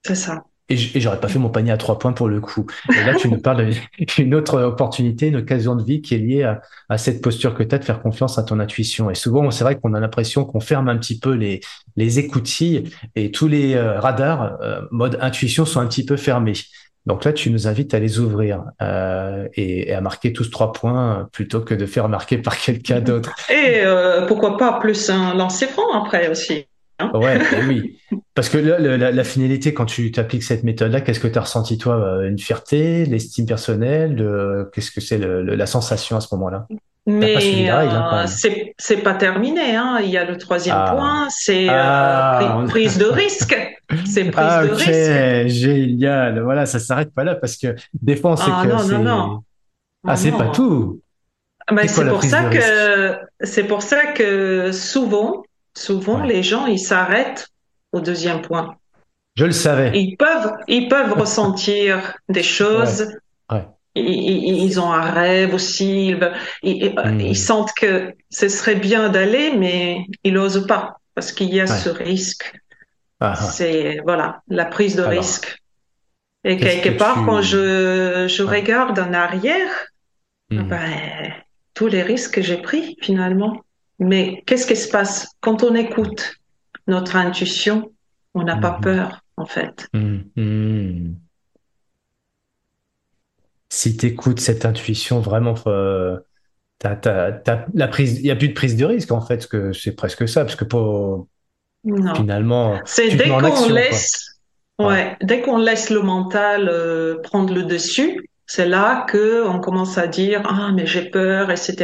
C'est 0.06 0.14
ça. 0.14 0.44
Et 0.70 1.00
j'aurais 1.00 1.20
pas 1.20 1.28
fait 1.28 1.38
mon 1.38 1.50
panier 1.50 1.72
à 1.72 1.76
trois 1.76 1.98
points 1.98 2.12
pour 2.12 2.28
le 2.28 2.40
coup. 2.40 2.64
Et 2.90 3.04
là, 3.04 3.14
tu 3.14 3.28
nous 3.28 3.40
parles 3.40 3.70
d'une 4.16 4.34
autre 4.34 4.62
opportunité, 4.62 5.26
une 5.26 5.36
occasion 5.36 5.74
de 5.74 5.82
vie 5.82 6.00
qui 6.00 6.14
est 6.14 6.18
liée 6.18 6.44
à, 6.44 6.60
à 6.88 6.96
cette 6.96 7.20
posture 7.22 7.54
que 7.54 7.62
tu 7.64 7.74
as 7.74 7.78
de 7.78 7.84
faire 7.84 8.00
confiance 8.00 8.38
à 8.38 8.44
ton 8.44 8.60
intuition. 8.60 9.10
Et 9.10 9.16
souvent, 9.16 9.50
c'est 9.50 9.64
vrai 9.64 9.78
qu'on 9.78 9.94
a 9.94 10.00
l'impression 10.00 10.44
qu'on 10.44 10.60
ferme 10.60 10.88
un 10.88 10.96
petit 10.96 11.18
peu 11.18 11.32
les, 11.32 11.60
les 11.96 12.18
écoutilles 12.20 12.84
et 13.16 13.30
tous 13.32 13.48
les 13.48 13.74
euh, 13.74 13.98
radars 13.98 14.58
euh, 14.62 14.82
mode 14.92 15.18
intuition 15.20 15.64
sont 15.64 15.80
un 15.80 15.86
petit 15.86 16.06
peu 16.06 16.16
fermés. 16.16 16.54
Donc 17.06 17.24
là, 17.24 17.32
tu 17.32 17.50
nous 17.50 17.66
invites 17.66 17.94
à 17.94 17.98
les 17.98 18.18
ouvrir 18.18 18.64
euh, 18.82 19.48
et, 19.54 19.92
à 19.92 20.00
marquer 20.00 20.32
tous 20.32 20.50
trois 20.50 20.72
points 20.72 21.28
plutôt 21.32 21.60
que 21.60 21.74
de 21.74 21.86
faire 21.86 22.08
marquer 22.08 22.38
par 22.38 22.58
quelqu'un 22.58 23.00
d'autre. 23.00 23.34
Et 23.48 23.80
euh, 23.80 24.26
pourquoi 24.26 24.58
pas 24.58 24.78
plus 24.78 25.08
un 25.08 25.34
lancer 25.34 25.66
franc 25.66 25.92
après 25.92 26.28
aussi. 26.28 26.66
Hein 27.00 27.10
ouais, 27.14 27.38
oui. 27.68 27.98
Parce 28.34 28.48
que 28.48 28.58
là, 28.58 28.78
la, 28.78 29.24
finalité, 29.24 29.74
quand 29.74 29.86
tu 29.86 30.10
t'appliques 30.12 30.42
cette 30.42 30.64
méthode-là, 30.64 31.00
qu'est-ce 31.00 31.20
que 31.20 31.28
tu 31.28 31.38
as 31.38 31.42
ressenti, 31.42 31.78
toi 31.78 31.96
euh, 31.96 32.28
Une 32.28 32.38
fierté, 32.38 33.04
l'estime 33.06 33.46
personnelle 33.46 34.16
Qu'est-ce 34.72 34.90
que 34.90 35.00
c'est 35.00 35.18
la 35.18 35.66
sensation 35.66 36.16
à 36.16 36.20
ce 36.20 36.34
moment-là? 36.34 36.66
Mais 37.06 37.68
hein, 37.70 38.26
c'est 38.26 38.96
pas 38.98 39.14
terminé. 39.14 39.74
Hein. 39.74 39.98
Il 40.02 40.10
y 40.10 40.18
a 40.18 40.24
le 40.24 40.36
troisième 40.36 40.76
ah. 40.78 40.94
point, 40.94 41.28
c'est 41.30 41.68
euh, 41.68 41.72
ah, 41.72 42.64
prise 42.68 42.98
de 42.98 43.06
risque. 43.06 43.56
C'est 44.06 44.24
prise 44.30 44.46
ah, 44.48 44.66
de 44.66 44.72
risque. 44.72 45.48
Génial. 45.48 46.40
Voilà, 46.40 46.66
ça 46.66 46.78
s'arrête 46.78 47.12
pas 47.14 47.24
là 47.24 47.34
parce 47.34 47.56
que 47.56 47.74
des 47.94 48.16
fois 48.16 48.32
on 48.32 48.36
sait 48.36 48.50
que 48.50 48.78
c'est. 48.78 48.94
Ah, 50.06 50.16
c'est 50.16 50.32
pas 50.32 50.48
tout. 50.48 51.00
c'est 51.86 52.08
pour 52.08 52.22
ça 52.22 52.44
que 52.44 53.16
c'est 53.40 53.64
pour 53.64 53.82
ça 53.82 54.06
que 54.12 54.70
souvent 54.72 55.42
Souvent, 55.80 56.22
les 56.22 56.42
gens, 56.42 56.66
ils 56.66 56.78
s'arrêtent 56.78 57.48
au 57.92 58.00
deuxième 58.00 58.42
point. 58.42 58.76
Je 59.34 59.46
le 59.46 59.52
savais. 59.52 59.98
Ils 59.98 60.14
peuvent, 60.14 60.52
ils 60.68 60.88
peuvent 60.88 61.12
ressentir 61.18 62.18
des 62.28 62.42
choses. 62.42 63.08
Ils, 63.96 64.78
ont 64.78 64.92
un 64.92 65.10
rêve 65.10 65.54
aussi. 65.54 66.14
Ils, 66.62 66.94
hmm. 66.94 67.34
sentent 67.34 67.72
que 67.72 68.14
ce 68.28 68.48
serait 68.48 68.74
bien 68.74 69.08
d'aller, 69.08 69.56
mais 69.56 70.04
ils 70.22 70.34
n'osent 70.34 70.66
pas 70.66 70.98
parce 71.14 71.32
qu'il 71.32 71.52
y 71.52 71.60
a 71.60 71.66
ce 71.66 71.88
risque. 71.88 72.52
Ah, 73.18 73.32
ah. 73.36 73.42
C'est 73.42 74.00
voilà 74.04 74.42
la 74.48 74.66
prise 74.66 74.96
de 74.96 75.02
risque. 75.02 75.62
Et 76.44 76.58
quelque 76.58 76.90
part, 76.90 77.24
quand 77.24 77.40
je, 77.40 78.26
je 78.28 78.42
regarde 78.42 78.98
en 78.98 79.14
arrière, 79.14 79.70
hmm. 80.50 80.62
ben, 80.68 81.32
tous 81.72 81.86
les 81.86 82.02
risques 82.02 82.34
que 82.34 82.42
j'ai 82.42 82.58
pris 82.58 82.98
finalement. 83.00 83.64
Mais 84.00 84.42
qu'est-ce 84.46 84.66
qui 84.66 84.76
se 84.76 84.88
passe? 84.88 85.28
Quand 85.40 85.62
on 85.62 85.74
écoute 85.74 86.36
notre 86.86 87.16
intuition 87.16 87.92
On 88.34 88.42
n'a 88.42 88.56
pas 88.56 88.76
mhm. 88.76 88.80
peur, 88.80 89.20
en 89.36 89.46
fait. 89.46 89.88
Mhm. 89.94 91.16
Si 93.68 93.96
tu 93.96 94.06
écoutes 94.06 94.40
cette 94.40 94.64
intuition, 94.64 95.20
vraiment, 95.20 95.54
euh, 95.66 96.18
la 96.82 97.88
prise, 97.88 98.18
il 98.18 98.24
n'y 98.24 98.30
a 98.30 98.36
plus 98.36 98.48
de 98.48 98.54
prise 98.54 98.76
de 98.76 98.84
risque, 98.84 99.12
en 99.12 99.20
fait, 99.20 99.46
que 99.46 99.72
c'est 99.72 99.92
presque 99.92 100.28
ça, 100.28 100.44
parce 100.44 100.56
que 100.56 100.64
pour, 100.64 101.28
finalement, 102.16 102.80
c'est 102.84 103.14
dès 103.14 103.28
qu'on 103.28 103.68
laisse, 103.68 104.40
ouais. 104.78 105.16
dès 105.22 105.42
qu'on 105.42 105.58
laisse 105.58 105.90
le 105.90 106.02
mental 106.02 106.68
euh, 106.68 107.20
prendre 107.22 107.54
le 107.54 107.62
dessus, 107.62 108.28
c'est 108.46 108.66
là 108.66 109.06
que 109.08 109.46
on 109.46 109.60
commence 109.60 109.96
à 109.98 110.06
dire 110.06 110.42
ah 110.44 110.72
mais 110.74 110.86
j'ai 110.86 111.08
peur, 111.08 111.50
etc. 111.50 111.76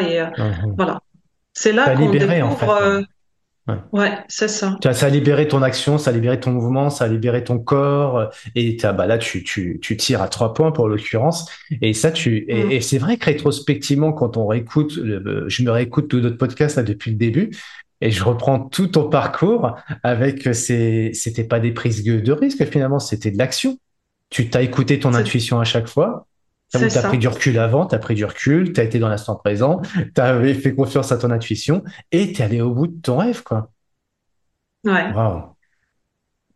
Et 0.00 0.20
euh, 0.20 0.26
mhm. 0.38 0.74
voilà. 0.76 1.00
C'est 1.52 1.72
là 1.72 1.94
qu'on 1.96 2.10
découvre. 2.10 2.42
En 2.44 2.56
fait, 2.56 2.66
euh, 3.68 3.76
ouais, 3.92 4.18
c'est 4.28 4.48
ça. 4.48 4.76
Ça 4.82 5.06
a 5.06 5.08
libéré 5.08 5.46
ton 5.46 5.62
action, 5.62 5.98
ça 5.98 6.10
a 6.10 6.12
libéré 6.12 6.40
ton 6.40 6.50
mouvement, 6.50 6.90
ça 6.90 7.04
a 7.04 7.08
libéré 7.08 7.44
ton 7.44 7.58
corps. 7.58 8.18
Euh, 8.18 8.26
et 8.54 8.76
bah 8.82 9.06
là, 9.06 9.18
tu, 9.18 9.44
tu, 9.44 9.78
tu 9.80 9.96
tires 9.96 10.22
à 10.22 10.28
trois 10.28 10.54
points 10.54 10.72
pour 10.72 10.88
l'occurrence. 10.88 11.50
Et 11.80 11.92
ça, 11.94 12.10
tu 12.10 12.44
et, 12.48 12.78
mm. 12.78 12.80
c'est 12.80 12.98
vrai 12.98 13.16
que 13.16 13.26
rétrospectivement, 13.26 14.12
quand 14.12 14.36
on 14.36 14.46
réécoute, 14.46 14.92
je 14.94 15.62
me 15.62 15.70
réécoute 15.70 16.08
tous 16.08 16.20
notre 16.20 16.38
podcasts 16.38 16.76
là 16.76 16.82
depuis 16.82 17.10
le 17.10 17.16
début. 17.16 17.50
Et 18.00 18.10
je 18.10 18.24
reprends 18.24 18.58
tout 18.58 18.88
ton 18.88 19.08
parcours 19.08 19.76
avec 20.02 20.52
ces, 20.54 21.12
c'était 21.14 21.44
pas 21.44 21.60
des 21.60 21.70
prises 21.70 22.02
de 22.02 22.32
risque 22.32 22.64
finalement, 22.66 22.98
c'était 22.98 23.30
de 23.30 23.38
l'action. 23.38 23.78
Tu 24.28 24.50
t'as 24.50 24.62
écouté 24.62 24.98
ton 24.98 25.14
intuition 25.14 25.60
à 25.60 25.64
chaque 25.64 25.86
fois. 25.86 26.26
Tu 26.72 26.78
as 26.78 27.02
pris 27.02 27.18
du 27.18 27.28
recul 27.28 27.58
avant, 27.58 27.86
tu 27.86 27.94
as 27.94 27.98
pris 27.98 28.14
du 28.14 28.24
recul, 28.24 28.72
tu 28.72 28.80
as 28.80 28.84
été 28.84 28.98
dans 28.98 29.08
l'instant 29.08 29.36
présent, 29.36 29.82
tu 30.14 30.20
as 30.20 30.54
fait 30.54 30.74
confiance 30.74 31.12
à 31.12 31.18
ton 31.18 31.30
intuition 31.30 31.84
et 32.10 32.32
tu 32.32 32.40
es 32.40 32.44
allé 32.44 32.60
au 32.60 32.70
bout 32.70 32.86
de 32.86 33.00
ton 33.00 33.18
rêve, 33.18 33.42
quoi. 33.42 33.70
Ouais. 34.84 35.12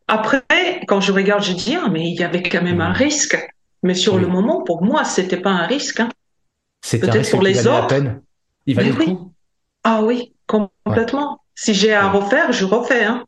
Après, 0.09 0.43
quand 0.86 1.01
je 1.01 1.12
regarde, 1.12 1.43
je 1.43 1.52
dis, 1.52 1.76
ah, 1.76 1.88
mais 1.90 2.09
il 2.09 2.14
y 2.14 2.24
avait 2.24 2.43
quand 2.43 2.62
même 2.62 2.80
un 2.80 2.93
risque. 2.93 3.36
Mais 3.82 3.94
sur 3.94 4.18
le 4.18 4.26
moment, 4.26 4.62
pour 4.62 4.82
moi, 4.82 5.05
c'était 5.05 5.36
pas 5.36 5.51
un 5.51 5.66
risque. 5.66 6.01
Hein. 6.01 6.09
Peut-être 6.90 7.30
pour 7.30 7.43
les 7.43 7.66
autres. 7.66 7.94
Il 8.66 8.74
valait 8.74 8.90
le 8.90 9.05
coup. 9.05 9.32
Ah 9.84 10.02
oui, 10.02 10.34
complètement. 10.47 11.43
Si 11.55 11.74
j'ai 11.74 11.93
à 11.93 12.09
refaire, 12.09 12.52
je 12.52 12.64
refais. 12.64 13.05
Hein. 13.05 13.24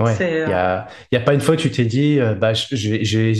Ouais, 0.00 0.16
il 0.18 0.50
y 0.50 0.52
a, 0.52 0.80
euh, 0.80 0.90
y 1.12 1.16
a 1.16 1.20
pas 1.20 1.34
une 1.34 1.40
fois 1.40 1.54
que 1.54 1.62
tu 1.62 1.70
t'es 1.70 1.84
dit, 1.84 2.18
euh, 2.18 2.34
bah, 2.34 2.52
j'ai 2.52 3.34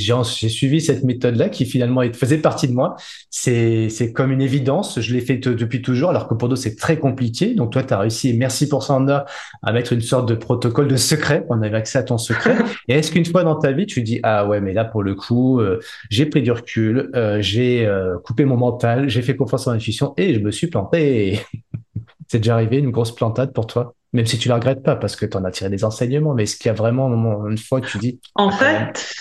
suivi 0.48 0.80
cette 0.80 1.02
méthode-là 1.02 1.48
qui 1.48 1.66
finalement 1.66 2.02
faisait 2.12 2.38
partie 2.38 2.68
de 2.68 2.72
moi. 2.72 2.94
C'est 3.28 4.12
comme 4.14 4.30
une 4.30 4.40
évidence. 4.40 5.00
Je 5.00 5.12
l'ai 5.12 5.20
fait 5.20 5.38
depuis 5.38 5.82
toujours, 5.82 6.10
alors 6.10 6.28
que 6.28 6.34
pour 6.34 6.48
d'autres 6.48 6.62
c'est 6.62 6.76
très 6.76 6.96
compliqué. 6.96 7.54
Donc 7.54 7.72
toi, 7.72 7.82
tu 7.82 7.92
as 7.92 7.98
réussi. 7.98 8.30
Et 8.30 8.32
merci 8.34 8.68
pour 8.68 8.84
ça, 8.84 8.94
Anna, 8.94 9.24
à 9.64 9.72
mettre 9.72 9.94
une 9.94 10.00
sorte 10.00 10.28
de 10.28 10.36
protocole 10.36 10.86
de 10.86 10.96
secret. 10.96 11.44
On 11.48 11.60
avait 11.60 11.76
accès 11.76 11.98
à 11.98 12.04
ton 12.04 12.18
secret. 12.18 12.56
et 12.88 12.94
est-ce 12.94 13.10
qu'une 13.10 13.24
fois 13.24 13.42
dans 13.42 13.56
ta 13.56 13.72
vie, 13.72 13.86
tu 13.86 14.02
dis, 14.02 14.20
ah 14.22 14.46
ouais, 14.46 14.60
mais 14.60 14.72
là 14.74 14.84
pour 14.84 15.02
le 15.02 15.16
coup, 15.16 15.58
euh, 15.58 15.80
j'ai 16.08 16.26
pris 16.26 16.42
du 16.42 16.52
recul, 16.52 17.10
j'ai 17.40 17.90
coupé 18.24 18.44
mon 18.44 18.56
mental, 18.56 19.08
j'ai 19.08 19.22
fait 19.22 19.34
confiance 19.34 19.66
en 19.66 19.72
l'intuition 19.72 20.14
et 20.16 20.34
je 20.34 20.38
me 20.38 20.52
suis 20.52 20.68
planté. 20.68 21.40
c'est 22.28 22.38
déjà 22.38 22.54
arrivé 22.54 22.78
une 22.78 22.90
grosse 22.90 23.12
plantade 23.12 23.52
pour 23.52 23.66
toi? 23.66 23.94
Même 24.14 24.26
si 24.26 24.38
tu 24.38 24.48
la 24.48 24.54
regrettes 24.54 24.84
pas 24.84 24.94
parce 24.94 25.16
que 25.16 25.26
tu 25.26 25.36
en 25.36 25.44
as 25.44 25.50
tiré 25.50 25.68
des 25.68 25.84
enseignements, 25.84 26.34
mais 26.34 26.44
est-ce 26.44 26.56
qu'il 26.56 26.68
y 26.68 26.70
a 26.70 26.74
vraiment 26.74 27.06
un 27.06 27.08
moment, 27.08 27.48
une 27.48 27.58
fois 27.58 27.80
que 27.80 27.88
tu 27.88 27.98
dis. 27.98 28.20
En 28.36 28.48
ah, 28.48 28.52
fait, 28.52 29.12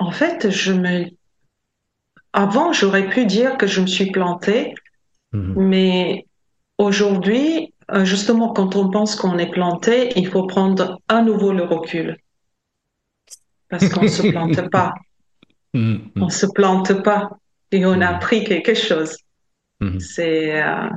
en 0.00 0.10
fait, 0.10 0.50
je 0.50 0.72
me. 0.72 1.06
Avant, 2.32 2.72
j'aurais 2.72 3.08
pu 3.08 3.26
dire 3.26 3.56
que 3.56 3.68
je 3.68 3.80
me 3.80 3.86
suis 3.86 4.10
plantée, 4.10 4.74
mhm. 5.32 5.54
mais 5.56 6.26
aujourd'hui, 6.78 7.72
euh, 7.92 8.04
justement, 8.04 8.52
quand 8.52 8.74
on 8.74 8.90
pense 8.90 9.14
qu'on 9.14 9.38
est 9.38 9.50
planté, 9.50 10.12
il 10.16 10.26
faut 10.26 10.48
prendre 10.48 11.00
à 11.06 11.22
nouveau 11.22 11.52
le 11.52 11.62
recul. 11.62 12.18
Parce 13.68 13.88
qu'on 13.88 14.02
ne 14.02 14.08
se 14.08 14.26
plante 14.26 14.68
pas. 14.72 14.94
Mhm. 15.74 16.10
On 16.16 16.26
ne 16.26 16.30
se 16.30 16.46
plante 16.46 17.04
pas. 17.04 17.30
Et 17.70 17.86
on 17.86 17.92
a 17.92 17.96
mhm. 17.96 18.02
appris 18.02 18.42
quelque 18.42 18.74
chose. 18.74 19.16
C'est. 20.00 20.60
Euh, 20.60 20.88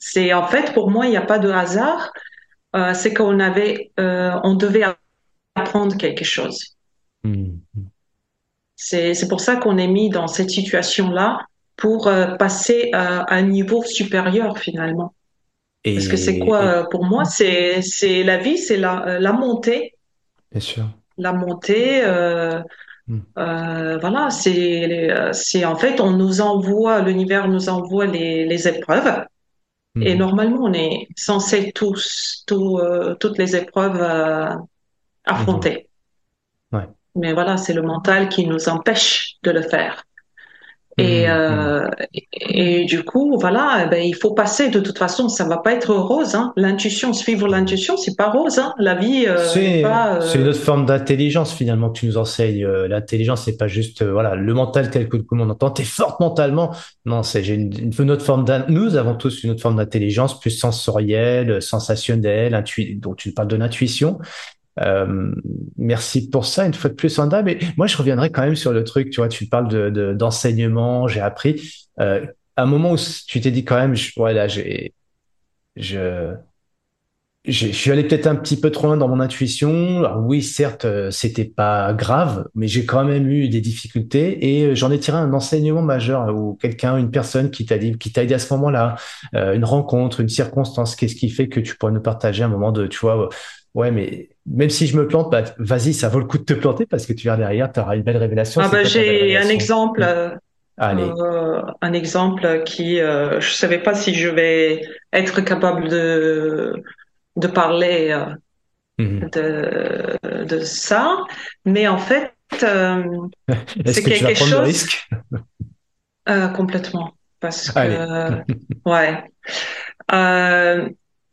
c'est 0.00 0.32
en 0.32 0.46
fait 0.48 0.74
pour 0.74 0.90
moi 0.90 1.06
il 1.06 1.10
n'y 1.10 1.16
a 1.16 1.22
pas 1.22 1.38
de 1.38 1.48
hasard. 1.48 2.12
Euh, 2.76 2.94
c'est 2.94 3.12
qu'on 3.12 3.40
avait, 3.40 3.90
euh, 3.98 4.32
on 4.44 4.54
devait 4.54 4.84
apprendre 5.56 5.96
quelque 5.96 6.24
chose. 6.24 6.76
Mm-hmm. 7.24 7.58
C'est 8.76 9.28
pour 9.28 9.40
ça 9.40 9.56
qu'on 9.56 9.76
est 9.76 9.88
mis 9.88 10.08
dans 10.08 10.28
cette 10.28 10.50
situation-là 10.50 11.40
pour 11.76 12.06
euh, 12.06 12.36
passer 12.36 12.90
à 12.92 13.34
un 13.34 13.42
niveau 13.42 13.82
supérieur 13.82 14.58
finalement. 14.58 15.14
Parce 15.84 16.08
que 16.08 16.16
c'est 16.16 16.38
quoi 16.38 16.88
pour 16.90 17.04
moi 17.04 17.24
C'est 17.24 17.82
c'est 17.82 18.22
la 18.22 18.36
vie, 18.36 18.58
c'est 18.58 18.76
la 18.76 19.18
la 19.18 19.32
montée. 19.32 19.94
Bien 20.52 20.60
sûr. 20.60 20.84
La 21.18 21.32
montée. 21.32 22.02
Euh, 22.04 23.98
voilà, 23.98 24.30
c'est, 24.30 25.32
c'est 25.32 25.64
en 25.64 25.74
fait, 25.74 26.00
on 26.00 26.12
nous 26.12 26.40
envoie, 26.40 27.00
l'univers 27.00 27.48
nous 27.48 27.68
envoie 27.68 28.06
les, 28.06 28.46
les 28.46 28.68
épreuves. 28.68 29.24
Et 30.00 30.14
hmm. 30.14 30.18
normalement, 30.18 30.64
on 30.64 30.72
est 30.72 31.08
censé 31.16 31.72
tous, 31.72 32.44
euh, 32.50 33.14
toutes 33.16 33.38
les 33.38 33.56
épreuves 33.56 34.00
euh, 34.00 34.54
affronter. 35.24 35.88
Ouais. 36.72 36.86
Mais 37.16 37.32
voilà, 37.32 37.56
c'est 37.56 37.72
le 37.72 37.82
mental 37.82 38.28
qui 38.28 38.46
nous 38.46 38.68
empêche 38.68 39.36
de 39.42 39.50
le 39.50 39.62
faire. 39.62 40.04
Et, 41.00 41.26
mmh, 41.26 41.30
euh, 41.30 41.86
mmh. 41.86 41.88
et, 42.50 42.84
du 42.84 43.04
coup, 43.04 43.38
voilà, 43.40 43.84
eh 43.84 43.88
ben, 43.88 44.02
il 44.02 44.14
faut 44.14 44.32
passer. 44.32 44.68
De 44.68 44.80
toute 44.80 44.98
façon, 44.98 45.28
ça 45.28 45.44
va 45.44 45.58
pas 45.58 45.72
être 45.72 45.94
rose. 45.94 46.34
Hein. 46.34 46.52
L'intuition, 46.56 47.12
suivre 47.12 47.48
l'intuition, 47.48 47.96
c'est 47.96 48.16
pas 48.16 48.30
rose. 48.30 48.58
Hein. 48.58 48.74
La 48.78 48.94
vie, 48.94 49.26
euh, 49.26 49.36
c'est 49.38 49.84
euh... 49.84 50.20
une 50.34 50.48
autre 50.48 50.58
forme 50.58 50.86
d'intelligence 50.86 51.52
finalement 51.52 51.90
que 51.90 52.00
tu 52.00 52.06
nous 52.06 52.18
enseignes. 52.18 52.66
L'intelligence, 52.66 53.42
c'est 53.44 53.56
pas 53.56 53.68
juste 53.68 54.04
voilà 54.04 54.34
le 54.34 54.54
mental 54.54 54.90
tel 54.90 55.08
que 55.08 55.16
comme 55.16 55.40
on 55.40 55.50
entend. 55.50 55.70
T'es 55.70 55.84
forte 55.84 56.20
mentalement. 56.20 56.74
Non, 57.06 57.22
c'est 57.22 57.42
j'ai 57.42 57.54
une, 57.54 57.92
une, 57.98 58.10
autre 58.10 58.24
forme. 58.24 58.44
Nous 58.68 58.96
avons 58.96 59.14
tous 59.14 59.44
une 59.44 59.50
autre 59.50 59.62
forme 59.62 59.76
d'intelligence, 59.76 60.38
plus 60.38 60.50
sensorielle, 60.50 61.62
sensationnelle, 61.62 62.54
intu... 62.54 62.94
donc 62.96 63.16
tu 63.16 63.32
parles 63.32 63.48
de 63.48 63.56
l'intuition. 63.56 64.18
Euh, 64.80 65.32
merci 65.76 66.30
pour 66.30 66.46
ça 66.46 66.66
une 66.66 66.74
fois 66.74 66.90
de 66.90 66.94
plus, 66.94 67.18
Wanda. 67.18 67.42
Mais 67.42 67.58
moi, 67.76 67.86
je 67.86 67.96
reviendrai 67.96 68.30
quand 68.30 68.42
même 68.42 68.56
sur 68.56 68.72
le 68.72 68.84
truc. 68.84 69.10
Tu 69.10 69.16
vois, 69.16 69.28
tu 69.28 69.46
parles 69.46 69.68
de 69.68 70.12
d'enseignement. 70.14 71.08
j'ai 71.08 71.20
appris. 71.20 71.88
Euh, 72.00 72.24
à 72.56 72.62
un 72.62 72.66
moment 72.66 72.92
où 72.92 72.96
tu 73.26 73.40
t'es 73.40 73.50
dit 73.50 73.64
quand 73.64 73.76
même, 73.76 73.94
je, 73.94 74.12
voilà, 74.16 74.48
j'ai, 74.48 74.94
je, 75.76 76.34
je 77.46 77.68
suis 77.68 77.90
allé 77.90 78.04
peut-être 78.04 78.26
un 78.26 78.36
petit 78.36 78.60
peu 78.60 78.70
trop 78.70 78.86
loin 78.86 78.96
dans 78.96 79.08
mon 79.08 79.20
intuition. 79.20 79.98
Alors 80.00 80.20
oui, 80.24 80.42
certes, 80.42 80.84
euh, 80.84 81.10
c'était 81.10 81.44
pas 81.44 81.92
grave, 81.94 82.46
mais 82.54 82.68
j'ai 82.68 82.84
quand 82.84 83.04
même 83.04 83.28
eu 83.28 83.48
des 83.48 83.60
difficultés 83.60 84.58
et 84.58 84.66
euh, 84.66 84.74
j'en 84.74 84.90
ai 84.90 84.98
tiré 84.98 85.16
un 85.16 85.32
enseignement 85.32 85.82
majeur 85.82 86.34
où 86.34 86.54
quelqu'un, 86.60 86.96
une 86.98 87.10
personne 87.10 87.50
qui 87.50 87.64
t'a 87.64 87.78
dit, 87.78 87.96
qui 87.96 88.12
t'a 88.12 88.24
aidé 88.24 88.34
à 88.34 88.38
ce 88.38 88.52
moment-là, 88.54 88.96
une 89.32 89.64
rencontre, 89.64 90.20
une 90.20 90.28
circonstance, 90.28 90.96
qu'est-ce 90.96 91.14
qui 91.14 91.30
fait 91.30 91.48
que 91.48 91.60
tu 91.60 91.76
pourrais 91.76 91.92
nous 91.92 92.02
partager 92.02 92.42
un 92.42 92.48
moment 92.48 92.72
de, 92.72 92.86
tu 92.86 92.98
vois, 92.98 93.30
ouais, 93.74 93.90
mais 93.90 94.28
même 94.46 94.70
si 94.70 94.86
je 94.86 94.96
me 94.96 95.06
plante, 95.06 95.30
bah, 95.30 95.44
vas-y, 95.58 95.94
ça 95.94 96.08
vaut 96.08 96.18
le 96.18 96.26
coup 96.26 96.38
de 96.38 96.44
te 96.44 96.54
planter 96.54 96.86
parce 96.86 97.06
que 97.06 97.12
tu 97.12 97.24
verras 97.24 97.36
derrière, 97.36 97.72
tu 97.72 97.80
auras 97.80 97.96
une 97.96 98.02
belle 98.02 98.16
révélation. 98.16 98.60
Ah 98.64 98.68
bah, 98.70 98.84
j'ai 98.84 99.36
un 99.36 99.48
exemple. 99.48 100.02
Euh, 100.02 100.30
euh, 100.80 101.60
un 101.82 101.92
exemple 101.92 102.62
qui, 102.64 103.00
euh, 103.00 103.40
je 103.40 103.52
savais 103.52 103.78
pas 103.78 103.94
si 103.94 104.14
je 104.14 104.28
vais 104.28 104.80
être 105.12 105.42
capable 105.42 105.88
de 105.88 106.82
de 107.36 107.46
parler 107.46 108.10
euh, 108.10 108.34
mhm. 108.98 109.30
de 109.30 110.18
de 110.44 110.60
ça, 110.60 111.18
mais 111.64 111.88
en 111.88 111.98
fait, 111.98 112.32
c'est 112.50 114.02
quelque 114.02 114.34
chose. 114.34 114.60
Risque? 114.60 115.08
Complètement, 116.54 117.14
parce 117.40 117.70
que 117.70 118.42
ouais. 118.88 119.24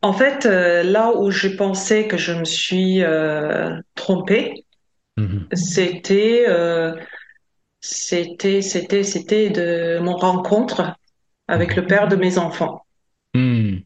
En 0.00 0.12
fait, 0.12 0.46
euh, 0.46 0.82
là 0.84 1.12
où 1.16 1.30
j'ai 1.30 1.56
pensé 1.56 2.06
que 2.06 2.16
je 2.16 2.32
me 2.32 2.44
suis 2.44 3.02
euh, 3.02 3.80
trompée, 3.96 4.64
mm-hmm. 5.16 5.54
c'était, 5.56 6.44
euh, 6.46 6.94
c'était, 7.80 8.62
c'était, 8.62 9.02
c'était 9.02 9.50
de 9.50 9.98
mon 9.98 10.16
rencontre 10.16 10.96
avec 11.48 11.74
le 11.74 11.84
père 11.86 12.06
de 12.06 12.14
mes 12.14 12.38
enfants. 12.38 12.86
Mm. 13.34 13.78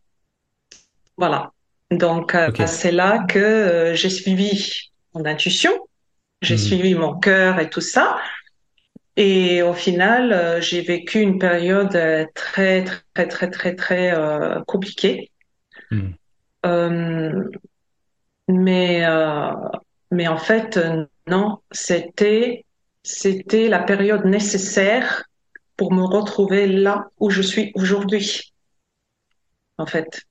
Voilà. 1.16 1.52
Donc 1.92 2.36
c'est 2.66 2.92
là 2.92 3.24
que 3.28 3.92
j'ai 3.94 4.10
suivi 4.10 4.90
mon 5.14 5.24
intuition, 5.24 5.72
j'ai 6.40 6.56
mm-hmm. 6.56 6.66
suivi 6.66 6.94
mon 6.94 7.18
cœur 7.18 7.60
et 7.60 7.70
tout 7.70 7.80
ça. 7.80 8.18
Et 9.16 9.62
au 9.62 9.74
final, 9.74 10.62
j'ai 10.62 10.80
vécu 10.80 11.20
une 11.20 11.38
période 11.38 11.98
très, 12.34 12.84
très, 13.12 13.28
très, 13.28 13.50
très, 13.50 13.74
très 13.74 14.14
compliquée. 14.66 15.30
Euh, 16.64 17.44
mais, 18.48 19.04
euh, 19.04 19.52
mais 20.10 20.28
en 20.28 20.38
fait, 20.38 20.78
non, 21.26 21.58
c'était, 21.70 22.64
c'était 23.02 23.68
la 23.68 23.80
période 23.80 24.24
nécessaire 24.24 25.24
pour 25.76 25.92
me 25.92 26.02
retrouver 26.02 26.66
là 26.66 27.08
où 27.18 27.30
je 27.30 27.42
suis 27.42 27.72
aujourd'hui, 27.74 28.52
en 29.78 29.86
fait. 29.86 30.22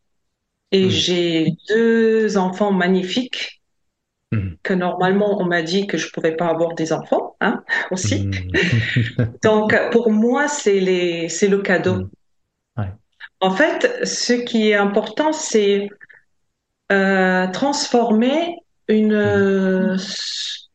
Et 0.72 0.90
j'ai 0.90 1.54
deux 1.68 2.38
enfants 2.38 2.72
magnifiques 2.72 3.62
hmm. 4.32 4.52
que 4.64 4.74
normalement 4.74 5.42
on 5.42 5.46
m'a 5.46 5.62
dit 5.62 5.86
que 5.88 5.98
je 5.98 6.12
pouvais 6.12 6.36
pas 6.36 6.48
avoir 6.48 6.76
des 6.76 6.94
enfants, 6.94 7.36
hein, 7.42 7.64
aussi. 7.92 8.30
Donc 9.44 9.78
pour 9.92 10.12
moi 10.12 10.48
c'est 10.48 10.80
les, 10.80 11.30
c'est 11.30 11.48
le 11.48 11.62
cadeau. 11.62 12.10
En 13.44 13.50
fait, 13.50 14.06
ce 14.06 14.34
qui 14.34 14.70
est 14.70 14.76
important, 14.76 15.34
c'est 15.34 15.90
euh, 16.92 17.48
transformer 17.48 18.58
une 18.88 19.14
euh, 19.14 19.98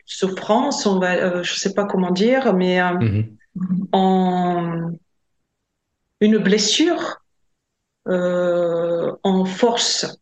souffrance, 0.04 0.84
on 0.84 0.98
va, 0.98 1.14
euh, 1.14 1.42
je 1.44 1.54
sais 1.54 1.74
pas 1.74 1.84
comment 1.84 2.10
dire, 2.10 2.54
mais 2.54 2.80
en 3.92 4.90
une 6.20 6.38
blessure 6.38 7.22
en 8.06 9.44
force. 9.44 10.18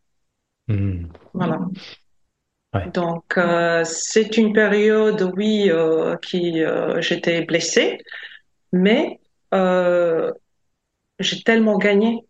Mm-hmm. 0.67 1.07
Voilà. 1.33 1.59
Donc 2.93 3.39
c'est 3.85 4.37
une 4.37 4.53
période, 4.53 5.31
oui, 5.35 5.69
qui 6.21 6.63
j'étais 6.99 7.43
blessée, 7.43 7.99
mais 8.71 9.19
j'ai 11.19 11.41
tellement 11.43 11.77
gagné 11.77 12.25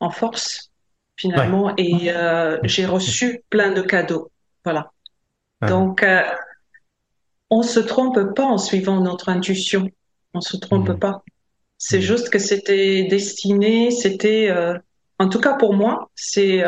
en 0.00 0.10
force 0.10 0.70
finalement 1.18 1.74
et 1.76 2.12
euh, 2.12 2.58
j'ai 2.62 2.86
reçu 2.86 3.42
plein 3.50 3.72
de 3.72 3.82
cadeaux. 3.82 4.30
Voilà. 4.64 4.92
Donc 5.66 6.02
euh, 6.02 6.22
on 7.50 7.62
se 7.62 7.80
trompe 7.80 8.34
pas 8.34 8.44
en 8.44 8.58
suivant 8.58 9.00
notre 9.00 9.28
intuition. 9.28 9.90
On 10.34 10.40
se 10.40 10.56
trompe 10.56 10.90
mmh. 10.90 10.98
pas. 10.98 11.24
C'est 11.76 11.98
mmh. 11.98 12.02
juste 12.02 12.30
que 12.30 12.38
c'était 12.38 13.04
destiné, 13.04 13.90
c'était 13.90 14.48
euh, 14.50 14.78
en 15.18 15.28
tout 15.28 15.40
cas 15.40 15.54
pour 15.54 15.74
moi, 15.74 16.10
c'est 16.14 16.62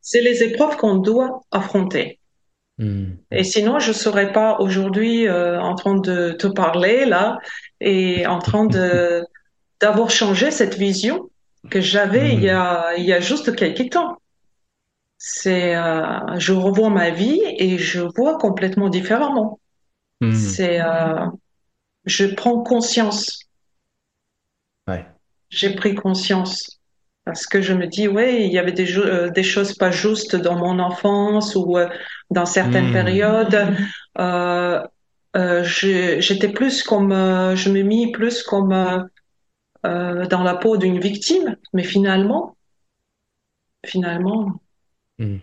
c'est 0.00 0.20
les 0.20 0.42
épreuves 0.42 0.76
qu'on 0.76 0.96
doit 0.96 1.40
affronter. 1.50 2.18
Mmh. 2.78 3.12
Et 3.30 3.44
sinon, 3.44 3.78
je 3.78 3.92
serais 3.92 4.32
pas 4.32 4.58
aujourd'hui 4.58 5.28
en 5.30 5.74
train 5.74 5.96
de 5.96 6.32
te 6.32 6.46
parler 6.46 7.04
là 7.04 7.38
et 7.80 8.26
en 8.26 8.38
train 8.38 8.66
de 8.66 9.24
d'avoir 9.80 10.10
changé 10.10 10.50
cette 10.50 10.76
vision 10.76 11.28
que 11.70 11.80
j'avais 11.80 12.34
il 12.34 12.42
y 12.42 12.50
a 12.50 12.94
il 12.96 13.04
y 13.04 13.12
a 13.12 13.20
juste 13.20 13.54
quelques 13.54 13.90
temps. 13.90 14.18
C'est 15.24 15.76
euh, 15.76 16.38
je 16.38 16.52
revois 16.52 16.90
ma 16.90 17.10
vie 17.10 17.40
et 17.56 17.78
je 17.78 18.00
vois 18.00 18.38
complètement 18.38 18.88
différemment. 18.88 19.60
Hmm. 20.20 20.32
C'est 20.32 20.80
euh, 20.80 21.26
je 22.04 22.26
prends 22.26 22.60
conscience. 22.64 23.48
Ouais. 24.88 25.06
J'ai 25.48 25.76
pris 25.76 25.94
conscience 25.94 26.80
parce 27.24 27.46
que 27.46 27.60
je 27.60 27.72
me 27.72 27.86
dis 27.86 28.08
ouais 28.08 28.44
il 28.44 28.52
y 28.52 28.58
avait 28.58 28.72
des 28.72 28.98
euh, 28.98 29.30
des 29.30 29.42
choses 29.42 29.74
pas 29.74 29.90
justes 29.90 30.36
dans 30.36 30.56
mon 30.56 30.78
enfance 30.78 31.54
ou 31.54 31.78
euh, 31.78 31.88
dans 32.30 32.46
certaines 32.46 32.90
hmm. 32.90 32.92
périodes. 32.92 33.76
Euh, 34.18 34.82
j'étais 35.64 36.48
plus 36.48 36.82
comme 36.82 37.10
je 37.10 37.70
me 37.70 37.82
mis 37.82 38.12
plus 38.12 38.42
comme 38.42 39.08
dans 39.82 40.42
la 40.44 40.54
peau 40.54 40.76
d'une 40.76 41.00
victime, 41.00 41.56
mais 41.72 41.82
finalement, 41.82 42.56
finalement, 43.86 44.60
hmm. 45.18 45.38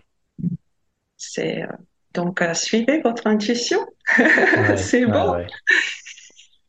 c'est 1.16 1.66
donc 2.14 2.40
à 2.40 2.54
suivre 2.54 2.92
votre 3.02 3.26
intuition. 3.26 3.84
c'est 4.76 5.06
bon. 5.06 5.44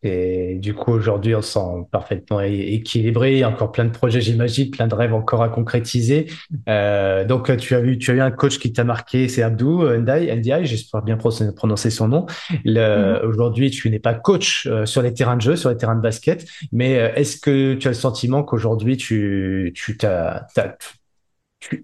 Et 0.03 0.55
du 0.55 0.73
coup, 0.73 0.91
aujourd'hui, 0.91 1.35
on 1.35 1.41
se 1.41 1.53
sent 1.53 1.87
parfaitement 1.91 2.41
équilibré. 2.41 3.43
Encore 3.45 3.71
plein 3.71 3.85
de 3.85 3.91
projets, 3.91 4.21
j'imagine, 4.21 4.71
plein 4.71 4.87
de 4.87 4.95
rêves 4.95 5.13
encore 5.13 5.43
à 5.43 5.49
concrétiser. 5.49 6.27
Euh, 6.69 7.25
donc, 7.25 7.55
tu 7.57 7.75
as 7.75 7.81
vu, 7.81 7.97
tu 7.97 8.11
as 8.11 8.15
eu 8.15 8.21
un 8.21 8.31
coach 8.31 8.57
qui 8.57 8.73
t'a 8.73 8.83
marqué, 8.83 9.27
c'est 9.27 9.43
Abdou 9.43 9.83
Ndai, 9.87 10.35
Ndiaye, 10.35 10.65
j'espère 10.65 11.01
bien 11.01 11.17
prononcer 11.17 11.89
son 11.89 12.07
nom. 12.07 12.25
Mm-hmm. 12.65 13.25
Aujourd'hui, 13.25 13.69
tu 13.69 13.89
n'es 13.89 13.99
pas 13.99 14.13
coach 14.13 14.67
euh, 14.67 14.85
sur 14.85 15.01
les 15.01 15.13
terrains 15.13 15.35
de 15.35 15.41
jeu, 15.41 15.55
sur 15.55 15.69
les 15.69 15.77
terrains 15.77 15.95
de 15.95 16.01
basket, 16.01 16.47
mais 16.71 16.97
euh, 16.97 17.13
est-ce 17.15 17.37
que 17.37 17.73
tu 17.73 17.87
as 17.87 17.91
le 17.91 17.95
sentiment 17.95 18.43
qu'aujourd'hui, 18.43 18.97
tu, 18.97 19.71
tu, 19.75 19.97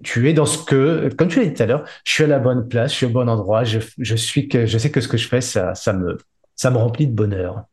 tu, 0.03 0.29
es 0.29 0.33
dans 0.33 0.45
ce 0.45 0.63
que, 0.63 1.09
comme 1.17 1.27
tu 1.27 1.39
l'as 1.39 1.45
dit 1.45 1.53
tout 1.53 1.63
à 1.63 1.65
l'heure, 1.65 1.83
je 2.03 2.13
suis 2.13 2.23
à 2.23 2.27
la 2.27 2.39
bonne 2.39 2.67
place, 2.67 2.91
je 2.91 2.97
suis 2.97 3.05
au 3.05 3.09
bon 3.09 3.29
endroit, 3.29 3.63
je, 3.63 3.79
je 3.97 4.15
suis 4.15 4.47
que, 4.47 4.65
je 4.65 4.77
sais 4.77 4.91
que 4.91 5.01
ce 5.01 5.07
que 5.07 5.17
je 5.17 5.27
fais, 5.27 5.41
ça, 5.41 5.75
ça 5.75 5.93
me, 5.93 6.17
ça 6.55 6.71
me 6.71 6.77
remplit 6.77 7.07
de 7.07 7.13
bonheur. 7.13 7.65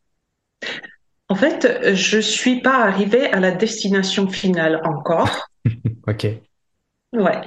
En 1.28 1.36
fait, 1.36 1.94
je 1.94 2.18
suis 2.18 2.60
pas 2.60 2.84
arrivée 2.84 3.26
à 3.32 3.40
la 3.40 3.50
destination 3.50 4.28
finale 4.28 4.80
encore. 4.84 5.48
ok. 6.06 6.26
Ouais. 7.12 7.40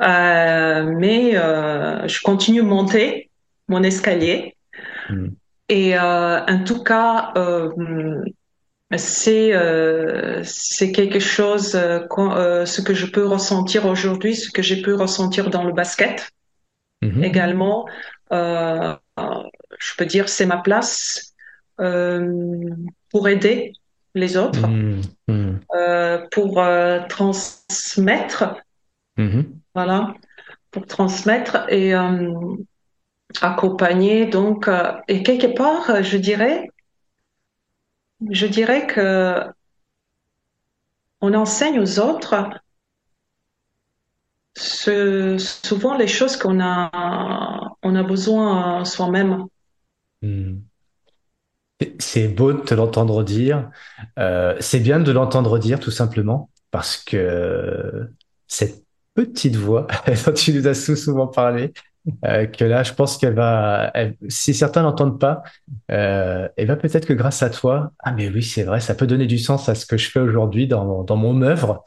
Euh, 0.00 0.82
mais 0.98 1.36
euh, 1.36 2.08
je 2.08 2.20
continue 2.22 2.62
de 2.62 2.66
monter 2.66 3.30
mon 3.68 3.82
escalier. 3.82 4.56
Hmm. 5.08 5.28
Et 5.68 5.98
en 5.98 6.62
tout 6.66 6.82
cas, 6.82 7.32
c'est 8.96 9.52
c'est 10.42 10.92
quelque 10.92 11.20
chose 11.20 11.72
ce 11.72 12.80
que 12.82 12.92
je 12.92 13.06
peux 13.06 13.26
ressentir 13.26 13.86
aujourd'hui, 13.86 14.36
ce 14.36 14.50
que 14.50 14.60
j'ai 14.60 14.82
pu 14.82 14.92
ressentir 14.92 15.48
dans 15.48 15.64
le 15.64 15.72
basket 15.72 16.30
mm-hmm. 17.02 17.24
également. 17.24 17.86
je 18.30 19.96
peux 19.96 20.04
dire 20.04 20.28
c'est 20.28 20.46
ma 20.46 20.58
place 20.58 21.33
pour 21.76 23.28
aider 23.28 23.72
les 24.14 24.36
autres, 24.36 24.66
mmh, 24.66 25.00
mmh. 25.28 25.60
Euh, 25.74 26.26
pour 26.30 26.60
euh, 26.60 27.00
transmettre, 27.08 28.56
mmh. 29.16 29.42
voilà, 29.74 30.14
pour 30.70 30.86
transmettre 30.86 31.66
et 31.68 31.94
euh, 31.94 32.56
accompagner. 33.40 34.26
Donc, 34.26 34.70
et 35.08 35.22
quelque 35.22 35.48
part, 35.48 36.02
je 36.02 36.16
dirais, 36.16 36.68
je 38.30 38.46
dirais 38.46 38.86
que 38.86 39.40
on 41.20 41.34
enseigne 41.34 41.80
aux 41.80 41.98
autres 41.98 42.48
ce, 44.56 45.36
souvent 45.38 45.96
les 45.96 46.06
choses 46.06 46.36
qu'on 46.36 46.60
a, 46.60 47.76
on 47.82 47.96
a 47.96 48.02
besoin 48.04 48.84
soi-même. 48.84 49.46
C'est 51.98 52.28
beau 52.28 52.52
de 52.52 52.60
te 52.60 52.74
l'entendre 52.74 53.22
dire. 53.22 53.70
Euh, 54.18 54.54
c'est 54.60 54.80
bien 54.80 55.00
de 55.00 55.12
l'entendre 55.12 55.58
dire 55.58 55.80
tout 55.80 55.90
simplement 55.90 56.50
parce 56.70 56.96
que 56.96 58.08
cette 58.46 58.82
petite 59.14 59.56
voix 59.56 59.86
dont 60.26 60.32
tu 60.32 60.52
nous 60.52 60.66
as 60.66 60.74
souvent 60.74 61.26
parlé, 61.26 61.72
euh, 62.26 62.46
que 62.46 62.64
là, 62.64 62.82
je 62.82 62.92
pense 62.92 63.16
qu'elle 63.16 63.34
va, 63.34 63.92
si 64.28 64.52
certains 64.52 64.82
n'entendent 64.82 65.18
pas, 65.18 65.42
euh, 65.90 66.48
elle 66.56 66.66
va 66.66 66.76
peut-être 66.76 67.06
que 67.06 67.14
grâce 67.14 67.42
à 67.42 67.50
toi, 67.50 67.92
ah 68.00 68.12
mais 68.12 68.28
oui, 68.28 68.42
c'est 68.42 68.64
vrai, 68.64 68.80
ça 68.80 68.94
peut 68.94 69.06
donner 69.06 69.26
du 69.26 69.38
sens 69.38 69.68
à 69.68 69.74
ce 69.74 69.86
que 69.86 69.96
je 69.96 70.10
fais 70.10 70.20
aujourd'hui 70.20 70.66
dans, 70.66 71.02
dans 71.02 71.16
mon 71.16 71.40
œuvre, 71.42 71.84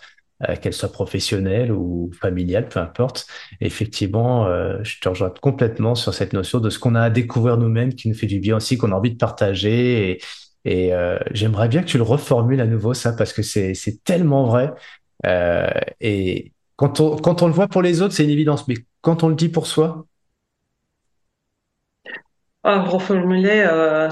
qu'elle 0.62 0.74
soit 0.74 0.92
professionnelle 0.92 1.72
ou 1.72 2.12
familiale, 2.20 2.70
peu 2.70 2.80
importe. 2.80 3.28
effectivement, 3.62 4.46
euh, 4.46 4.78
je 4.84 5.00
te 5.00 5.10
rejoins 5.10 5.32
complètement 5.42 5.96
sur 5.96 6.14
cette 6.14 6.34
notion 6.34 6.60
de 6.60 6.70
ce 6.70 6.80
qu'on 6.80 6.96
a 6.96 7.02
à 7.02 7.10
découvrir 7.10 7.58
nous-mêmes, 7.58 7.94
qui 7.94 8.10
nous 8.10 8.16
fait 8.16 8.28
du 8.28 8.40
bien 8.40 8.58
aussi, 8.58 8.78
qu'on 8.78 8.92
a 8.92 8.96
envie 8.96 9.12
de 9.12 9.18
partager. 9.18 10.12
Et, 10.12 10.22
et 10.66 10.94
euh, 10.94 11.18
j'aimerais 11.32 11.68
bien 11.70 11.82
que 11.82 11.88
tu 11.88 11.98
le 11.98 12.04
reformules 12.04 12.62
à 12.62 12.68
nouveau, 12.68 12.94
ça, 12.94 13.14
parce 13.14 13.34
que 13.34 13.42
c'est 13.42 14.04
tellement 14.04 14.46
vrai. 14.46 14.74
et 16.02 16.54
quand 16.76 17.00
on, 17.00 17.18
quand 17.18 17.42
on 17.42 17.48
le 17.48 17.54
voit 17.54 17.68
pour 17.68 17.82
les 17.82 18.02
autres, 18.02 18.14
c'est 18.14 18.24
une 18.24 18.30
évidence. 18.30 18.68
Mais 18.68 18.76
quand 19.02 19.24
on 19.24 19.30
le 19.30 19.36
dit 19.36 19.50
pour 19.50 19.66
soi, 19.68 20.06
ah, 22.64 22.82
reformuler, 22.84 23.66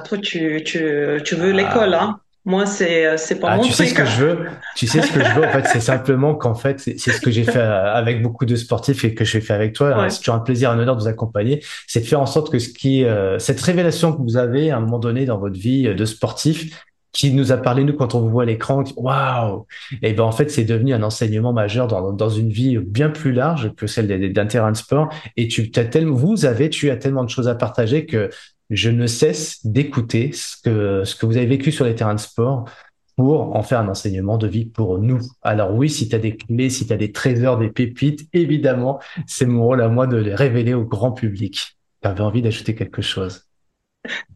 toi, 0.07 0.17
tu, 0.17 0.63
tu, 0.65 1.21
tu 1.23 1.35
veux 1.35 1.51
l'école, 1.51 1.93
ah. 1.93 2.03
hein 2.03 2.19
moi, 2.47 2.67
c'est 2.67 3.07
euh, 3.07 3.17
c'est 3.17 3.39
pas 3.39 3.49
ah, 3.49 3.57
mon 3.57 3.63
tu 3.63 3.71
sais 3.71 3.87
ce 3.87 3.93
que 3.95 4.05
je 4.05 4.23
veux? 4.23 4.45
Tu 4.75 4.85
sais 4.85 5.01
ce 5.01 5.11
que 5.11 5.19
je 5.19 5.31
veux. 5.31 5.45
En 5.45 5.49
fait, 5.49 5.65
c'est 5.65 5.79
simplement 5.79 6.35
qu'en 6.35 6.53
fait, 6.53 6.79
c'est 6.79 6.97
ce 6.97 7.19
que 7.19 7.31
j'ai 7.31 7.43
fait 7.43 7.57
euh, 7.57 7.91
avec 7.91 8.21
beaucoup 8.21 8.45
de 8.45 8.55
sportifs 8.55 9.03
et 9.03 9.15
que 9.15 9.25
je 9.25 9.39
fais 9.39 9.53
avec 9.53 9.73
toi. 9.73 10.07
C'est 10.09 10.19
toujours 10.19 10.35
un 10.35 10.39
plaisir, 10.39 10.69
un 10.69 10.77
honneur 10.77 10.95
de 10.95 11.01
vous 11.01 11.07
accompagner. 11.07 11.63
C'est 11.87 12.01
de 12.01 12.05
faire 12.05 12.21
en 12.21 12.27
sorte 12.27 12.51
que 12.51 12.59
ce 12.59 12.69
qui, 12.69 13.03
euh, 13.03 13.39
cette 13.39 13.59
révélation 13.59 14.13
que 14.13 14.21
vous 14.21 14.37
avez 14.37 14.69
à 14.69 14.77
un 14.77 14.79
moment 14.79 14.99
donné 14.99 15.25
dans 15.25 15.39
votre 15.39 15.57
vie 15.57 15.93
de 15.95 16.05
sportif, 16.05 16.85
qui 17.13 17.31
nous 17.31 17.53
a 17.53 17.57
parlé 17.57 17.85
nous 17.85 17.93
quand 17.93 18.13
on 18.13 18.19
vous 18.19 18.29
voit 18.29 18.43
à 18.43 18.45
l'écran, 18.45 18.83
waouh 18.97 19.65
Et 20.03 20.13
ben 20.13 20.23
en 20.25 20.33
fait, 20.33 20.51
c'est 20.51 20.65
devenu 20.65 20.93
un 20.93 21.01
enseignement 21.01 21.53
majeur 21.53 21.87
dans, 21.87 22.11
dans 22.11 22.29
une 22.29 22.49
vie 22.49 22.77
bien 22.77 23.09
plus 23.09 23.31
large 23.31 23.71
que 23.75 23.87
celle 23.87 24.33
d'un 24.33 24.45
terrain 24.45 24.71
de 24.71 24.77
sport. 24.77 25.07
Et 25.37 25.47
tu 25.47 25.71
as 25.77 25.85
tellement, 25.85 26.13
vous 26.13 26.45
avez, 26.45 26.69
tu 26.69 26.89
as 26.91 26.97
tellement 26.97 27.23
de 27.23 27.29
choses 27.29 27.47
à 27.47 27.55
partager 27.55 28.05
que 28.05 28.29
je 28.69 28.89
ne 28.89 29.07
cesse 29.07 29.65
d'écouter 29.65 30.31
ce 30.31 30.57
que, 30.61 31.03
ce 31.03 31.15
que 31.15 31.25
vous 31.25 31.37
avez 31.37 31.45
vécu 31.45 31.71
sur 31.71 31.85
les 31.85 31.95
terrains 31.95 32.15
de 32.15 32.19
sport 32.19 32.69
pour 33.15 33.55
en 33.55 33.63
faire 33.63 33.79
un 33.79 33.87
enseignement 33.87 34.37
de 34.37 34.47
vie 34.47 34.65
pour 34.65 34.99
nous. 34.99 35.19
Alors 35.41 35.73
oui, 35.73 35.89
si 35.89 36.09
tu 36.09 36.15
as 36.15 36.19
des 36.19 36.35
clés, 36.35 36.69
si 36.69 36.85
tu 36.85 36.93
as 36.93 36.97
des 36.97 37.11
trésors, 37.11 37.57
des 37.57 37.69
pépites, 37.69 38.27
évidemment, 38.33 38.99
c'est 39.25 39.45
mon 39.45 39.63
rôle 39.63 39.81
à 39.81 39.87
moi 39.87 40.07
de 40.07 40.17
les 40.17 40.35
révéler 40.35 40.73
au 40.73 40.83
grand 40.83 41.11
public. 41.11 41.77
Tu 42.01 42.07
avais 42.07 42.21
envie 42.21 42.41
d'ajouter 42.41 42.75
quelque 42.75 43.01
chose? 43.01 43.47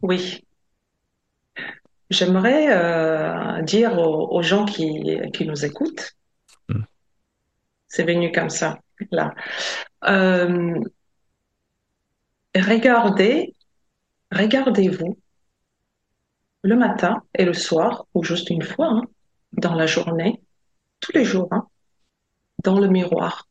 Oui. 0.00 0.44
J'aimerais 2.08 2.68
euh, 2.72 3.62
dire 3.62 3.98
aux, 3.98 4.42
gens 4.42 4.64
qui, 4.64 5.20
qui 5.32 5.46
nous 5.46 5.64
écoutent, 5.64 6.12
hmm. 6.68 6.82
c'est 7.86 8.02
venu 8.02 8.32
comme 8.32 8.50
ça, 8.50 8.78
là. 9.12 9.32
Euh, 10.08 10.80
regardez 12.56 13.54
regardez-vous 14.30 15.18
le 16.62 16.76
matin 16.76 17.22
et 17.34 17.44
le 17.44 17.54
soir, 17.54 18.06
ou 18.14 18.22
juste 18.22 18.50
une 18.50 18.62
fois, 18.62 18.88
hein, 18.88 19.02
dans 19.52 19.74
la 19.74 19.86
journée, 19.86 20.40
tous 21.00 21.12
les 21.12 21.24
jours, 21.24 21.48
hein, 21.52 21.66
dans 22.62 22.78
le 22.78 22.88
miroir. 22.88 23.48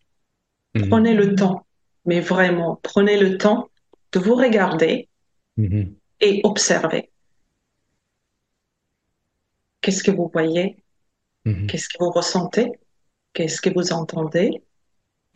Mhm. 0.75 0.89
Prenez 0.89 1.13
le 1.13 1.35
temps, 1.35 1.65
mais 2.05 2.19
vraiment, 2.19 2.79
prenez 2.83 3.19
le 3.19 3.37
temps 3.37 3.69
de 4.11 4.19
vous 4.19 4.35
regarder 4.35 5.09
mhm. 5.57 5.95
et 6.21 6.41
observer. 6.43 7.09
Qu'est-ce 9.81 10.03
que 10.03 10.11
vous 10.11 10.29
voyez? 10.31 10.77
Mhm. 11.45 11.67
Qu'est-ce 11.67 11.89
que 11.89 12.03
vous 12.03 12.11
ressentez? 12.11 12.71
Qu'est-ce 13.33 13.61
que 13.61 13.69
vous 13.73 13.91
entendez? 13.93 14.63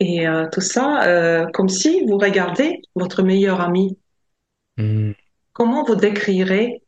Et 0.00 0.26
euh, 0.26 0.48
tout 0.50 0.60
ça, 0.60 1.04
euh, 1.04 1.46
comme 1.52 1.68
si 1.68 2.04
vous 2.06 2.18
regardez 2.18 2.82
votre 2.94 3.22
meilleur 3.22 3.60
ami. 3.60 3.98
Comment 5.54 5.84
vous 5.84 5.94
décrirez 5.94 6.82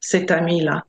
cet 0.00 0.32
ami-là? 0.32 0.84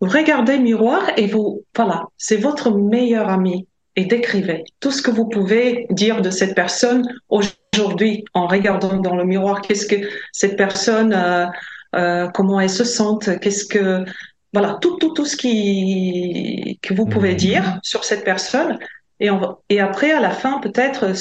Vous 0.00 0.08
regardez 0.08 0.56
le 0.56 0.64
miroir 0.64 1.02
et 1.16 1.28
vous, 1.28 1.64
voilà, 1.76 2.06
c'est 2.18 2.36
votre 2.36 2.72
meilleur 2.72 3.28
ami 3.28 3.68
et 3.94 4.04
décrivez 4.04 4.64
tout 4.80 4.90
ce 4.90 5.00
que 5.00 5.12
vous 5.12 5.28
pouvez 5.28 5.86
dire 5.90 6.22
de 6.22 6.30
cette 6.30 6.56
personne 6.56 7.08
aujourd'hui 7.28 8.24
en 8.34 8.48
regardant 8.48 8.96
dans 8.96 9.14
le 9.14 9.24
miroir. 9.24 9.62
Qu'est-ce 9.62 9.86
que 9.86 10.08
cette 10.32 10.56
personne, 10.56 11.12
euh, 11.12 11.46
euh, 11.94 12.28
comment 12.30 12.58
elle 12.58 12.68
se 12.68 12.82
sent, 12.82 13.38
qu'est-ce 13.40 13.64
que, 13.64 14.04
voilà, 14.52 14.76
tout, 14.80 14.96
tout, 14.96 15.14
tout 15.14 15.24
ce 15.24 15.36
qui, 15.36 16.80
que 16.82 16.94
vous 16.94 17.06
pouvez 17.06 17.34
mmh. 17.34 17.36
dire 17.36 17.80
sur 17.84 18.02
cette 18.02 18.24
personne. 18.24 18.76
Et, 19.20 19.28
et 19.68 19.78
après, 19.78 20.10
à 20.10 20.18
la 20.18 20.30
fin, 20.30 20.58
peut-être, 20.58 21.12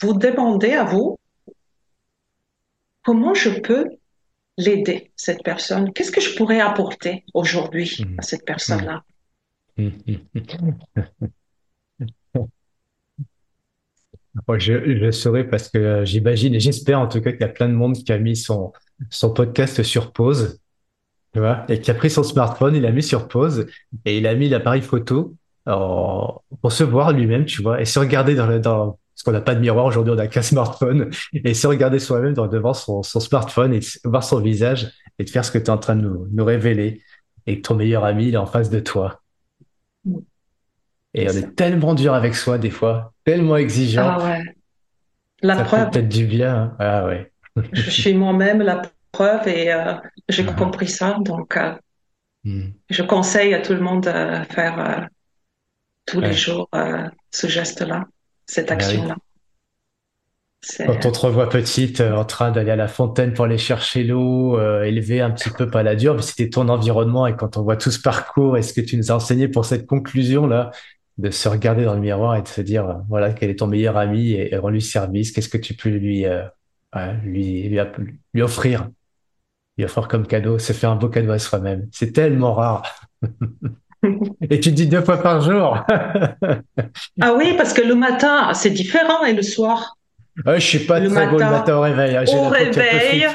vous 0.00 0.14
demandez 0.14 0.72
à 0.72 0.84
vous, 0.84 1.18
comment 3.06 3.34
je 3.34 3.50
peux 3.50 3.88
l'aider, 4.58 5.12
cette 5.14 5.44
personne? 5.44 5.92
Qu'est-ce 5.92 6.10
que 6.10 6.20
je 6.20 6.34
pourrais 6.34 6.60
apporter 6.60 7.24
aujourd'hui 7.34 8.04
à 8.18 8.22
cette 8.22 8.44
personne-là? 8.44 9.04
Je, 14.58 14.98
je 14.98 15.10
saurais 15.12 15.44
parce 15.48 15.68
que 15.68 15.78
euh, 15.78 16.04
j'imagine 16.04 16.54
et 16.54 16.60
j'espère 16.60 17.00
en 17.00 17.06
tout 17.06 17.20
cas 17.20 17.30
qu'il 17.30 17.40
y 17.40 17.44
a 17.44 17.48
plein 17.48 17.68
de 17.68 17.74
monde 17.74 17.94
qui 17.94 18.12
a 18.12 18.18
mis 18.18 18.36
son, 18.36 18.72
son 19.08 19.32
podcast 19.32 19.82
sur 19.82 20.12
pause, 20.12 20.60
tu 21.32 21.38
vois, 21.38 21.64
et 21.68 21.80
qui 21.80 21.90
a 21.90 21.94
pris 21.94 22.10
son 22.10 22.22
smartphone, 22.24 22.74
il 22.74 22.82
l'a 22.82 22.92
mis 22.92 23.02
sur 23.02 23.28
pause 23.28 23.66
et 24.04 24.18
il 24.18 24.26
a 24.26 24.34
mis 24.34 24.48
l'appareil 24.48 24.82
photo 24.82 25.34
pour 25.64 26.72
se 26.72 26.84
voir 26.84 27.12
lui-même, 27.12 27.44
tu 27.44 27.62
vois, 27.62 27.80
et 27.80 27.84
se 27.84 27.98
regarder 27.98 28.34
dans 28.34 28.46
le, 28.46 28.60
dans, 28.60 28.98
parce 29.16 29.22
qu'on 29.22 29.32
n'a 29.32 29.40
pas 29.40 29.54
de 29.54 29.60
miroir 29.60 29.86
aujourd'hui, 29.86 30.12
on 30.12 30.16
n'a 30.16 30.26
qu'un 30.26 30.42
smartphone, 30.42 31.10
et 31.32 31.54
se 31.54 31.66
regarder 31.66 31.98
soi-même 31.98 32.34
devant 32.34 32.74
son, 32.74 33.02
smartphone 33.02 33.72
et 33.72 33.80
voir 34.04 34.22
son 34.22 34.40
visage 34.40 34.92
et 35.18 35.24
de 35.24 35.30
faire 35.30 35.42
ce 35.42 35.50
que 35.50 35.56
tu 35.56 35.64
es 35.64 35.70
en 35.70 35.78
train 35.78 35.96
de 35.96 36.02
nous, 36.02 36.44
révéler, 36.44 37.02
et 37.46 37.62
que 37.62 37.66
ton 37.66 37.76
meilleur 37.76 38.04
ami 38.04 38.28
il 38.28 38.34
est 38.34 38.38
en 38.38 38.46
face 38.46 38.68
de 38.68 38.78
toi. 38.78 39.22
Et 41.14 41.30
on 41.30 41.32
est 41.32 41.56
tellement 41.56 41.94
dur 41.94 42.12
avec 42.12 42.34
soi 42.34 42.58
des 42.58 42.68
fois, 42.68 43.14
tellement 43.24 43.56
exigeant. 43.56 44.18
Ah 44.18 44.24
ouais. 44.24 44.42
La 45.40 45.56
ça 45.56 45.64
preuve. 45.64 45.90
peut-être 45.90 46.08
du 46.08 46.26
bien. 46.26 46.54
Hein. 46.54 46.76
Ah 46.78 47.06
ouais. 47.06 47.32
je 47.72 47.90
suis 47.90 48.12
moi-même 48.12 48.60
la 48.60 48.82
preuve 49.12 49.48
et 49.48 49.72
euh, 49.72 49.94
j'ai 50.28 50.44
ah. 50.46 50.52
compris 50.52 50.88
ça. 50.88 51.16
Donc, 51.20 51.56
euh, 51.56 51.72
hmm. 52.44 52.68
je 52.90 53.02
conseille 53.02 53.54
à 53.54 53.62
tout 53.62 53.72
le 53.72 53.80
monde 53.80 54.04
de 54.04 54.44
faire 54.52 54.78
euh, 54.78 55.06
tous 56.04 56.20
les 56.20 56.34
jours 56.34 56.68
ce 57.30 57.46
geste-là 57.46 58.04
cette 58.46 58.70
ah 58.70 58.74
action-là. 58.74 59.16
Quand 60.78 61.06
on 61.06 61.12
te 61.12 61.18
revoit 61.20 61.48
petite, 61.48 62.00
euh, 62.00 62.14
en 62.14 62.24
train 62.24 62.50
d'aller 62.50 62.70
à 62.70 62.76
la 62.76 62.88
fontaine 62.88 63.32
pour 63.32 63.44
aller 63.44 63.58
chercher 63.58 64.02
l'eau, 64.02 64.58
euh, 64.58 64.82
élever 64.82 65.20
un 65.20 65.30
petit 65.30 65.50
peu 65.50 65.70
pas 65.70 65.82
la 65.82 65.94
dure, 65.94 66.14
mais 66.14 66.22
c'était 66.22 66.50
ton 66.50 66.68
environnement. 66.68 67.26
Et 67.26 67.36
quand 67.36 67.56
on 67.56 67.62
voit 67.62 67.76
tout 67.76 67.90
ce 67.90 68.00
parcours, 68.00 68.56
est-ce 68.56 68.72
que 68.72 68.80
tu 68.80 68.96
nous 68.96 69.12
as 69.12 69.14
enseigné 69.14 69.48
pour 69.48 69.64
cette 69.64 69.86
conclusion-là, 69.86 70.72
de 71.18 71.30
se 71.30 71.48
regarder 71.48 71.84
dans 71.84 71.94
le 71.94 72.00
miroir 72.00 72.36
et 72.36 72.42
de 72.42 72.48
se 72.48 72.60
dire, 72.60 72.88
euh, 72.88 72.94
voilà, 73.08 73.32
quel 73.32 73.50
est 73.50 73.56
ton 73.56 73.68
meilleur 73.68 73.96
ami 73.96 74.32
et, 74.32 74.54
et 74.54 74.58
rends-lui 74.58 74.82
service, 74.82 75.30
qu'est-ce 75.30 75.48
que 75.48 75.58
tu 75.58 75.74
peux 75.74 75.88
lui, 75.88 76.26
lui, 77.24 77.68
lui, 77.68 77.78
lui, 78.34 78.42
offrir, 78.42 78.88
lui 79.78 79.84
offrir 79.84 80.08
comme 80.08 80.26
cadeau, 80.26 80.58
se 80.58 80.72
faire 80.72 80.90
un 80.90 80.96
beau 80.96 81.08
cadeau 81.08 81.32
à 81.32 81.38
soi-même. 81.38 81.88
C'est 81.92 82.12
tellement 82.12 82.54
rare. 82.54 83.08
Et 84.50 84.60
tu 84.60 84.72
dis 84.72 84.86
deux 84.86 85.02
fois 85.02 85.18
par 85.22 85.40
jour. 85.40 85.84
ah 87.20 87.34
oui, 87.34 87.54
parce 87.56 87.72
que 87.72 87.82
le 87.82 87.94
matin, 87.94 88.52
c'est 88.54 88.70
différent 88.70 89.24
et 89.24 89.32
le 89.32 89.42
soir? 89.42 89.96
je 90.44 90.58
suis 90.58 90.80
pas 90.80 91.00
très 91.00 91.26
beau 91.28 91.38
le 91.38 91.44
matin 91.44 91.76
au 91.76 91.80
réveil. 91.80 92.16
Hein, 92.16 92.24
au 92.28 92.48
réveil. 92.48 93.26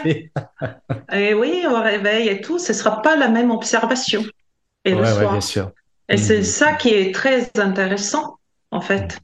et 1.11 1.33
oui, 1.33 1.65
au 1.67 1.81
réveil 1.81 2.29
et 2.29 2.41
tout, 2.41 2.59
ce 2.59 2.73
sera 2.73 3.01
pas 3.01 3.15
la 3.15 3.27
même 3.27 3.49
observation. 3.51 4.23
Et 4.85 4.93
le 4.93 5.05
soir. 5.05 5.31
bien 5.31 5.41
sûr. 5.41 5.71
Et 6.09 6.17
c'est 6.17 6.39
mm. 6.39 6.43
ça 6.43 6.73
qui 6.73 6.89
est 6.89 7.13
très 7.13 7.49
intéressant, 7.57 8.37
en 8.71 8.81
fait. 8.81 9.19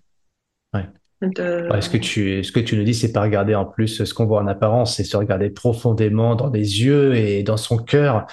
Ouais. 0.74 0.86
ce, 1.22 1.90
que 1.90 1.98
tu, 1.98 2.44
ce 2.44 2.52
que 2.52 2.60
tu 2.60 2.78
nous 2.78 2.84
dis, 2.84 2.94
c'est 2.94 3.12
pas 3.12 3.22
regarder 3.22 3.54
en 3.56 3.66
plus 3.66 4.04
ce 4.04 4.14
qu'on 4.14 4.26
voit 4.26 4.42
en 4.42 4.48
apparence, 4.48 4.96
c'est 4.96 5.04
se 5.04 5.18
regarder 5.18 5.50
profondément 5.50 6.36
dans 6.36 6.50
les 6.50 6.84
yeux 6.84 7.16
et 7.16 7.44
dans 7.44 7.58
son 7.58 7.78
cœur 7.78 8.26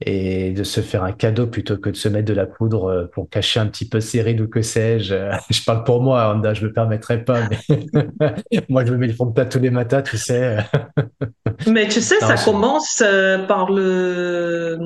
et 0.00 0.52
de 0.52 0.62
se 0.62 0.80
faire 0.80 1.02
un 1.02 1.12
cadeau 1.12 1.48
plutôt 1.48 1.76
que 1.76 1.90
de 1.90 1.96
se 1.96 2.08
mettre 2.08 2.26
de 2.26 2.34
la 2.34 2.46
poudre 2.46 2.84
euh, 2.84 3.06
pour 3.06 3.28
cacher 3.28 3.58
un 3.58 3.66
petit 3.66 3.88
peu 3.88 4.00
ses 4.00 4.22
rides 4.22 4.40
ou 4.40 4.48
que 4.48 4.62
sais-je. 4.62 5.14
Je 5.50 5.64
parle 5.64 5.84
pour 5.84 6.02
moi, 6.02 6.32
Honda, 6.32 6.54
je 6.54 6.66
me 6.66 6.72
permettrais 6.72 7.24
pas, 7.24 7.40
mais 7.48 7.58
moi 8.68 8.84
je 8.84 8.92
me 8.92 8.96
mets 8.96 9.08
le 9.08 9.12
fond 9.12 9.26
de 9.26 9.34
teint 9.34 9.46
tous 9.46 9.58
les 9.58 9.70
matins, 9.70 10.02
tu 10.02 10.16
sais. 10.16 10.58
mais 11.66 11.88
tu 11.88 12.00
sais, 12.00 12.18
ça 12.20 12.36
commence 12.36 13.02
euh, 13.04 13.44
par 13.46 13.70
le 13.70 14.78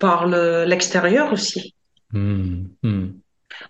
par 0.00 0.26
l'extérieur 0.26 1.32
aussi. 1.32 1.74
Hmm, 2.12 2.64
hmm. 2.82 3.08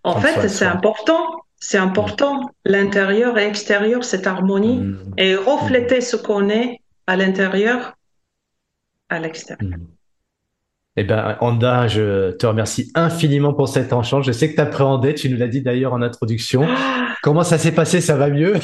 En 0.05 0.21
fait, 0.21 0.49
c'est 0.49 0.65
important. 0.65 1.27
C'est 1.59 1.79
important. 1.79 2.51
L'intérieur 2.65 3.39
et 3.39 3.47
l'extérieur, 3.47 4.05
cette 4.05 4.27
harmonie, 4.27 4.79
hmm. 4.79 5.15
et 5.17 5.35
refléter 5.35 6.01
ce 6.01 6.17
qu'on 6.17 6.49
est 6.49 6.81
à 7.09 7.17
l'intérieur, 7.17 7.97
à 9.09 9.19
l'extérieur. 9.19 9.79
Eh 10.99 11.05
ben, 11.05 11.37
Anda, 11.41 11.89
je 11.89 12.31
te 12.33 12.47
remercie 12.47 12.91
infiniment 12.95 13.53
pour 13.53 13.69
cet 13.69 13.93
échange. 13.93 14.27
Je 14.27 14.33
sais 14.33 14.51
que 14.51 14.55
tu 14.55 14.61
appréhendais, 14.61 15.15
tu 15.15 15.29
nous 15.29 15.37
l'as 15.37 15.49
dit 15.49 15.61
d'ailleurs 15.61 15.93
en 15.93 16.01
introduction. 16.01 16.67
Comment 17.23 17.45
ça 17.45 17.59
s'est 17.59 17.73
passé? 17.73 18.01
Ça 18.01 18.17
va 18.17 18.31
mieux? 18.31 18.55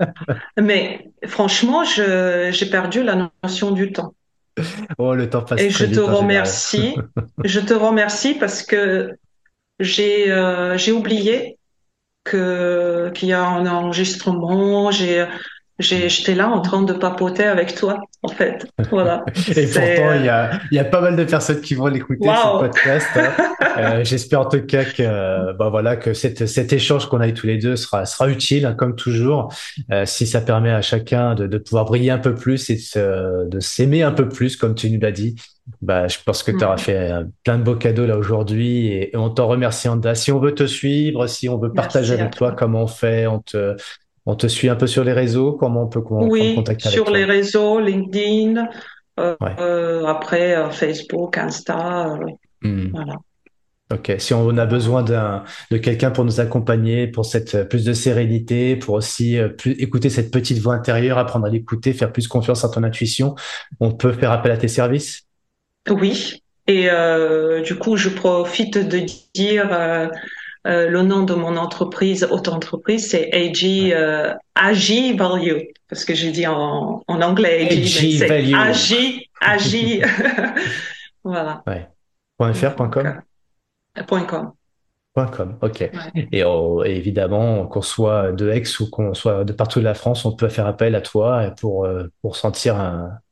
Mais 0.60 1.08
franchement, 1.26 1.84
j'ai 1.84 2.66
perdu 2.70 3.04
la 3.04 3.30
notion 3.44 3.70
du 3.70 3.92
temps. 3.92 4.14
Oh, 4.98 5.14
le 5.14 5.30
temps 5.30 5.42
passe. 5.42 5.60
Et 5.60 5.70
je 5.70 5.86
te 5.86 6.00
remercie. 6.00 6.96
je 7.44 7.60
te 7.60 7.74
remercie 7.74 8.34
parce 8.34 8.64
que 8.64 9.16
j'ai 9.78 10.32
euh, 10.32 10.76
oublié 10.92 11.58
qu'il 12.28 13.28
y 13.28 13.32
a 13.32 13.46
un 13.46 13.66
enregistrement. 13.66 14.90
J'ai 14.90 15.26
j'étais 15.78 16.34
là 16.34 16.48
en 16.48 16.60
train 16.60 16.82
de 16.82 16.92
papoter 16.92 17.44
avec 17.44 17.74
toi, 17.74 18.00
en 18.22 18.28
fait. 18.28 18.66
Voilà. 18.90 19.24
Et 19.56 19.66
pourtant, 19.66 20.14
il 20.14 20.24
y 20.24 20.28
a, 20.28 20.60
y 20.72 20.78
a 20.78 20.84
pas 20.84 21.00
mal 21.00 21.16
de 21.16 21.24
personnes 21.24 21.60
qui 21.60 21.74
vont 21.74 21.86
l'écouter, 21.86 22.28
ce 22.28 22.58
podcast. 22.58 23.06
Hein. 23.16 23.54
euh, 23.78 24.04
J'espère 24.04 24.40
en 24.40 24.46
tout 24.46 24.60
cas 24.62 24.84
que, 24.84 25.52
bah 25.52 25.68
voilà, 25.68 25.96
que 25.96 26.14
cette, 26.14 26.46
cet 26.46 26.72
échange 26.72 27.06
qu'on 27.06 27.20
a 27.20 27.28
eu 27.28 27.34
tous 27.34 27.46
les 27.46 27.58
deux 27.58 27.76
sera, 27.76 28.06
sera 28.06 28.28
utile, 28.28 28.66
hein, 28.66 28.74
comme 28.74 28.96
toujours. 28.96 29.52
Euh, 29.92 30.04
si 30.04 30.26
ça 30.26 30.40
permet 30.40 30.70
à 30.70 30.82
chacun 30.82 31.34
de, 31.34 31.46
de 31.46 31.58
pouvoir 31.58 31.84
briller 31.84 32.10
un 32.10 32.18
peu 32.18 32.34
plus 32.34 32.70
et 32.70 32.78
de 32.96 33.60
s'aimer 33.60 34.02
un 34.02 34.12
peu 34.12 34.28
plus, 34.28 34.56
comme 34.56 34.74
tu 34.74 34.90
nous 34.90 35.00
l'as 35.00 35.12
dit. 35.12 35.36
Bah, 35.82 36.08
je 36.08 36.16
pense 36.24 36.42
que 36.42 36.50
tu 36.50 36.64
auras 36.64 36.76
mm. 36.76 36.78
fait 36.78 37.12
euh, 37.12 37.24
plein 37.44 37.58
de 37.58 37.62
beaux 37.62 37.76
cadeaux 37.76 38.06
là 38.06 38.16
aujourd'hui 38.16 38.88
et, 38.88 39.10
on 39.14 39.30
t'en 39.30 39.46
remercie 39.46 39.88
Anda. 39.88 40.14
Si 40.14 40.32
on 40.32 40.40
veut 40.40 40.54
te 40.54 40.66
suivre, 40.66 41.26
si 41.26 41.48
on 41.48 41.58
veut 41.58 41.72
partager 41.72 42.14
avec 42.14 42.34
toi, 42.34 42.52
comment 42.52 42.84
on 42.84 42.86
fait, 42.86 43.26
on 43.26 43.40
te, 43.40 43.76
on 44.28 44.36
te 44.36 44.46
suit 44.46 44.68
un 44.68 44.76
peu 44.76 44.86
sur 44.86 45.04
les 45.04 45.14
réseaux 45.14 45.54
Comment 45.54 45.84
on 45.84 45.86
peut 45.86 46.02
comment, 46.02 46.24
oui, 46.24 46.54
contacter 46.54 46.88
avec 46.88 46.94
sur 46.94 47.10
les 47.10 47.24
réseaux, 47.24 47.80
LinkedIn, 47.80 48.68
euh, 49.18 49.34
euh, 49.58 50.04
après 50.04 50.54
euh, 50.54 50.68
Facebook, 50.68 51.38
Insta. 51.38 52.14
Hmm. 52.60 52.88
Voilà. 52.92 53.14
Ok, 53.90 54.12
si 54.18 54.34
on 54.34 54.58
a 54.58 54.66
besoin 54.66 55.02
de 55.02 55.76
quelqu'un 55.78 56.10
pour 56.10 56.26
nous 56.26 56.40
accompagner, 56.40 57.06
pour 57.06 57.24
cette 57.24 57.70
plus 57.70 57.86
de 57.86 57.94
sérénité, 57.94 58.76
pour 58.76 58.96
aussi 58.96 59.38
plus, 59.56 59.72
écouter 59.80 60.10
cette 60.10 60.30
petite 60.30 60.58
voix 60.58 60.74
intérieure, 60.74 61.16
apprendre 61.16 61.46
à 61.46 61.48
l'écouter, 61.48 61.94
faire 61.94 62.12
plus 62.12 62.28
confiance 62.28 62.66
à 62.66 62.68
ton 62.68 62.82
intuition, 62.82 63.34
on 63.80 63.92
peut 63.92 64.12
faire 64.12 64.30
appel 64.30 64.52
à 64.52 64.58
tes 64.58 64.68
services? 64.68 65.22
Oui, 65.88 66.42
et 66.66 66.90
du 67.64 67.78
coup, 67.78 67.96
je 67.96 68.10
profite 68.10 68.76
de 68.76 69.06
dire 69.32 70.10
euh, 70.66 70.88
le 70.88 71.02
nom 71.02 71.22
de 71.22 71.34
mon 71.34 71.56
entreprise, 71.56 72.26
auto-entreprise, 72.30 73.08
c'est 73.10 73.32
AG, 73.32 73.92
euh, 73.92 74.34
AG 74.54 75.16
Value, 75.16 75.68
parce 75.88 76.04
que 76.04 76.14
j'ai 76.14 76.30
dit 76.32 76.46
en, 76.46 77.02
en 77.06 77.22
anglais 77.22 77.68
AG, 77.70 78.26
Value. 78.26 78.54
AG, 78.54 79.28
AG. 79.40 80.02
voilà. 81.24 81.62
Ouais. 81.66 81.88
.fr, 82.52 82.74
.com? 82.74 83.22
Euh, 83.98 84.02
.com. 84.26 84.52
.com, 85.14 85.58
ok. 85.62 85.90
Et, 86.32 86.44
évidemment, 86.84 87.66
qu'on 87.66 87.82
soit 87.82 88.30
de 88.32 88.50
Aix 88.50 88.62
ou 88.80 88.88
qu'on 88.88 89.14
soit 89.14 89.44
de 89.44 89.52
partout 89.52 89.80
de 89.80 89.84
la 89.84 89.94
France, 89.94 90.24
on 90.24 90.36
peut 90.36 90.48
faire 90.48 90.66
appel 90.66 90.94
à 90.94 91.00
toi 91.00 91.52
pour, 91.60 91.86
euh, 91.86 92.04
pour 92.22 92.36
sentir 92.36 92.76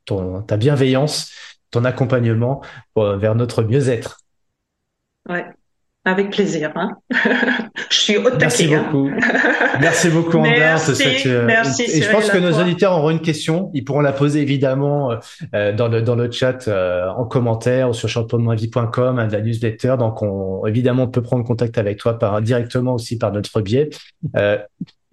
ton, 0.03 0.41
ta 0.41 0.57
bienveillance, 0.57 1.31
ton 1.71 1.85
accompagnement 1.85 2.61
vers 2.95 3.35
notre 3.35 3.63
mieux-être. 3.63 4.19
Ouais. 5.29 5.45
Avec 6.07 6.29
plaisir. 6.29 6.71
Hein 6.75 6.95
je 7.89 7.95
suis 7.97 8.15
au 8.15 8.23
Merci 8.39 8.73
hein. 8.73 8.85
beaucoup. 8.89 9.09
Merci 9.81 10.09
beaucoup, 10.09 10.39
Merci, 10.39 11.27
euh, 11.27 11.45
merci, 11.45 11.83
et, 11.83 12.01
je 12.01 12.09
pense 12.09 12.29
que 12.29 12.37
nos 12.37 12.57
auditeurs 12.59 12.93
auront 12.93 13.09
une 13.09 13.19
question. 13.19 13.69
Ils 13.73 13.83
pourront 13.83 13.99
la 13.99 14.13
poser 14.13 14.41
évidemment 14.41 15.11
euh, 15.53 15.73
dans, 15.73 15.89
le, 15.89 16.01
dans 16.01 16.15
le 16.15 16.31
chat 16.31 16.67
euh, 16.67 17.09
en 17.09 17.25
commentaire 17.25 17.89
ou 17.89 17.93
sur 17.93 18.07
championnemavie.com, 18.07 19.19
hein, 19.19 19.27
de 19.27 19.33
la 19.33 19.41
newsletter. 19.41 19.95
Donc, 19.99 20.21
on, 20.21 20.65
évidemment, 20.65 21.03
on 21.03 21.07
peut 21.09 21.21
prendre 21.21 21.43
contact 21.43 21.77
avec 21.77 21.97
toi 21.97 22.17
par, 22.17 22.41
directement 22.41 22.93
aussi 22.93 23.17
par 23.17 23.33
notre 23.33 23.59
biais. 23.59 23.89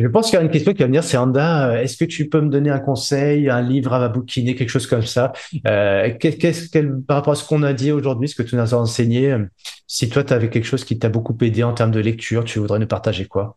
Je 0.01 0.09
pense 0.09 0.27
qu'il 0.27 0.35
y 0.35 0.39
a 0.39 0.43
une 0.43 0.51
question 0.51 0.73
qui 0.73 0.81
va 0.81 0.87
venir, 0.87 1.05
c'est 1.05 1.16
Anda, 1.16 1.69
euh, 1.69 1.83
est-ce 1.83 1.97
que 1.97 2.05
tu 2.05 2.29
peux 2.29 2.41
me 2.41 2.51
donner 2.51 2.71
un 2.71 2.81
conseil, 2.81 3.49
un 3.49 3.62
livre 3.62 3.93
à 3.93 4.09
bouquiner, 4.09 4.57
quelque 4.57 4.71
chose 4.71 4.89
comme 4.89 5.03
ça? 5.07 5.33
Euh, 5.69 6.12
qu'est-ce, 6.19 6.69
Par 7.07 7.19
rapport 7.19 7.35
à 7.35 7.37
ce 7.37 7.47
qu'on 7.47 7.62
a 7.62 7.73
dit 7.73 7.93
aujourd'hui, 7.93 8.29
ce 8.29 8.35
que 8.35 8.43
tu 8.43 8.57
nous 8.57 8.75
as 8.75 8.77
enseigné, 8.77 9.31
euh, 9.31 9.45
si 9.87 10.09
toi, 10.09 10.25
tu 10.25 10.33
avais 10.33 10.51
quelque 10.51 10.65
chose 10.65 10.85
qui 10.85 10.99
t'a 10.99 11.09
beaucoup 11.09 11.37
aidé 11.43 11.62
en 11.62 11.75
termes 11.75 11.93
de 11.93 12.01
lecture, 12.01 12.45
tu 12.45 12.59
voudrais 12.59 12.81
nous 12.81 12.89
partager 12.89 13.27
quoi? 13.27 13.57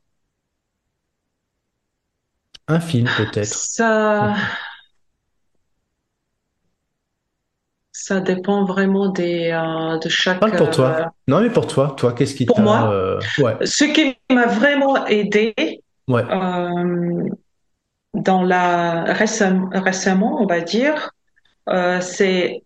Un 2.68 2.80
film 2.80 3.10
peut-être 3.18 3.46
Ça... 3.46 4.36
Ça 7.92 8.22
dépend 8.22 8.64
vraiment 8.64 9.10
des, 9.10 9.50
de 10.02 10.08
chaque. 10.08 10.40
Pas 10.40 10.52
pour 10.52 10.70
toi. 10.70 11.12
Non, 11.28 11.42
mais 11.42 11.50
pour 11.50 11.68
toi. 11.68 11.94
Toi, 11.98 12.14
qu'est-ce 12.14 12.36
qui 12.36 12.46
Pour 12.46 12.62
moi, 12.62 13.20
ouais. 13.40 13.58
ce 13.66 13.84
qui 13.84 14.16
m'a 14.32 14.46
vraiment 14.46 15.06
aidé, 15.08 15.54
Ouais. 16.08 16.24
Euh, 16.30 17.30
dans 18.14 18.44
la 18.44 19.04
récemment, 19.04 20.42
on 20.42 20.46
va 20.46 20.62
dire, 20.62 21.12
euh, 21.70 22.00
c'est 22.02 22.64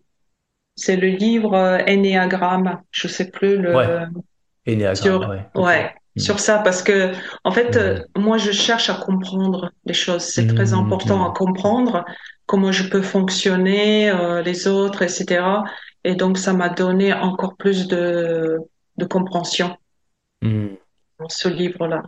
c'est 0.76 0.96
le 0.96 1.08
livre 1.08 1.56
Ennéagramme. 1.88 2.80
Je 2.90 3.08
sais 3.08 3.30
plus 3.30 3.56
le. 3.58 3.74
Ouais. 3.74 4.94
sur, 4.94 5.28
ouais. 5.28 5.44
ouais 5.54 5.94
hmm. 6.16 6.20
sur 6.20 6.38
ça 6.38 6.58
parce 6.58 6.82
que 6.82 7.12
en 7.44 7.50
fait, 7.50 7.76
euh, 7.76 8.00
moi, 8.16 8.38
je 8.38 8.52
cherche 8.52 8.88
à 8.88 8.94
comprendre 8.94 9.72
les 9.84 9.94
choses. 9.94 10.22
C'est 10.22 10.46
très 10.46 10.72
hmm, 10.72 10.78
important 10.78 11.28
à 11.28 11.32
comprendre 11.34 12.04
comment 12.46 12.72
je 12.72 12.88
peux 12.88 13.02
fonctionner, 13.02 14.12
les 14.44 14.68
autres, 14.68 15.02
etc. 15.02 15.44
Et 16.04 16.14
donc, 16.14 16.38
ça 16.38 16.52
m'a 16.52 16.68
donné 16.68 17.12
encore 17.12 17.56
plus 17.56 17.88
de 17.88 18.58
de 18.98 19.04
compréhension 19.04 19.76
dans 20.42 21.28
ce 21.28 21.48
livre-là. 21.48 22.02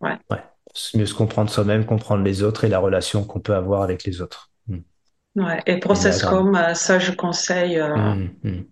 Ouais. 0.00 0.18
Mieux 0.94 1.06
se 1.06 1.14
comprendre 1.14 1.50
soi-même, 1.50 1.84
comprendre 1.84 2.24
les 2.24 2.42
autres 2.42 2.64
et 2.64 2.68
la 2.68 2.78
relation 2.78 3.24
qu'on 3.24 3.40
peut 3.40 3.54
avoir 3.54 3.82
avec 3.82 4.04
les 4.04 4.20
autres. 4.20 4.50
Hmm. 4.68 4.80
Ouais, 5.36 5.60
et 5.66 5.78
Process 5.78 6.22
comme 6.22 6.56
euh, 6.56 6.74
ça, 6.74 6.98
je 6.98 7.12
conseille 7.12 7.78
euh, 7.78 7.94
hmm, 7.94 8.30
hmm. 8.42 8.64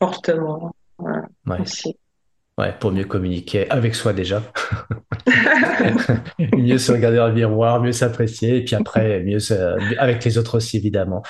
fortement 0.00 0.74
ouais. 0.98 1.60
aussi. 1.60 1.96
Ouais, 2.58 2.74
pour 2.78 2.92
mieux 2.92 3.04
communiquer 3.04 3.70
avec 3.70 3.94
soi 3.94 4.12
déjà. 4.12 4.42
mieux 6.56 6.78
se 6.78 6.92
regarder 6.92 7.16
dans 7.16 7.28
le 7.28 7.34
miroir, 7.34 7.80
mieux 7.80 7.92
s'apprécier, 7.92 8.58
et 8.58 8.64
puis 8.64 8.74
après, 8.74 9.22
mieux 9.22 9.38
avec 9.98 10.24
les 10.24 10.38
autres 10.38 10.56
aussi, 10.58 10.76
évidemment. 10.76 11.22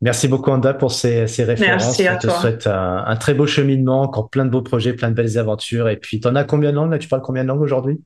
Merci 0.00 0.28
beaucoup, 0.28 0.50
Anda, 0.50 0.74
pour 0.74 0.92
ces, 0.92 1.26
ces 1.26 1.42
références. 1.42 1.84
Merci 1.84 2.06
à 2.06 2.18
Je 2.18 2.28
te 2.28 2.32
souhaite 2.32 2.68
un, 2.68 3.16
très 3.16 3.34
beau 3.34 3.46
cheminement, 3.46 4.02
encore 4.02 4.30
plein 4.30 4.44
de 4.44 4.50
beaux 4.50 4.62
projets, 4.62 4.92
plein 4.92 5.10
de 5.10 5.14
belles 5.14 5.38
aventures. 5.38 5.88
Et 5.88 5.96
puis, 5.96 6.20
tu 6.20 6.28
en 6.28 6.36
as 6.36 6.44
combien 6.44 6.70
de 6.70 6.76
langues 6.76 6.92
là? 6.92 6.98
Tu 6.98 7.08
parles 7.08 7.22
combien 7.22 7.42
de 7.42 7.48
langues 7.48 7.62
aujourd'hui? 7.62 8.00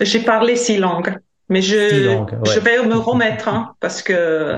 J'ai 0.00 0.20
parlé 0.20 0.56
six 0.56 0.78
langues, 0.78 1.14
mais 1.48 1.62
je, 1.62 2.16
je 2.44 2.60
vais 2.60 2.82
me 2.82 2.96
remettre 2.96 3.48
hein, 3.48 3.74
parce 3.80 4.02
que 4.02 4.56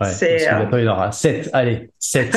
c'est. 0.04 0.48
Euh... 0.48 0.64
il 0.72 0.84
y 0.84 0.88
en 0.88 0.92
aura 0.92 1.12
sept. 1.12 1.50
Allez, 1.52 1.90
sept. 1.98 2.36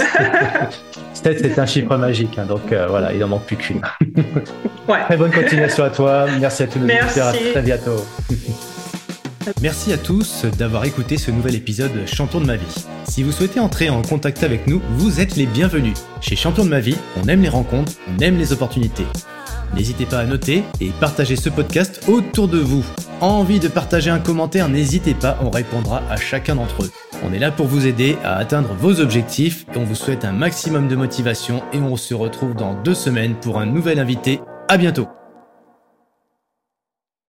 sept, 1.13 1.39
c'est 1.39 1.59
un 1.59 1.65
chiffre 1.65 1.95
magique, 1.97 2.37
hein, 2.37 2.45
donc 2.45 2.71
euh, 2.71 2.87
voilà, 2.87 3.13
il 3.13 3.19
n'en 3.19 3.27
manque 3.27 3.45
plus 3.45 3.57
qu'une. 3.57 3.81
ouais. 4.87 5.03
Très 5.05 5.17
bonne 5.17 5.31
continuation 5.31 5.83
à 5.83 5.89
toi. 5.89 6.25
Merci 6.39 6.63
à 6.63 6.67
tous 6.67 6.79
nos 6.79 6.85
auditeurs. 6.85 7.27
À 7.27 7.33
très 7.33 7.61
bientôt. 7.61 8.05
Merci 9.61 9.91
à 9.91 9.97
tous 9.97 10.45
d'avoir 10.45 10.85
écouté 10.85 11.17
ce 11.17 11.31
nouvel 11.31 11.55
épisode 11.55 11.91
Champion 12.05 12.41
de 12.41 12.45
ma 12.45 12.57
vie. 12.57 12.85
Si 13.05 13.23
vous 13.23 13.31
souhaitez 13.31 13.59
entrer 13.59 13.89
en 13.89 14.03
contact 14.03 14.43
avec 14.43 14.67
nous, 14.67 14.81
vous 14.91 15.19
êtes 15.19 15.35
les 15.35 15.47
bienvenus. 15.47 15.97
Chez 16.21 16.35
Champion 16.35 16.63
de 16.63 16.69
ma 16.69 16.79
vie, 16.79 16.97
on 17.21 17.27
aime 17.27 17.41
les 17.41 17.49
rencontres, 17.49 17.93
on 18.07 18.19
aime 18.19 18.37
les 18.37 18.53
opportunités. 18.53 19.05
N'hésitez 19.75 20.05
pas 20.05 20.19
à 20.19 20.25
noter 20.25 20.63
et 20.79 20.89
partager 20.99 21.35
ce 21.35 21.49
podcast 21.49 22.03
autour 22.07 22.47
de 22.47 22.59
vous. 22.59 22.85
envie 23.21 23.59
de 23.59 23.67
partager 23.67 24.09
un 24.09 24.19
commentaire, 24.19 24.69
n'hésitez 24.69 25.13
pas, 25.13 25.37
on 25.41 25.49
répondra 25.49 26.01
à 26.09 26.17
chacun 26.17 26.55
d'entre 26.55 26.83
eux. 26.83 26.91
On 27.23 27.33
est 27.33 27.39
là 27.39 27.51
pour 27.51 27.67
vous 27.67 27.85
aider 27.85 28.17
à 28.23 28.35
atteindre 28.37 28.73
vos 28.73 28.99
objectifs 28.99 29.65
et 29.73 29.77
on 29.77 29.83
vous 29.83 29.95
souhaite 29.95 30.25
un 30.25 30.31
maximum 30.31 30.87
de 30.87 30.95
motivation 30.95 31.61
et 31.71 31.77
on 31.77 31.95
se 31.95 32.13
retrouve 32.13 32.55
dans 32.55 32.73
deux 32.73 32.95
semaines 32.95 33.35
pour 33.35 33.59
un 33.59 33.65
nouvel 33.65 33.99
invité. 33.99 34.41
À 34.67 34.77
bientôt 34.77 35.07